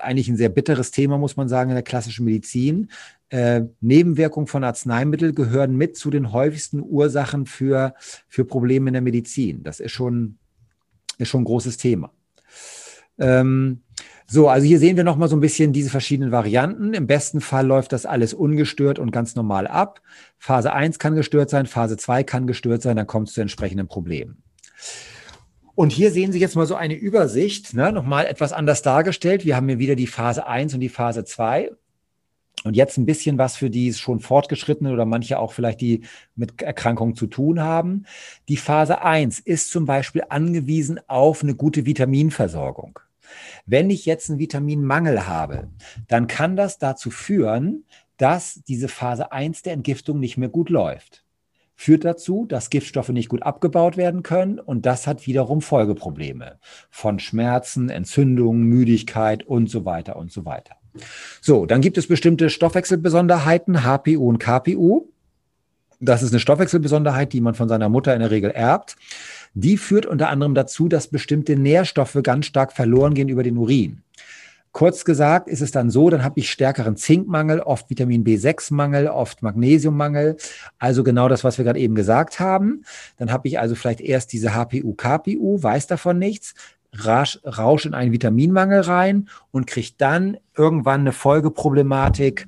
eigentlich 0.00 0.28
ein 0.28 0.36
sehr 0.36 0.48
bitteres 0.48 0.90
Thema, 0.90 1.18
muss 1.18 1.36
man 1.36 1.48
sagen, 1.48 1.70
in 1.70 1.76
der 1.76 1.82
klassischen 1.82 2.24
Medizin. 2.24 2.90
Äh, 3.30 3.62
Nebenwirkungen 3.80 4.46
von 4.46 4.64
Arzneimitteln 4.64 5.34
gehören 5.34 5.76
mit 5.76 5.96
zu 5.96 6.10
den 6.10 6.32
häufigsten 6.32 6.80
Ursachen 6.80 7.46
für, 7.46 7.94
für 8.28 8.44
Probleme 8.44 8.88
in 8.88 8.94
der 8.94 9.02
Medizin. 9.02 9.62
Das 9.62 9.80
ist 9.80 9.92
schon, 9.92 10.38
ist 11.18 11.28
schon 11.28 11.42
ein 11.42 11.46
großes 11.46 11.76
Thema. 11.76 12.12
Ähm, 13.18 13.82
so, 14.32 14.48
also 14.48 14.64
hier 14.64 14.78
sehen 14.78 14.96
wir 14.96 15.02
nochmal 15.02 15.28
so 15.28 15.34
ein 15.34 15.40
bisschen 15.40 15.72
diese 15.72 15.90
verschiedenen 15.90 16.30
Varianten. 16.30 16.94
Im 16.94 17.08
besten 17.08 17.40
Fall 17.40 17.66
läuft 17.66 17.90
das 17.90 18.06
alles 18.06 18.32
ungestört 18.32 19.00
und 19.00 19.10
ganz 19.10 19.34
normal 19.34 19.66
ab. 19.66 20.00
Phase 20.38 20.72
1 20.72 21.00
kann 21.00 21.16
gestört 21.16 21.50
sein, 21.50 21.66
Phase 21.66 21.96
2 21.96 22.22
kann 22.22 22.46
gestört 22.46 22.80
sein, 22.80 22.94
dann 22.94 23.08
kommt 23.08 23.26
es 23.26 23.34
zu 23.34 23.40
entsprechenden 23.40 23.88
Problemen. 23.88 24.44
Und 25.74 25.90
hier 25.90 26.12
sehen 26.12 26.30
Sie 26.30 26.38
jetzt 26.38 26.54
mal 26.54 26.66
so 26.66 26.76
eine 26.76 26.94
Übersicht, 26.94 27.74
ne, 27.74 27.90
nochmal 27.90 28.26
etwas 28.26 28.52
anders 28.52 28.82
dargestellt. 28.82 29.44
Wir 29.44 29.56
haben 29.56 29.66
hier 29.66 29.80
wieder 29.80 29.96
die 29.96 30.06
Phase 30.06 30.46
1 30.46 30.74
und 30.74 30.80
die 30.80 30.88
Phase 30.88 31.24
2. 31.24 31.72
Und 32.62 32.76
jetzt 32.76 32.98
ein 32.98 33.06
bisschen 33.06 33.36
was 33.36 33.56
für 33.56 33.68
die 33.68 33.92
schon 33.92 34.20
fortgeschrittenen 34.20 34.92
oder 34.92 35.06
manche 35.06 35.40
auch 35.40 35.50
vielleicht 35.50 35.80
die 35.80 36.02
mit 36.36 36.62
Erkrankungen 36.62 37.16
zu 37.16 37.26
tun 37.26 37.58
haben. 37.58 38.04
Die 38.48 38.58
Phase 38.58 39.02
1 39.02 39.40
ist 39.40 39.72
zum 39.72 39.86
Beispiel 39.86 40.22
angewiesen 40.28 41.00
auf 41.08 41.42
eine 41.42 41.56
gute 41.56 41.84
Vitaminversorgung. 41.84 43.00
Wenn 43.66 43.90
ich 43.90 44.06
jetzt 44.06 44.30
einen 44.30 44.38
Vitaminmangel 44.38 45.26
habe, 45.26 45.68
dann 46.08 46.26
kann 46.26 46.56
das 46.56 46.78
dazu 46.78 47.10
führen, 47.10 47.84
dass 48.16 48.62
diese 48.68 48.88
Phase 48.88 49.32
1 49.32 49.62
der 49.62 49.72
Entgiftung 49.72 50.20
nicht 50.20 50.36
mehr 50.36 50.48
gut 50.48 50.68
läuft. 50.68 51.24
Führt 51.74 52.04
dazu, 52.04 52.44
dass 52.46 52.68
Giftstoffe 52.68 53.08
nicht 53.08 53.30
gut 53.30 53.42
abgebaut 53.42 53.96
werden 53.96 54.22
können 54.22 54.58
und 54.58 54.84
das 54.84 55.06
hat 55.06 55.26
wiederum 55.26 55.62
Folgeprobleme 55.62 56.58
von 56.90 57.18
Schmerzen, 57.18 57.88
Entzündungen, 57.88 58.64
Müdigkeit 58.64 59.44
und 59.44 59.70
so 59.70 59.86
weiter 59.86 60.16
und 60.16 60.30
so 60.30 60.44
weiter. 60.44 60.76
So, 61.40 61.64
dann 61.64 61.80
gibt 61.80 61.96
es 61.96 62.06
bestimmte 62.06 62.50
Stoffwechselbesonderheiten, 62.50 63.84
HPU 63.84 64.28
und 64.28 64.38
KPU. 64.38 65.08
Das 66.00 66.22
ist 66.22 66.32
eine 66.32 66.40
Stoffwechselbesonderheit, 66.40 67.32
die 67.32 67.40
man 67.40 67.54
von 67.54 67.68
seiner 67.68 67.88
Mutter 67.88 68.12
in 68.12 68.20
der 68.20 68.30
Regel 68.30 68.50
erbt. 68.50 68.96
Die 69.54 69.76
führt 69.76 70.06
unter 70.06 70.28
anderem 70.28 70.54
dazu, 70.54 70.88
dass 70.88 71.08
bestimmte 71.08 71.56
Nährstoffe 71.56 72.18
ganz 72.22 72.46
stark 72.46 72.72
verloren 72.72 73.14
gehen 73.14 73.28
über 73.28 73.42
den 73.42 73.56
Urin. 73.56 74.02
Kurz 74.72 75.04
gesagt 75.04 75.48
ist 75.48 75.62
es 75.62 75.72
dann 75.72 75.90
so, 75.90 76.10
dann 76.10 76.22
habe 76.22 76.38
ich 76.38 76.48
stärkeren 76.48 76.96
Zinkmangel, 76.96 77.58
oft 77.58 77.90
Vitamin 77.90 78.22
B6-Mangel, 78.22 79.08
oft 79.08 79.42
Magnesiummangel. 79.42 80.36
Also 80.78 81.02
genau 81.02 81.28
das, 81.28 81.42
was 81.42 81.58
wir 81.58 81.64
gerade 81.64 81.80
eben 81.80 81.96
gesagt 81.96 82.38
haben. 82.38 82.84
Dann 83.16 83.32
habe 83.32 83.48
ich 83.48 83.58
also 83.58 83.74
vielleicht 83.74 84.00
erst 84.00 84.32
diese 84.32 84.54
HPU, 84.54 84.94
KPU, 84.94 85.60
weiß 85.60 85.88
davon 85.88 86.20
nichts, 86.20 86.54
rasch, 86.92 87.40
rausch 87.44 87.84
in 87.84 87.94
einen 87.94 88.12
Vitaminmangel 88.12 88.82
rein 88.82 89.28
und 89.50 89.66
kriege 89.66 89.90
dann 89.98 90.36
irgendwann 90.56 91.00
eine 91.00 91.12
Folgeproblematik 91.12 92.46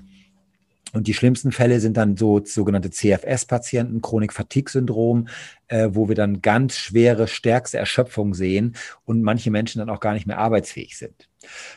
Und 0.93 1.07
die 1.07 1.15
schlimmsten 1.15 1.53
Fälle 1.53 1.81
sind 1.81 1.97
dann 1.97 2.17
so 2.17 2.41
sogenannte 2.45 2.91
CFS-Patienten, 2.91 4.03
Chronik-Fatigue-Syndrom, 4.03 5.29
äh, 5.69 5.89
wo 5.93 6.09
wir 6.09 6.15
dann 6.15 6.43
ganz 6.43 6.77
schwere, 6.77 7.29
stärkste 7.29 7.79
Erschöpfung 7.79 8.35
sehen 8.35 8.77
und 9.05 9.23
manche 9.23 9.51
Menschen 9.51 9.79
dann 9.79 9.91
auch 9.91 10.01
gar 10.01 10.13
nicht 10.13 10.27
mehr 10.27 10.39
arbeitsfähig 10.39 10.97
sind. 10.99 11.29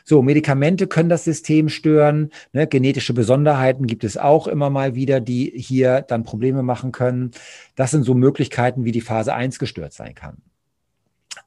So, 0.03 0.21
Medikamente 0.21 0.87
können 0.87 1.09
das 1.09 1.23
System 1.23 1.69
stören. 1.69 2.29
Ne? 2.53 2.67
Genetische 2.67 3.13
Besonderheiten 3.13 3.87
gibt 3.87 4.03
es 4.03 4.17
auch 4.17 4.47
immer 4.47 4.69
mal 4.69 4.95
wieder, 4.95 5.21
die 5.21 5.51
hier 5.55 6.01
dann 6.01 6.23
Probleme 6.23 6.61
machen 6.61 6.91
können. 6.91 7.31
Das 7.75 7.91
sind 7.91 8.03
so 8.03 8.13
Möglichkeiten, 8.13 8.85
wie 8.85 8.91
die 8.91 9.01
Phase 9.01 9.33
1 9.33 9.59
gestört 9.59 9.93
sein 9.93 10.13
kann. 10.13 10.41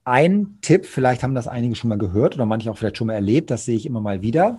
Ein 0.09 0.57
Tipp, 0.63 0.87
vielleicht 0.87 1.23
haben 1.23 1.35
das 1.35 1.49
einige 1.49 1.75
schon 1.75 1.91
mal 1.91 1.99
gehört 1.99 2.35
oder 2.35 2.47
manche 2.47 2.71
auch 2.71 2.79
vielleicht 2.79 2.97
schon 2.97 3.09
mal 3.09 3.13
erlebt, 3.13 3.51
das 3.51 3.67
sehe 3.67 3.77
ich 3.77 3.85
immer 3.85 4.01
mal 4.01 4.23
wieder. 4.23 4.59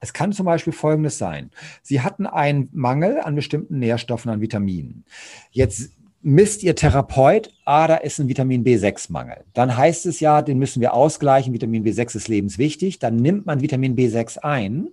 Es 0.00 0.12
kann 0.12 0.32
zum 0.32 0.44
Beispiel 0.44 0.72
Folgendes 0.72 1.18
sein. 1.18 1.50
Sie 1.82 2.00
hatten 2.00 2.26
einen 2.26 2.68
Mangel 2.72 3.20
an 3.20 3.36
bestimmten 3.36 3.78
Nährstoffen, 3.78 4.28
an 4.28 4.40
Vitaminen. 4.40 5.04
Jetzt 5.52 5.92
misst 6.20 6.64
Ihr 6.64 6.74
Therapeut, 6.74 7.52
ah, 7.64 7.86
da 7.86 7.94
ist 7.94 8.18
ein 8.18 8.28
Vitamin 8.28 8.64
B6-Mangel. 8.64 9.44
Dann 9.54 9.76
heißt 9.76 10.04
es 10.06 10.18
ja, 10.18 10.42
den 10.42 10.58
müssen 10.58 10.80
wir 10.80 10.94
ausgleichen. 10.94 11.54
Vitamin 11.54 11.84
B6 11.84 12.16
ist 12.16 12.26
lebenswichtig. 12.26 12.98
Dann 12.98 13.14
nimmt 13.14 13.46
man 13.46 13.60
Vitamin 13.60 13.94
B6 13.94 14.38
ein 14.38 14.88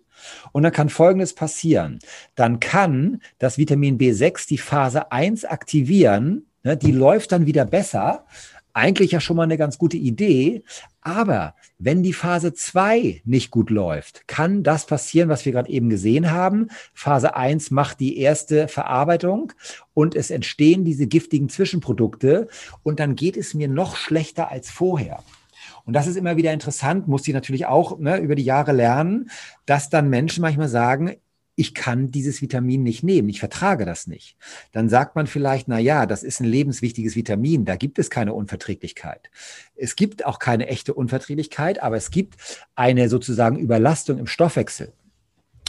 und 0.51 0.61
dann 0.61 0.71
kann 0.71 0.89
Folgendes 0.89 1.33
passieren. 1.33 1.97
Dann 2.35 2.59
kann 2.59 3.21
das 3.39 3.57
Vitamin 3.57 3.97
B6 3.97 4.47
die 4.47 4.59
Phase 4.59 5.11
1 5.11 5.45
aktivieren. 5.45 6.45
Ne, 6.63 6.75
die 6.77 6.91
läuft 6.91 7.31
dann 7.31 7.45
wieder 7.45 7.63
besser 7.63 8.25
eigentlich 8.75 9.11
ja 9.11 9.21
schon 9.21 9.37
mal 9.37 9.43
eine 9.43 9.57
ganz 9.57 9.77
gute 9.77 9.97
Idee. 9.97 10.63
Aber 11.01 11.55
wenn 11.79 12.03
die 12.03 12.13
Phase 12.13 12.53
2 12.53 13.21
nicht 13.23 13.49
gut 13.49 13.69
läuft, 13.69 14.27
kann 14.27 14.63
das 14.63 14.85
passieren, 14.85 15.29
was 15.29 15.45
wir 15.45 15.53
gerade 15.53 15.69
eben 15.69 15.89
gesehen 15.89 16.31
haben. 16.31 16.67
Phase 16.93 17.35
1 17.35 17.71
macht 17.71 17.99
die 18.01 18.17
erste 18.17 18.67
Verarbeitung 18.67 19.53
und 19.93 20.13
es 20.13 20.29
entstehen 20.29 20.83
diese 20.83 21.07
giftigen 21.07 21.47
Zwischenprodukte 21.47 22.49
und 22.83 22.99
dann 22.99 23.15
geht 23.15 23.37
es 23.37 23.53
mir 23.53 23.69
noch 23.69 23.95
schlechter 23.95 24.51
als 24.51 24.69
vorher. 24.69 25.23
Und 25.85 25.93
das 25.93 26.07
ist 26.07 26.17
immer 26.17 26.35
wieder 26.35 26.51
interessant, 26.51 27.07
muss 27.07 27.27
ich 27.27 27.33
natürlich 27.33 27.67
auch 27.67 27.97
ne, 27.99 28.17
über 28.17 28.35
die 28.35 28.43
Jahre 28.43 28.71
lernen, 28.71 29.29
dass 29.65 29.89
dann 29.89 30.09
Menschen 30.09 30.41
manchmal 30.41 30.67
sagen, 30.67 31.15
ich 31.55 31.73
kann 31.73 32.11
dieses 32.11 32.41
Vitamin 32.41 32.83
nicht 32.83 33.03
nehmen, 33.03 33.29
ich 33.29 33.39
vertrage 33.39 33.85
das 33.85 34.07
nicht. 34.07 34.37
Dann 34.73 34.89
sagt 34.89 35.15
man 35.15 35.25
vielleicht, 35.25 35.67
na 35.67 35.79
ja, 35.79 36.05
das 36.05 36.23
ist 36.23 36.41
ein 36.41 36.45
lebenswichtiges 36.45 37.15
Vitamin, 37.15 37.65
da 37.65 37.75
gibt 37.77 37.97
es 37.97 38.09
keine 38.09 38.33
Unverträglichkeit. 38.33 39.29
Es 39.75 39.95
gibt 39.95 40.25
auch 40.25 40.39
keine 40.39 40.67
echte 40.67 40.93
Unverträglichkeit, 40.93 41.81
aber 41.81 41.95
es 41.95 42.11
gibt 42.11 42.35
eine 42.75 43.07
sozusagen 43.09 43.57
Überlastung 43.57 44.17
im 44.17 44.27
Stoffwechsel. 44.27 44.91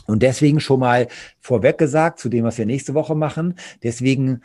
Und 0.07 0.23
deswegen 0.23 0.61
schon 0.61 0.81
mal 0.81 1.09
vorweg 1.41 1.79
gesagt, 1.79 2.19
zu 2.19 2.29
dem, 2.29 2.45
was 2.45 2.59
wir 2.59 2.67
nächste 2.67 2.95
Woche 2.95 3.15
machen, 3.15 3.55
deswegen 3.83 4.43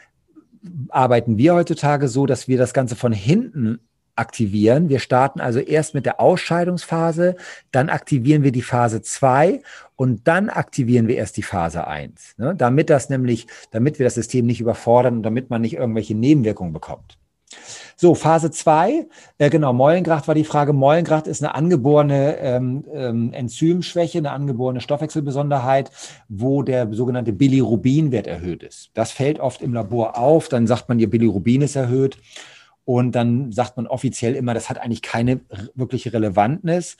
arbeiten 0.89 1.37
wir 1.37 1.55
heutzutage 1.55 2.07
so, 2.07 2.25
dass 2.25 2.47
wir 2.47 2.57
das 2.57 2.73
Ganze 2.73 2.95
von 2.95 3.13
hinten 3.13 3.79
aktivieren. 4.15 4.89
Wir 4.89 4.99
starten 4.99 5.39
also 5.39 5.59
erst 5.59 5.93
mit 5.93 6.05
der 6.05 6.19
Ausscheidungsphase, 6.19 7.35
dann 7.71 7.89
aktivieren 7.89 8.43
wir 8.43 8.51
die 8.51 8.61
Phase 8.61 9.01
2 9.01 9.61
und 9.95 10.27
dann 10.27 10.49
aktivieren 10.49 11.07
wir 11.07 11.15
erst 11.15 11.37
die 11.37 11.43
Phase 11.43 11.87
1, 11.87 12.35
ne? 12.37 12.55
damit 12.55 12.89
das 12.89 13.09
nämlich, 13.09 13.47
damit 13.71 13.99
wir 13.99 14.05
das 14.05 14.15
System 14.15 14.45
nicht 14.45 14.61
überfordern 14.61 15.17
und 15.17 15.23
damit 15.23 15.49
man 15.49 15.61
nicht 15.61 15.75
irgendwelche 15.75 16.15
Nebenwirkungen 16.15 16.73
bekommt. 16.73 17.17
So, 18.01 18.15
Phase 18.15 18.49
2, 18.49 19.07
äh, 19.37 19.49
genau, 19.49 19.73
Mollengracht 19.73 20.27
war 20.27 20.33
die 20.33 20.43
Frage. 20.43 20.73
Mollengracht 20.73 21.27
ist 21.27 21.43
eine 21.43 21.53
angeborene 21.53 22.37
ähm, 22.37 22.83
ähm, 22.91 23.33
Enzymschwäche, 23.33 24.17
eine 24.17 24.31
angeborene 24.31 24.81
Stoffwechselbesonderheit, 24.81 25.91
wo 26.27 26.63
der 26.63 26.91
sogenannte 26.93 27.33
Bilirubinwert 27.33 28.25
erhöht 28.25 28.63
ist. 28.63 28.89
Das 28.95 29.11
fällt 29.11 29.39
oft 29.39 29.61
im 29.61 29.73
Labor 29.73 30.17
auf, 30.17 30.49
dann 30.49 30.65
sagt 30.65 30.89
man, 30.89 30.99
ihr 30.99 31.09
Bilirubin 31.09 31.61
ist 31.61 31.75
erhöht. 31.75 32.17
Und 32.93 33.13
dann 33.13 33.53
sagt 33.53 33.77
man 33.77 33.87
offiziell 33.87 34.35
immer, 34.35 34.53
das 34.53 34.69
hat 34.69 34.77
eigentlich 34.77 35.01
keine 35.01 35.39
wirkliche 35.75 36.11
Relevanz. 36.11 36.97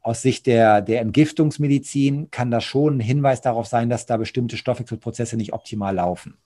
Aus 0.00 0.20
Sicht 0.20 0.48
der, 0.48 0.82
der 0.82 1.00
Entgiftungsmedizin 1.00 2.32
kann 2.32 2.50
das 2.50 2.64
schon 2.64 2.96
ein 2.96 3.00
Hinweis 3.00 3.40
darauf 3.40 3.68
sein, 3.68 3.88
dass 3.88 4.04
da 4.04 4.16
bestimmte 4.16 4.56
Stoffwechselprozesse 4.56 5.36
nicht 5.36 5.52
optimal 5.52 5.94
laufen. 5.94 6.38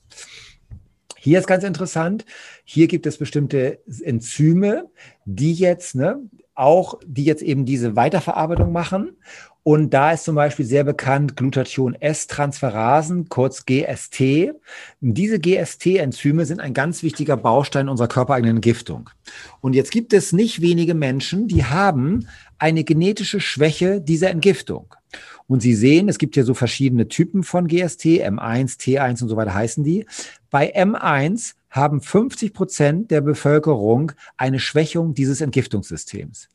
Hier 1.17 1.39
ist 1.39 1.47
ganz 1.47 1.65
interessant, 1.65 2.27
hier 2.65 2.87
gibt 2.87 3.07
es 3.07 3.17
bestimmte 3.17 3.81
Enzyme, 4.03 4.91
die 5.25 5.55
jetzt 5.55 5.95
ne, 5.95 6.21
auch, 6.55 7.01
die 7.07 7.25
jetzt 7.25 7.43
eben 7.43 7.65
diese 7.65 7.97
Weiterverarbeitung 7.97 8.73
machen 8.73 9.17
und 9.65 9.91
da 9.95 10.11
ist 10.11 10.25
zum 10.25 10.35
Beispiel 10.35 10.67
sehr 10.67 10.83
bekannt 10.83 11.37
Glutathion-S-Transferasen, 11.37 13.29
kurz 13.29 13.65
GST. 13.65 14.53
Diese 15.01 15.39
GST-Enzyme 15.39 16.47
sind 16.47 16.61
ein 16.61 16.75
ganz 16.75 17.05
wichtiger 17.05 17.37
Baustein 17.37 17.89
unserer 17.89 18.09
körpereigenen 18.09 18.57
Entgiftung. 18.57 19.09
Und 19.61 19.75
jetzt 19.75 19.93
gibt 19.93 20.13
es 20.15 20.33
nicht 20.33 20.63
wenige 20.63 20.95
Menschen, 20.95 21.47
die 21.47 21.65
haben 21.65 22.27
eine 22.59 22.83
genetische 22.83 23.41
Schwäche 23.41 24.01
dieser 24.01 24.31
Entgiftung. 24.31 24.95
Und 25.47 25.63
Sie 25.63 25.75
sehen, 25.75 26.09
es 26.09 26.19
gibt 26.19 26.35
ja 26.35 26.43
so 26.43 26.55
verschiedene 26.55 27.07
Typen 27.07 27.45
von 27.45 27.69
GST, 27.69 28.05
M1, 28.05 28.81
T1 28.81 29.23
und 29.23 29.29
so 29.29 29.37
weiter 29.37 29.55
heißen 29.55 29.85
die. 29.85 30.07
Bei 30.51 30.75
M1 30.75 31.55
haben 31.73 32.01
50 32.01 32.53
Prozent 32.53 33.11
der 33.11 33.23
Bevölkerung 33.23 34.13
eine 34.37 34.61
Schwächung 34.61 35.15
dieses 35.15 35.41
Entgiftungssystems. 35.41 36.49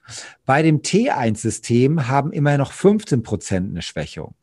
Bei 0.45 0.61
dem 0.61 0.82
T1-System 0.82 2.07
haben 2.07 2.32
immer 2.32 2.57
noch 2.57 2.72
15 2.72 3.24
Prozent 3.24 3.72
eine 3.72 3.82
Schwächung. 3.82 4.36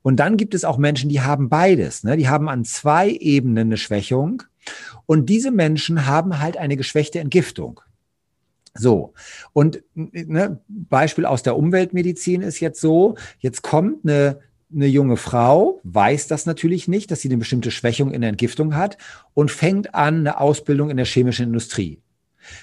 Und 0.00 0.16
dann 0.16 0.36
gibt 0.36 0.54
es 0.54 0.64
auch 0.64 0.78
Menschen, 0.78 1.10
die 1.10 1.20
haben 1.20 1.48
beides. 1.48 2.04
Ne? 2.04 2.16
Die 2.16 2.28
haben 2.28 2.48
an 2.48 2.64
zwei 2.64 3.10
Ebenen 3.10 3.68
eine 3.68 3.76
Schwächung. 3.76 4.44
Und 5.06 5.26
diese 5.26 5.50
Menschen 5.50 6.06
haben 6.06 6.38
halt 6.38 6.56
eine 6.56 6.76
geschwächte 6.76 7.18
Entgiftung. 7.18 7.80
So, 8.74 9.14
und 9.52 9.82
ne, 9.94 10.60
Beispiel 10.68 11.26
aus 11.26 11.42
der 11.42 11.56
Umweltmedizin 11.56 12.40
ist 12.42 12.60
jetzt 12.60 12.80
so, 12.80 13.16
jetzt 13.40 13.62
kommt 13.62 14.04
eine 14.04 14.38
eine 14.72 14.86
junge 14.86 15.16
Frau 15.16 15.80
weiß 15.84 16.28
das 16.28 16.46
natürlich 16.46 16.88
nicht, 16.88 17.10
dass 17.10 17.20
sie 17.20 17.28
eine 17.28 17.38
bestimmte 17.38 17.70
Schwächung 17.70 18.12
in 18.12 18.20
der 18.20 18.30
Entgiftung 18.30 18.76
hat 18.76 18.98
und 19.34 19.50
fängt 19.50 19.94
an 19.94 20.18
eine 20.18 20.40
Ausbildung 20.40 20.90
in 20.90 20.96
der 20.96 21.06
chemischen 21.06 21.46
Industrie. 21.46 22.00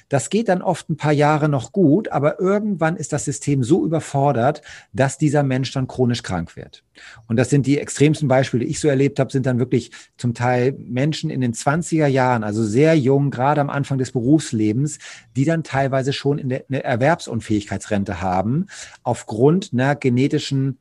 Das 0.10 0.30
geht 0.30 0.50
dann 0.50 0.62
oft 0.62 0.90
ein 0.90 0.98
paar 0.98 1.12
Jahre 1.12 1.50
noch 1.50 1.72
gut, 1.72 2.10
aber 2.10 2.40
irgendwann 2.40 2.96
ist 2.96 3.14
das 3.14 3.26
System 3.26 3.64
so 3.64 3.86
überfordert, 3.86 4.62
dass 4.92 5.18
dieser 5.18 5.44
Mensch 5.44 5.72
dann 5.72 5.88
chronisch 5.88 6.24
krank 6.24 6.56
wird. 6.56 6.84
Und 7.28 7.38
das 7.38 7.50
sind 7.50 7.68
die 7.68 7.78
extremsten 7.78 8.28
Beispiele, 8.28 8.66
die 8.66 8.72
ich 8.72 8.80
so 8.80 8.88
erlebt 8.88 9.20
habe, 9.20 9.32
sind 9.32 9.46
dann 9.46 9.60
wirklich 9.60 9.92
zum 10.18 10.34
Teil 10.34 10.74
Menschen 10.80 11.30
in 11.30 11.42
den 11.42 11.54
20er 11.54 12.08
Jahren, 12.08 12.44
also 12.44 12.64
sehr 12.64 12.98
jung, 12.98 13.30
gerade 13.30 13.62
am 13.62 13.70
Anfang 13.70 13.98
des 13.98 14.12
Berufslebens, 14.12 14.98
die 15.36 15.46
dann 15.46 15.64
teilweise 15.64 16.12
schon 16.12 16.40
eine 16.40 16.84
Erwerbsunfähigkeitsrente 16.84 18.22
haben, 18.22 18.66
aufgrund 19.04 19.72
einer 19.74 19.96
genetischen 19.96 20.80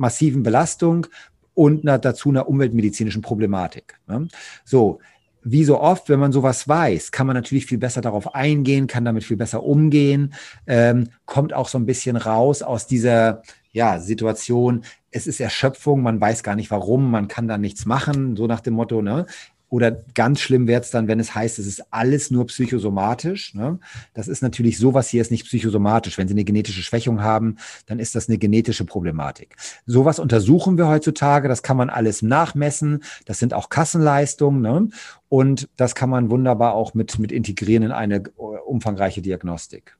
massiven 0.00 0.42
Belastung 0.42 1.06
und 1.54 1.82
einer, 1.82 1.98
dazu 1.98 2.30
einer 2.30 2.48
umweltmedizinischen 2.48 3.22
Problematik. 3.22 4.00
Ne? 4.08 4.28
So, 4.64 4.98
wie 5.42 5.64
so 5.64 5.80
oft, 5.80 6.08
wenn 6.08 6.20
man 6.20 6.32
sowas 6.32 6.68
weiß, 6.68 7.12
kann 7.12 7.26
man 7.26 7.34
natürlich 7.34 7.66
viel 7.66 7.78
besser 7.78 8.00
darauf 8.00 8.34
eingehen, 8.34 8.86
kann 8.86 9.04
damit 9.04 9.24
viel 9.24 9.36
besser 9.36 9.62
umgehen, 9.62 10.34
ähm, 10.66 11.08
kommt 11.24 11.54
auch 11.54 11.68
so 11.68 11.78
ein 11.78 11.86
bisschen 11.86 12.16
raus 12.16 12.62
aus 12.62 12.86
dieser 12.86 13.42
ja, 13.72 14.00
Situation. 14.00 14.84
Es 15.10 15.26
ist 15.26 15.40
Erschöpfung, 15.40 16.02
man 16.02 16.20
weiß 16.20 16.42
gar 16.42 16.56
nicht 16.56 16.70
warum, 16.70 17.10
man 17.10 17.28
kann 17.28 17.48
da 17.48 17.56
nichts 17.56 17.86
machen, 17.86 18.36
so 18.36 18.46
nach 18.46 18.60
dem 18.60 18.74
Motto, 18.74 19.00
ne? 19.02 19.26
Oder 19.70 19.92
ganz 20.14 20.40
schlimm 20.40 20.66
wird 20.66 20.84
es 20.84 20.90
dann, 20.90 21.06
wenn 21.06 21.20
es 21.20 21.32
heißt, 21.32 21.60
es 21.60 21.66
ist 21.66 21.92
alles 21.92 22.32
nur 22.32 22.48
psychosomatisch. 22.48 23.54
Ne? 23.54 23.78
Das 24.14 24.26
ist 24.26 24.42
natürlich 24.42 24.78
sowas 24.78 25.08
hier 25.08 25.22
ist 25.22 25.30
nicht 25.30 25.44
psychosomatisch. 25.44 26.18
Wenn 26.18 26.26
Sie 26.26 26.34
eine 26.34 26.44
genetische 26.44 26.82
Schwächung 26.82 27.22
haben, 27.22 27.56
dann 27.86 28.00
ist 28.00 28.16
das 28.16 28.28
eine 28.28 28.36
genetische 28.36 28.84
Problematik. 28.84 29.54
Sowas 29.86 30.18
untersuchen 30.18 30.76
wir 30.76 30.88
heutzutage. 30.88 31.46
Das 31.46 31.62
kann 31.62 31.76
man 31.76 31.88
alles 31.88 32.20
nachmessen. 32.20 33.04
Das 33.26 33.38
sind 33.38 33.54
auch 33.54 33.68
Kassenleistungen. 33.68 34.60
Ne? 34.60 34.88
Und 35.28 35.68
das 35.76 35.94
kann 35.94 36.10
man 36.10 36.30
wunderbar 36.30 36.74
auch 36.74 36.94
mit, 36.94 37.20
mit 37.20 37.30
integrieren 37.30 37.84
in 37.84 37.92
eine 37.92 38.22
umfangreiche 38.30 39.22
Diagnostik. 39.22 39.96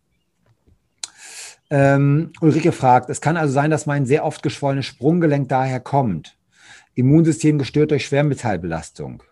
Ähm, 1.70 2.32
Ulrike 2.40 2.72
fragt, 2.72 3.08
es 3.08 3.20
kann 3.20 3.36
also 3.36 3.54
sein, 3.54 3.70
dass 3.70 3.86
mein 3.86 4.04
sehr 4.04 4.24
oft 4.24 4.42
geschwollenes 4.42 4.86
Sprunggelenk 4.86 5.48
daher 5.48 5.78
kommt. 5.78 6.36
Immunsystem 6.96 7.58
gestört 7.58 7.92
durch 7.92 8.06
Schwermetallbelastung. 8.06 9.22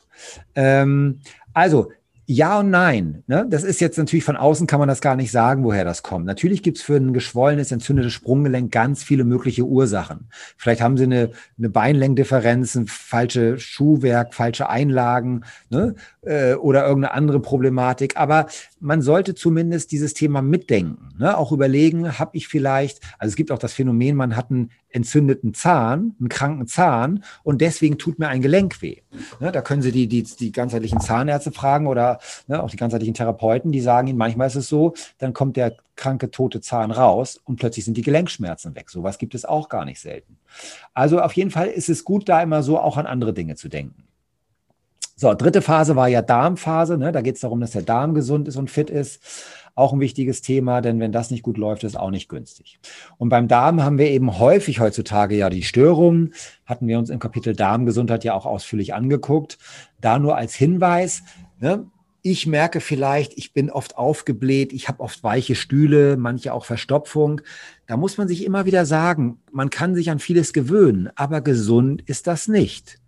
Ähm, 0.55 1.21
also, 1.53 1.89
ja 2.31 2.61
und 2.61 2.69
nein. 2.69 3.25
Ne? 3.27 3.47
Das 3.49 3.65
ist 3.65 3.81
jetzt 3.81 3.97
natürlich 3.97 4.23
von 4.23 4.37
außen 4.37 4.67
kann 4.67 4.79
man 4.79 4.89
das 4.89 5.01
gar 5.01 5.17
nicht 5.17 5.31
sagen, 5.31 5.65
woher 5.65 5.87
das 5.87 6.03
kommt. 6.03 6.27
Natürlich 6.27 6.63
gibt 6.63 6.77
es 6.77 6.85
für 6.85 6.97
ein 6.97 7.15
geschwollenes, 7.15 7.73
entzündetes 7.73 8.13
Sprunggelenk 8.13 8.71
ganz 8.71 9.03
viele 9.03 9.25
mögliche 9.25 9.65
Ursachen. 9.65 10.29
Vielleicht 10.59 10.83
haben 10.83 10.99
Sie 10.99 11.05
eine, 11.05 11.31
eine 11.57 11.71
Beinlängendifferenz, 11.71 12.75
ein 12.75 12.87
falsche 12.87 13.59
Schuhwerk, 13.59 14.35
falsche 14.35 14.69
Einlagen 14.69 15.45
ne? 15.71 15.95
äh, 16.21 16.53
oder 16.53 16.87
irgendeine 16.87 17.15
andere 17.15 17.41
Problematik. 17.41 18.19
Aber 18.19 18.49
man 18.79 19.01
sollte 19.01 19.35
zumindest 19.35 19.91
dieses 19.91 20.13
Thema 20.13 20.43
mitdenken. 20.43 21.15
Ne? 21.19 21.35
Auch 21.35 21.51
überlegen, 21.51 22.19
habe 22.19 22.37
ich 22.37 22.47
vielleicht, 22.47 23.01
also 23.19 23.33
es 23.33 23.37
gibt 23.37 23.51
auch 23.51 23.59
das 23.59 23.73
Phänomen, 23.73 24.17
man 24.17 24.37
hat 24.37 24.51
ein 24.51 24.71
entzündeten 24.91 25.55
Zahn, 25.55 26.15
einen 26.19 26.29
kranken 26.29 26.67
Zahn 26.67 27.25
und 27.43 27.61
deswegen 27.61 27.99
tut 27.99 28.19
mir 28.19 28.29
ein 28.29 28.43
Gelenk 28.43 28.81
weh. 28.83 29.03
Ne, 29.41 29.53
da 29.53 29.61
können 29.61 29.83
Sie 29.83 29.93
die, 29.93 30.09
die, 30.09 30.23
die 30.23 30.53
ganzheitlichen 30.53 31.01
Zahnärzte 31.01 31.53
fragen 31.53 31.87
oder 31.87 32.19
ne, 32.47 32.63
auch 32.63 32.71
die 32.71 32.77
ganzheitlichen 32.77 33.15
Therapeuten, 33.15 33.73
die 33.73 33.81
sagen 33.81 34.09
Ihnen, 34.09 34.19
manchmal 34.19 34.47
ist 34.47 34.57
es 34.57 34.69
so, 34.69 34.95
dann 35.19 35.33
kommt 35.33 35.57
der 35.57 35.77
kranke, 35.97 36.31
tote 36.31 36.61
Zahn 36.61 36.91
raus 36.91 37.41
und 37.45 37.57
plötzlich 37.57 37.85
sind 37.85 37.97
die 37.97 38.03
Gelenkschmerzen 38.03 38.75
weg. 38.75 38.89
Sowas 38.89 39.19
gibt 39.19 39.35
es 39.35 39.45
auch 39.45 39.69
gar 39.69 39.85
nicht 39.85 40.01
selten. 40.01 40.39
Also 40.95 41.21
auf 41.21 41.33
jeden 41.33 41.51
Fall 41.51 41.69
ist 41.69 41.89
es 41.89 42.05
gut, 42.05 42.29
da 42.29 42.43
immer 42.43 42.63
so 42.63 42.79
auch 42.79 42.97
an 42.97 43.07
andere 43.07 43.35
Dinge 43.35 43.57
zu 43.57 43.69
denken. 43.69 44.09
So, 45.21 45.35
dritte 45.35 45.63
Phase 45.63 45.97
war 45.97 46.07
ja 46.07 46.23
Darmphase. 46.23 46.97
Ne? 46.97 47.11
Da 47.11 47.23
geht 47.23 47.35
es 47.35 47.41
darum, 47.41 47.61
dass 47.61 47.73
der 47.73 47.83
Darm 47.83 48.15
gesund 48.15 48.47
ist 48.47 48.57
und 48.57 48.71
fit 48.71 48.89
ist. 48.89 49.21
Auch 49.79 49.93
ein 49.93 50.01
wichtiges 50.01 50.43
Thema, 50.43 50.81
denn 50.81 50.99
wenn 50.99 51.13
das 51.13 51.31
nicht 51.31 51.45
gut 51.45 51.57
läuft, 51.57 51.85
ist 51.85 51.97
auch 51.97 52.11
nicht 52.11 52.29
günstig. 52.29 52.81
Und 53.17 53.29
beim 53.29 53.47
Darm 53.47 53.85
haben 53.85 53.97
wir 53.97 54.11
eben 54.11 54.41
häufig 54.41 54.81
heutzutage 54.81 55.37
ja 55.37 55.51
die 55.51 55.63
Störungen. 55.63 56.35
Hatten 56.67 56.89
wir 56.89 56.99
uns 56.99 57.11
im 57.11 57.21
Kapitel 57.21 57.55
Darmgesundheit 57.55 58.25
ja 58.25 58.35
auch 58.35 58.45
ausführlich 58.45 58.93
angeguckt. 58.93 59.57
Da 60.01 60.19
nur 60.19 60.37
als 60.37 60.57
Hinweis. 60.57 61.23
Ne? 61.61 61.87
Ich 62.23 62.45
merke 62.45 62.81
vielleicht, 62.81 63.39
ich 63.39 63.53
bin 63.53 63.71
oft 63.71 63.97
aufgebläht, 63.97 64.73
ich 64.73 64.89
habe 64.89 64.99
oft 64.99 65.23
weiche 65.23 65.55
Stühle, 65.55 66.17
manche 66.17 66.55
auch 66.55 66.65
Verstopfung. 66.65 67.41
Da 67.87 67.97
muss 67.97 68.19
man 68.19 68.27
sich 68.27 68.45
immer 68.45 68.67
wieder 68.67 68.85
sagen, 68.85 69.39
man 69.53 69.71
kann 69.71 69.95
sich 69.95 70.11
an 70.11 70.19
vieles 70.19 70.53
gewöhnen, 70.53 71.09
aber 71.15 71.41
gesund 71.41 72.03
ist 72.03 72.27
das 72.27 72.49
nicht. 72.49 72.99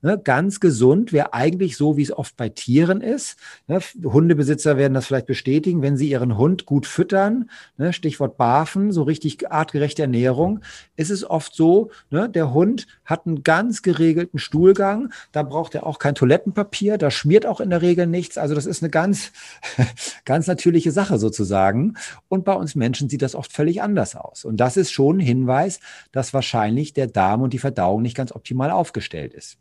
Ne, 0.00 0.16
ganz 0.16 0.60
gesund 0.60 1.12
wäre 1.12 1.34
eigentlich 1.34 1.76
so, 1.76 1.96
wie 1.96 2.02
es 2.02 2.12
oft 2.12 2.36
bei 2.36 2.48
Tieren 2.48 3.00
ist. 3.00 3.36
Ne, 3.66 3.80
Hundebesitzer 4.04 4.76
werden 4.76 4.94
das 4.94 5.06
vielleicht 5.06 5.26
bestätigen, 5.26 5.82
wenn 5.82 5.96
sie 5.96 6.08
ihren 6.08 6.38
Hund 6.38 6.66
gut 6.66 6.86
füttern, 6.86 7.50
ne, 7.78 7.92
Stichwort 7.92 8.36
Barfen, 8.36 8.92
so 8.92 9.02
richtig 9.02 9.50
artgerechte 9.50 10.02
Ernährung, 10.02 10.60
ist 10.94 11.10
es 11.10 11.28
oft 11.28 11.52
so, 11.52 11.90
ne, 12.10 12.28
der 12.28 12.54
Hund 12.54 12.86
hat 13.04 13.26
einen 13.26 13.42
ganz 13.42 13.82
geregelten 13.82 14.38
Stuhlgang, 14.38 15.12
da 15.32 15.42
braucht 15.42 15.74
er 15.74 15.84
auch 15.84 15.98
kein 15.98 16.14
Toilettenpapier, 16.14 16.96
da 16.96 17.10
schmiert 17.10 17.44
auch 17.44 17.58
in 17.58 17.70
der 17.70 17.82
Regel 17.82 18.06
nichts. 18.06 18.38
Also 18.38 18.54
das 18.54 18.66
ist 18.66 18.84
eine 18.84 18.90
ganz, 18.90 19.32
ganz 20.24 20.46
natürliche 20.46 20.92
Sache 20.92 21.18
sozusagen. 21.18 21.96
Und 22.28 22.44
bei 22.44 22.54
uns 22.54 22.76
Menschen 22.76 23.08
sieht 23.08 23.22
das 23.22 23.34
oft 23.34 23.52
völlig 23.52 23.82
anders 23.82 24.14
aus. 24.14 24.44
Und 24.44 24.58
das 24.58 24.76
ist 24.76 24.92
schon 24.92 25.16
ein 25.16 25.20
Hinweis, 25.26 25.80
dass 26.12 26.32
wahrscheinlich 26.32 26.92
der 26.92 27.08
Darm 27.08 27.42
und 27.42 27.52
die 27.52 27.58
Verdauung 27.58 28.02
nicht 28.02 28.16
ganz 28.16 28.30
optimal 28.30 28.70
aufgestellt 28.70 29.34
ist. 29.34 29.58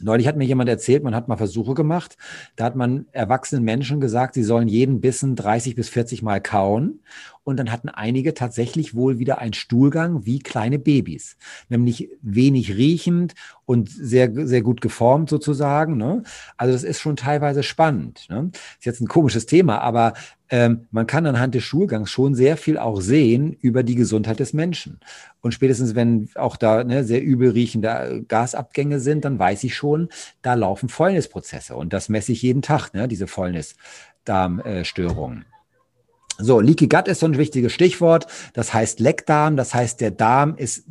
Neulich 0.00 0.26
hat 0.26 0.36
mir 0.36 0.44
jemand 0.44 0.68
erzählt, 0.68 1.02
man 1.02 1.14
hat 1.14 1.28
mal 1.28 1.36
Versuche 1.36 1.74
gemacht. 1.74 2.16
Da 2.56 2.64
hat 2.64 2.76
man 2.76 3.06
erwachsenen 3.12 3.64
Menschen 3.64 4.00
gesagt, 4.00 4.34
sie 4.34 4.42
sollen 4.42 4.68
jeden 4.68 5.00
Bissen 5.00 5.36
30 5.36 5.74
bis 5.74 5.88
40 5.88 6.22
Mal 6.22 6.40
kauen. 6.40 7.00
Und 7.44 7.56
dann 7.58 7.72
hatten 7.72 7.88
einige 7.88 8.34
tatsächlich 8.34 8.94
wohl 8.94 9.18
wieder 9.18 9.38
einen 9.38 9.54
Stuhlgang 9.54 10.26
wie 10.26 10.38
kleine 10.38 10.78
Babys. 10.78 11.36
Nämlich 11.68 12.10
wenig 12.20 12.76
riechend 12.76 13.34
und 13.68 13.88
sehr, 13.90 14.30
sehr 14.46 14.62
gut 14.62 14.80
geformt 14.80 15.28
sozusagen. 15.28 15.98
Ne? 15.98 16.22
Also 16.56 16.72
das 16.72 16.84
ist 16.84 17.00
schon 17.00 17.16
teilweise 17.16 17.62
spannend. 17.62 18.24
Ne? 18.30 18.50
Ist 18.78 18.86
jetzt 18.86 19.02
ein 19.02 19.08
komisches 19.08 19.44
Thema, 19.44 19.82
aber 19.82 20.14
ähm, 20.48 20.86
man 20.90 21.06
kann 21.06 21.26
anhand 21.26 21.54
des 21.54 21.64
Schulgangs 21.64 22.10
schon 22.10 22.34
sehr 22.34 22.56
viel 22.56 22.78
auch 22.78 23.02
sehen 23.02 23.52
über 23.52 23.82
die 23.82 23.94
Gesundheit 23.94 24.40
des 24.40 24.54
Menschen. 24.54 25.00
Und 25.42 25.52
spätestens, 25.52 25.94
wenn 25.94 26.30
auch 26.34 26.56
da 26.56 26.82
ne, 26.82 27.04
sehr 27.04 27.22
übel 27.22 27.50
riechende 27.50 28.24
Gasabgänge 28.26 29.00
sind, 29.00 29.26
dann 29.26 29.38
weiß 29.38 29.62
ich 29.64 29.74
schon, 29.74 30.08
da 30.40 30.54
laufen 30.54 30.88
Fäulnisprozesse. 30.88 31.76
Und 31.76 31.92
das 31.92 32.08
messe 32.08 32.32
ich 32.32 32.40
jeden 32.40 32.62
Tag, 32.62 32.94
ne, 32.94 33.06
diese 33.06 33.26
Fäulnisdarmstörungen. 33.26 35.44
So, 36.38 36.60
Leaky 36.60 36.88
Gut 36.88 37.06
ist 37.06 37.20
so 37.20 37.26
ein 37.26 37.36
wichtiges 37.36 37.74
Stichwort. 37.74 38.28
Das 38.54 38.72
heißt 38.72 38.98
Leckdarm, 38.98 39.58
das 39.58 39.74
heißt, 39.74 40.00
der 40.00 40.12
Darm 40.12 40.56
ist 40.56 40.86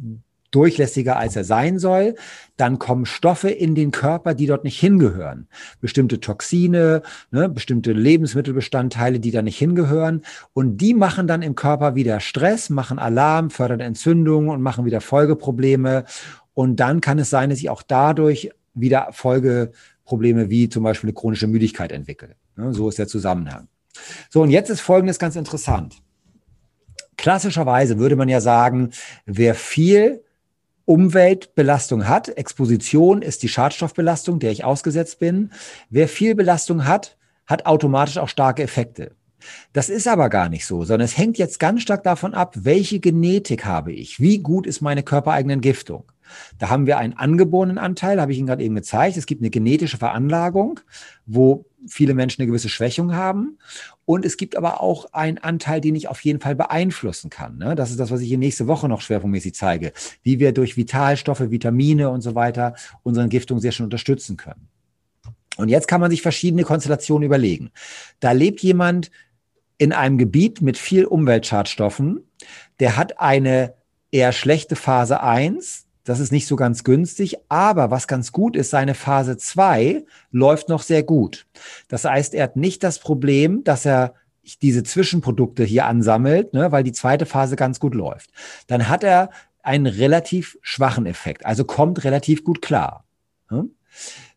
durchlässiger, 0.52 1.18
als 1.18 1.36
er 1.36 1.44
sein 1.44 1.80
soll. 1.80 2.16
Dann 2.56 2.80
kommen 2.80 3.06
Stoffe 3.06 3.50
in 3.50 3.76
den 3.76 3.92
Körper, 3.92 4.34
die 4.34 4.46
dort 4.46 4.64
nicht 4.64 4.80
hingehören. 4.80 5.48
Bestimmte 5.82 6.20
Toxine, 6.20 7.02
ne, 7.32 7.50
bestimmte 7.50 7.92
Lebensmittelbestandteile, 7.92 9.20
die 9.20 9.32
da 9.32 9.42
nicht 9.42 9.58
hingehören. 9.58 10.24
Und 10.54 10.78
die 10.78 10.94
machen 10.94 11.28
dann 11.28 11.42
im 11.42 11.56
Körper 11.56 11.96
wieder 11.96 12.20
Stress, 12.20 12.70
machen 12.70 13.00
Alarm, 13.00 13.50
fördern 13.50 13.80
Entzündungen 13.80 14.50
und 14.50 14.62
machen 14.62 14.86
wieder 14.86 15.02
Folgeprobleme. 15.02 16.06
Und 16.54 16.80
dann 16.80 17.02
kann 17.02 17.20
es 17.20 17.30
sein, 17.30 17.50
dass 17.50 17.60
ich 17.60 17.70
auch 17.70 17.84
dadurch 17.84 18.52
wieder 18.74 19.10
Folgeprobleme 19.12 20.50
wie 20.50 20.70
zum 20.70 20.84
Beispiel 20.84 21.10
eine 21.10 21.16
chronische 21.16 21.48
Müdigkeit 21.48 21.92
entwickle. 21.92 22.36
Ne, 22.56 22.74
so 22.74 22.90
ist 22.90 22.98
der 22.98 23.08
Zusammenhang. 23.08 23.68
So, 24.30 24.42
und 24.42 24.50
jetzt 24.50 24.70
ist 24.70 24.82
Folgendes 24.82 25.20
ganz 25.20 25.36
interessant. 25.36 25.98
Klassischerweise 27.18 27.98
würde 27.98 28.16
man 28.16 28.30
ja 28.30 28.42
sagen, 28.42 28.92
wer 29.26 29.56
viel 29.56 30.24
Umweltbelastung 30.88 32.08
hat, 32.08 32.30
Exposition 32.30 33.22
ist 33.22 33.44
die 33.44 33.50
Schadstoffbelastung, 33.50 34.40
der 34.40 34.54
ich 34.54 34.64
ausgesetzt 34.64 35.20
bin. 35.20 35.52
Wer 35.90 36.08
viel 36.08 36.34
Belastung 36.34 36.86
hat, 36.86 37.18
hat 37.46 37.66
automatisch 37.66 38.18
auch 38.18 38.30
starke 38.30 38.64
Effekte. 38.64 39.12
Das 39.74 39.90
ist 39.90 40.08
aber 40.08 40.30
gar 40.30 40.48
nicht 40.48 40.66
so, 40.66 40.86
sondern 40.86 41.04
es 41.04 41.18
hängt 41.18 41.38
jetzt 41.38 41.60
ganz 41.60 41.82
stark 41.82 42.04
davon 42.04 42.34
ab, 42.34 42.56
welche 42.56 43.02
Genetik 43.02 43.66
habe 43.66 43.92
ich, 43.92 44.22
wie 44.22 44.40
gut 44.40 44.66
ist 44.66 44.80
meine 44.80 45.04
körpereigene 45.04 45.54
Entgiftung. 45.54 46.06
Da 46.58 46.70
haben 46.70 46.86
wir 46.86 46.98
einen 46.98 47.14
angeborenen 47.14 47.78
Anteil, 47.78 48.20
habe 48.22 48.32
ich 48.32 48.38
Ihnen 48.38 48.48
gerade 48.48 48.64
eben 48.64 48.76
gezeigt. 48.76 49.18
Es 49.18 49.26
gibt 49.26 49.42
eine 49.42 49.50
genetische 49.50 49.98
Veranlagung, 49.98 50.80
wo 51.26 51.66
viele 51.88 52.14
Menschen 52.14 52.42
eine 52.42 52.48
gewisse 52.48 52.70
Schwächung 52.70 53.16
haben. 53.16 53.58
Und 54.06 54.26
es 54.26 54.38
gibt 54.38 54.56
aber 54.56 54.82
auch 54.82 55.14
einen 55.14 55.38
Anteil, 55.38 55.82
den 55.82 55.96
ich 55.96 56.08
auf 56.08 56.22
jeden 56.22 56.40
Fall 56.40 56.56
beeinflussen 56.56 57.30
kann. 57.30 57.58
Ne? 57.58 57.76
Das 57.76 57.92
ist 57.92 58.00
das, 58.00 58.12
was 58.12 58.22
ich 58.22 58.28
hier 58.28 58.38
nächste 58.38 58.68
Woche 58.68 58.88
noch 58.88 59.02
schwerpunktmäßig 59.02 59.54
zeige, 59.54 59.92
wie 60.24 60.40
wir 60.40 60.52
durch 60.52 60.78
Vitalstoffe, 60.78 61.52
Vitamine 61.52 62.10
und 62.10 62.22
so 62.22 62.36
weiter 62.36 62.76
unsere 63.04 63.24
Entgiftung 63.24 63.60
sehr 63.60 63.72
schön 63.72 63.86
unterstützen 63.86 64.38
können. 64.38 64.70
Und 65.58 65.70
jetzt 65.70 65.88
kann 65.88 66.02
man 66.02 66.12
sich 66.12 66.22
verschiedene 66.22 66.64
Konstellationen 66.64 67.26
überlegen. 67.26 67.72
Da 68.20 68.32
lebt 68.32 68.62
jemand 68.62 69.12
in 69.78 69.92
einem 69.92 70.18
Gebiet 70.18 70.62
mit 70.62 70.78
viel 70.78 71.06
Umweltschadstoffen, 71.06 72.24
der 72.80 72.96
hat 72.96 73.20
eine 73.20 73.74
eher 74.12 74.32
schlechte 74.32 74.76
Phase 74.76 75.22
1, 75.22 75.87
das 76.08 76.22
ist 76.22 76.32
nicht 76.32 76.48
so 76.48 76.56
ganz 76.56 76.86
günstig, 76.86 77.36
aber 77.50 77.92
was 77.92 78.08
ganz 78.08 78.32
gut 78.32 78.56
ist, 78.56 78.70
seine 78.70 78.94
Phase 78.94 79.36
2 79.36 80.06
läuft 80.32 80.70
noch 80.70 80.82
sehr 80.82 81.04
gut. 81.04 81.48
Das 81.90 82.06
heißt, 82.06 82.34
er 82.34 82.44
hat 82.44 82.56
nicht 82.56 82.82
das 82.82 83.00
Problem, 83.00 83.66
dass 83.66 83.86
er 83.86 84.14
diese 84.62 84.84
Zwischenprodukte 84.84 85.66
hier 85.66 85.86
ansammelt, 85.86 86.54
ne, 86.54 86.72
weil 86.72 86.86
die 86.86 86.94
zweite 86.94 87.26
Phase 87.26 87.58
ganz 87.58 87.82
gut 87.82 87.94
läuft. 87.94 88.30
Dann 88.68 88.88
hat 88.88 89.04
er 89.04 89.32
einen 89.64 89.86
relativ 89.86 90.58
schwachen 90.62 91.06
Effekt, 91.08 91.46
also 91.46 91.66
kommt 91.66 92.06
relativ 92.06 92.46
gut 92.46 92.62
klar. 92.62 93.04
Ne? 93.52 93.66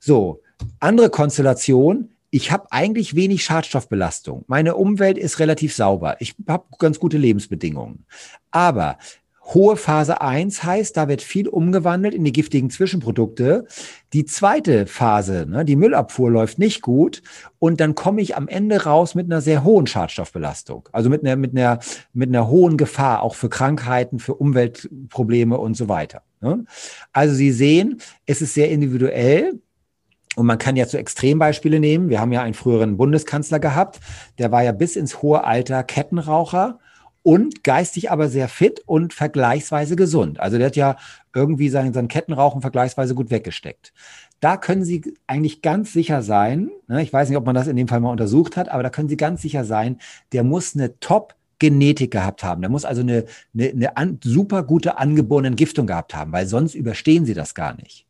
So, 0.01 0.43
andere 0.81 1.09
Konstellation, 1.09 2.11
ich 2.31 2.51
habe 2.51 2.66
eigentlich 2.73 3.14
wenig 3.14 3.45
Schadstoffbelastung. 3.45 4.45
Meine 4.49 4.75
Umwelt 4.75 5.18
ist 5.18 5.39
relativ 5.39 5.73
sauber. 5.73 6.16
Ich 6.18 6.35
habe 6.49 6.64
ganz 6.79 6.99
gute 6.99 7.16
Lebensbedingungen. 7.16 8.07
Aber 8.51 8.99
Hohe 9.53 9.76
Phase 9.76 10.20
1 10.20 10.62
heißt, 10.62 10.96
da 10.96 11.09
wird 11.09 11.22
viel 11.22 11.48
umgewandelt 11.48 12.14
in 12.14 12.24
die 12.24 12.32
giftigen 12.32 12.70
Zwischenprodukte. 12.70 13.66
Die 14.12 14.24
zweite 14.24 14.86
Phase, 14.86 15.46
ne, 15.48 15.64
die 15.64 15.76
Müllabfuhr 15.76 16.30
läuft 16.30 16.59
nicht 16.59 16.82
gut 16.82 17.22
und 17.59 17.80
dann 17.80 17.94
komme 17.94 18.20
ich 18.20 18.36
am 18.36 18.46
Ende 18.46 18.84
raus 18.84 19.14
mit 19.14 19.26
einer 19.26 19.40
sehr 19.40 19.64
hohen 19.64 19.86
Schadstoffbelastung. 19.86 20.88
Also 20.92 21.11
mit 21.11 21.24
einer, 21.24 21.34
mit 21.36 21.57
einer, 21.57 21.80
mit 22.12 22.28
einer 22.28 22.48
hohen 22.48 22.76
Gefahr, 22.76 23.22
auch 23.22 23.34
für 23.34 23.48
Krankheiten, 23.48 24.20
für 24.20 24.34
Umweltprobleme 24.34 25.59
und 25.59 25.76
so 25.76 25.88
weiter. 25.88 26.22
Ne? 26.40 26.64
Also 27.12 27.34
Sie 27.34 27.51
sehen, 27.51 28.01
es 28.26 28.42
ist 28.42 28.55
sehr 28.55 28.70
individuell. 28.70 29.61
Und 30.36 30.46
man 30.46 30.59
kann 30.59 30.76
ja 30.76 30.86
zu 30.86 30.96
Extrembeispiele 30.96 31.80
nehmen. 31.80 32.09
Wir 32.09 32.20
haben 32.20 32.30
ja 32.30 32.40
einen 32.40 32.55
früheren 32.55 32.96
Bundeskanzler 32.96 33.59
gehabt, 33.59 33.98
der 34.38 34.53
war 34.53 34.62
ja 34.62 34.70
bis 34.70 34.94
ins 34.94 35.22
hohe 35.22 35.42
Alter 35.42 35.82
Kettenraucher 35.82 36.78
und 37.23 37.64
geistig 37.64 38.11
aber 38.11 38.29
sehr 38.29 38.49
fit 38.49 38.83
und 38.87 39.12
vergleichsweise 39.12 39.97
gesund. 39.97 40.41
Also 40.41 40.59
der 40.59 40.68
hat 40.68 40.77
ja 40.77 40.97
irgendwie 41.35 41.68
sein, 41.68 41.93
sein 41.93 42.09
Kettenrauchen 42.09 42.61
vergleichsweise 42.61 43.14
gut 43.14 43.31
weggesteckt. 43.31 43.93
Da 44.41 44.57
können 44.57 44.85
Sie 44.85 45.14
eigentlich 45.27 45.62
ganz 45.62 45.93
sicher 45.93 46.23
sein, 46.23 46.71
ne, 46.89 47.03
ich 47.03 47.12
weiß 47.12 47.29
nicht, 47.29 47.39
ob 47.39 47.45
man 47.47 47.55
das 47.55 47.66
in 47.66 47.77
dem 47.77 47.89
Fall 47.89 48.01
mal 48.01 48.11
untersucht 48.11 48.57
hat, 48.57 48.68
aber 48.68 48.83
da 48.83 48.91
können 48.91 49.09
Sie 49.09 49.18
ganz 49.18 49.43
sicher 49.43 49.64
sein, 49.64 49.99
der 50.33 50.45
muss 50.45 50.75
eine 50.75 50.99
Top- 51.01 51.35
Genetik 51.61 52.11
gehabt 52.11 52.43
haben. 52.43 52.62
Der 52.62 52.71
muss 52.71 52.85
also 52.85 53.03
eine, 53.03 53.27
eine, 53.55 53.97
eine 53.97 54.18
super 54.25 54.64
gute 54.64 54.99
angeborene 54.99 55.49
Entgiftung 55.49 55.87
gehabt 55.87 56.14
haben, 56.14 56.33
weil 56.33 56.47
sonst 56.47 56.75
überstehen 56.75 57.27
sie 57.27 57.35
das 57.35 57.55
gar 57.55 57.77
nicht. 57.77 58.07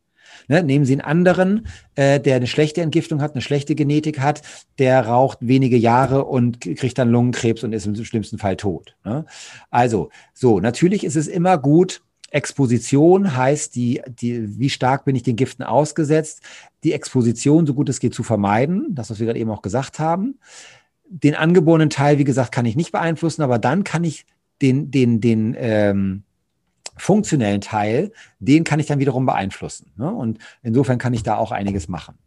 Ne, 0.47 0.63
nehmen 0.63 0.85
Sie 0.85 0.93
einen 0.93 1.01
anderen, 1.01 1.67
äh, 1.95 2.19
der 2.19 2.35
eine 2.35 2.47
schlechte 2.47 2.81
Entgiftung 2.81 3.21
hat, 3.21 3.33
eine 3.33 3.41
schlechte 3.41 3.75
Genetik 3.75 4.19
hat, 4.19 4.41
der 4.79 5.05
raucht 5.05 5.39
wenige 5.41 5.77
Jahre 5.77 6.25
und 6.25 6.61
kriegt 6.61 6.97
dann 6.97 7.09
Lungenkrebs 7.09 7.63
und 7.63 7.73
ist 7.73 7.85
im 7.85 7.95
schlimmsten 8.03 8.37
Fall 8.37 8.57
tot. 8.57 8.95
Ne? 9.03 9.25
Also, 9.69 10.09
so, 10.33 10.59
natürlich 10.59 11.03
ist 11.03 11.15
es 11.15 11.27
immer 11.27 11.57
gut, 11.57 12.01
Exposition 12.31 13.35
heißt, 13.35 13.75
die, 13.75 14.01
die, 14.07 14.57
wie 14.57 14.69
stark 14.69 15.05
bin 15.05 15.15
ich 15.15 15.23
den 15.23 15.35
Giften 15.35 15.63
ausgesetzt, 15.63 16.41
die 16.83 16.93
Exposition, 16.93 17.67
so 17.67 17.73
gut 17.73 17.89
es 17.89 17.99
geht, 17.99 18.13
zu 18.13 18.23
vermeiden, 18.23 18.87
das, 18.89 19.09
was 19.09 19.19
wir 19.19 19.27
gerade 19.27 19.39
eben 19.39 19.51
auch 19.51 19.61
gesagt 19.61 19.99
haben. 19.99 20.39
Den 21.07 21.35
angeborenen 21.35 21.89
Teil, 21.89 22.17
wie 22.17 22.23
gesagt, 22.23 22.53
kann 22.53 22.65
ich 22.65 22.77
nicht 22.77 22.93
beeinflussen, 22.93 23.41
aber 23.41 23.59
dann 23.59 23.83
kann 23.83 24.05
ich 24.05 24.25
den, 24.61 24.91
den, 24.91 25.19
den, 25.19 25.55
ähm, 25.57 26.23
funktionellen 26.97 27.61
Teil, 27.61 28.11
den 28.39 28.63
kann 28.63 28.79
ich 28.79 28.85
dann 28.85 28.99
wiederum 28.99 29.25
beeinflussen. 29.25 29.91
Ne? 29.95 30.11
Und 30.11 30.39
insofern 30.61 30.97
kann 30.97 31.13
ich 31.13 31.23
da 31.23 31.37
auch 31.37 31.51
einiges 31.51 31.87
machen. 31.87 32.17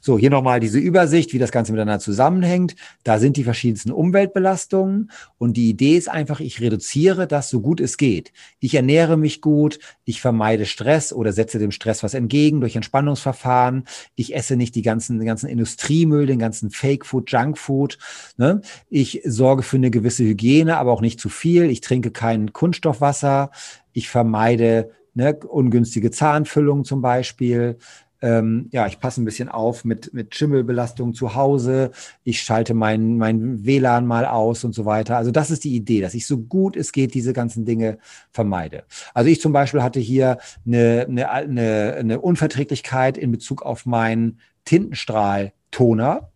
So, 0.00 0.18
hier 0.18 0.30
nochmal 0.30 0.60
diese 0.60 0.78
Übersicht, 0.78 1.32
wie 1.32 1.38
das 1.38 1.52
Ganze 1.52 1.72
miteinander 1.72 2.00
zusammenhängt. 2.00 2.74
Da 3.04 3.18
sind 3.18 3.36
die 3.36 3.44
verschiedensten 3.44 3.92
Umweltbelastungen 3.92 5.10
und 5.38 5.56
die 5.56 5.70
Idee 5.70 5.96
ist 5.96 6.08
einfach, 6.08 6.40
ich 6.40 6.60
reduziere 6.60 7.26
das 7.26 7.50
so 7.50 7.60
gut 7.60 7.80
es 7.80 7.96
geht. 7.96 8.32
Ich 8.60 8.74
ernähre 8.74 9.16
mich 9.16 9.40
gut, 9.40 9.78
ich 10.04 10.20
vermeide 10.20 10.66
Stress 10.66 11.12
oder 11.12 11.32
setze 11.32 11.58
dem 11.58 11.70
Stress 11.70 12.02
was 12.02 12.14
entgegen 12.14 12.60
durch 12.60 12.76
Entspannungsverfahren. 12.76 13.84
Ich 14.14 14.34
esse 14.34 14.56
nicht 14.56 14.74
die 14.74 14.82
ganzen, 14.82 15.18
den 15.18 15.26
ganzen 15.26 15.48
Industriemüll, 15.48 16.26
den 16.26 16.38
ganzen 16.38 16.70
Fake 16.70 17.06
Food, 17.06 17.30
Junk 17.30 17.58
Food. 17.58 17.98
Ne? 18.36 18.60
Ich 18.88 19.22
sorge 19.24 19.62
für 19.62 19.76
eine 19.76 19.90
gewisse 19.90 20.24
Hygiene, 20.24 20.76
aber 20.76 20.92
auch 20.92 21.00
nicht 21.00 21.20
zu 21.20 21.28
viel. 21.28 21.70
Ich 21.70 21.80
trinke 21.80 22.10
kein 22.10 22.52
Kunststoffwasser. 22.52 23.50
Ich 23.92 24.08
vermeide 24.08 24.90
ne, 25.14 25.34
ungünstige 25.34 26.10
Zahnfüllung 26.10 26.84
zum 26.84 27.02
Beispiel 27.02 27.78
ähm, 28.22 28.68
ja, 28.72 28.86
ich 28.86 29.00
passe 29.00 29.20
ein 29.20 29.24
bisschen 29.24 29.48
auf 29.48 29.84
mit, 29.84 30.14
mit 30.14 30.34
Schimmelbelastung 30.34 31.12
zu 31.12 31.34
Hause. 31.34 31.90
Ich 32.22 32.40
schalte 32.42 32.72
mein, 32.72 33.18
mein 33.18 33.66
WLAN 33.66 34.06
mal 34.06 34.24
aus 34.24 34.64
und 34.64 34.74
so 34.74 34.84
weiter. 34.84 35.16
Also 35.16 35.32
das 35.32 35.50
ist 35.50 35.64
die 35.64 35.74
Idee, 35.74 36.00
dass 36.00 36.14
ich 36.14 36.26
so 36.26 36.38
gut 36.38 36.76
es 36.76 36.92
geht 36.92 37.14
diese 37.14 37.32
ganzen 37.32 37.64
Dinge 37.64 37.98
vermeide. 38.30 38.84
Also 39.12 39.28
ich 39.28 39.40
zum 39.40 39.52
Beispiel 39.52 39.82
hatte 39.82 40.00
hier 40.00 40.38
eine, 40.64 41.06
eine, 41.08 41.30
eine, 41.30 41.94
eine 41.98 42.20
Unverträglichkeit 42.20 43.18
in 43.18 43.32
Bezug 43.32 43.62
auf 43.62 43.86
meinen 43.86 44.38
Tintenstrahl-Toner. 44.64 46.31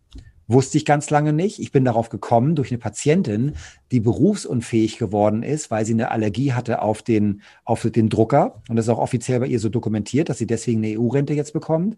Wusste 0.49 0.77
ich 0.77 0.85
ganz 0.85 1.09
lange 1.09 1.33
nicht. 1.33 1.59
Ich 1.59 1.73
bin 1.73 1.83
darauf 1.83 2.07
gekommen 2.07 2.55
durch 2.55 2.71
eine 2.71 2.77
Patientin, 2.77 3.55
die 3.91 3.99
berufsunfähig 3.99 4.97
geworden 4.97 5.43
ist, 5.43 5.69
weil 5.71 5.85
sie 5.85 5.93
eine 5.93 6.09
Allergie 6.09 6.53
hatte 6.53 6.81
auf 6.81 7.01
den, 7.01 7.41
auf 7.65 7.81
den 7.81 8.07
Drucker. 8.07 8.61
Und 8.69 8.77
das 8.77 8.85
ist 8.85 8.89
auch 8.89 8.99
offiziell 8.99 9.41
bei 9.41 9.47
ihr 9.47 9.59
so 9.59 9.67
dokumentiert, 9.67 10.29
dass 10.29 10.37
sie 10.37 10.47
deswegen 10.47 10.83
eine 10.83 10.97
EU-Rente 10.97 11.33
jetzt 11.33 11.51
bekommt. 11.51 11.97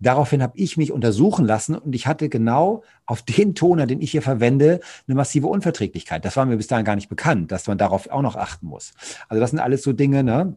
Daraufhin 0.00 0.42
habe 0.42 0.58
ich 0.58 0.76
mich 0.76 0.90
untersuchen 0.90 1.44
lassen 1.44 1.76
und 1.76 1.94
ich 1.94 2.08
hatte 2.08 2.28
genau 2.28 2.82
auf 3.06 3.22
den 3.22 3.54
Toner, 3.54 3.86
den 3.86 4.00
ich 4.00 4.10
hier 4.10 4.22
verwende, 4.22 4.80
eine 5.06 5.14
massive 5.14 5.46
Unverträglichkeit. 5.46 6.24
Das 6.24 6.36
war 6.36 6.46
mir 6.46 6.56
bis 6.56 6.66
dahin 6.66 6.84
gar 6.84 6.96
nicht 6.96 7.08
bekannt, 7.08 7.52
dass 7.52 7.68
man 7.68 7.78
darauf 7.78 8.10
auch 8.10 8.22
noch 8.22 8.34
achten 8.34 8.66
muss. 8.66 8.92
Also 9.28 9.40
das 9.40 9.50
sind 9.50 9.60
alles 9.60 9.82
so 9.82 9.92
Dinge, 9.92 10.24
ne? 10.24 10.56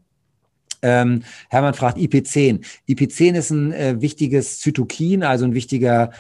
Ähm, 0.82 1.24
Hermann 1.50 1.74
fragt 1.74 1.98
IP10. 1.98 2.64
IP10 2.88 3.34
ist 3.34 3.50
ein 3.50 3.74
äh, 3.74 4.00
wichtiges 4.00 4.60
Zytokin, 4.60 5.24
also 5.24 5.46
ein 5.46 5.56
wichtiger 5.56 6.12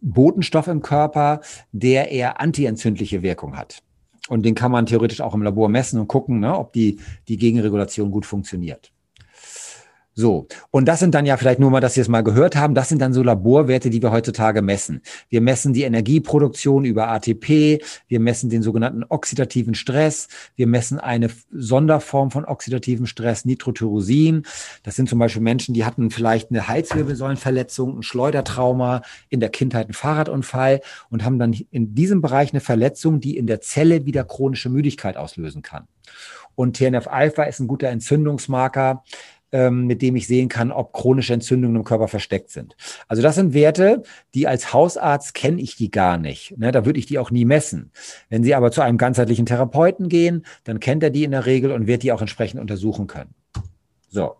Botenstoff 0.00 0.66
im 0.66 0.82
Körper, 0.82 1.40
der 1.72 2.10
eher 2.10 2.40
antientzündliche 2.40 3.22
Wirkung 3.22 3.56
hat. 3.56 3.82
Und 4.28 4.44
den 4.44 4.54
kann 4.54 4.72
man 4.72 4.86
theoretisch 4.86 5.20
auch 5.20 5.34
im 5.34 5.42
Labor 5.42 5.68
messen 5.68 6.00
und 6.00 6.08
gucken, 6.08 6.40
ne, 6.40 6.58
ob 6.58 6.72
die, 6.72 6.98
die 7.28 7.36
Gegenregulation 7.36 8.10
gut 8.10 8.24
funktioniert. 8.24 8.93
So, 10.16 10.46
und 10.70 10.86
das 10.86 11.00
sind 11.00 11.12
dann 11.14 11.26
ja 11.26 11.36
vielleicht 11.36 11.58
nur 11.58 11.72
mal, 11.72 11.80
dass 11.80 11.94
Sie 11.94 12.00
es 12.00 12.08
mal 12.08 12.22
gehört 12.22 12.54
haben, 12.54 12.76
das 12.76 12.88
sind 12.88 13.02
dann 13.02 13.12
so 13.12 13.24
Laborwerte, 13.24 13.90
die 13.90 14.00
wir 14.00 14.12
heutzutage 14.12 14.62
messen. 14.62 15.02
Wir 15.28 15.40
messen 15.40 15.72
die 15.72 15.82
Energieproduktion 15.82 16.84
über 16.84 17.08
ATP, 17.08 17.82
wir 18.06 18.20
messen 18.20 18.48
den 18.48 18.62
sogenannten 18.62 19.02
oxidativen 19.08 19.74
Stress, 19.74 20.28
wir 20.54 20.68
messen 20.68 21.00
eine 21.00 21.30
Sonderform 21.50 22.30
von 22.30 22.44
oxidativem 22.44 23.06
Stress, 23.06 23.44
Nitrotyrosin. 23.44 24.44
Das 24.84 24.94
sind 24.94 25.08
zum 25.08 25.18
Beispiel 25.18 25.42
Menschen, 25.42 25.74
die 25.74 25.84
hatten 25.84 26.10
vielleicht 26.10 26.50
eine 26.50 26.68
Halswirbelsäulenverletzung, 26.68 27.98
ein 27.98 28.02
Schleudertrauma, 28.04 29.02
in 29.30 29.40
der 29.40 29.48
Kindheit 29.48 29.86
einen 29.86 29.94
Fahrradunfall 29.94 30.80
und 31.10 31.24
haben 31.24 31.40
dann 31.40 31.52
in 31.72 31.96
diesem 31.96 32.22
Bereich 32.22 32.52
eine 32.52 32.60
Verletzung, 32.60 33.18
die 33.18 33.36
in 33.36 33.48
der 33.48 33.60
Zelle 33.60 34.06
wieder 34.06 34.22
chronische 34.22 34.68
Müdigkeit 34.68 35.16
auslösen 35.16 35.62
kann. 35.62 35.88
Und 36.54 36.76
TNF-Alpha 36.76 37.44
ist 37.44 37.60
ein 37.60 37.66
guter 37.66 37.88
Entzündungsmarker 37.88 39.02
ähm, 39.54 39.86
mit 39.86 40.02
dem 40.02 40.16
ich 40.16 40.26
sehen 40.26 40.48
kann, 40.48 40.72
ob 40.72 40.92
chronische 40.92 41.32
Entzündungen 41.32 41.76
im 41.76 41.84
Körper 41.84 42.08
versteckt 42.08 42.50
sind. 42.50 42.76
Also 43.06 43.22
das 43.22 43.36
sind 43.36 43.54
Werte, 43.54 44.02
die 44.34 44.48
als 44.48 44.72
Hausarzt 44.72 45.32
kenne 45.32 45.62
ich 45.62 45.76
die 45.76 45.92
gar 45.92 46.18
nicht. 46.18 46.58
Ne? 46.58 46.72
Da 46.72 46.84
würde 46.84 46.98
ich 46.98 47.06
die 47.06 47.20
auch 47.20 47.30
nie 47.30 47.44
messen. 47.44 47.92
Wenn 48.28 48.42
Sie 48.42 48.56
aber 48.56 48.72
zu 48.72 48.80
einem 48.80 48.98
ganzheitlichen 48.98 49.46
Therapeuten 49.46 50.08
gehen, 50.08 50.44
dann 50.64 50.80
kennt 50.80 51.04
er 51.04 51.10
die 51.10 51.22
in 51.22 51.30
der 51.30 51.46
Regel 51.46 51.70
und 51.70 51.86
wird 51.86 52.02
die 52.02 52.10
auch 52.10 52.20
entsprechend 52.20 52.60
untersuchen 52.60 53.06
können. 53.06 53.32
So. 54.08 54.34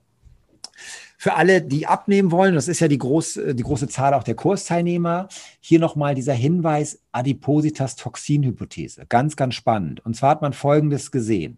Für 1.25 1.37
alle, 1.37 1.63
die 1.63 1.87
abnehmen 1.87 2.33
wollen, 2.33 2.55
das 2.55 2.69
ist 2.69 2.81
ja 2.81 2.89
die, 2.89 2.99
groß, 2.99 3.41
die 3.55 3.63
große 3.63 3.89
Zahl 3.89 4.13
auch 4.13 4.25
der 4.25 4.35
Kursteilnehmer, 4.35 5.29
hier 5.59 5.79
nochmal 5.81 6.15
dieser 6.15 6.35
Hinweis 6.35 7.01
Adipositas-Toxin-Hypothese. 7.13 9.07
Ganz, 9.09 9.35
ganz 9.35 9.55
spannend. 9.55 10.05
Und 10.05 10.15
zwar 10.17 10.29
hat 10.29 10.43
man 10.43 10.53
Folgendes 10.53 11.11
gesehen. 11.11 11.57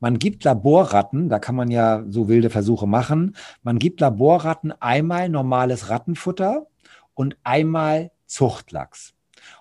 Man 0.00 0.18
gibt 0.18 0.44
Laborratten, 0.44 1.30
da 1.30 1.38
kann 1.38 1.54
man 1.54 1.70
ja 1.70 2.04
so 2.10 2.28
wilde 2.28 2.50
Versuche 2.50 2.86
machen, 2.86 3.34
man 3.62 3.78
gibt 3.78 4.02
Laborratten 4.02 4.72
einmal 4.82 5.30
normales 5.30 5.88
Rattenfutter 5.88 6.66
und 7.14 7.38
einmal 7.42 8.10
Zuchtlachs. 8.26 9.14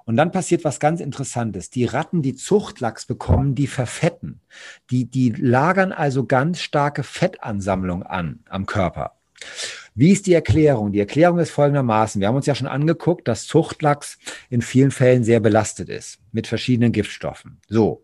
Und 0.03 0.17
dann 0.17 0.33
passiert 0.33 0.65
was 0.65 0.81
ganz 0.81 0.99
Interessantes. 0.99 1.69
Die 1.69 1.85
Ratten, 1.85 2.21
die 2.21 2.35
Zuchtlachs 2.35 3.05
bekommen, 3.05 3.55
die 3.55 3.67
verfetten. 3.67 4.41
Die, 4.89 5.05
die 5.05 5.29
lagern 5.29 5.93
also 5.93 6.25
ganz 6.25 6.59
starke 6.59 7.03
Fettansammlung 7.03 8.03
an 8.03 8.41
am 8.49 8.65
Körper. 8.65 9.13
Wie 9.93 10.11
ist 10.11 10.27
die 10.27 10.33
Erklärung? 10.33 10.91
Die 10.91 10.99
Erklärung 10.99 11.39
ist 11.39 11.51
folgendermaßen. 11.51 12.19
Wir 12.19 12.27
haben 12.27 12.35
uns 12.35 12.45
ja 12.45 12.55
schon 12.55 12.67
angeguckt, 12.67 13.27
dass 13.27 13.47
Zuchtlachs 13.47 14.17
in 14.49 14.61
vielen 14.61 14.91
Fällen 14.91 15.23
sehr 15.23 15.39
belastet 15.39 15.87
ist 15.89 16.19
mit 16.31 16.47
verschiedenen 16.47 16.91
Giftstoffen. 16.91 17.59
So, 17.69 18.03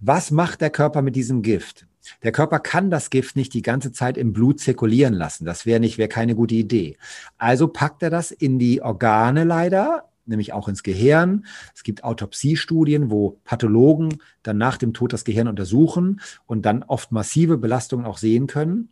was 0.00 0.30
macht 0.30 0.60
der 0.60 0.70
Körper 0.70 1.00
mit 1.00 1.16
diesem 1.16 1.42
Gift? 1.42 1.86
Der 2.22 2.32
Körper 2.32 2.58
kann 2.58 2.90
das 2.90 3.10
Gift 3.10 3.36
nicht 3.36 3.54
die 3.54 3.62
ganze 3.62 3.92
Zeit 3.92 4.18
im 4.18 4.32
Blut 4.32 4.60
zirkulieren 4.60 5.14
lassen. 5.14 5.44
Das 5.44 5.66
wäre 5.66 5.80
nicht, 5.80 5.98
wäre 5.98 6.08
keine 6.08 6.34
gute 6.34 6.54
Idee. 6.54 6.96
Also 7.38 7.68
packt 7.68 8.02
er 8.02 8.10
das 8.10 8.30
in 8.30 8.58
die 8.58 8.82
Organe 8.82 9.44
leider, 9.44 10.10
nämlich 10.26 10.52
auch 10.52 10.68
ins 10.68 10.82
Gehirn. 10.82 11.46
Es 11.74 11.82
gibt 11.82 12.04
Autopsiestudien, 12.04 13.10
wo 13.10 13.38
Pathologen 13.44 14.18
dann 14.42 14.58
nach 14.58 14.76
dem 14.76 14.92
Tod 14.92 15.12
das 15.12 15.24
Gehirn 15.24 15.48
untersuchen 15.48 16.20
und 16.46 16.66
dann 16.66 16.82
oft 16.82 17.12
massive 17.12 17.58
Belastungen 17.58 18.06
auch 18.06 18.18
sehen 18.18 18.46
können. 18.46 18.90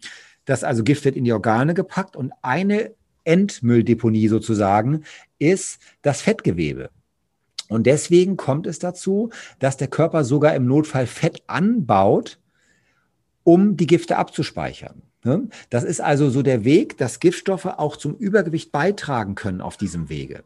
Das 0.49 0.65
also 0.65 0.83
Gift 0.83 1.05
wird 1.05 1.15
in 1.15 1.25
die 1.25 1.33
Organe 1.35 1.75
gepackt 1.75 2.17
und 2.17 2.33
eine 2.41 2.95
Endmülldeponie 3.25 4.29
sozusagen 4.29 5.05
ist 5.39 5.79
das 6.01 6.23
Fettgewebe. 6.23 6.89
Und 7.69 7.85
deswegen 7.87 8.39
kommt 8.39 8.67
es 8.67 8.79
dazu, 8.79 9.29
dass 9.59 9.77
der 9.77 9.89
Körper 9.89 10.25
sogar 10.25 10.55
im 10.55 10.65
Notfall 10.65 11.07
Fett 11.07 11.43
anbaut, 11.49 12.39
um 13.45 13.77
die 13.77 13.87
Gifte 13.87 14.17
abzuspeichern. 14.17 15.03
Ne? 15.23 15.49
Das 15.69 15.85
ist 15.85 16.01
also 16.01 16.31
so 16.31 16.41
der 16.41 16.65
Weg, 16.65 16.97
dass 16.97 17.21
Giftstoffe 17.21 17.67
auch 17.67 17.99
zum 17.99 18.15
Übergewicht 18.17 18.73
beitragen 18.73 19.35
können 19.35 19.61
auf 19.61 19.77
diesem 19.77 20.09
Wege. 20.09 20.45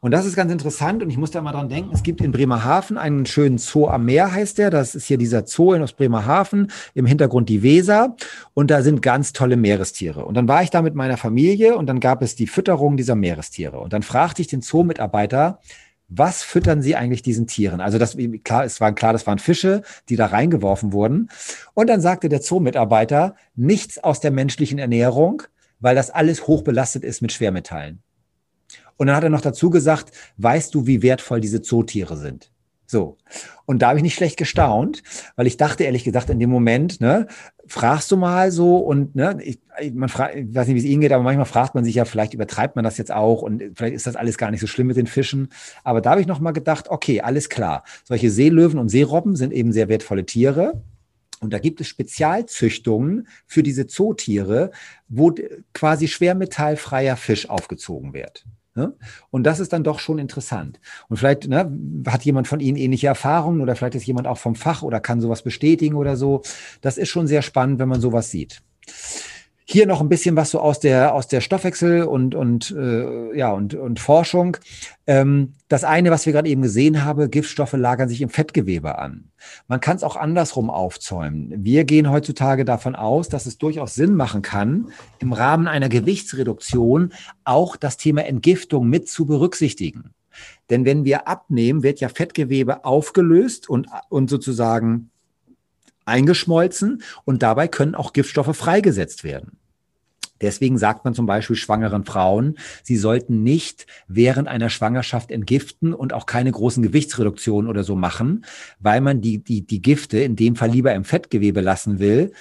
Und 0.00 0.10
das 0.10 0.26
ist 0.26 0.36
ganz 0.36 0.52
interessant 0.52 1.02
und 1.02 1.10
ich 1.10 1.16
muss 1.16 1.30
da 1.30 1.40
mal 1.42 1.52
dran 1.52 1.68
denken, 1.68 1.90
es 1.92 2.02
gibt 2.02 2.20
in 2.20 2.32
Bremerhaven 2.32 2.98
einen 2.98 3.26
schönen 3.26 3.58
Zoo 3.58 3.86
am 3.86 4.04
Meer, 4.04 4.32
heißt 4.32 4.58
der. 4.58 4.70
Das 4.70 4.94
ist 4.94 5.06
hier 5.06 5.18
dieser 5.18 5.46
Zoo 5.46 5.72
in 5.74 5.84
Bremerhaven, 5.96 6.70
im 6.94 7.06
Hintergrund 7.06 7.48
die 7.48 7.62
Weser 7.62 8.16
und 8.54 8.70
da 8.70 8.82
sind 8.82 9.02
ganz 9.02 9.32
tolle 9.32 9.56
Meerestiere. 9.56 10.24
Und 10.24 10.34
dann 10.34 10.48
war 10.48 10.62
ich 10.62 10.70
da 10.70 10.82
mit 10.82 10.94
meiner 10.94 11.16
Familie 11.16 11.76
und 11.76 11.86
dann 11.86 12.00
gab 12.00 12.22
es 12.22 12.34
die 12.34 12.46
Fütterung 12.46 12.96
dieser 12.96 13.14
Meerestiere. 13.14 13.78
Und 13.78 13.92
dann 13.92 14.02
fragte 14.02 14.42
ich 14.42 14.48
den 14.48 14.62
Zoo-Mitarbeiter, 14.62 15.60
was 16.08 16.42
füttern 16.42 16.82
Sie 16.82 16.94
eigentlich 16.94 17.22
diesen 17.22 17.46
Tieren? 17.46 17.80
Also 17.80 17.98
das 17.98 18.16
klar, 18.44 18.64
es 18.64 18.80
war 18.80 18.92
klar, 18.94 19.12
das 19.12 19.26
waren 19.26 19.38
Fische, 19.38 19.82
die 20.08 20.16
da 20.16 20.26
reingeworfen 20.26 20.92
wurden. 20.92 21.30
Und 21.74 21.88
dann 21.88 22.00
sagte 22.00 22.28
der 22.28 22.42
Zoo-Mitarbeiter, 22.42 23.34
nichts 23.54 23.98
aus 23.98 24.20
der 24.20 24.30
menschlichen 24.30 24.78
Ernährung, 24.78 25.42
weil 25.80 25.94
das 25.94 26.10
alles 26.10 26.46
hochbelastet 26.46 27.02
ist 27.02 27.22
mit 27.22 27.32
Schwermetallen. 27.32 28.02
Und 29.02 29.08
dann 29.08 29.16
hat 29.16 29.24
er 29.24 29.30
noch 29.30 29.40
dazu 29.40 29.68
gesagt, 29.68 30.12
weißt 30.36 30.72
du, 30.72 30.86
wie 30.86 31.02
wertvoll 31.02 31.40
diese 31.40 31.60
Zootiere 31.60 32.16
sind? 32.16 32.52
So. 32.86 33.18
Und 33.66 33.82
da 33.82 33.88
habe 33.88 33.98
ich 33.98 34.04
nicht 34.04 34.14
schlecht 34.14 34.36
gestaunt, 34.36 35.02
weil 35.34 35.48
ich 35.48 35.56
dachte, 35.56 35.82
ehrlich 35.82 36.04
gesagt, 36.04 36.30
in 36.30 36.38
dem 36.38 36.50
Moment, 36.50 37.00
ne, 37.00 37.26
fragst 37.66 38.12
du 38.12 38.16
mal 38.16 38.52
so 38.52 38.76
und 38.76 39.16
ne, 39.16 39.40
ich, 39.42 39.58
man 39.92 40.08
fragt, 40.08 40.36
ich 40.36 40.54
weiß 40.54 40.68
nicht, 40.68 40.76
wie 40.76 40.78
es 40.78 40.84
Ihnen 40.84 41.00
geht, 41.00 41.10
aber 41.10 41.24
manchmal 41.24 41.46
fragt 41.46 41.74
man 41.74 41.84
sich 41.84 41.96
ja, 41.96 42.04
vielleicht 42.04 42.32
übertreibt 42.32 42.76
man 42.76 42.84
das 42.84 42.96
jetzt 42.96 43.10
auch 43.10 43.42
und 43.42 43.64
vielleicht 43.74 43.96
ist 43.96 44.06
das 44.06 44.14
alles 44.14 44.38
gar 44.38 44.52
nicht 44.52 44.60
so 44.60 44.68
schlimm 44.68 44.86
mit 44.86 44.96
den 44.96 45.08
Fischen. 45.08 45.48
Aber 45.82 46.00
da 46.00 46.10
habe 46.10 46.20
ich 46.20 46.28
nochmal 46.28 46.52
gedacht, 46.52 46.88
okay, 46.88 47.22
alles 47.22 47.48
klar. 47.48 47.82
Solche 48.04 48.30
Seelöwen 48.30 48.78
und 48.78 48.88
Seerobben 48.88 49.34
sind 49.34 49.52
eben 49.52 49.72
sehr 49.72 49.88
wertvolle 49.88 50.26
Tiere. 50.26 50.80
Und 51.40 51.52
da 51.52 51.58
gibt 51.58 51.80
es 51.80 51.88
Spezialzüchtungen 51.88 53.26
für 53.48 53.64
diese 53.64 53.88
Zootiere, 53.88 54.70
wo 55.08 55.34
quasi 55.74 56.06
schwermetallfreier 56.06 57.16
Fisch 57.16 57.50
aufgezogen 57.50 58.14
wird. 58.14 58.44
Ne? 58.74 58.94
Und 59.30 59.44
das 59.44 59.60
ist 59.60 59.72
dann 59.72 59.84
doch 59.84 59.98
schon 59.98 60.18
interessant. 60.18 60.80
Und 61.08 61.18
vielleicht 61.18 61.46
ne, 61.46 61.70
hat 62.06 62.24
jemand 62.24 62.48
von 62.48 62.60
Ihnen 62.60 62.78
ähnliche 62.78 63.06
Erfahrungen 63.06 63.60
oder 63.60 63.76
vielleicht 63.76 63.94
ist 63.94 64.06
jemand 64.06 64.26
auch 64.26 64.38
vom 64.38 64.54
Fach 64.54 64.82
oder 64.82 65.00
kann 65.00 65.20
sowas 65.20 65.42
bestätigen 65.42 65.94
oder 65.94 66.16
so. 66.16 66.42
Das 66.80 66.96
ist 66.96 67.10
schon 67.10 67.26
sehr 67.26 67.42
spannend, 67.42 67.78
wenn 67.78 67.88
man 67.88 68.00
sowas 68.00 68.30
sieht. 68.30 68.62
Hier 69.64 69.86
noch 69.86 70.00
ein 70.00 70.08
bisschen 70.08 70.34
was 70.36 70.50
so 70.50 70.60
aus 70.60 70.80
der, 70.80 71.14
aus 71.14 71.28
der 71.28 71.40
Stoffwechsel 71.40 72.02
und, 72.02 72.34
und, 72.34 72.74
äh, 72.76 73.36
ja, 73.36 73.52
und, 73.52 73.74
und 73.74 74.00
Forschung. 74.00 74.56
Ähm, 75.06 75.54
das 75.68 75.84
eine, 75.84 76.10
was 76.10 76.26
wir 76.26 76.32
gerade 76.32 76.48
eben 76.48 76.62
gesehen 76.62 77.04
haben, 77.04 77.30
Giftstoffe 77.30 77.74
lagern 77.74 78.08
sich 78.08 78.20
im 78.22 78.28
Fettgewebe 78.28 78.98
an. 78.98 79.30
Man 79.68 79.80
kann 79.80 79.96
es 79.96 80.02
auch 80.02 80.16
andersrum 80.16 80.68
aufzäumen. 80.68 81.52
Wir 81.64 81.84
gehen 81.84 82.10
heutzutage 82.10 82.64
davon 82.64 82.96
aus, 82.96 83.28
dass 83.28 83.46
es 83.46 83.58
durchaus 83.58 83.94
Sinn 83.94 84.14
machen 84.14 84.42
kann, 84.42 84.88
im 85.20 85.32
Rahmen 85.32 85.68
einer 85.68 85.88
Gewichtsreduktion 85.88 87.12
auch 87.44 87.76
das 87.76 87.96
Thema 87.96 88.24
Entgiftung 88.24 88.88
mit 88.88 89.08
zu 89.08 89.26
berücksichtigen. 89.26 90.12
Denn 90.70 90.84
wenn 90.84 91.04
wir 91.04 91.28
abnehmen, 91.28 91.82
wird 91.82 92.00
ja 92.00 92.08
Fettgewebe 92.08 92.84
aufgelöst 92.84 93.68
und, 93.68 93.86
und 94.08 94.30
sozusagen 94.30 95.10
eingeschmolzen 96.04 97.02
und 97.24 97.42
dabei 97.42 97.68
können 97.68 97.94
auch 97.94 98.12
Giftstoffe 98.12 98.56
freigesetzt 98.56 99.24
werden. 99.24 99.58
Deswegen 100.42 100.76
sagt 100.76 101.04
man 101.04 101.14
zum 101.14 101.24
Beispiel 101.24 101.56
schwangeren 101.56 102.04
Frauen, 102.04 102.58
sie 102.82 102.96
sollten 102.96 103.44
nicht 103.44 103.86
während 104.08 104.48
einer 104.48 104.68
Schwangerschaft 104.68 105.30
entgiften 105.30 105.94
und 105.94 106.12
auch 106.12 106.26
keine 106.26 106.50
großen 106.50 106.82
Gewichtsreduktionen 106.82 107.70
oder 107.70 107.84
so 107.84 107.94
machen, 107.94 108.44
weil 108.80 109.00
man 109.00 109.20
die, 109.20 109.38
die, 109.38 109.64
die 109.64 109.80
Gifte 109.80 110.18
in 110.18 110.34
dem 110.34 110.56
Fall 110.56 110.70
lieber 110.70 110.92
im 110.94 111.04
Fettgewebe 111.04 111.60
lassen 111.60 112.00
will, 112.00 112.32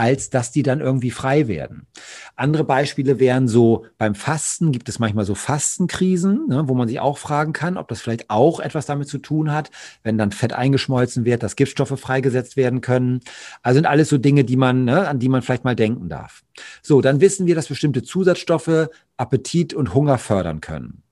als 0.00 0.30
dass 0.30 0.50
die 0.50 0.62
dann 0.62 0.80
irgendwie 0.80 1.10
frei 1.10 1.46
werden. 1.46 1.86
Andere 2.34 2.64
Beispiele 2.64 3.20
wären 3.20 3.48
so, 3.48 3.84
beim 3.98 4.14
Fasten 4.14 4.72
gibt 4.72 4.88
es 4.88 4.98
manchmal 4.98 5.26
so 5.26 5.34
Fastenkrisen, 5.34 6.46
ne, 6.48 6.62
wo 6.68 6.74
man 6.74 6.88
sich 6.88 7.00
auch 7.00 7.18
fragen 7.18 7.52
kann, 7.52 7.76
ob 7.76 7.86
das 7.88 8.00
vielleicht 8.00 8.30
auch 8.30 8.60
etwas 8.60 8.86
damit 8.86 9.08
zu 9.08 9.18
tun 9.18 9.52
hat, 9.52 9.70
wenn 10.02 10.16
dann 10.16 10.32
Fett 10.32 10.54
eingeschmolzen 10.54 11.26
wird, 11.26 11.42
dass 11.42 11.54
Giftstoffe 11.54 12.00
freigesetzt 12.00 12.56
werden 12.56 12.80
können. 12.80 13.20
Also 13.62 13.76
sind 13.76 13.84
alles 13.84 14.08
so 14.08 14.16
Dinge, 14.16 14.44
die 14.44 14.56
man, 14.56 14.84
ne, 14.84 15.06
an 15.06 15.18
die 15.18 15.28
man 15.28 15.42
vielleicht 15.42 15.64
mal 15.64 15.76
denken 15.76 16.08
darf. 16.08 16.44
So, 16.80 17.02
dann 17.02 17.20
wissen 17.20 17.46
wir, 17.46 17.54
dass 17.54 17.68
bestimmte 17.68 18.02
Zusatzstoffe 18.02 18.88
Appetit 19.18 19.74
und 19.74 19.92
Hunger 19.92 20.16
fördern 20.16 20.62
können 20.62 21.02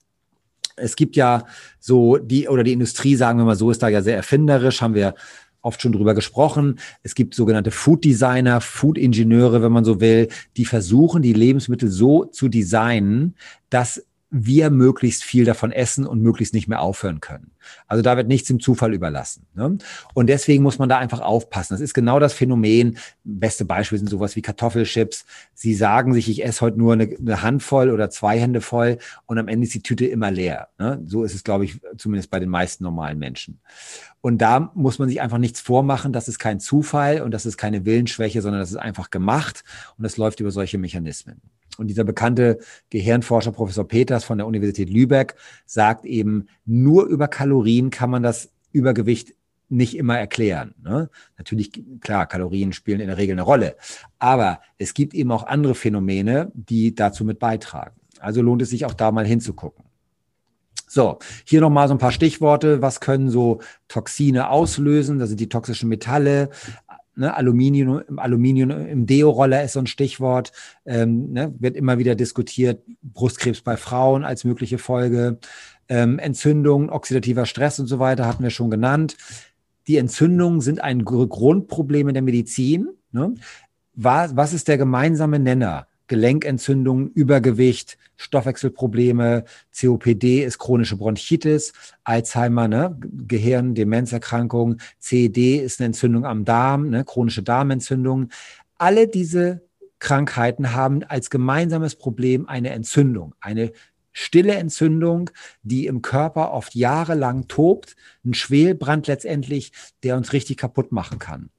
es 0.80 0.94
gibt 0.94 1.16
ja 1.16 1.44
so 1.80 2.18
die 2.18 2.46
oder 2.46 2.62
die 2.62 2.72
Industrie, 2.72 3.16
sagen 3.16 3.38
wir 3.40 3.44
mal 3.44 3.56
so, 3.56 3.72
ist 3.72 3.82
da 3.82 3.88
ja 3.88 4.00
sehr 4.00 4.14
erfinderisch, 4.14 4.80
haben 4.80 4.94
wir 4.94 5.14
oft 5.68 5.80
schon 5.82 5.92
drüber 5.92 6.14
gesprochen. 6.14 6.80
Es 7.02 7.14
gibt 7.14 7.34
sogenannte 7.34 7.70
Food 7.70 8.04
Designer, 8.04 8.60
Food 8.60 8.98
Ingenieure, 8.98 9.62
wenn 9.62 9.70
man 9.70 9.84
so 9.84 10.00
will, 10.00 10.28
die 10.56 10.64
versuchen, 10.64 11.22
die 11.22 11.34
Lebensmittel 11.34 11.88
so 11.88 12.24
zu 12.24 12.48
designen, 12.48 13.34
dass 13.70 14.04
wir 14.30 14.70
möglichst 14.70 15.24
viel 15.24 15.46
davon 15.46 15.72
essen 15.72 16.06
und 16.06 16.20
möglichst 16.20 16.52
nicht 16.52 16.68
mehr 16.68 16.82
aufhören 16.82 17.20
können. 17.20 17.52
Also 17.86 18.02
da 18.02 18.16
wird 18.16 18.28
nichts 18.28 18.50
im 18.50 18.60
Zufall 18.60 18.92
überlassen. 18.92 19.46
Ne? 19.54 19.78
Und 20.12 20.26
deswegen 20.26 20.62
muss 20.62 20.78
man 20.78 20.88
da 20.88 20.98
einfach 20.98 21.20
aufpassen. 21.20 21.74
Das 21.74 21.80
ist 21.80 21.94
genau 21.94 22.18
das 22.18 22.34
Phänomen. 22.34 22.98
Beste 23.24 23.64
Beispiel 23.64 23.98
sind 23.98 24.10
sowas 24.10 24.36
wie 24.36 24.42
Kartoffelchips. 24.42 25.24
Sie 25.54 25.74
sagen 25.74 26.12
sich, 26.12 26.28
ich 26.28 26.44
esse 26.44 26.60
heute 26.60 26.78
nur 26.78 26.92
eine, 26.92 27.04
eine 27.04 27.42
Handvoll 27.42 27.90
oder 27.90 28.10
zwei 28.10 28.38
Hände 28.38 28.60
voll 28.60 28.98
und 29.26 29.38
am 29.38 29.48
Ende 29.48 29.66
ist 29.66 29.74
die 29.74 29.82
Tüte 29.82 30.06
immer 30.06 30.30
leer. 30.30 30.68
Ne? 30.78 31.00
So 31.06 31.24
ist 31.24 31.34
es, 31.34 31.42
glaube 31.42 31.64
ich, 31.64 31.80
zumindest 31.96 32.30
bei 32.30 32.38
den 32.38 32.50
meisten 32.50 32.84
normalen 32.84 33.18
Menschen. 33.18 33.60
Und 34.20 34.38
da 34.38 34.72
muss 34.74 34.98
man 34.98 35.08
sich 35.08 35.22
einfach 35.22 35.38
nichts 35.38 35.60
vormachen. 35.60 36.12
Das 36.12 36.28
ist 36.28 36.38
kein 36.38 36.60
Zufall 36.60 37.22
und 37.22 37.30
das 37.30 37.46
ist 37.46 37.56
keine 37.56 37.86
Willensschwäche, 37.86 38.42
sondern 38.42 38.60
das 38.60 38.70
ist 38.70 38.76
einfach 38.76 39.10
gemacht 39.10 39.64
und 39.96 40.02
das 40.02 40.18
läuft 40.18 40.40
über 40.40 40.50
solche 40.50 40.76
Mechanismen. 40.76 41.40
Und 41.78 41.86
dieser 41.86 42.04
bekannte 42.04 42.58
Gehirnforscher 42.90 43.52
Professor 43.52 43.86
Peters 43.86 44.24
von 44.24 44.36
der 44.36 44.46
Universität 44.46 44.90
Lübeck 44.90 45.36
sagt 45.64 46.04
eben, 46.04 46.48
nur 46.66 47.06
über 47.06 47.28
Kalorien 47.28 47.90
kann 47.90 48.10
man 48.10 48.22
das 48.22 48.50
Übergewicht 48.72 49.34
nicht 49.68 49.96
immer 49.96 50.18
erklären. 50.18 50.74
Ne? 50.82 51.08
Natürlich, 51.36 51.84
klar, 52.00 52.26
Kalorien 52.26 52.72
spielen 52.72 53.00
in 53.00 53.06
der 53.06 53.18
Regel 53.18 53.34
eine 53.34 53.42
Rolle. 53.42 53.76
Aber 54.18 54.60
es 54.76 54.92
gibt 54.92 55.14
eben 55.14 55.30
auch 55.30 55.46
andere 55.46 55.74
Phänomene, 55.74 56.50
die 56.54 56.94
dazu 56.94 57.24
mit 57.24 57.38
beitragen. 57.38 57.94
Also 58.18 58.42
lohnt 58.42 58.62
es 58.62 58.70
sich 58.70 58.84
auch 58.84 58.94
da 58.94 59.12
mal 59.12 59.26
hinzugucken. 59.26 59.84
So, 60.90 61.18
hier 61.44 61.60
nochmal 61.60 61.86
so 61.86 61.94
ein 61.94 61.98
paar 61.98 62.12
Stichworte. 62.12 62.80
Was 62.80 63.00
können 63.00 63.28
so 63.28 63.60
Toxine 63.88 64.48
auslösen? 64.48 65.18
Das 65.18 65.28
sind 65.28 65.38
die 65.38 65.50
toxischen 65.50 65.88
Metalle, 65.88 66.48
Ne, 67.18 67.36
Aluminium, 67.36 68.02
Aluminium 68.16 68.70
im 68.70 69.04
Deo-Roller 69.04 69.64
ist 69.64 69.72
so 69.72 69.80
ein 69.80 69.88
Stichwort, 69.88 70.52
ähm, 70.86 71.32
ne, 71.32 71.52
wird 71.58 71.74
immer 71.74 71.98
wieder 71.98 72.14
diskutiert. 72.14 72.84
Brustkrebs 73.02 73.60
bei 73.62 73.76
Frauen 73.76 74.22
als 74.24 74.44
mögliche 74.44 74.78
Folge, 74.78 75.40
ähm, 75.88 76.20
Entzündung, 76.20 76.90
oxidativer 76.90 77.44
Stress 77.44 77.80
und 77.80 77.88
so 77.88 77.98
weiter 77.98 78.24
hatten 78.24 78.44
wir 78.44 78.50
schon 78.50 78.70
genannt. 78.70 79.16
Die 79.88 79.96
Entzündungen 79.96 80.60
sind 80.60 80.80
ein 80.80 81.04
Grundproblem 81.04 82.06
in 82.06 82.14
der 82.14 82.22
Medizin. 82.22 82.90
Ne? 83.10 83.34
Was, 83.94 84.36
was 84.36 84.52
ist 84.52 84.68
der 84.68 84.78
gemeinsame 84.78 85.40
Nenner? 85.40 85.87
Gelenkentzündungen, 86.08 87.10
Übergewicht, 87.12 87.98
Stoffwechselprobleme, 88.16 89.44
COPD 89.78 90.44
ist 90.44 90.58
chronische 90.58 90.96
Bronchitis, 90.96 91.72
Alzheimer, 92.02 92.66
ne, 92.66 92.98
Gehirn, 93.00 93.74
Demenzerkrankung, 93.74 94.78
CED 94.98 95.62
ist 95.62 95.80
eine 95.80 95.86
Entzündung 95.86 96.26
am 96.26 96.44
Darm, 96.44 96.90
ne, 96.90 97.04
chronische 97.04 97.42
Darmentzündung. 97.42 98.30
Alle 98.76 99.06
diese 99.06 99.62
Krankheiten 100.00 100.74
haben 100.74 101.04
als 101.04 101.30
gemeinsames 101.30 101.94
Problem 101.94 102.48
eine 102.48 102.70
Entzündung, 102.70 103.34
eine 103.40 103.72
stille 104.12 104.54
Entzündung, 104.54 105.30
die 105.62 105.86
im 105.86 106.02
Körper 106.02 106.52
oft 106.52 106.74
jahrelang 106.74 107.46
tobt, 107.46 107.94
ein 108.24 108.34
Schwelbrand 108.34 109.06
letztendlich, 109.06 109.72
der 110.02 110.16
uns 110.16 110.32
richtig 110.32 110.56
kaputt 110.56 110.90
machen 110.90 111.18
kann. 111.18 111.50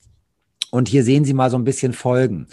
Und 0.71 0.87
hier 0.87 1.03
sehen 1.03 1.25
Sie 1.25 1.33
mal 1.33 1.49
so 1.49 1.57
ein 1.57 1.63
bisschen 1.63 1.93
Folgen. 1.93 2.47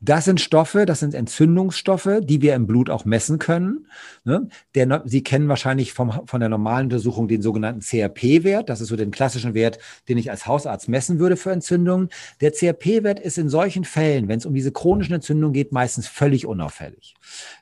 Das 0.00 0.24
sind 0.24 0.40
Stoffe, 0.40 0.86
das 0.86 1.00
sind 1.00 1.12
Entzündungsstoffe, 1.12 2.20
die 2.22 2.40
wir 2.40 2.54
im 2.54 2.68
Blut 2.68 2.88
auch 2.88 3.04
messen 3.04 3.40
können. 3.40 3.88
Ne? 4.24 4.48
Der, 4.76 5.02
Sie 5.06 5.24
kennen 5.24 5.48
wahrscheinlich 5.48 5.92
vom, 5.92 6.22
von 6.26 6.38
der 6.38 6.48
normalen 6.48 6.86
Untersuchung 6.86 7.26
den 7.26 7.42
sogenannten 7.42 7.80
CRP-Wert. 7.80 8.68
Das 8.68 8.80
ist 8.80 8.88
so 8.88 8.96
den 8.96 9.10
klassischen 9.10 9.54
Wert, 9.54 9.78
den 10.08 10.16
ich 10.16 10.30
als 10.30 10.46
Hausarzt 10.46 10.88
messen 10.88 11.18
würde 11.18 11.36
für 11.36 11.50
Entzündungen. 11.50 12.10
Der 12.40 12.52
CRP-Wert 12.52 13.18
ist 13.18 13.38
in 13.38 13.48
solchen 13.48 13.84
Fällen, 13.84 14.28
wenn 14.28 14.38
es 14.38 14.46
um 14.46 14.54
diese 14.54 14.70
chronischen 14.70 15.14
Entzündungen 15.14 15.52
geht, 15.52 15.72
meistens 15.72 16.06
völlig 16.06 16.46
unauffällig. 16.46 17.14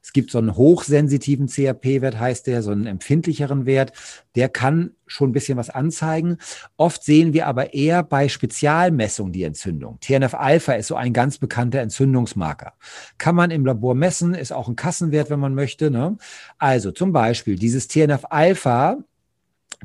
Es 0.02 0.12
gibt 0.12 0.30
so 0.30 0.36
einen 0.36 0.56
hochsensitiven 0.56 1.46
CRP-Wert, 1.46 2.20
heißt 2.20 2.46
der, 2.48 2.62
so 2.62 2.70
einen 2.70 2.86
empfindlicheren 2.86 3.64
Wert. 3.64 3.92
Der 4.34 4.50
kann 4.50 4.95
schon 5.06 5.30
ein 5.30 5.32
bisschen 5.32 5.56
was 5.56 5.70
anzeigen. 5.70 6.38
Oft 6.76 7.04
sehen 7.04 7.32
wir 7.32 7.46
aber 7.46 7.74
eher 7.74 8.02
bei 8.02 8.28
Spezialmessungen 8.28 9.32
die 9.32 9.44
Entzündung. 9.44 9.98
TNF-Alpha 10.00 10.72
ist 10.74 10.88
so 10.88 10.96
ein 10.96 11.12
ganz 11.12 11.38
bekannter 11.38 11.80
Entzündungsmarker. 11.80 12.72
Kann 13.18 13.34
man 13.34 13.50
im 13.50 13.64
Labor 13.64 13.94
messen, 13.94 14.34
ist 14.34 14.52
auch 14.52 14.68
ein 14.68 14.76
Kassenwert, 14.76 15.30
wenn 15.30 15.40
man 15.40 15.54
möchte. 15.54 15.90
Ne? 15.90 16.16
Also 16.58 16.92
zum 16.92 17.12
Beispiel 17.12 17.56
dieses 17.56 17.88
TNF-Alpha 17.88 18.98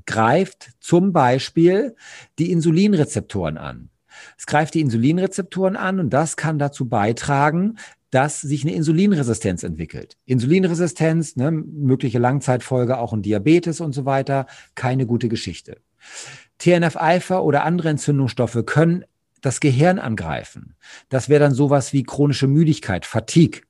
greift 0.06 0.72
zum 0.80 1.14
Beispiel 1.14 1.96
die 2.40 2.52
Insulinrezeptoren 2.52 3.58
an. 3.58 3.90
Es 4.38 4.46
greift 4.46 4.74
die 4.74 4.82
Insulinrezeptoren 4.82 5.76
an 5.76 6.00
und 6.00 6.10
das 6.12 6.36
kann 6.36 6.60
dazu 6.60 6.88
beitragen, 6.88 7.78
dass 8.12 8.42
sich 8.42 8.64
eine 8.64 8.74
Insulinresistenz 8.74 9.64
entwickelt. 9.64 10.18
Insulinresistenz, 10.26 11.36
ne, 11.38 11.52
mögliche 11.52 12.20
Langzeitfolge 12.20 12.98
auch 12.98 13.14
in 13.14 13.22
Diabetes 13.22 13.82
und 13.82 13.94
so 13.94 14.06
weiter, 14.06 14.46
keine 14.76 15.06
gute 15.06 15.30
Geschichte. 15.30 15.78
TNF-Alpha 16.60 17.40
oder 17.40 17.64
andere 17.64 17.90
Entzündungsstoffe 17.90 18.64
können 18.66 19.06
das 19.42 19.60
Gehirn 19.60 19.98
angreifen. 19.98 20.76
Das 21.10 21.28
wäre 21.28 21.40
dann 21.40 21.54
sowas 21.54 21.94
wie 21.94 22.04
chronische 22.04 22.48
Müdigkeit, 22.48 23.06
Fatigue 23.06 23.62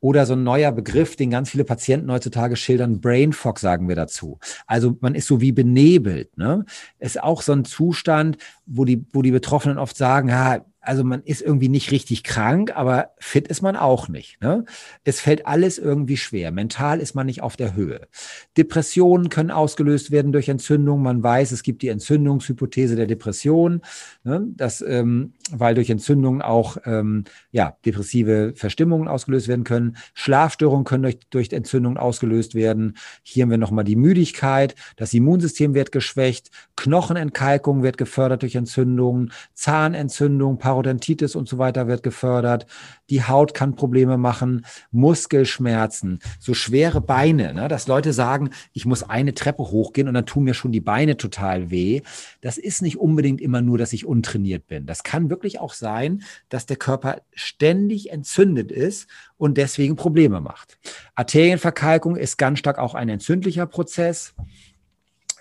oder 0.00 0.26
so 0.26 0.32
ein 0.32 0.42
neuer 0.42 0.72
Begriff, 0.72 1.14
den 1.14 1.30
ganz 1.30 1.50
viele 1.50 1.64
Patienten 1.64 2.10
heutzutage 2.10 2.56
schildern, 2.56 3.00
Brain 3.00 3.32
Fog 3.32 3.60
sagen 3.60 3.88
wir 3.88 3.94
dazu. 3.94 4.38
Also 4.66 4.96
man 5.00 5.14
ist 5.14 5.28
so 5.28 5.40
wie 5.40 5.52
benebelt. 5.52 6.36
Ne? 6.36 6.64
Ist 6.98 7.22
auch 7.22 7.42
so 7.42 7.52
ein 7.52 7.64
Zustand, 7.64 8.38
wo 8.66 8.84
die, 8.84 9.06
wo 9.12 9.22
die 9.22 9.30
Betroffenen 9.30 9.78
oft 9.78 9.96
sagen, 9.96 10.28
ja, 10.30 10.64
also 10.80 11.04
man 11.04 11.22
ist 11.22 11.42
irgendwie 11.42 11.68
nicht 11.68 11.90
richtig 11.90 12.24
krank, 12.24 12.72
aber 12.74 13.10
fit 13.18 13.48
ist 13.48 13.60
man 13.60 13.76
auch 13.76 14.08
nicht. 14.08 14.40
Ne? 14.40 14.64
Es 15.04 15.20
fällt 15.20 15.46
alles 15.46 15.78
irgendwie 15.78 16.16
schwer. 16.16 16.50
Mental 16.52 17.00
ist 17.00 17.14
man 17.14 17.26
nicht 17.26 17.42
auf 17.42 17.56
der 17.56 17.74
Höhe. 17.74 18.08
Depressionen 18.56 19.28
können 19.28 19.50
ausgelöst 19.50 20.10
werden 20.10 20.32
durch 20.32 20.48
Entzündung. 20.48 21.02
Man 21.02 21.22
weiß, 21.22 21.52
es 21.52 21.62
gibt 21.62 21.82
die 21.82 21.88
Entzündungshypothese 21.88 22.96
der 22.96 23.06
Depression, 23.06 23.82
ne? 24.24 24.46
dass, 24.56 24.80
ähm, 24.82 25.34
weil 25.50 25.74
durch 25.74 25.90
Entzündungen 25.90 26.42
auch 26.42 26.76
ähm, 26.84 27.24
ja, 27.50 27.76
depressive 27.84 28.52
Verstimmungen 28.54 29.08
ausgelöst 29.08 29.48
werden 29.48 29.64
können. 29.64 29.96
Schlafstörungen 30.14 30.84
können 30.84 31.02
durch, 31.02 31.18
durch 31.30 31.52
Entzündungen 31.52 31.98
ausgelöst 31.98 32.54
werden. 32.54 32.96
Hier 33.22 33.42
haben 33.42 33.50
wir 33.50 33.58
nochmal 33.58 33.84
die 33.84 33.96
Müdigkeit. 33.96 34.74
Das 34.96 35.14
Immunsystem 35.14 35.74
wird 35.74 35.92
geschwächt. 35.92 36.50
Knochenentkalkung 36.76 37.82
wird 37.82 37.98
gefördert 37.98 38.42
durch 38.42 38.54
Entzündungen. 38.54 39.32
Zahnentzündung, 39.54 40.58
Parodontitis 40.58 41.34
und 41.34 41.48
so 41.48 41.58
weiter 41.58 41.88
wird 41.88 42.02
gefördert. 42.02 42.66
Die 43.10 43.22
Haut 43.22 43.54
kann 43.54 43.74
Probleme 43.74 44.16
machen, 44.16 44.64
Muskelschmerzen, 44.92 46.20
so 46.38 46.54
schwere 46.54 47.00
Beine, 47.00 47.52
ne? 47.52 47.68
dass 47.68 47.88
Leute 47.88 48.12
sagen, 48.12 48.50
ich 48.72 48.86
muss 48.86 49.02
eine 49.02 49.34
Treppe 49.34 49.64
hochgehen 49.64 50.08
und 50.08 50.14
dann 50.14 50.26
tun 50.26 50.44
mir 50.44 50.54
schon 50.54 50.72
die 50.72 50.80
Beine 50.80 51.16
total 51.16 51.70
weh. 51.70 52.02
Das 52.40 52.56
ist 52.56 52.82
nicht 52.82 52.98
unbedingt 52.98 53.40
immer 53.40 53.60
nur, 53.60 53.78
dass 53.78 53.92
ich 53.92 54.06
untrainiert 54.06 54.66
bin. 54.66 54.86
Das 54.86 55.02
kann 55.02 55.28
wirklich 55.30 55.60
auch 55.60 55.74
sein, 55.74 56.22
dass 56.48 56.66
der 56.66 56.76
Körper 56.76 57.20
ständig 57.34 58.10
entzündet 58.10 58.72
ist 58.72 59.08
und 59.36 59.56
deswegen 59.56 59.96
Probleme 59.96 60.40
macht. 60.40 60.78
Arterienverkalkung 61.14 62.16
ist 62.16 62.38
ganz 62.38 62.58
stark 62.58 62.78
auch 62.78 62.94
ein 62.94 63.08
entzündlicher 63.08 63.66
Prozess. 63.66 64.34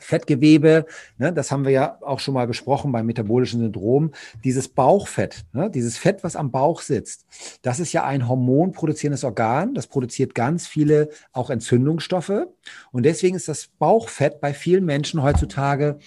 Fettgewebe, 0.09 0.85
ne, 1.17 1.31
das 1.31 1.51
haben 1.51 1.65
wir 1.65 1.71
ja 1.71 1.97
auch 2.01 2.19
schon 2.19 2.33
mal 2.33 2.47
besprochen 2.47 2.91
beim 2.91 3.05
metabolischen 3.05 3.59
Syndrom, 3.59 4.11
dieses 4.43 4.67
Bauchfett, 4.67 5.45
ne, 5.53 5.69
dieses 5.69 5.97
Fett, 5.97 6.23
was 6.23 6.35
am 6.35 6.49
Bauch 6.51 6.81
sitzt, 6.81 7.27
das 7.61 7.79
ist 7.79 7.93
ja 7.93 8.03
ein 8.05 8.27
hormonproduzierendes 8.27 9.23
Organ, 9.23 9.75
das 9.75 9.85
produziert 9.87 10.33
ganz 10.33 10.67
viele 10.67 11.09
auch 11.31 11.51
Entzündungsstoffe 11.51 12.47
und 12.91 13.03
deswegen 13.03 13.35
ist 13.35 13.47
das 13.47 13.67
Bauchfett 13.67 14.41
bei 14.41 14.53
vielen 14.53 14.83
Menschen 14.83 15.21
heutzutage 15.21 15.99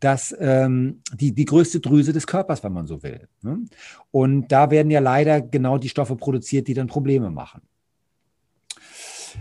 das, 0.00 0.36
ähm, 0.38 1.00
die, 1.14 1.32
die 1.32 1.44
größte 1.44 1.80
Drüse 1.80 2.12
des 2.12 2.26
Körpers, 2.26 2.62
wenn 2.62 2.72
man 2.72 2.86
so 2.86 3.02
will. 3.02 3.28
Ne? 3.42 3.60
Und 4.10 4.48
da 4.48 4.70
werden 4.70 4.90
ja 4.90 5.00
leider 5.00 5.40
genau 5.40 5.78
die 5.78 5.88
Stoffe 5.88 6.16
produziert, 6.16 6.68
die 6.68 6.74
dann 6.74 6.88
Probleme 6.88 7.30
machen. 7.30 7.62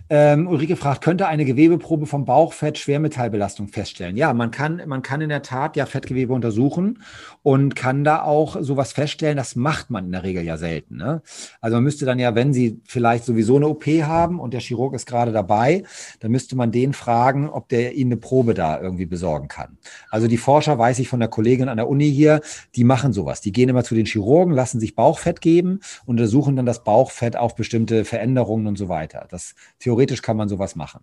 Ähm, 0.10 0.48
Ulrike 0.48 0.76
fragt, 0.76 1.04
könnte 1.04 1.28
eine 1.28 1.46
Gewebeprobe 1.46 2.06
vom 2.06 2.26
Bauchfett 2.26 2.78
Schwermetallbelastung 2.78 3.68
feststellen? 3.68 4.18
Ja, 4.18 4.34
man 4.34 4.52
kann, 4.52 4.82
man 4.86 5.02
kann 5.02 5.22
in 5.22 5.30
der 5.30 5.42
Tat 5.42 5.76
ja 5.76 5.86
Fettgewebe 5.86 6.34
untersuchen 6.34 7.02
und 7.42 7.76
kann 7.76 8.04
da 8.04 8.24
auch 8.24 8.58
sowas 8.62 8.94
feststellen. 8.94 9.38
Das 9.38 9.56
macht 9.56 9.90
man 9.90 10.06
in 10.06 10.12
der 10.12 10.24
Regel 10.24 10.44
ja 10.44 10.58
selten. 10.58 10.98
Ne? 10.98 11.22
Also 11.62 11.78
man 11.78 11.84
müsste 11.84 12.06
dann 12.06 12.20
ja, 12.20 12.36
wenn 12.36 12.54
Sie 12.54 12.82
vielleicht 12.86 13.26
sowieso 13.26 13.58
eine 13.58 13.68
OP 13.68 13.86
haben 13.86 14.40
und 14.40 14.54
der 14.54 14.62
Chirurg 14.62 14.94
ist 14.94 15.06
gerade 15.06 15.32
dabei, 15.32 15.84
dann 16.20 16.32
müsste 16.32 16.56
man 16.56 16.72
den 16.72 16.94
fragen, 16.94 17.50
ob 17.50 17.70
der 17.70 17.94
Ihnen 17.94 18.14
eine 18.14 18.20
Probe 18.20 18.54
da 18.54 18.80
irgendwie 18.80 19.06
besorgen 19.06 19.48
kann. 19.48 19.78
Also 20.10 20.28
die 20.28 20.38
Forscher, 20.38 20.78
weiß 20.78 21.00
ich 21.00 21.08
von 21.08 21.20
der 21.20 21.30
Kollegin 21.30 21.70
an 21.70 21.78
der 21.78 21.88
Uni 21.88 22.12
hier, 22.12 22.42
die 22.76 22.84
machen 22.84 23.14
sowas. 23.14 23.42
Die 23.42 23.52
gehen 23.52 23.70
immer 23.70 23.84
zu 23.84 23.96
den 23.96 24.06
Chirurgen, 24.06 24.54
lassen 24.54 24.80
sich 24.80 24.96
Bauchfett 24.96 25.42
geben 25.42 25.80
und 26.06 26.20
untersuchen 26.24 26.56
dann 26.56 26.66
das 26.66 26.84
Bauchfett 26.84 27.36
auf 27.36 27.56
bestimmte 27.56 28.06
Veränderungen 28.06 28.68
und 28.68 28.78
so 28.78 28.88
weiter. 28.90 29.28
Das 29.30 29.56
Theoretisch 29.84 30.22
kann 30.22 30.38
man 30.38 30.48
sowas 30.48 30.78
machen. 30.78 31.02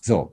So, 0.00 0.32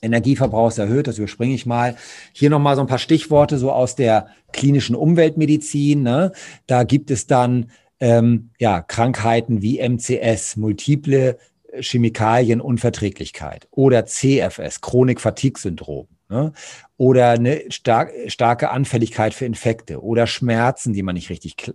Energieverbrauch 0.00 0.68
ist 0.68 0.78
erhöht, 0.78 1.08
das 1.08 1.18
überspringe 1.18 1.54
ich 1.54 1.66
mal. 1.66 1.96
Hier 2.32 2.50
nochmal 2.50 2.76
so 2.76 2.82
ein 2.82 2.86
paar 2.86 2.98
Stichworte 2.98 3.58
so 3.58 3.72
aus 3.72 3.96
der 3.96 4.28
klinischen 4.52 4.94
Umweltmedizin. 4.94 6.04
Ne? 6.04 6.30
Da 6.68 6.84
gibt 6.84 7.10
es 7.10 7.26
dann 7.26 7.72
ähm, 7.98 8.50
ja, 8.60 8.80
Krankheiten 8.80 9.60
wie 9.60 9.80
MCS, 9.80 10.56
multiple 10.56 11.36
Chemikalienunverträglichkeit 11.74 13.66
oder 13.72 14.06
CFS, 14.06 14.80
Chronik-Fatigue-Syndrom. 14.82 16.06
Ne? 16.32 16.52
Oder 16.96 17.30
eine 17.30 17.64
stark, 17.68 18.10
starke 18.28 18.70
Anfälligkeit 18.70 19.34
für 19.34 19.44
Infekte 19.44 20.02
oder 20.02 20.26
Schmerzen, 20.26 20.94
die 20.94 21.02
man 21.02 21.14
nicht 21.14 21.28
richtig 21.28 21.68
äh, 21.68 21.72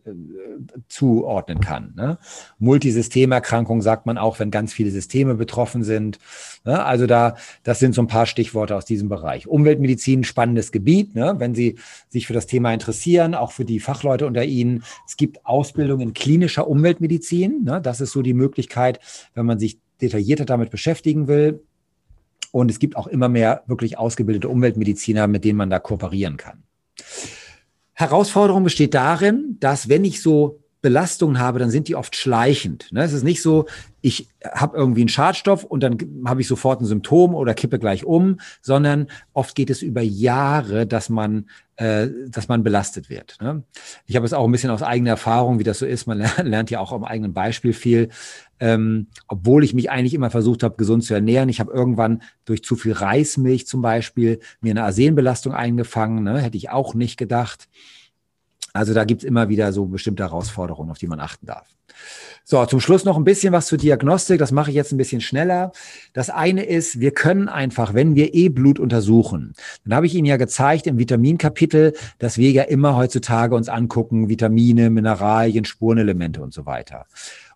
zuordnen 0.88 1.60
kann. 1.60 1.94
Ne? 1.96 2.18
Multisystemerkrankung 2.58 3.84
sagt 3.84 4.08
man 4.08 4.18
auch, 4.18 4.40
wenn 4.40 4.50
ganz 4.50 4.74
viele 4.74 4.90
Systeme 4.90 5.36
betroffen 5.36 5.84
sind. 5.84 6.18
Ne? 6.66 6.84
Also 6.84 7.06
da, 7.06 7.36
das 7.62 7.78
sind 7.78 7.94
so 7.94 8.02
ein 8.02 8.08
paar 8.08 8.26
Stichworte 8.26 8.76
aus 8.76 8.86
diesem 8.86 9.10
Bereich. 9.10 9.48
Umweltmedizin, 9.48 10.24
spannendes 10.24 10.72
Gebiet. 10.72 11.14
Ne? 11.14 11.36
Wenn 11.38 11.54
Sie 11.54 11.78
sich 12.10 12.26
für 12.26 12.34
das 12.34 12.48
Thema 12.48 12.74
interessieren, 12.74 13.36
auch 13.36 13.52
für 13.52 13.66
die 13.66 13.80
Fachleute 13.80 14.26
unter 14.26 14.44
Ihnen. 14.44 14.84
Es 15.06 15.18
gibt 15.18 15.46
Ausbildung 15.46 16.00
in 16.00 16.16
klinischer 16.16 16.68
Umweltmedizin. 16.68 17.64
Ne? 17.64 17.80
Das 17.80 18.02
ist 18.02 18.12
so 18.12 18.24
die 18.24 18.34
Möglichkeit, 18.34 19.00
wenn 19.36 19.46
man 19.46 19.60
sich 19.60 19.80
detaillierter 20.02 20.46
damit 20.46 20.72
beschäftigen 20.72 21.28
will, 21.28 21.64
und 22.52 22.72
es 22.72 22.80
gibt 22.80 22.96
auch 22.96 23.08
immer 23.08 23.30
mehr 23.30 23.64
wirklich 23.68 23.98
ausgebildete 23.98 24.50
Umweltmediziner, 24.50 25.28
mit 25.28 25.44
denen 25.44 25.58
man 25.58 25.70
da 25.70 25.80
kooperieren 25.80 26.38
kann. 26.38 26.64
Herausforderung 27.94 28.64
besteht 28.64 28.94
darin, 28.94 29.58
dass 29.60 29.90
wenn 29.90 30.06
ich 30.06 30.22
so 30.22 30.60
Belastungen 30.82 31.40
habe, 31.40 31.60
dann 31.60 31.72
sind 31.72 31.88
die 31.88 31.96
oft 31.96 32.16
schleichend. 32.16 32.92
Ne? 32.92 33.04
Es 33.04 33.14
ist 33.14 33.24
nicht 33.24 33.42
so, 33.42 33.66
ich 34.02 34.30
habe 34.44 34.78
irgendwie 34.78 35.02
einen 35.02 35.10
Schadstoff 35.10 35.64
und 35.64 35.82
dann 35.82 35.98
habe 36.26 36.42
ich 36.42 36.48
sofort 36.48 36.82
ein 36.82 36.86
Symptom 36.86 37.34
oder 37.34 37.56
kippe 37.56 37.80
gleich 37.80 38.06
um, 38.06 38.40
sondern 38.62 39.08
oft 39.34 39.56
geht 39.56 39.72
es 39.72 39.82
über 39.82 40.02
Jahre, 40.02 40.86
dass 40.86 41.10
man, 41.10 41.50
äh, 41.78 42.08
dass 42.28 42.48
man 42.48 42.64
belastet 42.64 43.10
wird. 43.10 43.38
Ne? 43.42 43.64
Ich 44.06 44.16
habe 44.16 44.26
es 44.26 44.34
auch 44.34 44.46
ein 44.46 44.52
bisschen 44.52 44.70
aus 44.70 44.84
eigener 44.84 45.12
Erfahrung, 45.12 45.58
wie 45.58 45.64
das 45.64 45.80
so 45.80 45.86
ist. 45.86 46.06
Man 46.06 46.20
lernt, 46.44 46.70
ja 46.70 46.80
auch 46.80 46.92
am 46.92 47.04
eigenen 47.04 47.34
Beispiel 47.34 47.74
viel. 47.74 48.10
Ähm, 48.60 49.08
obwohl 49.28 49.64
ich 49.64 49.74
mich 49.74 49.90
eigentlich 49.90 50.14
immer 50.14 50.30
versucht 50.30 50.64
habe, 50.64 50.78
gesund 50.78 51.04
zu 51.04 51.14
ernähren. 51.14 51.50
Ich 51.50 51.60
habe 51.60 51.74
irgendwann 51.74 52.22
durch 52.46 52.64
zu 52.64 52.76
viel 52.76 52.94
Reismilch 52.94 53.68
zum 53.68 53.82
Beispiel 53.82 54.40
mir 54.62 54.72
eine 54.72 54.84
Arsenbelastung 54.84 55.54
eingefangen. 55.54 56.24
Ne? 56.24 56.40
Hätte 56.40 56.58
ich 56.58 56.70
auch 56.70 56.94
nicht 56.94 57.18
gedacht. 57.18 57.68
Also 58.78 58.94
da 58.94 59.04
gibt 59.04 59.24
es 59.24 59.28
immer 59.28 59.50
wieder 59.50 59.74
so 59.74 59.86
bestimmte 59.86 60.24
Herausforderungen, 60.24 60.92
auf 60.92 60.98
die 60.98 61.08
man 61.08 61.20
achten 61.20 61.48
darf. 61.48 61.68
So, 62.44 62.66
zum 62.66 62.80
Schluss 62.80 63.04
noch 63.04 63.18
ein 63.18 63.24
bisschen 63.24 63.52
was 63.52 63.68
zur 63.68 63.78
Diagnostik. 63.78 64.40
Das 64.40 64.52
mache 64.52 64.70
ich 64.70 64.76
jetzt 64.76 64.94
ein 64.94 64.98
bisschen 64.98 65.20
schneller. 65.20 65.72
Das 66.14 66.30
eine 66.30 66.64
ist, 66.64 67.00
wir 67.00 67.12
können 67.12 67.50
einfach, 67.50 67.94
wenn 67.94 68.16
wir 68.16 68.34
E-Blut 68.34 68.80
untersuchen, 68.80 69.54
dann 69.84 69.96
habe 69.96 70.06
ich 70.06 70.16
Ihnen 70.16 70.28
ja 70.28 70.38
gezeigt 70.38 70.88
im 70.88 70.98
Vitaminkapitel, 70.98 71.94
dass 72.20 72.38
wir 72.38 72.52
ja 72.52 72.64
immer 72.64 72.96
heutzutage 72.96 73.56
uns 73.56 73.68
angucken, 73.68 74.30
Vitamine, 74.30 74.90
Mineralien, 74.90 75.66
Spurenelemente 75.66 76.42
und 76.42 76.54
so 76.54 76.66
weiter. 76.66 77.06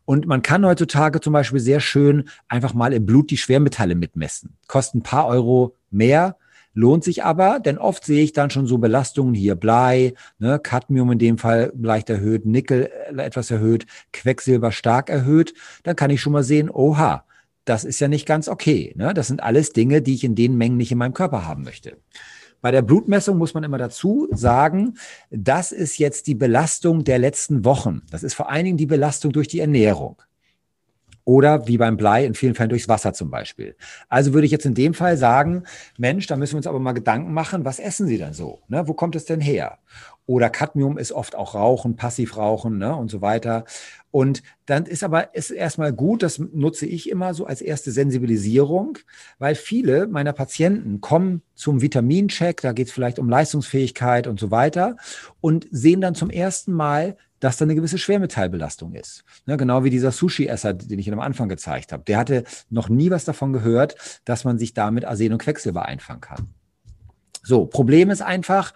Und 0.03 0.25
man 0.25 0.41
kann 0.41 0.65
heutzutage 0.65 1.21
zum 1.21 1.31
Beispiel 1.31 1.59
sehr 1.59 1.79
schön 1.79 2.27
einfach 2.49 2.73
mal 2.73 2.91
im 2.91 3.05
Blut 3.05 3.29
die 3.29 3.37
Schwermetalle 3.37 3.95
mitmessen. 3.95 4.57
Kosten 4.67 4.97
ein 4.97 5.03
paar 5.03 5.27
Euro 5.27 5.77
mehr, 5.89 6.35
Lohnt 6.73 7.03
sich 7.03 7.23
aber, 7.23 7.59
denn 7.59 7.77
oft 7.77 8.05
sehe 8.05 8.23
ich 8.23 8.31
dann 8.31 8.49
schon 8.49 8.65
so 8.65 8.77
Belastungen 8.77 9.33
hier 9.33 9.55
Blei, 9.55 10.13
ne, 10.39 10.57
Cadmium 10.59 11.11
in 11.11 11.19
dem 11.19 11.37
Fall 11.37 11.73
leicht 11.77 12.09
erhöht, 12.09 12.45
Nickel 12.45 12.89
äh, 13.09 13.21
etwas 13.21 13.51
erhöht, 13.51 13.85
Quecksilber 14.13 14.71
stark 14.71 15.09
erhöht. 15.09 15.53
Dann 15.83 15.95
kann 15.95 16.11
ich 16.11 16.21
schon 16.21 16.33
mal 16.33 16.43
sehen, 16.43 16.69
oha, 16.69 17.25
das 17.65 17.83
ist 17.83 17.99
ja 17.99 18.07
nicht 18.07 18.25
ganz 18.25 18.47
okay. 18.47 18.93
Ne? 18.95 19.13
Das 19.13 19.27
sind 19.27 19.43
alles 19.43 19.73
Dinge, 19.73 20.01
die 20.01 20.15
ich 20.15 20.23
in 20.23 20.35
den 20.35 20.55
Mengen 20.55 20.77
nicht 20.77 20.91
in 20.91 20.97
meinem 20.97 21.13
Körper 21.13 21.45
haben 21.45 21.63
möchte. 21.63 21.97
Bei 22.61 22.71
der 22.71 22.83
Blutmessung 22.83 23.37
muss 23.37 23.53
man 23.53 23.63
immer 23.63 23.79
dazu 23.79 24.27
sagen, 24.31 24.95
das 25.31 25.71
ist 25.71 25.97
jetzt 25.97 26.27
die 26.27 26.35
Belastung 26.35 27.03
der 27.03 27.17
letzten 27.17 27.65
Wochen. 27.65 28.03
Das 28.11 28.23
ist 28.23 28.35
vor 28.35 28.49
allen 28.49 28.65
Dingen 28.65 28.77
die 28.77 28.85
Belastung 28.85 29.31
durch 29.31 29.47
die 29.47 29.59
Ernährung. 29.59 30.21
Oder 31.23 31.67
wie 31.67 31.77
beim 31.77 31.97
Blei 31.97 32.25
in 32.25 32.33
vielen 32.33 32.55
Fällen 32.55 32.69
durchs 32.69 32.87
Wasser 32.87 33.13
zum 33.13 33.29
Beispiel. 33.29 33.75
Also 34.09 34.33
würde 34.33 34.45
ich 34.45 34.51
jetzt 34.51 34.65
in 34.65 34.73
dem 34.73 34.93
Fall 34.93 35.17
sagen, 35.17 35.63
Mensch, 35.97 36.27
da 36.27 36.35
müssen 36.35 36.53
wir 36.53 36.57
uns 36.57 36.67
aber 36.67 36.79
mal 36.79 36.93
Gedanken 36.93 37.33
machen, 37.33 37.63
was 37.65 37.79
essen 37.79 38.07
Sie 38.07 38.17
denn 38.17 38.33
so? 38.33 38.59
Ne? 38.67 38.87
Wo 38.87 38.93
kommt 38.93 39.15
es 39.15 39.25
denn 39.25 39.41
her? 39.41 39.77
Oder 40.25 40.49
Cadmium 40.49 40.97
ist 40.97 41.11
oft 41.11 41.35
auch 41.35 41.55
Rauchen, 41.55 41.95
Passivrauchen 41.95 42.77
ne? 42.77 42.95
und 42.95 43.11
so 43.11 43.21
weiter. 43.21 43.65
Und 44.11 44.43
dann 44.65 44.85
ist 44.85 45.03
aber 45.03 45.35
ist 45.35 45.51
erstmal 45.51 45.93
gut, 45.93 46.23
das 46.23 46.37
nutze 46.37 46.85
ich 46.85 47.09
immer 47.09 47.33
so 47.33 47.45
als 47.45 47.61
erste 47.61 47.91
Sensibilisierung, 47.91 48.97
weil 49.39 49.55
viele 49.55 50.07
meiner 50.07 50.33
Patienten 50.33 51.01
kommen 51.01 51.41
zum 51.55 51.81
Vitamincheck, 51.81 52.61
da 52.61 52.73
geht 52.73 52.87
es 52.87 52.93
vielleicht 52.93 53.19
um 53.19 53.29
Leistungsfähigkeit 53.29 54.27
und 54.27 54.39
so 54.39 54.51
weiter 54.51 54.97
und 55.39 55.67
sehen 55.71 56.01
dann 56.01 56.15
zum 56.15 56.29
ersten 56.29 56.73
Mal 56.73 57.17
dass 57.41 57.57
da 57.57 57.65
eine 57.65 57.75
gewisse 57.75 57.97
Schwermetallbelastung 57.97 58.93
ist. 58.93 59.25
Ne, 59.45 59.57
genau 59.57 59.83
wie 59.83 59.89
dieser 59.89 60.11
Sushi-Esser, 60.11 60.73
den 60.73 60.99
ich 60.99 61.11
am 61.11 61.19
Anfang 61.19 61.49
gezeigt 61.49 61.91
habe. 61.91 62.03
Der 62.05 62.17
hatte 62.17 62.45
noch 62.69 62.87
nie 62.87 63.11
was 63.11 63.25
davon 63.25 63.51
gehört, 63.51 63.95
dass 64.23 64.45
man 64.45 64.57
sich 64.57 64.73
damit 64.73 65.03
Arsen 65.03 65.33
und 65.33 65.41
Quecksilber 65.41 65.85
einfangen 65.85 66.21
kann. 66.21 66.47
So, 67.43 67.65
Problem 67.65 68.11
ist 68.11 68.21
einfach, 68.21 68.73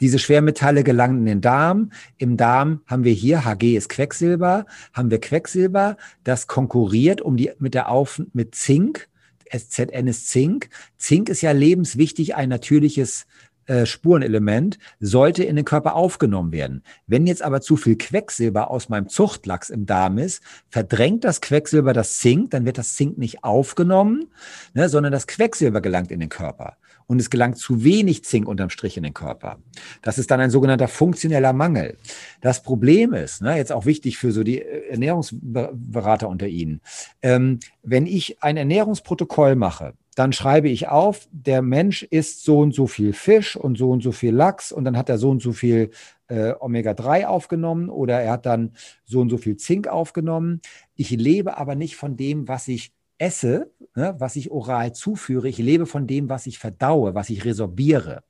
diese 0.00 0.18
Schwermetalle 0.18 0.82
gelangen 0.82 1.20
in 1.20 1.26
den 1.26 1.40
Darm. 1.40 1.92
Im 2.16 2.36
Darm 2.36 2.82
haben 2.86 3.04
wir 3.04 3.12
hier, 3.12 3.44
Hg 3.44 3.76
ist 3.76 3.88
Quecksilber, 3.88 4.66
haben 4.92 5.10
wir 5.10 5.20
Quecksilber, 5.20 5.96
das 6.24 6.48
konkurriert 6.48 7.20
um 7.20 7.36
die, 7.36 7.52
mit 7.60 7.74
der 7.74 7.88
Auf, 7.88 8.20
mit 8.32 8.56
Zink. 8.56 9.08
SZN 9.50 10.08
ist 10.08 10.28
Zink. 10.28 10.68
Zink 10.98 11.28
ist 11.28 11.40
ja 11.40 11.52
lebenswichtig, 11.52 12.34
ein 12.34 12.48
natürliches 12.48 13.26
äh, 13.68 13.84
Spurenelement 13.84 14.78
sollte 14.98 15.44
in 15.44 15.54
den 15.54 15.64
Körper 15.66 15.94
aufgenommen 15.94 16.52
werden. 16.52 16.82
Wenn 17.06 17.26
jetzt 17.26 17.42
aber 17.42 17.60
zu 17.60 17.76
viel 17.76 17.96
Quecksilber 17.96 18.70
aus 18.70 18.88
meinem 18.88 19.08
Zuchtlachs 19.08 19.68
im 19.68 19.84
Darm 19.84 20.16
ist, 20.16 20.42
verdrängt 20.70 21.24
das 21.24 21.42
Quecksilber 21.42 21.92
das 21.92 22.18
Zink, 22.18 22.50
dann 22.50 22.64
wird 22.64 22.78
das 22.78 22.94
Zink 22.94 23.18
nicht 23.18 23.44
aufgenommen, 23.44 24.28
ne, 24.72 24.88
sondern 24.88 25.12
das 25.12 25.26
Quecksilber 25.26 25.82
gelangt 25.82 26.10
in 26.10 26.20
den 26.20 26.30
Körper. 26.30 26.78
Und 27.06 27.20
es 27.20 27.30
gelangt 27.30 27.58
zu 27.58 27.84
wenig 27.84 28.24
Zink 28.24 28.48
unterm 28.48 28.70
Strich 28.70 28.96
in 28.96 29.02
den 29.02 29.14
Körper. 29.14 29.58
Das 30.02 30.18
ist 30.18 30.30
dann 30.30 30.40
ein 30.40 30.50
sogenannter 30.50 30.88
funktioneller 30.88 31.52
Mangel. 31.52 31.96
Das 32.40 32.62
Problem 32.62 33.12
ist, 33.12 33.42
ne, 33.42 33.56
jetzt 33.56 33.72
auch 33.72 33.84
wichtig 33.84 34.16
für 34.16 34.32
so 34.32 34.42
die 34.42 34.62
äh, 34.62 34.88
Ernährungsberater 34.90 36.26
unter 36.26 36.46
Ihnen, 36.46 36.80
ähm, 37.20 37.60
wenn 37.82 38.06
ich 38.06 38.42
ein 38.42 38.56
Ernährungsprotokoll 38.56 39.56
mache, 39.56 39.92
dann 40.18 40.32
schreibe 40.32 40.68
ich 40.68 40.88
auf, 40.88 41.28
der 41.30 41.62
Mensch 41.62 42.02
isst 42.02 42.42
so 42.44 42.58
und 42.58 42.74
so 42.74 42.88
viel 42.88 43.12
Fisch 43.12 43.56
und 43.56 43.78
so 43.78 43.90
und 43.90 44.02
so 44.02 44.10
viel 44.10 44.34
Lachs 44.34 44.72
und 44.72 44.84
dann 44.84 44.96
hat 44.96 45.08
er 45.08 45.16
so 45.16 45.30
und 45.30 45.40
so 45.40 45.52
viel 45.52 45.90
äh, 46.26 46.54
Omega-3 46.58 47.26
aufgenommen 47.26 47.88
oder 47.88 48.20
er 48.20 48.32
hat 48.32 48.44
dann 48.44 48.72
so 49.04 49.20
und 49.20 49.30
so 49.30 49.36
viel 49.36 49.56
Zink 49.56 49.86
aufgenommen. 49.86 50.60
Ich 50.96 51.10
lebe 51.10 51.56
aber 51.56 51.76
nicht 51.76 51.94
von 51.94 52.16
dem, 52.16 52.48
was 52.48 52.66
ich 52.66 52.92
esse, 53.18 53.70
ne, 53.94 54.16
was 54.18 54.34
ich 54.34 54.50
oral 54.50 54.92
zuführe. 54.92 55.48
Ich 55.48 55.58
lebe 55.58 55.86
von 55.86 56.08
dem, 56.08 56.28
was 56.28 56.46
ich 56.46 56.58
verdaue, 56.58 57.14
was 57.14 57.30
ich 57.30 57.44
resorbiere. 57.44 58.24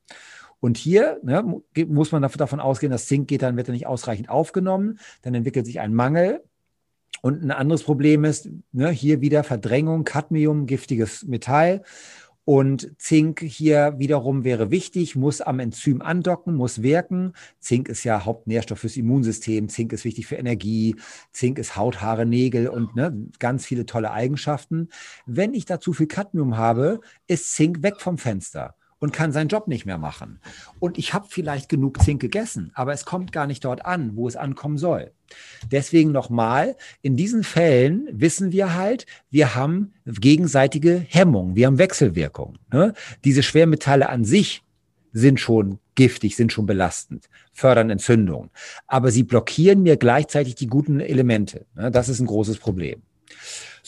Und 0.59 0.77
hier 0.77 1.19
ne, 1.23 1.61
muss 1.87 2.11
man 2.11 2.21
davon 2.21 2.59
ausgehen, 2.59 2.91
dass 2.91 3.07
Zink 3.07 3.27
geht, 3.27 3.41
dann 3.41 3.57
wird 3.57 3.69
er 3.69 3.73
nicht 3.73 3.87
ausreichend 3.87 4.29
aufgenommen, 4.29 4.99
dann 5.21 5.33
entwickelt 5.33 5.65
sich 5.65 5.79
ein 5.79 5.93
Mangel. 5.93 6.43
Und 7.21 7.43
ein 7.43 7.51
anderes 7.51 7.83
Problem 7.83 8.23
ist, 8.23 8.49
ne, 8.71 8.89
hier 8.89 9.21
wieder 9.21 9.43
Verdrängung, 9.43 10.03
Cadmium, 10.03 10.65
giftiges 10.65 11.25
Metall. 11.25 11.83
Und 12.45 12.95
Zink 12.97 13.41
hier 13.41 13.93
wiederum 13.99 14.43
wäre 14.43 14.71
wichtig, 14.71 15.15
muss 15.15 15.39
am 15.39 15.59
Enzym 15.59 16.01
andocken, 16.01 16.55
muss 16.55 16.81
wirken. 16.81 17.33
Zink 17.59 17.89
ist 17.89 18.03
ja 18.03 18.25
Hauptnährstoff 18.25 18.79
fürs 18.79 18.97
Immunsystem. 18.97 19.69
Zink 19.69 19.93
ist 19.93 20.03
wichtig 20.03 20.25
für 20.25 20.37
Energie. 20.37 20.95
Zink 21.31 21.59
ist 21.59 21.75
Haut, 21.75 22.01
Haare, 22.01 22.25
Nägel 22.25 22.67
und 22.67 22.95
ne, 22.95 23.15
ganz 23.37 23.67
viele 23.67 23.85
tolle 23.85 24.11
Eigenschaften. 24.11 24.89
Wenn 25.27 25.53
ich 25.53 25.65
da 25.65 25.79
zu 25.79 25.93
viel 25.93 26.07
Cadmium 26.07 26.57
habe, 26.57 27.01
ist 27.27 27.53
Zink 27.53 27.83
weg 27.83 28.01
vom 28.01 28.17
Fenster 28.17 28.73
und 28.99 29.13
kann 29.13 29.31
seinen 29.31 29.47
Job 29.47 29.67
nicht 29.67 29.85
mehr 29.85 29.97
machen. 29.97 30.39
Und 30.79 30.97
ich 30.97 31.13
habe 31.13 31.27
vielleicht 31.29 31.69
genug 31.69 32.01
Zink 32.01 32.21
gegessen, 32.21 32.71
aber 32.73 32.93
es 32.93 33.05
kommt 33.05 33.31
gar 33.31 33.47
nicht 33.47 33.65
dort 33.65 33.85
an, 33.85 34.15
wo 34.15 34.27
es 34.27 34.35
ankommen 34.35 34.77
soll. 34.77 35.11
Deswegen 35.71 36.11
nochmal, 36.11 36.75
in 37.01 37.15
diesen 37.15 37.43
Fällen 37.43 38.07
wissen 38.11 38.51
wir 38.51 38.75
halt, 38.75 39.05
wir 39.29 39.55
haben 39.55 39.93
gegenseitige 40.05 41.03
Hemmung, 41.07 41.55
wir 41.55 41.67
haben 41.67 41.77
Wechselwirkung. 41.77 42.57
Ne? 42.71 42.93
Diese 43.23 43.43
Schwermetalle 43.43 44.09
an 44.09 44.25
sich 44.25 44.63
sind 45.11 45.39
schon 45.39 45.79
giftig, 45.95 46.35
sind 46.35 46.51
schon 46.51 46.65
belastend, 46.65 47.29
fördern 47.53 47.89
Entzündungen. 47.89 48.49
Aber 48.87 49.11
sie 49.11 49.23
blockieren 49.23 49.83
mir 49.83 49.97
gleichzeitig 49.97 50.55
die 50.55 50.67
guten 50.67 50.99
Elemente. 50.99 51.65
Ne? 51.75 51.91
Das 51.91 52.09
ist 52.09 52.19
ein 52.19 52.27
großes 52.27 52.57
Problem. 52.57 53.01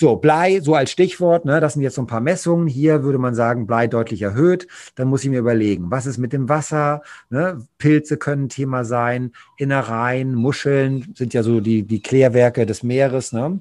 So, 0.01 0.15
Blei, 0.15 0.61
so 0.61 0.73
als 0.73 0.89
Stichwort, 0.89 1.45
ne, 1.45 1.59
das 1.59 1.73
sind 1.73 1.83
jetzt 1.83 1.93
so 1.93 2.01
ein 2.01 2.07
paar 2.07 2.21
Messungen. 2.21 2.65
Hier 2.65 3.03
würde 3.03 3.19
man 3.19 3.35
sagen, 3.35 3.67
Blei 3.67 3.85
deutlich 3.85 4.23
erhöht. 4.23 4.65
Dann 4.95 5.07
muss 5.07 5.23
ich 5.23 5.29
mir 5.29 5.37
überlegen, 5.37 5.91
was 5.91 6.07
ist 6.07 6.17
mit 6.17 6.33
dem 6.33 6.49
Wasser? 6.49 7.03
Ne? 7.29 7.59
Pilze 7.77 8.17
können 8.17 8.49
Thema 8.49 8.83
sein, 8.83 9.31
Innereien, 9.57 10.33
Muscheln 10.33 11.13
sind 11.13 11.35
ja 11.35 11.43
so 11.43 11.59
die, 11.59 11.83
die 11.83 12.01
Klärwerke 12.01 12.65
des 12.65 12.81
Meeres. 12.81 13.31
Ne? 13.31 13.59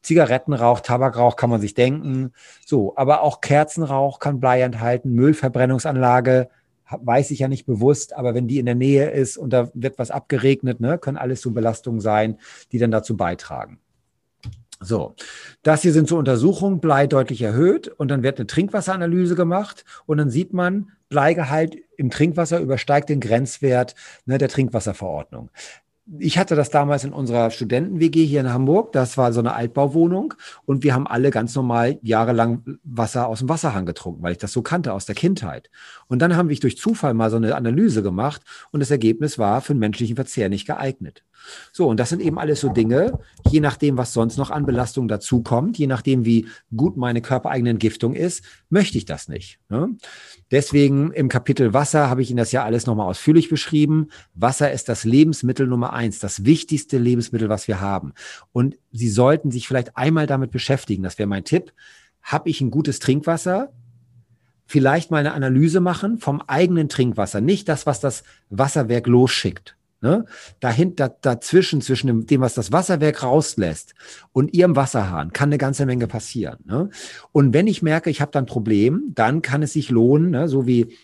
Zigarettenrauch, 0.00 0.80
Tabakrauch 0.80 1.36
kann 1.36 1.50
man 1.50 1.60
sich 1.60 1.74
denken. 1.74 2.32
So, 2.64 2.96
aber 2.96 3.20
auch 3.20 3.42
Kerzenrauch 3.42 4.18
kann 4.18 4.40
Blei 4.40 4.62
enthalten, 4.62 5.12
Müllverbrennungsanlage, 5.12 6.48
weiß 6.88 7.30
ich 7.32 7.40
ja 7.40 7.48
nicht 7.48 7.66
bewusst, 7.66 8.16
aber 8.16 8.34
wenn 8.34 8.48
die 8.48 8.58
in 8.58 8.64
der 8.64 8.76
Nähe 8.76 9.10
ist 9.10 9.36
und 9.36 9.52
da 9.52 9.68
wird 9.74 9.98
was 9.98 10.10
abgeregnet, 10.10 10.80
ne, 10.80 10.96
können 10.96 11.18
alles 11.18 11.42
so 11.42 11.50
Belastungen 11.50 12.00
sein, 12.00 12.38
die 12.72 12.78
dann 12.78 12.90
dazu 12.90 13.14
beitragen. 13.14 13.78
So, 14.82 15.14
das 15.62 15.82
hier 15.82 15.92
sind 15.92 16.08
so 16.08 16.18
Untersuchungen, 16.18 16.80
Blei 16.80 17.06
deutlich 17.06 17.40
erhöht 17.42 17.88
und 17.88 18.08
dann 18.08 18.22
wird 18.22 18.38
eine 18.38 18.46
Trinkwasseranalyse 18.46 19.36
gemacht 19.36 19.84
und 20.06 20.18
dann 20.18 20.30
sieht 20.30 20.52
man, 20.52 20.90
Bleigehalt 21.08 21.76
im 21.96 22.10
Trinkwasser 22.10 22.58
übersteigt 22.58 23.08
den 23.08 23.20
Grenzwert 23.20 23.94
ne, 24.26 24.38
der 24.38 24.48
Trinkwasserverordnung 24.48 25.50
ich 26.18 26.36
hatte 26.36 26.56
das 26.56 26.70
damals 26.70 27.04
in 27.04 27.12
unserer 27.12 27.50
Studenten-WG 27.50 28.26
hier 28.26 28.40
in 28.40 28.52
Hamburg. 28.52 28.92
Das 28.92 29.16
war 29.16 29.32
so 29.32 29.40
eine 29.40 29.54
Altbauwohnung 29.54 30.34
und 30.64 30.82
wir 30.82 30.94
haben 30.94 31.06
alle 31.06 31.30
ganz 31.30 31.54
normal 31.54 31.98
jahrelang 32.02 32.78
Wasser 32.82 33.28
aus 33.28 33.38
dem 33.38 33.48
Wasserhahn 33.48 33.86
getrunken, 33.86 34.22
weil 34.22 34.32
ich 34.32 34.38
das 34.38 34.52
so 34.52 34.62
kannte 34.62 34.92
aus 34.92 35.06
der 35.06 35.14
Kindheit. 35.14 35.70
Und 36.08 36.18
dann 36.20 36.36
haben 36.36 36.48
wir 36.48 36.58
durch 36.58 36.76
Zufall 36.76 37.14
mal 37.14 37.30
so 37.30 37.36
eine 37.36 37.54
Analyse 37.54 38.02
gemacht 38.02 38.42
und 38.72 38.80
das 38.80 38.90
Ergebnis 38.90 39.38
war 39.38 39.60
für 39.60 39.74
den 39.74 39.78
menschlichen 39.78 40.16
Verzehr 40.16 40.48
nicht 40.48 40.66
geeignet. 40.66 41.24
So, 41.72 41.88
und 41.88 41.98
das 41.98 42.08
sind 42.08 42.20
eben 42.20 42.38
alles 42.38 42.60
so 42.60 42.68
Dinge, 42.68 43.18
je 43.48 43.60
nachdem, 43.60 43.96
was 43.96 44.12
sonst 44.12 44.36
noch 44.36 44.50
an 44.50 44.66
Belastung 44.66 45.08
dazukommt, 45.08 45.78
je 45.78 45.86
nachdem, 45.86 46.24
wie 46.24 46.46
gut 46.74 46.96
meine 46.96 47.20
körpereigene 47.20 47.70
Entgiftung 47.70 48.14
ist, 48.14 48.44
möchte 48.68 48.98
ich 48.98 49.04
das 49.04 49.28
nicht. 49.28 49.58
Ne? 49.68 49.96
Deswegen 50.50 51.12
im 51.12 51.28
Kapitel 51.28 51.72
Wasser 51.72 52.08
habe 52.08 52.22
ich 52.22 52.30
Ihnen 52.30 52.38
das 52.38 52.52
ja 52.52 52.64
alles 52.64 52.86
nochmal 52.86 53.08
ausführlich 53.08 53.48
beschrieben. 53.48 54.08
Wasser 54.34 54.72
ist 54.72 54.88
das 54.88 55.04
Lebensmittel 55.04 55.66
Nummer 55.66 55.92
eins, 55.92 56.18
das 56.18 56.44
wichtigste 56.44 56.98
Lebensmittel, 56.98 57.48
was 57.48 57.68
wir 57.68 57.80
haben. 57.80 58.12
Und 58.52 58.78
Sie 58.92 59.08
sollten 59.08 59.50
sich 59.50 59.66
vielleicht 59.66 59.96
einmal 59.96 60.26
damit 60.26 60.50
beschäftigen. 60.50 61.02
Das 61.02 61.18
wäre 61.18 61.28
mein 61.28 61.44
Tipp. 61.44 61.72
Habe 62.22 62.50
ich 62.50 62.60
ein 62.60 62.70
gutes 62.70 62.98
Trinkwasser? 62.98 63.72
Vielleicht 64.66 65.10
mal 65.10 65.18
eine 65.18 65.34
Analyse 65.34 65.80
machen 65.80 66.18
vom 66.18 66.40
eigenen 66.40 66.88
Trinkwasser, 66.88 67.40
nicht 67.40 67.68
das, 67.68 67.84
was 67.84 68.00
das 68.00 68.22
Wasserwerk 68.48 69.06
losschickt. 69.06 69.76
Ne? 70.02 70.24
Dahinter, 70.58 71.16
dazwischen, 71.20 71.80
zwischen 71.80 72.08
dem, 72.08 72.26
dem, 72.26 72.40
was 72.40 72.54
das 72.54 72.72
Wasserwerk 72.72 73.22
rauslässt 73.22 73.94
und 74.32 74.52
ihrem 74.52 74.74
Wasserhahn, 74.74 75.32
kann 75.32 75.48
eine 75.48 75.58
ganze 75.58 75.86
Menge 75.86 76.08
passieren. 76.08 76.58
Ne? 76.64 76.90
Und 77.30 77.54
wenn 77.54 77.68
ich 77.68 77.82
merke, 77.82 78.10
ich 78.10 78.20
habe 78.20 78.32
dann 78.32 78.44
ein 78.44 78.48
Problem, 78.48 79.12
dann 79.14 79.42
kann 79.42 79.62
es 79.62 79.74
sich 79.74 79.90
lohnen, 79.90 80.30
ne? 80.30 80.48
so 80.48 80.66
wie 80.66 80.96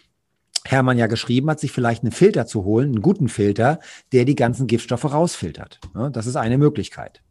Hermann 0.65 0.99
ja 0.99 1.07
geschrieben 1.07 1.49
hat, 1.49 1.61
sich 1.61 1.71
vielleicht 1.71 2.03
einen 2.03 2.13
Filter 2.13 2.47
zu 2.47 2.65
holen, 2.65 2.89
einen 2.89 3.03
guten 3.03 3.29
Filter, 3.29 3.79
der 4.13 4.25
die 4.25 4.35
ganzen 4.35 4.67
Giftstoffe 4.67 5.05
rausfiltert. 5.05 5.79
Ne? 5.95 6.11
Das 6.13 6.27
ist 6.27 6.37
eine 6.37 6.59
Möglichkeit. 6.59 7.23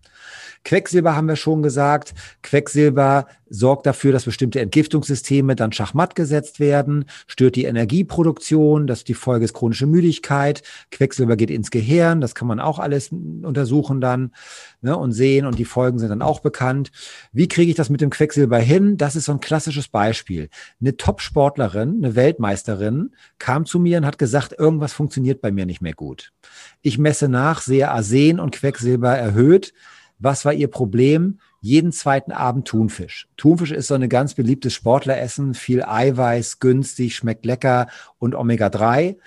Quecksilber 0.67 1.15
haben 1.15 1.29
wir 1.29 1.37
schon 1.37 1.63
gesagt. 1.63 2.13
Quecksilber 2.43 3.27
sorgt 3.49 3.85
dafür, 3.85 4.11
dass 4.11 4.25
bestimmte 4.25 4.59
Entgiftungssysteme 4.59 5.55
dann 5.55 5.71
schachmatt 5.71 6.13
gesetzt 6.13 6.59
werden, 6.59 7.05
stört 7.25 7.55
die 7.55 7.63
Energieproduktion, 7.63 8.85
das 8.85 8.99
ist 8.99 9.07
die 9.07 9.13
Folge 9.13 9.45
ist 9.45 9.53
chronische 9.53 9.85
Müdigkeit. 9.85 10.63
Quecksilber 10.91 11.37
geht 11.37 11.51
ins 11.51 11.71
Gehirn, 11.71 12.19
das 12.19 12.35
kann 12.35 12.49
man 12.49 12.59
auch 12.59 12.79
alles 12.79 13.11
untersuchen 13.13 14.01
dann 14.01 14.33
ne, 14.81 14.97
und 14.97 15.13
sehen 15.13 15.45
und 15.45 15.57
die 15.57 15.63
Folgen 15.63 15.99
sind 15.99 16.09
dann 16.09 16.21
auch 16.21 16.41
bekannt. 16.41 16.91
Wie 17.31 17.47
kriege 17.47 17.69
ich 17.69 17.77
das 17.77 17.89
mit 17.89 18.01
dem 18.01 18.09
Quecksilber 18.09 18.57
hin? 18.57 18.97
Das 18.97 19.15
ist 19.15 19.23
so 19.23 19.31
ein 19.31 19.39
klassisches 19.39 19.87
Beispiel. 19.87 20.49
Eine 20.81 20.97
Top-Sportlerin, 20.97 22.03
eine 22.03 22.15
Weltmeisterin 22.17 23.15
kam 23.39 23.65
zu 23.65 23.79
mir 23.79 23.99
und 23.99 24.05
hat 24.05 24.17
gesagt, 24.17 24.53
irgendwas 24.59 24.91
funktioniert 24.91 25.39
bei 25.39 25.53
mir 25.53 25.65
nicht 25.65 25.81
mehr 25.81 25.93
gut. 25.93 26.33
Ich 26.81 26.97
messe 26.97 27.29
nach, 27.29 27.61
sehe 27.61 27.89
Arsen 27.89 28.41
und 28.41 28.51
Quecksilber 28.51 29.15
erhöht. 29.15 29.73
Was 30.19 30.45
war 30.45 30.53
ihr 30.53 30.67
Problem? 30.67 31.39
Jeden 31.61 31.91
zweiten 31.91 32.31
Abend 32.31 32.67
Thunfisch. 32.67 33.27
Thunfisch 33.37 33.71
ist 33.71 33.87
so 33.87 33.95
ein 33.95 34.09
ganz 34.09 34.33
beliebtes 34.33 34.73
Sportleressen, 34.73 35.53
viel 35.53 35.83
Eiweiß, 35.83 36.59
günstig, 36.59 37.15
schmeckt 37.15 37.45
lecker 37.45 37.87
und 38.19 38.35
Omega-3. 38.35 39.17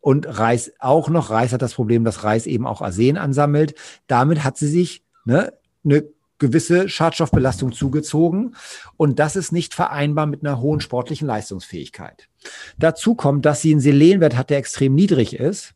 Und 0.00 0.38
Reis 0.38 0.72
auch 0.78 1.10
noch. 1.10 1.30
Reis 1.30 1.52
hat 1.52 1.62
das 1.62 1.74
Problem, 1.74 2.04
dass 2.04 2.24
Reis 2.24 2.46
eben 2.46 2.66
auch 2.66 2.80
Arsen 2.80 3.18
ansammelt. 3.18 3.74
Damit 4.06 4.44
hat 4.44 4.56
sie 4.56 4.68
sich 4.68 5.04
ne, 5.24 5.52
eine 5.84 6.04
gewisse 6.38 6.88
Schadstoffbelastung 6.88 7.72
zugezogen. 7.72 8.56
Und 8.96 9.18
das 9.18 9.36
ist 9.36 9.52
nicht 9.52 9.74
vereinbar 9.74 10.26
mit 10.26 10.42
einer 10.42 10.60
hohen 10.60 10.80
sportlichen 10.80 11.28
Leistungsfähigkeit. 11.28 12.28
Dazu 12.78 13.14
kommt, 13.14 13.44
dass 13.44 13.60
sie 13.60 13.72
einen 13.72 13.80
Selenwert 13.80 14.36
hat, 14.36 14.50
der 14.50 14.58
extrem 14.58 14.94
niedrig 14.94 15.36
ist. 15.36 15.74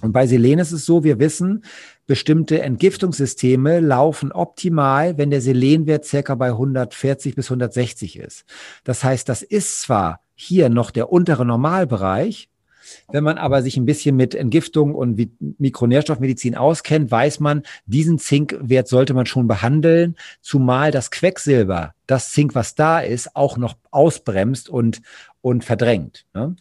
Und 0.00 0.12
bei 0.12 0.26
Selen 0.26 0.58
ist 0.58 0.72
es 0.72 0.84
so, 0.84 1.04
wir 1.04 1.20
wissen, 1.20 1.64
bestimmte 2.06 2.60
Entgiftungssysteme 2.62 3.80
laufen 3.80 4.32
optimal, 4.32 5.18
wenn 5.18 5.30
der 5.30 5.40
Selenwert 5.40 6.04
circa 6.04 6.34
bei 6.34 6.48
140 6.48 7.34
bis 7.34 7.46
160 7.46 8.18
ist. 8.18 8.44
Das 8.84 9.04
heißt, 9.04 9.28
das 9.28 9.42
ist 9.42 9.80
zwar 9.80 10.20
hier 10.34 10.68
noch 10.68 10.90
der 10.90 11.12
untere 11.12 11.44
Normalbereich, 11.44 12.48
wenn 13.10 13.24
man 13.24 13.38
aber 13.38 13.62
sich 13.62 13.76
ein 13.76 13.86
bisschen 13.86 14.16
mit 14.16 14.34
Entgiftung 14.34 14.94
und 14.94 15.20
Mikronährstoffmedizin 15.58 16.56
auskennt, 16.56 17.10
weiß 17.10 17.40
man, 17.40 17.62
diesen 17.86 18.18
Zinkwert 18.18 18.88
sollte 18.88 19.14
man 19.14 19.26
schon 19.26 19.46
behandeln, 19.46 20.16
zumal 20.40 20.90
das 20.90 21.10
Quecksilber, 21.10 21.94
das 22.06 22.32
Zink, 22.32 22.54
was 22.54 22.74
da 22.74 23.00
ist, 23.00 23.36
auch 23.36 23.56
noch 23.56 23.76
ausbremst 23.90 24.68
und, 24.68 25.02
und 25.40 25.64
verdrängt. 25.64 26.26
Ne? 26.34 26.56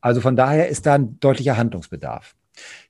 Also 0.00 0.20
von 0.20 0.36
daher 0.36 0.68
ist 0.68 0.86
da 0.86 0.94
ein 0.94 1.20
deutlicher 1.20 1.56
Handlungsbedarf. 1.56 2.34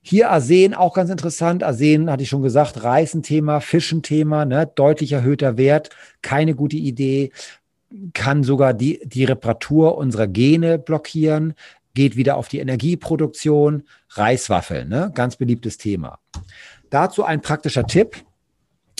Hier 0.01 0.31
Arsen, 0.31 0.73
auch 0.73 0.93
ganz 0.93 1.09
interessant. 1.09 1.63
Arsen, 1.63 2.09
hatte 2.09 2.23
ich 2.23 2.29
schon 2.29 2.41
gesagt, 2.41 2.83
Reißenthema, 2.83 3.59
Fischenthema, 3.59 4.45
ne? 4.45 4.71
deutlich 4.75 5.11
erhöhter 5.11 5.57
Wert, 5.57 5.89
keine 6.21 6.55
gute 6.55 6.77
Idee, 6.77 7.31
kann 8.13 8.43
sogar 8.43 8.73
die, 8.73 8.99
die 9.05 9.23
Reparatur 9.23 9.97
unserer 9.97 10.27
Gene 10.27 10.77
blockieren, 10.77 11.53
geht 11.93 12.15
wieder 12.15 12.37
auf 12.37 12.47
die 12.47 12.59
Energieproduktion, 12.59 13.83
Reiswaffeln, 14.09 14.89
ne? 14.89 15.11
ganz 15.13 15.35
beliebtes 15.35 15.77
Thema. 15.77 16.19
Dazu 16.89 17.23
ein 17.23 17.41
praktischer 17.41 17.85
Tipp. 17.85 18.23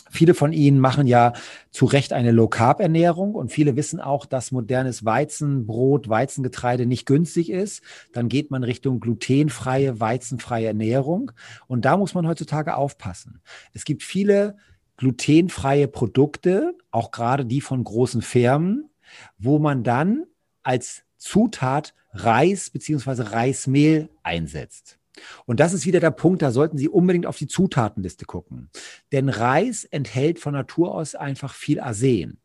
Viele 0.09 0.33
von 0.33 0.53
Ihnen 0.53 0.79
machen 0.79 1.07
ja 1.07 1.33
zu 1.71 1.85
Recht 1.85 2.13
eine 2.13 2.31
Low-Carb-Ernährung 2.31 3.35
und 3.35 3.51
viele 3.51 3.75
wissen 3.75 3.99
auch, 3.99 4.25
dass 4.25 4.51
modernes 4.51 5.05
Weizenbrot, 5.05 6.09
Weizengetreide 6.09 6.85
nicht 6.85 7.05
günstig 7.05 7.49
ist. 7.49 7.81
Dann 8.13 8.29
geht 8.29 8.51
man 8.51 8.63
Richtung 8.63 8.99
glutenfreie, 8.99 9.99
weizenfreie 9.99 10.67
Ernährung. 10.67 11.31
Und 11.67 11.85
da 11.85 11.97
muss 11.97 12.13
man 12.13 12.27
heutzutage 12.27 12.75
aufpassen. 12.75 13.41
Es 13.73 13.85
gibt 13.85 14.03
viele 14.03 14.57
glutenfreie 14.97 15.87
Produkte, 15.87 16.75
auch 16.91 17.11
gerade 17.11 17.45
die 17.45 17.61
von 17.61 17.83
großen 17.83 18.21
Firmen, 18.21 18.89
wo 19.37 19.59
man 19.59 19.83
dann 19.83 20.25
als 20.63 21.03
Zutat 21.17 21.93
Reis 22.11 22.69
bzw. 22.69 23.23
Reismehl 23.23 24.09
einsetzt. 24.23 24.99
Und 25.45 25.59
das 25.59 25.73
ist 25.73 25.85
wieder 25.85 25.99
der 25.99 26.11
Punkt, 26.11 26.41
da 26.41 26.51
sollten 26.51 26.77
Sie 26.77 26.89
unbedingt 26.89 27.25
auf 27.25 27.37
die 27.37 27.47
Zutatenliste 27.47 28.25
gucken. 28.25 28.69
Denn 29.11 29.29
Reis 29.29 29.83
enthält 29.83 30.39
von 30.39 30.53
Natur 30.53 30.93
aus 30.93 31.15
einfach 31.15 31.53
viel 31.53 31.79
Arsen. 31.79 32.39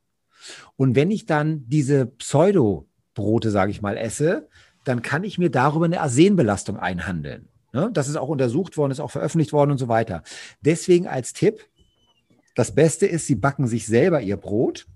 Und 0.76 0.96
wenn 0.96 1.10
ich 1.10 1.26
dann 1.26 1.64
diese 1.68 2.06
Pseudo-Brote, 2.06 3.50
sage 3.50 3.70
ich 3.70 3.82
mal, 3.82 3.96
esse, 3.96 4.48
dann 4.84 5.02
kann 5.02 5.24
ich 5.24 5.38
mir 5.38 5.50
darüber 5.50 5.84
eine 5.84 6.00
Arsenbelastung 6.00 6.76
einhandeln. 6.76 7.48
Ne? 7.72 7.90
Das 7.92 8.08
ist 8.08 8.16
auch 8.16 8.28
untersucht 8.28 8.76
worden, 8.76 8.92
ist 8.92 9.00
auch 9.00 9.10
veröffentlicht 9.10 9.52
worden 9.52 9.70
und 9.70 9.78
so 9.78 9.88
weiter. 9.88 10.22
Deswegen 10.60 11.06
als 11.06 11.32
Tipp, 11.32 11.60
das 12.54 12.74
Beste 12.74 13.06
ist, 13.06 13.26
Sie 13.26 13.36
backen 13.36 13.66
sich 13.66 13.86
selber 13.86 14.20
Ihr 14.20 14.36
Brot 14.36 14.86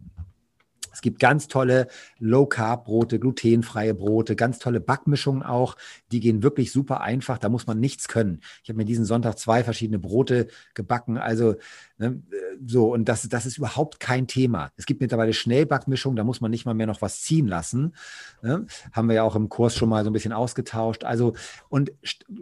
es 0.97 1.03
gibt 1.03 1.19
ganz 1.19 1.47
tolle 1.47 1.89
Low-Carb-Brote, 2.21 3.19
glutenfreie 3.19 3.93
Brote, 3.93 4.35
ganz 4.35 4.59
tolle 4.59 4.81
Backmischungen 4.81 5.43
auch. 5.43 5.77
Die 6.11 6.21
gehen 6.21 6.43
wirklich 6.43 6.73
super 6.73 7.03
einfach. 7.03 7.37
Da 7.37 7.51
muss 7.51 7.67
man 7.67 7.79
nichts 7.79 8.09
können. 8.09 8.41
Ich 8.63 8.71
habe 8.71 8.79
mir 8.79 8.87
diesen 8.87 9.05
Sonntag 9.05 9.39
zwei 9.39 9.63
verschiedene 9.63 9.99
Brote 9.99 10.49
gebacken. 10.73 11.19
Also 11.19 11.57
ne, 11.99 12.23
so, 12.67 12.95
und 12.95 13.11
das, 13.11 13.29
das 13.29 13.45
ist 13.45 13.59
überhaupt 13.59 14.01
kein 14.01 14.27
Thema. 14.27 14.73
Es 14.77 14.87
gibt 14.87 15.03
mittlerweile 15.03 15.35
Schnellbackmischungen, 15.35 16.17
da 16.17 16.25
muss 16.25 16.41
man 16.41 16.51
nicht 16.51 16.65
mal 16.65 16.73
mehr 16.73 16.87
noch 16.87 17.03
was 17.03 17.21
ziehen 17.21 17.47
lassen. 17.47 17.95
Ne? 18.41 18.65
Haben 18.93 19.09
wir 19.09 19.17
ja 19.17 19.23
auch 19.23 19.37
im 19.37 19.51
Kurs 19.51 19.77
schon 19.77 19.91
mal 19.91 20.03
so 20.03 20.09
ein 20.09 20.15
bisschen 20.15 20.33
ausgetauscht. 20.33 21.05
Also, 21.05 21.35
und 21.69 21.93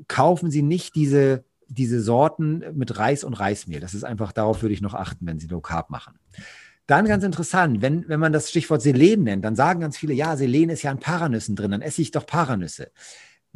kaufen 0.06 0.52
Sie 0.52 0.62
nicht 0.62 0.94
diese 0.94 1.42
diese 1.66 2.00
Sorten 2.02 2.62
mit 2.74 2.98
Reis 2.98 3.24
und 3.24 3.34
Reismehl. 3.34 3.80
Das 3.80 3.94
ist 3.94 4.04
einfach, 4.04 4.32
darauf 4.32 4.62
würde 4.62 4.74
ich 4.74 4.82
noch 4.82 4.94
achten, 4.94 5.26
wenn 5.26 5.38
Sie 5.38 5.46
Low 5.46 5.62
Carb 5.62 5.90
machen. 5.90 6.18
Dann 6.86 7.06
ganz 7.06 7.24
interessant, 7.24 7.80
wenn, 7.80 8.06
wenn 8.08 8.20
man 8.20 8.32
das 8.32 8.50
Stichwort 8.50 8.82
Selen 8.82 9.24
nennt, 9.24 9.44
dann 9.44 9.56
sagen 9.56 9.80
ganz 9.80 9.96
viele, 9.96 10.12
ja, 10.12 10.36
Selen 10.36 10.68
ist 10.68 10.82
ja 10.82 10.90
in 10.90 10.98
Paranüssen 10.98 11.56
drin, 11.56 11.70
dann 11.70 11.82
esse 11.82 12.02
ich 12.02 12.10
doch 12.10 12.26
Paranüsse. 12.26 12.90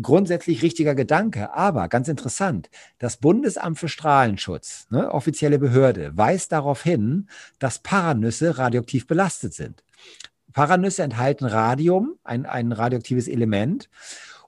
Grundsätzlich 0.00 0.62
richtiger 0.62 0.94
Gedanke, 0.94 1.52
aber 1.52 1.88
ganz 1.88 2.09
interessant, 2.09 2.70
das 2.98 3.18
Bundesamt 3.18 3.78
für 3.78 3.88
Strahlenschutz, 3.88 4.86
ne, 4.90 5.12
offizielle 5.12 5.59
Behörde, 5.59 6.16
weist 6.16 6.52
darauf 6.52 6.82
hin, 6.82 7.28
dass 7.59 7.80
Paranüsse 7.80 8.56
radioaktiv 8.56 9.06
belastet 9.06 9.52
sind. 9.52 9.82
Paranüsse 10.55 11.02
enthalten 11.02 11.44
Radium, 11.44 12.14
ein, 12.24 12.46
ein 12.46 12.72
radioaktives 12.72 13.28
Element. 13.28 13.90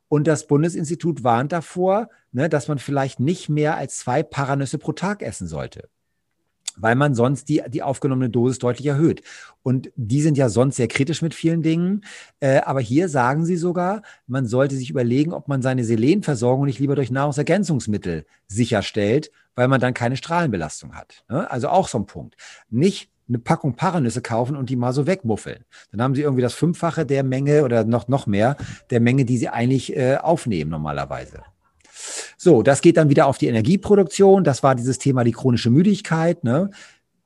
Und 0.09 0.27
das 0.27 0.47
Bundesinstitut 0.47 1.23
warnt 1.23 1.53
davor, 1.53 2.09
ne, 2.33 2.49
dass 2.49 2.69
man 2.69 2.79
vielleicht 2.79 3.21
nicht 3.21 3.49
mehr 3.49 3.77
als 3.77 3.99
zwei 3.99 4.23
Paranüsse 4.23 4.79
pro 4.79 4.93
Tag 4.93 5.23
essen 5.23 5.47
sollte 5.47 5.89
weil 6.81 6.95
man 6.95 7.15
sonst 7.15 7.49
die, 7.49 7.63
die 7.69 7.83
aufgenommene 7.83 8.31
Dosis 8.31 8.59
deutlich 8.59 8.87
erhöht. 8.87 9.23
Und 9.63 9.91
die 9.97 10.23
sind 10.23 10.39
ja 10.39 10.49
sonst 10.49 10.77
sehr 10.77 10.89
kritisch 10.89 11.23
mit 11.23 11.35
vielen 11.35 11.63
Dingen. 11.63 12.05
Äh, 12.41 12.61
aber 12.61 12.81
hier 12.81 13.09
sagen 13.09 13.45
sie 13.45 13.57
sogar, 13.57 14.03
man 14.27 14.47
sollte 14.47 14.77
sich 14.77 14.91
überlegen, 14.91 15.33
ob 15.33 15.49
man 15.49 15.63
seine 15.63 15.85
Selenversorgung 15.85 16.67
nicht 16.67 16.79
lieber 16.79 16.97
durch 16.97 17.11
Nahrungsergänzungsmittel 17.11 18.25
sicherstellt, 18.47 19.31
weil 19.55 19.69
man 19.69 19.81
dann 19.81 19.95
keine 19.95 20.17
Strahlenbelastung 20.17 20.95
hat. 20.95 21.25
Ne? 21.29 21.51
Also 21.51 21.69
auch 21.69 21.89
so 21.89 21.99
ein 21.99 22.07
Punkt. 22.07 22.37
Nicht 22.71 23.11
eine 23.29 23.39
Packung 23.39 23.77
Paranüsse 23.77 24.23
kaufen 24.23 24.57
und 24.57 24.71
die 24.71 24.77
mal 24.77 24.93
so 24.93 25.07
wegmuffeln. 25.07 25.65
Dann 25.93 26.03
haben 26.03 26.15
sie 26.15 26.23
irgendwie 26.23 26.43
das 26.43 26.55
Fünffache 26.55 27.07
der 27.07 27.23
Menge 27.23 27.65
oder 27.65 27.85
noch, 27.85 28.09
noch 28.09 28.27
mehr 28.27 28.57
der 28.91 29.01
Menge, 29.01 29.25
die 29.25 29.39
sie 29.39 29.49
eigentlich 29.49 29.97
äh, 29.97 30.17
aufnehmen 30.17 30.71
normalerweise. 30.71 31.43
So, 32.37 32.63
das 32.63 32.81
geht 32.81 32.97
dann 32.97 33.11
wieder 33.11 33.27
auf 33.27 33.39
die 33.39 33.49
Energieproduktion. 33.49 34.45
Das 34.45 34.63
war 34.63 34.75
dieses 34.75 34.99
Thema 34.99 35.25
die 35.25 35.33
chronische 35.33 35.71
Müdigkeit. 35.71 36.45
Ne? 36.45 36.71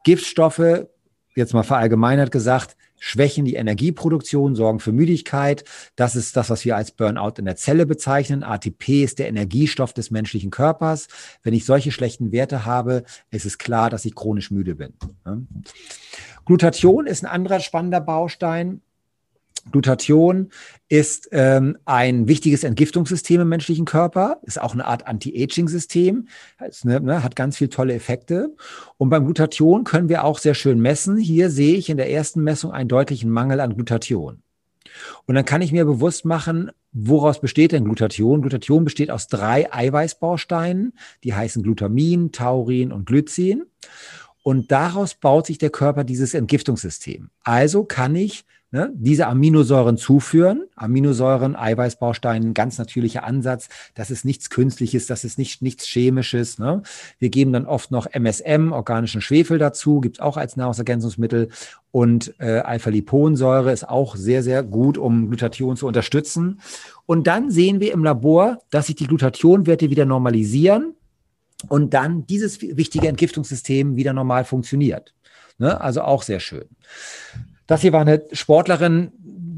Giftstoffe, 0.05 0.87
jetzt 1.35 1.55
mal 1.55 1.63
verallgemeinert 1.63 2.31
gesagt, 2.31 2.77
schwächen 2.99 3.45
die 3.45 3.55
Energieproduktion, 3.55 4.55
sorgen 4.55 4.81
für 4.81 4.93
Müdigkeit. 4.93 5.65
Das 5.95 6.17
ist 6.17 6.37
das, 6.37 6.49
was 6.49 6.65
wir 6.65 6.77
als 6.77 6.91
Burnout 6.91 7.35
in 7.39 7.45
der 7.45 7.57
Zelle 7.57 7.85
bezeichnen. 7.87 8.43
ATP 8.43 9.05
ist 9.05 9.19
der 9.19 9.29
Energiestoff 9.29 9.93
des 9.93 10.11
menschlichen 10.11 10.51
Körpers. 10.51 11.09
Wenn 11.43 11.53
ich 11.53 11.67
solche 11.67 11.93
schlechten 11.93 12.33
Werte 12.33 12.65
habe, 12.65 13.05
ist 13.31 13.45
es 13.45 13.59
klar, 13.59 13.91
dass 13.91 14.05
ich 14.05 14.15
chronisch 14.15 14.51
müde 14.51 14.75
bin. 14.75 14.95
Ne? 15.27 15.47
Glutathion 16.47 17.07
ist 17.07 17.25
ein 17.25 17.31
anderer 17.31 17.61
spannender 17.61 18.01
Baustein. 18.01 18.81
Glutathion 19.71 20.51
ist 20.89 21.29
ähm, 21.33 21.79
ein 21.85 22.29
wichtiges 22.29 22.65
Entgiftungssystem 22.65 23.41
im 23.41 23.49
menschlichen 23.49 23.85
Körper, 23.85 24.39
ist 24.43 24.61
auch 24.61 24.73
eine 24.73 24.85
Art 24.85 25.07
Anti-Aging-System, 25.07 26.29
ne, 26.85 27.01
ne, 27.01 27.23
hat 27.23 27.37
ganz 27.37 27.57
viele 27.57 27.71
tolle 27.71 27.95
Effekte. 27.95 28.55
Und 28.99 29.11
beim 29.11 29.25
Glutathion 29.25 29.85
können 29.85 30.09
wir 30.09 30.25
auch 30.25 30.39
sehr 30.39 30.55
schön 30.55 30.81
messen. 30.81 31.17
Hier 31.17 31.51
sehe 31.51 31.77
ich 31.77 31.89
in 31.89 31.97
der 31.97 32.11
ersten 32.11 32.43
Messung 32.43 32.73
einen 32.73 32.89
deutlichen 32.89 33.31
Mangel 33.31 33.61
an 33.61 33.75
Glutathion. 33.75 34.43
Und 35.27 35.35
dann 35.35 35.45
kann 35.45 35.63
ich 35.63 35.73
mir 35.73 35.85
bewusst 35.85 36.25
machen, 36.25 36.71
woraus 36.93 37.41
besteht 37.41 37.73
denn 37.73 37.85
Glutathion? 37.85 38.43
Glutathion 38.43 38.85
besteht 38.85 39.11
aus 39.11 39.27
drei 39.27 39.73
Eiweißbausteinen, 39.73 40.93
die 41.25 41.35
heißen 41.35 41.63
Glutamin, 41.63 42.33
Taurin 42.33 42.93
und 42.93 43.07
Glycin. 43.07 43.65
Und 44.43 44.71
daraus 44.71 45.15
baut 45.15 45.47
sich 45.47 45.59
der 45.59 45.71
Körper 45.71 46.05
dieses 46.05 46.35
Entgiftungssystem. 46.35 47.31
Also 47.43 47.85
kann 47.85 48.15
ich 48.15 48.45
ne, 48.75 48.93
diese 48.97 49.29
Aminosäuren 49.29 49.97
zuführen. 49.97 50.65
Aminosäuren, 50.75 51.55
Eiweißbausteine, 51.55 52.55
ganz 52.55 52.77
natürlicher 52.77 53.23
Ansatz. 53.23 53.69
Das 53.95 54.11
ist 54.11 54.25
nichts 54.25 54.51
Künstliches, 54.51 55.07
das 55.07 55.23
ist 55.23 55.39
nicht, 55.39 55.63
nichts 55.63 55.87
Chemisches. 55.87 56.59
Ne? 56.59 56.83
Wir 57.21 57.31
geben 57.31 57.53
dann 57.53 57.67
oft 57.67 57.93
noch 57.93 58.09
MSM, 58.13 58.73
organischen 58.73 59.21
Schwefel 59.21 59.59
dazu, 59.59 60.01
gibt 60.01 60.17
es 60.17 60.21
auch 60.21 60.37
als 60.37 60.57
Nahrungsergänzungsmittel. 60.57 61.51
Und 61.93 62.35
äh, 62.41 62.59
Alpha-Liponsäure 62.59 63.71
ist 63.71 63.89
auch 63.89 64.17
sehr, 64.17 64.43
sehr 64.43 64.65
gut, 64.65 64.99
um 64.99 65.29
Glutathion 65.29 65.77
zu 65.77 65.87
unterstützen. 65.87 66.61
Und 67.07 67.29
dann 67.29 67.53
sehen 67.53 67.79
wir 67.79 67.93
im 67.93 68.03
Labor, 68.03 68.59
dass 68.71 68.87
sich 68.89 68.97
die 68.97 69.07
Glutathionwerte 69.07 69.89
wieder 69.89 70.05
normalisieren 70.05 70.95
und 71.69 71.95
dann 71.95 72.27
dieses 72.27 72.61
wichtige 72.61 73.07
Entgiftungssystem 73.07 73.95
wieder 73.95 74.13
normal 74.13 74.45
funktioniert. 74.45 75.15
Ne? 75.59 75.81
Also 75.81 76.03
auch 76.03 76.25
sehr 76.25 76.41
schön. 76.41 76.65
Das 77.67 77.81
hier 77.81 77.93
war 77.93 78.03
eine 78.03 78.23
Sportlerin, 78.33 79.13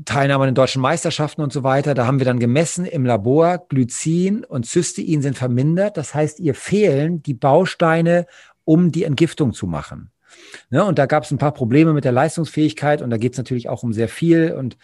Teilnahme 0.05 0.45
an 0.45 0.49
den 0.49 0.55
deutschen 0.55 0.81
Meisterschaften 0.81 1.43
und 1.43 1.53
so 1.53 1.63
weiter. 1.63 1.95
Da 1.95 2.07
haben 2.07 2.21
wir 2.21 2.25
dann 2.25 2.39
gemessen 2.39 2.87
im 2.87 3.05
Labor, 3.05 3.67
Glycin 3.69 4.45
und 4.45 4.65
Cystein 4.65 5.21
sind 5.21 5.37
vermindert. 5.37 5.97
Das 5.97 6.15
heißt, 6.15 6.41
ihr 6.41 6.55
fehlen 6.55 7.23
die 7.23 7.35
Bausteine, 7.35 8.27
um 8.65 8.93
die 8.93 9.05
Entgiftung 9.05 9.53
zu 9.53 9.67
machen. 9.67 10.11
Ne? 10.71 10.85
Und 10.85 10.99
da 10.99 11.07
gab 11.07 11.25
es 11.25 11.31
ein 11.31 11.39
paar 11.39 11.53
Probleme 11.53 11.93
mit 11.93 12.05
der 12.05 12.13
Leistungsfähigkeit 12.13 13.03
und 13.03 13.11
da 13.11 13.17
geht 13.17 13.33
es 13.33 13.39
natürlich 13.39 13.69
auch 13.69 13.83
um 13.83 13.93
sehr 13.93 14.09
viel. 14.09 14.53
Und 14.53 14.79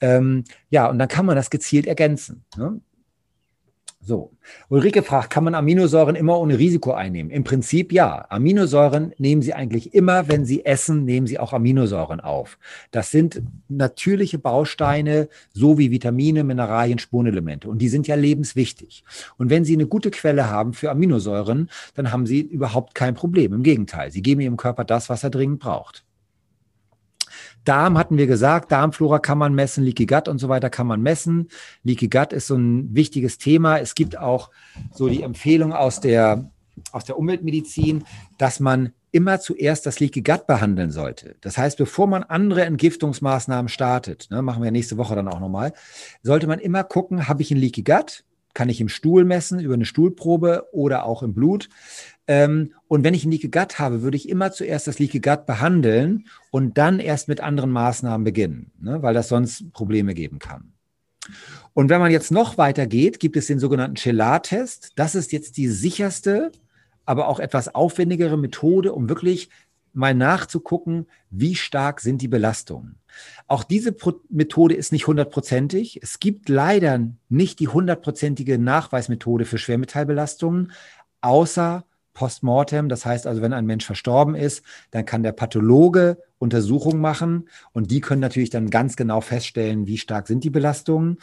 ähm, 0.00 0.44
ja, 0.68 0.88
und 0.88 0.98
dann 0.98 1.08
kann 1.08 1.26
man 1.26 1.36
das 1.36 1.50
gezielt 1.50 1.86
ergänzen. 1.86 2.44
Ne? 2.56 2.80
So, 4.06 4.30
Ulrike 4.68 5.02
fragt, 5.02 5.30
kann 5.30 5.42
man 5.42 5.56
Aminosäuren 5.56 6.14
immer 6.14 6.38
ohne 6.38 6.60
Risiko 6.60 6.92
einnehmen? 6.92 7.28
Im 7.32 7.42
Prinzip 7.42 7.92
ja. 7.92 8.24
Aminosäuren 8.28 9.12
nehmen 9.18 9.42
Sie 9.42 9.52
eigentlich 9.52 9.94
immer, 9.94 10.28
wenn 10.28 10.44
Sie 10.44 10.64
essen, 10.64 11.04
nehmen 11.04 11.26
Sie 11.26 11.40
auch 11.40 11.52
Aminosäuren 11.52 12.20
auf. 12.20 12.56
Das 12.92 13.10
sind 13.10 13.42
natürliche 13.68 14.38
Bausteine, 14.38 15.28
so 15.52 15.76
wie 15.76 15.90
Vitamine, 15.90 16.44
Mineralien, 16.44 17.00
Spurenelemente. 17.00 17.68
Und 17.68 17.78
die 17.78 17.88
sind 17.88 18.06
ja 18.06 18.14
lebenswichtig. 18.14 19.02
Und 19.38 19.50
wenn 19.50 19.64
Sie 19.64 19.74
eine 19.74 19.88
gute 19.88 20.12
Quelle 20.12 20.48
haben 20.48 20.72
für 20.72 20.92
Aminosäuren, 20.92 21.68
dann 21.96 22.12
haben 22.12 22.26
Sie 22.26 22.42
überhaupt 22.42 22.94
kein 22.94 23.14
Problem. 23.14 23.54
Im 23.54 23.64
Gegenteil, 23.64 24.12
Sie 24.12 24.22
geben 24.22 24.40
Ihrem 24.40 24.56
Körper 24.56 24.84
das, 24.84 25.08
was 25.08 25.24
er 25.24 25.30
dringend 25.30 25.58
braucht. 25.58 26.05
Darm 27.66 27.98
hatten 27.98 28.16
wir 28.16 28.26
gesagt, 28.26 28.72
Darmflora 28.72 29.18
kann 29.18 29.38
man 29.38 29.54
messen, 29.54 29.84
Leaky 29.84 30.06
Gut 30.06 30.28
und 30.28 30.38
so 30.38 30.48
weiter 30.48 30.70
kann 30.70 30.86
man 30.86 31.02
messen. 31.02 31.48
Leaky 31.82 32.08
Gut 32.08 32.32
ist 32.32 32.46
so 32.46 32.54
ein 32.56 32.94
wichtiges 32.94 33.38
Thema. 33.38 33.78
Es 33.78 33.94
gibt 33.94 34.16
auch 34.16 34.50
so 34.92 35.08
die 35.08 35.22
Empfehlung 35.22 35.72
aus 35.72 36.00
der, 36.00 36.50
aus 36.92 37.04
der 37.04 37.18
Umweltmedizin, 37.18 38.04
dass 38.38 38.60
man 38.60 38.92
immer 39.12 39.40
zuerst 39.40 39.86
das 39.86 39.98
Leaky 39.98 40.22
Gut 40.22 40.46
behandeln 40.46 40.90
sollte. 40.90 41.36
Das 41.40 41.56
heißt, 41.56 41.78
bevor 41.78 42.06
man 42.06 42.22
andere 42.22 42.64
Entgiftungsmaßnahmen 42.64 43.68
startet, 43.68 44.28
ne, 44.30 44.42
machen 44.42 44.62
wir 44.62 44.70
nächste 44.70 44.98
Woche 44.98 45.14
dann 45.14 45.28
auch 45.28 45.40
nochmal, 45.40 45.72
sollte 46.22 46.46
man 46.46 46.58
immer 46.58 46.84
gucken, 46.84 47.26
habe 47.26 47.42
ich 47.42 47.50
ein 47.50 47.56
Leaky 47.56 47.82
Gut? 47.82 48.24
Kann 48.52 48.68
ich 48.68 48.80
im 48.80 48.88
Stuhl 48.88 49.24
messen, 49.24 49.58
über 49.58 49.74
eine 49.74 49.84
Stuhlprobe 49.84 50.66
oder 50.72 51.04
auch 51.04 51.22
im 51.22 51.34
Blut? 51.34 51.68
Ähm, 52.28 52.72
und 52.88 53.04
wenn 53.04 53.14
ich 53.14 53.24
ein 53.24 53.30
Leaky 53.30 53.48
Gut 53.48 53.78
habe, 53.78 54.02
würde 54.02 54.16
ich 54.16 54.28
immer 54.28 54.52
zuerst 54.52 54.86
das 54.86 54.98
Leaky 54.98 55.20
Gut 55.20 55.46
behandeln 55.46 56.26
und 56.50 56.78
dann 56.78 56.98
erst 56.98 57.28
mit 57.28 57.40
anderen 57.40 57.70
Maßnahmen 57.70 58.24
beginnen, 58.24 58.72
ne, 58.80 59.02
weil 59.02 59.14
das 59.14 59.28
sonst 59.28 59.72
Probleme 59.72 60.14
geben 60.14 60.38
kann. 60.38 60.72
Und 61.72 61.90
wenn 61.90 62.00
man 62.00 62.10
jetzt 62.10 62.30
noch 62.30 62.56
weiter 62.58 62.86
geht, 62.86 63.20
gibt 63.20 63.36
es 63.36 63.46
den 63.46 63.58
sogenannten 63.58 63.96
Chelar-Test. 63.96 64.92
Das 64.96 65.14
ist 65.14 65.32
jetzt 65.32 65.56
die 65.56 65.68
sicherste, 65.68 66.52
aber 67.04 67.28
auch 67.28 67.40
etwas 67.40 67.74
aufwendigere 67.74 68.38
Methode, 68.38 68.92
um 68.92 69.08
wirklich 69.08 69.50
mal 69.92 70.14
nachzugucken, 70.14 71.06
wie 71.30 71.54
stark 71.54 72.00
sind 72.00 72.20
die 72.22 72.28
Belastungen. 72.28 72.96
Auch 73.46 73.64
diese 73.64 73.92
Pro 73.92 74.20
Methode 74.28 74.74
ist 74.74 74.92
nicht 74.92 75.06
hundertprozentig. 75.06 76.00
Es 76.02 76.20
gibt 76.20 76.48
leider 76.48 77.00
nicht 77.28 77.60
die 77.60 77.68
hundertprozentige 77.68 78.58
Nachweismethode 78.58 79.46
für 79.46 79.58
Schwermetallbelastungen, 79.58 80.72
außer 81.22 81.84
postmortem. 82.16 82.88
Das 82.88 83.04
heißt 83.04 83.26
also, 83.26 83.42
wenn 83.42 83.52
ein 83.52 83.66
Mensch 83.66 83.84
verstorben 83.84 84.34
ist, 84.34 84.64
dann 84.90 85.04
kann 85.04 85.22
der 85.22 85.32
Pathologe 85.32 86.18
Untersuchungen 86.38 87.00
machen 87.00 87.48
und 87.72 87.90
die 87.90 88.00
können 88.00 88.22
natürlich 88.22 88.50
dann 88.50 88.70
ganz 88.70 88.96
genau 88.96 89.20
feststellen, 89.20 89.86
wie 89.86 89.98
stark 89.98 90.26
sind 90.26 90.42
die 90.42 90.50
Belastungen. 90.50 91.18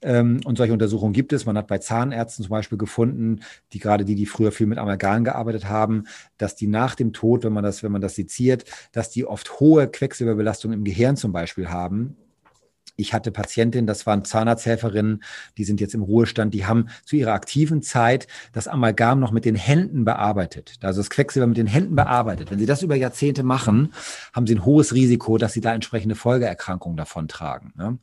Ähm, 0.00 0.40
und 0.44 0.56
solche 0.56 0.72
Untersuchungen 0.72 1.12
gibt 1.12 1.32
es. 1.32 1.46
Man 1.46 1.56
hat 1.56 1.68
bei 1.68 1.78
Zahnärzten 1.78 2.44
zum 2.44 2.50
Beispiel 2.50 2.78
gefunden, 2.78 3.40
die 3.72 3.78
gerade 3.78 4.04
die, 4.04 4.14
die 4.14 4.26
früher 4.26 4.50
viel 4.50 4.66
mit 4.66 4.78
Amalgam 4.78 5.22
gearbeitet 5.22 5.68
haben, 5.68 6.04
dass 6.38 6.56
die 6.56 6.66
nach 6.66 6.94
dem 6.94 7.12
Tod, 7.12 7.44
wenn 7.44 7.52
man 7.52 7.62
das, 7.62 7.82
wenn 7.82 7.92
man 7.92 8.00
das 8.00 8.14
seziert, 8.14 8.64
dass 8.90 9.10
die 9.10 9.26
oft 9.26 9.60
hohe 9.60 9.86
Quecksilberbelastung 9.86 10.72
im 10.72 10.82
Gehirn 10.82 11.16
zum 11.16 11.32
Beispiel 11.32 11.68
haben 11.68 12.16
ich 12.96 13.14
hatte 13.14 13.30
Patientinnen, 13.30 13.86
das 13.86 14.06
waren 14.06 14.24
Zahnarzthelferinnen, 14.24 15.22
die 15.56 15.64
sind 15.64 15.80
jetzt 15.80 15.94
im 15.94 16.02
Ruhestand, 16.02 16.54
die 16.54 16.66
haben 16.66 16.88
zu 17.04 17.16
ihrer 17.16 17.32
aktiven 17.32 17.82
Zeit 17.82 18.26
das 18.52 18.68
Amalgam 18.68 19.18
noch 19.18 19.32
mit 19.32 19.44
den 19.44 19.54
Händen 19.54 20.04
bearbeitet. 20.04 20.78
Also 20.82 21.00
das 21.00 21.10
Quecksilber 21.10 21.46
mit 21.46 21.56
den 21.56 21.66
Händen 21.66 21.96
bearbeitet. 21.96 22.50
Wenn 22.50 22.58
sie 22.58 22.66
das 22.66 22.82
über 22.82 22.94
Jahrzehnte 22.94 23.42
machen, 23.42 23.92
haben 24.32 24.46
sie 24.46 24.54
ein 24.54 24.64
hohes 24.64 24.94
Risiko, 24.94 25.38
dass 25.38 25.52
sie 25.52 25.60
da 25.60 25.74
entsprechende 25.74 26.14
Folgeerkrankungen 26.14 26.96
davon 26.96 27.28
tragen. 27.28 27.72
Ne? 27.76 27.98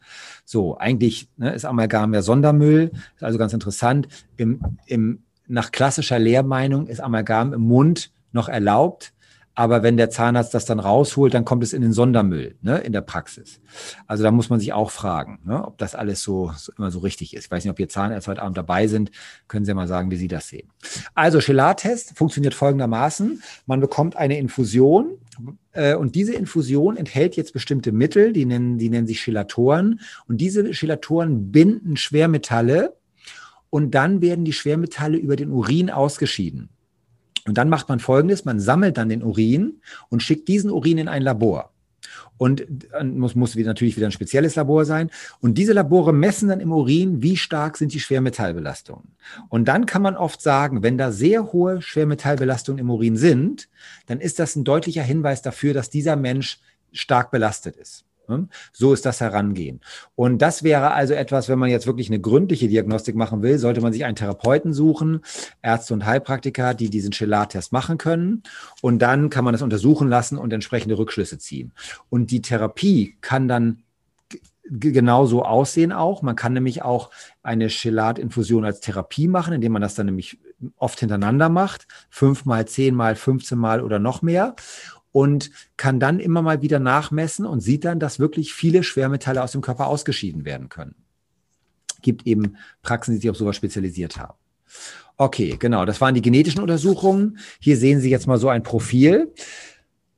So, 0.45 0.78
eigentlich 0.78 1.30
ne, 1.38 1.53
ist 1.53 1.66
Amalgam 1.66 2.14
ja 2.14 2.22
Sondermüll, 2.22 2.91
ist 3.16 3.24
also 3.24 3.38
ganz 3.38 3.53
interessant. 3.53 4.07
Im, 4.38 4.61
im, 4.86 5.24
nach 5.48 5.72
klassischer 5.72 6.20
Lehrmeinung 6.20 6.88
ist 6.88 6.99
Amalgam 6.99 7.53
im 7.53 7.61
Mund 7.61 8.11
noch 8.32 8.49
erlaubt 8.49 9.14
aber 9.60 9.84
wenn 9.84 9.98
der 9.98 10.10
Zahnarzt 10.10 10.53
das 10.53 10.64
dann 10.64 10.80
rausholt, 10.80 11.34
dann 11.34 11.44
kommt 11.44 11.65
es 11.65 11.73
in 11.73 11.81
den 11.81 11.91
Sondermüll 11.91 12.56
ne, 12.61 12.77
in 12.77 12.94
der 12.94 13.02
Praxis. 13.02 13.60
Also 14.07 14.23
da 14.23 14.31
muss 14.31 14.49
man 14.49 14.61
sich 14.61 14.72
auch 14.72 14.90
fragen, 14.90 15.40
ne, 15.44 15.68
ob 15.68 15.77
das 15.77 15.95
alles 15.95 16.23
so, 16.23 16.53
so, 16.56 16.72
immer 16.77 16.91
so 16.91 16.99
richtig 16.99 17.36
ist. 17.36 17.48
Ich 17.48 17.52
weiß 17.52 17.65
nicht, 17.65 17.72
ob 17.72 17.77
ihr 17.77 17.90
Zahnärzte 17.90 18.31
heute 18.31 18.41
Abend 18.41 18.56
dabei 18.56 18.88
sind. 18.88 19.11
Können 19.49 19.65
Sie 19.65 19.72
ja 19.72 19.76
mal 19.76 19.90
sagen, 19.90 20.11
wie 20.11 20.15
Sie 20.15 20.30
das 20.30 20.48
sehen. 20.48 20.69
Also 21.14 21.40
Chelat-Test 21.40 22.18
funktioniert 22.18 22.53
folgendermaßen. 22.53 23.44
Man 23.65 23.81
bekommt 23.81 24.15
eine 24.15 24.40
Infusion 24.40 25.18
äh, 25.73 25.94
und 25.94 26.15
diese 26.15 26.36
Infusion 26.36 26.95
enthält 26.95 27.36
jetzt 27.36 27.52
bestimmte 27.52 27.91
Mittel, 27.91 28.31
die 28.31 28.45
nennen, 28.45 28.77
die 28.77 28.90
nennen 28.90 29.07
sich 29.07 29.19
Chelatoren. 29.19 29.99
Und 30.26 30.38
diese 30.38 30.72
Chelatoren 30.72 31.52
binden 31.52 31.98
Schwermetalle 31.98 32.95
und 33.69 33.94
dann 33.94 34.22
werden 34.22 34.45
die 34.45 34.53
Schwermetalle 34.53 35.18
über 35.18 35.36
den 35.36 35.52
Urin 35.52 35.90
ausgeschieden. 35.90 36.69
Und 37.45 37.57
dann 37.57 37.70
macht 37.70 37.90
man 37.90 37.99
Folgendes, 37.99 38.45
man 38.45 38.60
sammelt 38.60 38.98
dann 38.98 39.10
den 39.10 39.24
Urin 39.24 39.82
und 40.10 40.24
schickt 40.24 40.48
diesen 40.48 40.72
Urin 40.72 40.98
in 40.98 41.07
ein 41.07 41.22
Labor. 41.22 41.72
Und 42.38 42.66
muss, 43.03 43.36
muss 43.36 43.56
natürlich 43.56 43.98
wieder 43.98 44.07
ein 44.07 44.14
spezielles 44.14 44.56
Labor 44.56 44.86
sein. 44.86 45.11
Und 45.41 45.57
diese 45.57 45.74
Labore 45.74 46.14
messen 46.14 46.48
dann 46.48 46.61
im 46.61 46.72
Urin, 46.72 47.22
wie 47.22 47.36
stark 47.36 47.76
sind 47.76 47.94
die 47.94 47.99
Schwermetallbelastungen. 47.99 49.10
Und 49.49 49.68
dann 49.68 49.86
kann 49.86 50.02
man 50.02 50.16
oft 50.16 50.41
sagen, 50.41 50.82
wenn 50.82 50.98
da 50.98 51.11
sehr 51.11 51.52
hohe 51.52 51.82
Schwermetallbelastungen 51.82 52.80
im 52.80 52.90
Urin 52.90 53.18
sind, 53.18 53.68
dann 54.06 54.22
ist 54.22 54.40
das 54.40 54.56
ein 54.56 54.64
deutlicher 54.64 55.03
Hinweis 55.03 55.41
dafür, 55.41 55.74
dass 55.74 55.90
dieser 55.90 56.16
Mensch 56.16 56.60
stark 56.94 57.30
belastet 57.30 57.76
ist. 57.76 58.06
Ne? 58.30 58.47
So 58.72 58.93
ist 58.93 59.06
das 59.06 59.19
Herangehen. 59.19 59.81
Und 60.15 60.41
das 60.41 60.64
wäre 60.64 60.91
also 60.91 61.14
etwas, 61.14 61.49
wenn 61.49 61.60
man 61.60 61.69
jetzt 61.69 61.88
wirklich 61.88 62.10
eine 62.10 62.22
gründliche 62.22 62.68
Diagnostik 62.68 63.15
machen 63.15 63.41
will, 63.41 63.57
sollte 63.57 63.81
man 63.81 63.91
sich 63.91 64.06
einen 64.06 64.15
Therapeuten 64.15 64.72
suchen, 64.72 65.22
Ärzte 65.61 65.93
und 65.93 66.06
Heilpraktiker, 66.06 66.73
die 66.73 66.89
diesen 66.89 67.11
Chelat-Test 67.11 67.73
machen 67.73 67.97
können. 67.97 68.43
Und 68.81 68.99
dann 68.99 69.30
kann 69.30 69.43
man 69.43 69.53
das 69.53 69.64
untersuchen 69.64 70.07
lassen 70.07 70.38
und 70.38 70.53
entsprechende 70.53 70.97
Rückschlüsse 70.97 71.39
ziehen. 71.39 71.73
Und 72.10 72.31
die 72.31 72.41
Therapie 72.41 73.18
kann 73.22 73.47
dann 73.47 73.84
genauso 74.69 75.43
aussehen 75.43 75.91
auch. 75.91 76.22
Man 76.22 76.35
kann 76.35 76.53
nämlich 76.53 76.84
auch 76.84 77.10
eine 77.41 77.68
Chelat-Infusion 77.68 78.65
als 78.65 78.80
Therapie 78.80 79.27
machen, 79.27 79.53
indem 79.53 79.72
man 79.72 79.81
das 79.81 79.95
dann 79.95 80.06
nämlich 80.06 80.39
oft 80.77 80.99
hintereinander 80.99 81.49
macht, 81.49 81.88
fünfmal, 82.10 82.68
zehnmal, 82.68 83.15
15 83.15 83.57
Mal 83.57 83.81
oder 83.81 83.99
noch 83.99 84.22
mehr 84.22 84.56
und 85.11 85.52
kann 85.77 85.99
dann 85.99 86.19
immer 86.19 86.41
mal 86.41 86.61
wieder 86.61 86.80
nachmessen 86.80 87.45
und 87.45 87.61
sieht 87.61 87.86
dann, 87.86 87.99
dass 87.99 88.19
wirklich 88.19 88.53
viele 88.53 88.84
Schwermetalle 88.84 89.44
aus 89.44 89.52
dem 89.52 89.61
Körper 89.61 89.88
ausgeschieden 89.88 90.45
werden 90.45 90.69
können. 90.69 90.95
Gibt 92.02 92.27
eben 92.27 92.57
Praxen, 92.81 93.14
die 93.14 93.22
sich 93.22 93.30
auf 93.30 93.38
sowas 93.38 93.56
spezialisiert 93.56 94.18
haben. 94.18 94.38
Okay, 95.18 95.57
genau, 95.60 95.86
das 95.86 95.99
waren 95.99 96.15
die 96.15 96.22
genetischen 96.22 96.61
Untersuchungen. 96.61 97.40
Hier 97.60 97.76
sehen 97.76 97.99
Sie 97.99 98.10
jetzt 98.10 98.27
mal 98.27 98.38
so 98.38 98.48
ein 98.48 98.64
Profil. 98.64 99.34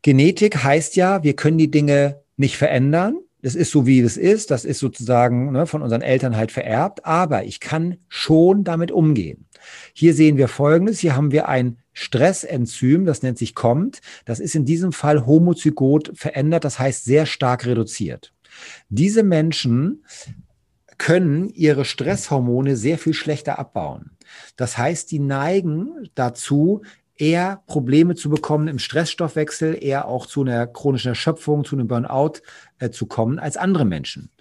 Genetik 0.03 0.63
heißt 0.63 0.95
ja, 0.95 1.23
wir 1.23 1.35
können 1.35 1.57
die 1.57 1.72
Dinge 1.72 2.22
nicht 2.38 2.57
verändern. 2.57 3.18
Das 3.41 3.55
ist 3.55 3.72
so, 3.72 3.85
wie 3.85 3.99
es 3.99 4.18
ist. 4.18 4.51
Das 4.51 4.65
ist 4.65 4.80
sozusagen 4.80 5.51
ne, 5.51 5.65
von 5.65 5.81
unseren 5.81 6.01
Eltern 6.01 6.35
halt 6.35 6.51
vererbt. 6.51 7.05
Aber 7.05 7.43
ich 7.43 7.59
kann 7.59 7.97
schon 8.07 8.63
damit 8.63 8.91
umgehen. 8.91 9.47
Hier 9.93 10.13
sehen 10.13 10.38
wir 10.38 10.47
Folgendes. 10.47 10.99
Hier 10.99 11.15
haben 11.15 11.31
wir 11.31 11.47
ein 11.47 11.77
Stressenzym, 11.93 13.05
das 13.05 13.22
nennt 13.22 13.38
sich 13.38 13.55
COMT. 13.55 14.01
Das 14.26 14.39
ist 14.39 14.55
in 14.55 14.65
diesem 14.65 14.93
Fall 14.93 15.26
homozygot 15.26 16.11
verändert, 16.15 16.63
das 16.63 16.80
heißt 16.80 17.03
sehr 17.03 17.26
stark 17.26 17.65
reduziert. 17.65 18.34
Diese 18.89 19.23
Menschen 19.23 20.05
können 20.97 21.49
ihre 21.49 21.84
Stresshormone 21.84 22.76
sehr 22.76 22.97
viel 22.97 23.13
schlechter 23.13 23.57
abbauen. 23.57 24.11
Das 24.55 24.77
heißt, 24.77 25.11
die 25.11 25.19
neigen 25.19 26.09
dazu, 26.15 26.84
eher 27.22 27.61
Probleme 27.68 28.15
zu 28.15 28.31
bekommen 28.31 28.68
im 28.68 28.80
Stressstoffwechsel, 28.80 29.77
eher 29.80 30.07
auch 30.07 30.26
zu 30.26 30.41
einer 30.41 30.65
chronischen 30.65 31.10
Erschöpfung, 31.10 31.64
zu 31.64 31.76
einem 31.76 31.88
Burnout 31.88 32.41
äh, 32.80 32.89
zu 32.89 33.06
kommen 33.06 33.38
als 33.38 33.57
andere 33.57 33.85
Menschen. 33.85 34.31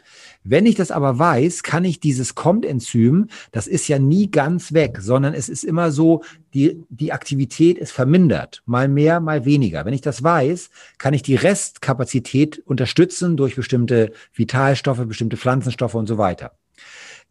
Wenn 0.43 0.65
ich 0.65 0.77
das 0.77 0.91
aber 0.91 1.19
weiß, 1.19 1.63
kann 1.63 1.85
ich 1.85 2.01
dieses 2.01 2.35
COMT-Enzym, 2.35 3.29
das 3.53 3.67
ist 3.67 3.87
ja 3.89 3.99
nie 3.99 4.31
ganz 4.31 4.73
weg, 4.73 4.99
sondern 5.01 5.35
es 5.35 5.51
ist 5.51 5.63
immer 5.63 5.93
so, 5.93 6.23
die, 6.55 6.83
die 6.89 7.13
Aktivität 7.13 7.77
ist 7.77 7.93
vermindert, 7.93 8.63
mal 8.65 8.89
mehr, 8.89 9.21
mal 9.21 9.45
weniger. 9.45 9.85
Wenn 9.85 9.93
ich 9.93 10.01
das 10.01 10.23
weiß, 10.23 10.71
kann 10.97 11.13
ich 11.13 11.23
die 11.23 11.37
Restkapazität 11.37 12.63
unterstützen 12.65 13.37
durch 13.37 13.57
bestimmte 13.57 14.13
Vitalstoffe, 14.33 15.07
bestimmte 15.07 15.37
Pflanzenstoffe 15.37 15.95
und 15.95 16.07
so 16.07 16.17
weiter. 16.17 16.53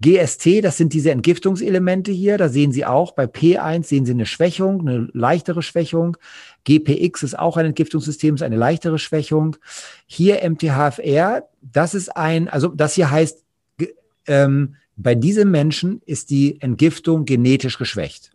GST, 0.01 0.63
das 0.63 0.77
sind 0.77 0.93
diese 0.93 1.11
Entgiftungselemente 1.11 2.11
hier. 2.11 2.37
Da 2.37 2.47
sehen 2.47 2.71
Sie 2.71 2.85
auch, 2.85 3.11
bei 3.11 3.25
P1 3.25 3.83
sehen 3.83 4.05
Sie 4.05 4.13
eine 4.13 4.25
Schwächung, 4.25 4.81
eine 4.81 5.09
leichtere 5.13 5.61
Schwächung. 5.61 6.15
GPX 6.63 7.23
ist 7.23 7.37
auch 7.37 7.57
ein 7.57 7.65
Entgiftungssystem, 7.65 8.35
ist 8.35 8.41
eine 8.41 8.55
leichtere 8.55 8.97
Schwächung. 8.97 9.57
Hier 10.05 10.49
MTHFR, 10.49 11.49
das 11.61 11.93
ist 11.93 12.15
ein, 12.15 12.47
also 12.47 12.69
das 12.69 12.93
hier 12.93 13.11
heißt, 13.11 13.43
ähm, 14.27 14.75
bei 14.95 15.15
diesem 15.15 15.51
Menschen 15.51 16.01
ist 16.05 16.29
die 16.29 16.61
Entgiftung 16.61 17.25
genetisch 17.25 17.77
geschwächt. 17.77 18.31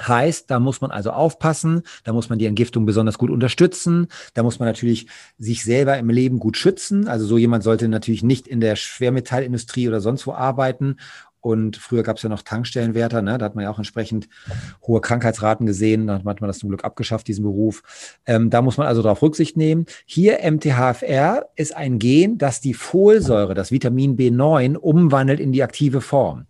Heißt, 0.00 0.50
da 0.50 0.58
muss 0.58 0.80
man 0.80 0.90
also 0.90 1.10
aufpassen, 1.10 1.82
da 2.02 2.12
muss 2.12 2.28
man 2.28 2.38
die 2.38 2.46
Entgiftung 2.46 2.84
besonders 2.84 3.16
gut 3.16 3.30
unterstützen, 3.30 4.08
da 4.34 4.42
muss 4.42 4.58
man 4.58 4.66
natürlich 4.66 5.06
sich 5.38 5.62
selber 5.62 5.96
im 5.98 6.10
Leben 6.10 6.40
gut 6.40 6.56
schützen. 6.56 7.06
Also 7.06 7.26
so 7.26 7.38
jemand 7.38 7.62
sollte 7.62 7.88
natürlich 7.88 8.22
nicht 8.22 8.48
in 8.48 8.60
der 8.60 8.74
Schwermetallindustrie 8.76 9.88
oder 9.88 10.00
sonst 10.00 10.26
wo 10.26 10.32
arbeiten. 10.32 10.96
Und 11.44 11.76
früher 11.76 12.02
gab 12.02 12.16
es 12.16 12.22
ja 12.22 12.30
noch 12.30 12.40
Tankstellenwärter, 12.40 13.20
ne? 13.20 13.36
da 13.36 13.44
hat 13.44 13.54
man 13.54 13.64
ja 13.64 13.70
auch 13.70 13.76
entsprechend 13.76 14.30
hohe 14.86 15.02
Krankheitsraten 15.02 15.66
gesehen. 15.66 16.06
Da 16.06 16.14
hat 16.14 16.24
man 16.24 16.48
das 16.48 16.58
zum 16.58 16.70
Glück 16.70 16.84
abgeschafft, 16.84 17.28
diesen 17.28 17.44
Beruf. 17.44 17.82
Ähm, 18.24 18.48
da 18.48 18.62
muss 18.62 18.78
man 18.78 18.86
also 18.86 19.02
darauf 19.02 19.20
Rücksicht 19.20 19.54
nehmen. 19.54 19.84
Hier 20.06 20.38
MTHFR 20.42 21.50
ist 21.54 21.76
ein 21.76 21.98
Gen, 21.98 22.38
das 22.38 22.62
die 22.62 22.72
Folsäure, 22.72 23.52
das 23.52 23.70
Vitamin 23.70 24.16
B9, 24.16 24.76
umwandelt 24.76 25.38
in 25.38 25.52
die 25.52 25.62
aktive 25.62 26.00
Form. 26.00 26.46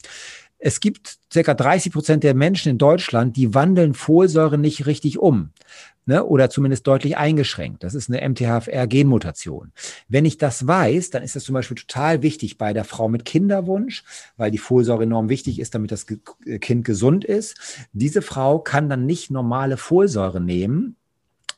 Es 0.66 0.80
gibt 0.80 1.18
circa 1.30 1.52
30 1.52 1.92
Prozent 1.92 2.24
der 2.24 2.32
Menschen 2.32 2.70
in 2.70 2.78
Deutschland, 2.78 3.36
die 3.36 3.52
wandeln 3.52 3.92
Folsäure 3.92 4.56
nicht 4.56 4.86
richtig 4.86 5.18
um. 5.18 5.50
Ne, 6.06 6.24
oder 6.24 6.48
zumindest 6.50 6.86
deutlich 6.86 7.16
eingeschränkt. 7.16 7.82
Das 7.82 7.94
ist 7.94 8.10
eine 8.10 8.26
MTHFR-Genmutation. 8.28 9.72
Wenn 10.08 10.26
ich 10.26 10.36
das 10.36 10.66
weiß, 10.66 11.10
dann 11.10 11.22
ist 11.22 11.34
das 11.34 11.44
zum 11.44 11.54
Beispiel 11.54 11.76
total 11.76 12.22
wichtig 12.22 12.58
bei 12.58 12.74
der 12.74 12.84
Frau 12.84 13.08
mit 13.08 13.24
Kinderwunsch, 13.24 14.04
weil 14.36 14.50
die 14.50 14.58
Folsäure 14.58 15.04
enorm 15.04 15.30
wichtig 15.30 15.58
ist, 15.58 15.74
damit 15.74 15.92
das 15.92 16.06
Kind 16.60 16.84
gesund 16.84 17.24
ist. 17.24 17.88
Diese 17.92 18.20
Frau 18.20 18.58
kann 18.58 18.90
dann 18.90 19.06
nicht 19.06 19.30
normale 19.30 19.78
Folsäure 19.78 20.42
nehmen, 20.42 20.96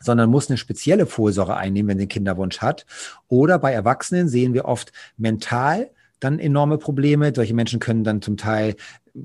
sondern 0.00 0.30
muss 0.30 0.48
eine 0.48 0.58
spezielle 0.58 1.06
Folsäure 1.06 1.56
einnehmen, 1.56 1.90
wenn 1.90 1.98
sie 1.98 2.02
einen 2.02 2.08
Kinderwunsch 2.08 2.58
hat. 2.58 2.86
Oder 3.28 3.58
bei 3.58 3.72
Erwachsenen 3.72 4.28
sehen 4.28 4.54
wir 4.54 4.64
oft 4.64 4.92
mental 5.16 5.90
dann 6.20 6.38
enorme 6.38 6.78
Probleme. 6.78 7.32
Solche 7.34 7.54
Menschen 7.54 7.80
können 7.80 8.04
dann 8.04 8.22
zum 8.22 8.36
Teil 8.36 8.76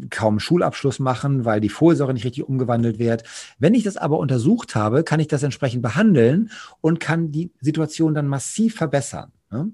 kaum 0.09 0.39
Schulabschluss 0.39 0.99
machen, 0.99 1.45
weil 1.45 1.59
die 1.59 1.69
Folsäure 1.69 2.13
nicht 2.13 2.25
richtig 2.25 2.47
umgewandelt 2.47 2.99
wird. 2.99 3.23
Wenn 3.59 3.73
ich 3.73 3.83
das 3.83 3.97
aber 3.97 4.19
untersucht 4.19 4.75
habe, 4.75 5.03
kann 5.03 5.19
ich 5.19 5.27
das 5.27 5.43
entsprechend 5.43 5.81
behandeln 5.81 6.51
und 6.79 6.99
kann 6.99 7.31
die 7.31 7.51
Situation 7.59 8.13
dann 8.13 8.27
massiv 8.27 8.75
verbessern. 8.75 9.31
Ne? 9.51 9.71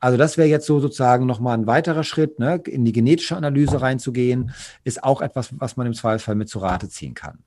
Also 0.00 0.16
das 0.16 0.38
wäre 0.38 0.48
jetzt 0.48 0.66
so 0.66 0.80
sozusagen 0.80 1.26
nochmal 1.26 1.56
ein 1.58 1.66
weiterer 1.66 2.04
Schritt, 2.04 2.38
ne? 2.38 2.62
in 2.66 2.84
die 2.84 2.92
genetische 2.92 3.36
Analyse 3.36 3.80
reinzugehen, 3.80 4.52
ist 4.84 5.04
auch 5.04 5.20
etwas, 5.20 5.50
was 5.58 5.76
man 5.76 5.86
im 5.86 5.94
Zweifelsfall 5.94 6.34
mit 6.34 6.48
zu 6.48 6.58
Rate 6.58 6.88
ziehen 6.88 7.14
kann. 7.14 7.38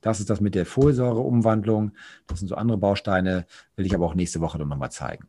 Das 0.00 0.18
ist 0.18 0.30
das 0.30 0.40
mit 0.40 0.54
der 0.54 0.66
Folsäureumwandlung. 0.66 1.92
Das 2.26 2.40
sind 2.40 2.48
so 2.48 2.56
andere 2.56 2.78
Bausteine, 2.78 3.46
will 3.76 3.86
ich 3.86 3.94
aber 3.94 4.06
auch 4.06 4.14
nächste 4.14 4.40
Woche 4.40 4.58
dann 4.58 4.68
nochmal 4.68 4.90
zeigen. 4.90 5.28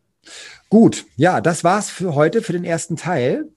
Gut, 0.70 1.06
ja, 1.16 1.42
das 1.42 1.64
war's 1.64 1.90
für 1.90 2.16
heute, 2.16 2.42
für 2.42 2.54
den 2.54 2.64
ersten 2.64 2.96
Teil. 2.96 3.48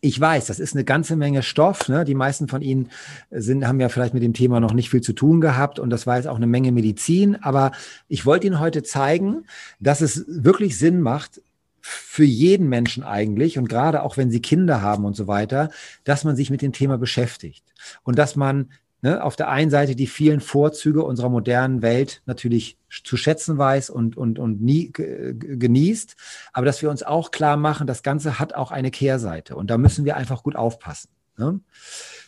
Ich 0.00 0.20
weiß, 0.20 0.46
das 0.46 0.60
ist 0.60 0.74
eine 0.74 0.84
ganze 0.84 1.16
Menge 1.16 1.42
Stoff. 1.42 1.88
Ne? 1.88 2.04
Die 2.04 2.14
meisten 2.14 2.48
von 2.48 2.60
Ihnen 2.60 2.90
sind, 3.30 3.66
haben 3.66 3.80
ja 3.80 3.88
vielleicht 3.88 4.12
mit 4.12 4.22
dem 4.22 4.34
Thema 4.34 4.60
noch 4.60 4.74
nicht 4.74 4.90
viel 4.90 5.00
zu 5.00 5.14
tun 5.14 5.40
gehabt 5.40 5.78
und 5.78 5.88
das 5.88 6.06
war 6.06 6.16
jetzt 6.16 6.26
auch 6.26 6.36
eine 6.36 6.46
Menge 6.46 6.72
Medizin. 6.72 7.36
Aber 7.42 7.72
ich 8.08 8.26
wollte 8.26 8.46
Ihnen 8.46 8.60
heute 8.60 8.82
zeigen, 8.82 9.46
dass 9.80 10.02
es 10.02 10.26
wirklich 10.28 10.76
Sinn 10.78 11.00
macht, 11.00 11.40
für 11.86 12.24
jeden 12.24 12.70
Menschen 12.70 13.02
eigentlich 13.04 13.58
und 13.58 13.68
gerade 13.68 14.02
auch 14.02 14.16
wenn 14.16 14.30
sie 14.30 14.40
Kinder 14.40 14.80
haben 14.80 15.04
und 15.04 15.14
so 15.14 15.26
weiter, 15.26 15.68
dass 16.04 16.24
man 16.24 16.34
sich 16.34 16.48
mit 16.48 16.62
dem 16.62 16.72
Thema 16.72 16.96
beschäftigt 16.96 17.62
und 18.04 18.18
dass 18.18 18.36
man 18.36 18.70
ne, 19.04 19.22
auf 19.22 19.36
der 19.36 19.50
einen 19.50 19.70
Seite 19.70 19.94
die 19.94 20.06
vielen 20.06 20.40
Vorzüge 20.40 21.04
unserer 21.04 21.28
modernen 21.28 21.82
Welt 21.82 22.22
natürlich 22.24 22.78
zu 22.88 23.18
schätzen 23.18 23.58
weiß 23.58 23.90
und, 23.90 24.16
und, 24.16 24.38
und 24.38 24.62
nie 24.62 24.90
genießt, 24.92 26.16
aber 26.54 26.64
dass 26.64 26.80
wir 26.80 26.90
uns 26.90 27.02
auch 27.02 27.30
klar 27.30 27.58
machen, 27.58 27.86
das 27.86 28.02
Ganze 28.02 28.38
hat 28.38 28.54
auch 28.54 28.70
eine 28.70 28.90
Kehrseite 28.90 29.56
und 29.56 29.70
da 29.70 29.76
müssen 29.76 30.06
wir 30.06 30.16
einfach 30.16 30.42
gut 30.42 30.56
aufpassen. 30.56 31.10
Ne? 31.36 31.60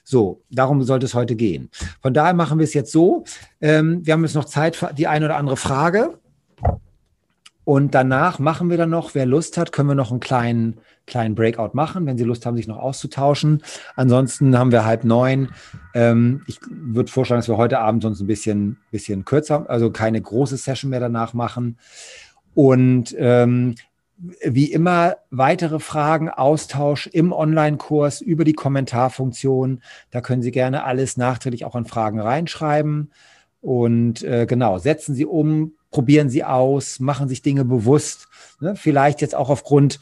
So, 0.05 0.43
darum 0.51 0.83
sollte 0.83 1.07
es 1.07 1.15
heute 1.15 1.35
gehen. 1.35 1.71
Von 2.03 2.13
daher 2.13 2.35
machen 2.35 2.59
wir 2.59 2.65
es 2.65 2.75
jetzt 2.75 2.93
so. 2.93 3.25
Ähm, 3.61 4.05
wir 4.05 4.13
haben 4.13 4.23
jetzt 4.23 4.35
noch 4.35 4.45
Zeit 4.45 4.77
für 4.77 4.93
die 4.93 5.07
eine 5.07 5.25
oder 5.25 5.37
andere 5.37 5.57
Frage. 5.57 6.19
Und 7.65 7.95
danach 7.95 8.39
machen 8.39 8.71
wir 8.71 8.77
dann 8.77 8.91
noch, 8.91 9.15
wer 9.15 9.27
Lust 9.27 9.59
hat, 9.59 9.73
können 9.73 9.89
wir 9.89 9.97
noch 9.97 10.13
einen 10.13 10.21
kleinen, 10.21 10.79
kleinen 11.07 11.35
Breakout 11.35 11.71
machen, 11.73 12.07
wenn 12.07 12.19
Sie 12.19 12.25
Lust 12.25 12.45
haben, 12.47 12.57
sich 12.57 12.67
noch 12.67 12.79
auszutauschen. 12.79 13.63
Ansonsten 13.95 14.59
haben 14.59 14.73
wir 14.73 14.85
halb 14.85 15.05
neun. 15.05 15.51
Ähm, 15.95 16.43
ich 16.47 16.59
würde 16.69 17.11
vorschlagen, 17.11 17.41
dass 17.41 17.49
wir 17.49 17.57
heute 17.57 17.79
Abend 17.79 18.03
sonst 18.03 18.21
ein 18.21 18.27
bisschen, 18.27 18.79
bisschen 18.91 19.25
kürzer, 19.25 19.69
also 19.69 19.91
keine 19.91 20.21
große 20.21 20.57
Session 20.57 20.91
mehr 20.91 21.01
danach 21.01 21.33
machen. 21.33 21.79
Und 22.55 23.15
ähm, 23.19 23.77
wie 24.43 24.73
immer 24.73 25.17
weitere 25.31 25.79
Fragen, 25.79 26.31
Austausch 26.31 27.07
im 27.07 27.33
Online-Kurs 27.33 28.23
über 28.23 28.45
die 28.45 28.55
Kommentarfunktion. 28.55 29.83
Da 30.11 30.21
können 30.21 30.43
Sie 30.43 30.53
gerne 30.53 30.85
alles 30.85 31.17
nachträglich 31.17 31.65
auch 31.65 31.75
an 31.75 31.85
Fragen 31.85 32.19
reinschreiben. 32.19 33.13
Und 33.61 34.23
äh, 34.23 34.47
genau, 34.47 34.79
setzen 34.79 35.15
Sie 35.15 35.27
um, 35.27 35.73
probieren 35.91 36.31
Sie 36.31 36.45
aus, 36.45 36.99
machen 36.99 37.29
sich 37.29 37.43
Dinge 37.43 37.65
bewusst. 37.65 38.29
Ne? 38.61 38.75
Vielleicht 38.75 39.21
jetzt 39.21 39.35
auch 39.35 39.51
aufgrund 39.51 40.01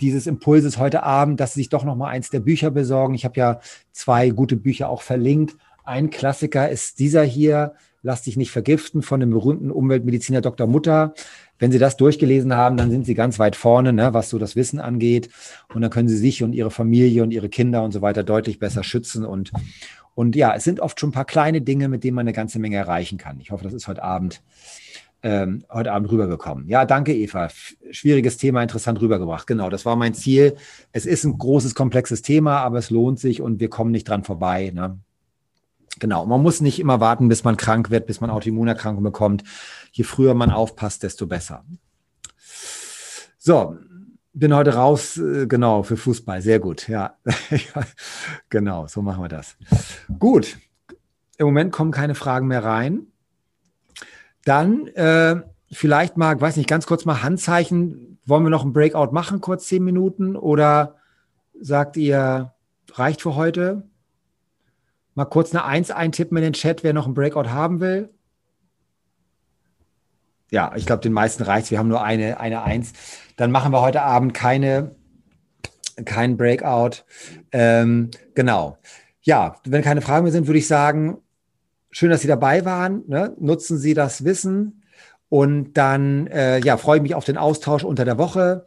dieses 0.00 0.26
Impulses 0.26 0.78
heute 0.78 1.02
Abend, 1.02 1.40
dass 1.40 1.54
Sie 1.54 1.60
sich 1.60 1.68
doch 1.68 1.84
noch 1.84 1.96
mal 1.96 2.08
eins 2.08 2.30
der 2.30 2.40
Bücher 2.40 2.70
besorgen. 2.70 3.14
Ich 3.14 3.24
habe 3.24 3.38
ja 3.38 3.60
zwei 3.92 4.30
gute 4.30 4.56
Bücher 4.56 4.88
auch 4.88 5.02
verlinkt. 5.02 5.56
Ein 5.84 6.10
Klassiker 6.10 6.68
ist 6.68 6.98
dieser 6.98 7.22
hier, 7.22 7.74
Lass 8.04 8.22
dich 8.22 8.36
nicht 8.36 8.50
vergiften, 8.50 9.00
von 9.02 9.20
dem 9.20 9.30
berühmten 9.30 9.70
Umweltmediziner 9.70 10.40
Dr. 10.40 10.66
Mutter. 10.66 11.14
Wenn 11.60 11.70
Sie 11.70 11.78
das 11.78 11.96
durchgelesen 11.96 12.52
haben, 12.52 12.76
dann 12.76 12.90
sind 12.90 13.06
Sie 13.06 13.14
ganz 13.14 13.38
weit 13.38 13.54
vorne, 13.54 13.92
ne, 13.92 14.12
was 14.12 14.28
so 14.28 14.38
das 14.38 14.56
Wissen 14.56 14.80
angeht. 14.80 15.30
Und 15.72 15.82
dann 15.82 15.90
können 15.90 16.08
Sie 16.08 16.16
sich 16.16 16.42
und 16.42 16.52
Ihre 16.52 16.72
Familie 16.72 17.22
und 17.22 17.30
Ihre 17.30 17.48
Kinder 17.48 17.84
und 17.84 17.92
so 17.92 18.02
weiter 18.02 18.24
deutlich 18.24 18.58
besser 18.58 18.82
schützen 18.82 19.24
und, 19.24 19.52
und 20.14 20.34
ja, 20.34 20.54
es 20.54 20.64
sind 20.64 20.80
oft 20.80 20.98
schon 20.98 21.10
ein 21.10 21.12
paar 21.12 21.24
kleine 21.24 21.62
Dinge, 21.62 21.88
mit 21.88 22.02
denen 22.02 22.16
man 22.16 22.24
eine 22.24 22.34
ganze 22.34 22.58
Menge 22.58 22.76
erreichen 22.76 23.18
kann. 23.18 23.38
Ich 23.40 23.52
hoffe, 23.52 23.64
das 23.64 23.72
ist 23.72 23.86
heute 23.86 24.02
Abend 24.02 24.42
ähm, 25.22 25.64
heute 25.70 25.92
Abend 25.92 26.10
rübergekommen. 26.10 26.68
Ja, 26.68 26.84
danke, 26.84 27.14
Eva. 27.14 27.48
Schwieriges 27.90 28.36
Thema, 28.38 28.62
interessant 28.62 29.00
rübergebracht. 29.00 29.46
Genau, 29.46 29.70
das 29.70 29.84
war 29.84 29.96
mein 29.96 30.14
Ziel. 30.14 30.56
Es 30.92 31.06
ist 31.06 31.24
ein 31.24 31.38
großes, 31.38 31.74
komplexes 31.74 32.22
Thema, 32.22 32.58
aber 32.58 32.78
es 32.78 32.90
lohnt 32.90 33.20
sich 33.20 33.40
und 33.40 33.60
wir 33.60 33.70
kommen 33.70 33.92
nicht 33.92 34.08
dran 34.08 34.24
vorbei. 34.24 34.72
Ne? 34.74 34.98
Genau, 36.00 36.26
man 36.26 36.42
muss 36.42 36.60
nicht 36.60 36.80
immer 36.80 37.00
warten, 37.00 37.28
bis 37.28 37.44
man 37.44 37.56
krank 37.56 37.90
wird, 37.90 38.06
bis 38.06 38.20
man 38.20 38.30
Autoimmunerkrankung 38.30 39.04
bekommt. 39.04 39.44
Je 39.92 40.04
früher 40.04 40.34
man 40.34 40.50
aufpasst, 40.50 41.02
desto 41.02 41.26
besser. 41.26 41.64
So, 43.38 43.76
bin 44.32 44.54
heute 44.54 44.74
raus, 44.74 45.18
äh, 45.18 45.46
genau, 45.46 45.82
für 45.82 45.96
Fußball. 45.96 46.42
Sehr 46.42 46.58
gut, 46.58 46.88
ja. 46.88 47.16
genau, 48.48 48.86
so 48.86 49.02
machen 49.02 49.22
wir 49.22 49.28
das. 49.28 49.56
Gut, 50.18 50.58
im 51.38 51.46
Moment 51.46 51.72
kommen 51.72 51.90
keine 51.92 52.14
Fragen 52.14 52.48
mehr 52.48 52.64
rein. 52.64 53.06
Dann 54.44 54.86
äh, 54.88 55.42
vielleicht 55.70 56.16
mal, 56.16 56.40
weiß 56.40 56.56
nicht, 56.56 56.68
ganz 56.68 56.86
kurz 56.86 57.04
mal 57.04 57.22
Handzeichen. 57.22 58.18
Wollen 58.24 58.44
wir 58.44 58.50
noch 58.50 58.64
ein 58.64 58.72
Breakout 58.72 59.12
machen, 59.12 59.40
kurz 59.40 59.66
zehn 59.66 59.82
Minuten? 59.84 60.36
Oder 60.36 60.96
sagt 61.60 61.96
ihr, 61.96 62.52
reicht 62.92 63.22
für 63.22 63.34
heute? 63.34 63.84
Mal 65.14 65.24
kurz 65.26 65.54
eine 65.54 65.64
Eins 65.64 65.90
eintippen 65.90 66.36
in 66.36 66.42
den 66.42 66.52
Chat, 66.54 66.82
wer 66.82 66.92
noch 66.92 67.06
ein 67.06 67.14
Breakout 67.14 67.50
haben 67.50 67.80
will. 67.80 68.10
Ja, 70.50 70.72
ich 70.76 70.84
glaube, 70.84 71.02
den 71.02 71.12
meisten 71.14 71.42
reicht 71.42 71.70
Wir 71.70 71.78
haben 71.78 71.88
nur 71.88 72.02
eine, 72.02 72.38
eine 72.38 72.62
Eins. 72.62 72.92
Dann 73.36 73.50
machen 73.50 73.72
wir 73.72 73.80
heute 73.80 74.02
Abend 74.02 74.34
keine, 74.34 74.94
kein 76.04 76.36
Breakout. 76.36 77.04
Ähm, 77.52 78.10
genau. 78.34 78.76
Ja, 79.22 79.56
wenn 79.64 79.82
keine 79.82 80.02
Fragen 80.02 80.24
mehr 80.24 80.32
sind, 80.32 80.46
würde 80.46 80.58
ich 80.58 80.66
sagen, 80.66 81.21
schön, 81.92 82.10
dass 82.10 82.22
Sie 82.22 82.28
dabei 82.28 82.64
waren. 82.64 83.04
Ne? 83.06 83.36
Nutzen 83.38 83.78
Sie 83.78 83.94
das 83.94 84.24
Wissen. 84.24 84.82
Und 85.28 85.74
dann 85.74 86.26
äh, 86.26 86.58
ja, 86.58 86.76
freue 86.76 86.96
ich 86.96 87.02
mich 87.02 87.14
auf 87.14 87.24
den 87.24 87.38
Austausch 87.38 87.84
unter 87.84 88.04
der 88.04 88.18
Woche. 88.18 88.66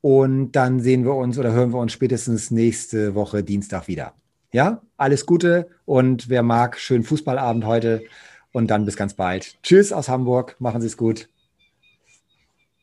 Und 0.00 0.52
dann 0.52 0.80
sehen 0.80 1.04
wir 1.04 1.14
uns 1.14 1.38
oder 1.38 1.52
hören 1.52 1.72
wir 1.72 1.78
uns 1.78 1.92
spätestens 1.92 2.50
nächste 2.50 3.14
Woche 3.14 3.42
Dienstag 3.42 3.88
wieder. 3.88 4.12
Ja, 4.52 4.82
alles 4.98 5.24
Gute 5.26 5.66
und 5.86 6.28
wer 6.28 6.42
mag, 6.42 6.78
schönen 6.78 7.04
Fußballabend 7.04 7.64
heute 7.64 8.04
und 8.52 8.70
dann 8.70 8.84
bis 8.84 8.96
ganz 8.96 9.14
bald. 9.14 9.60
Tschüss 9.62 9.92
aus 9.92 10.08
Hamburg, 10.08 10.56
machen 10.60 10.80
Sie 10.80 10.86
es 10.86 10.96
gut. 10.96 11.28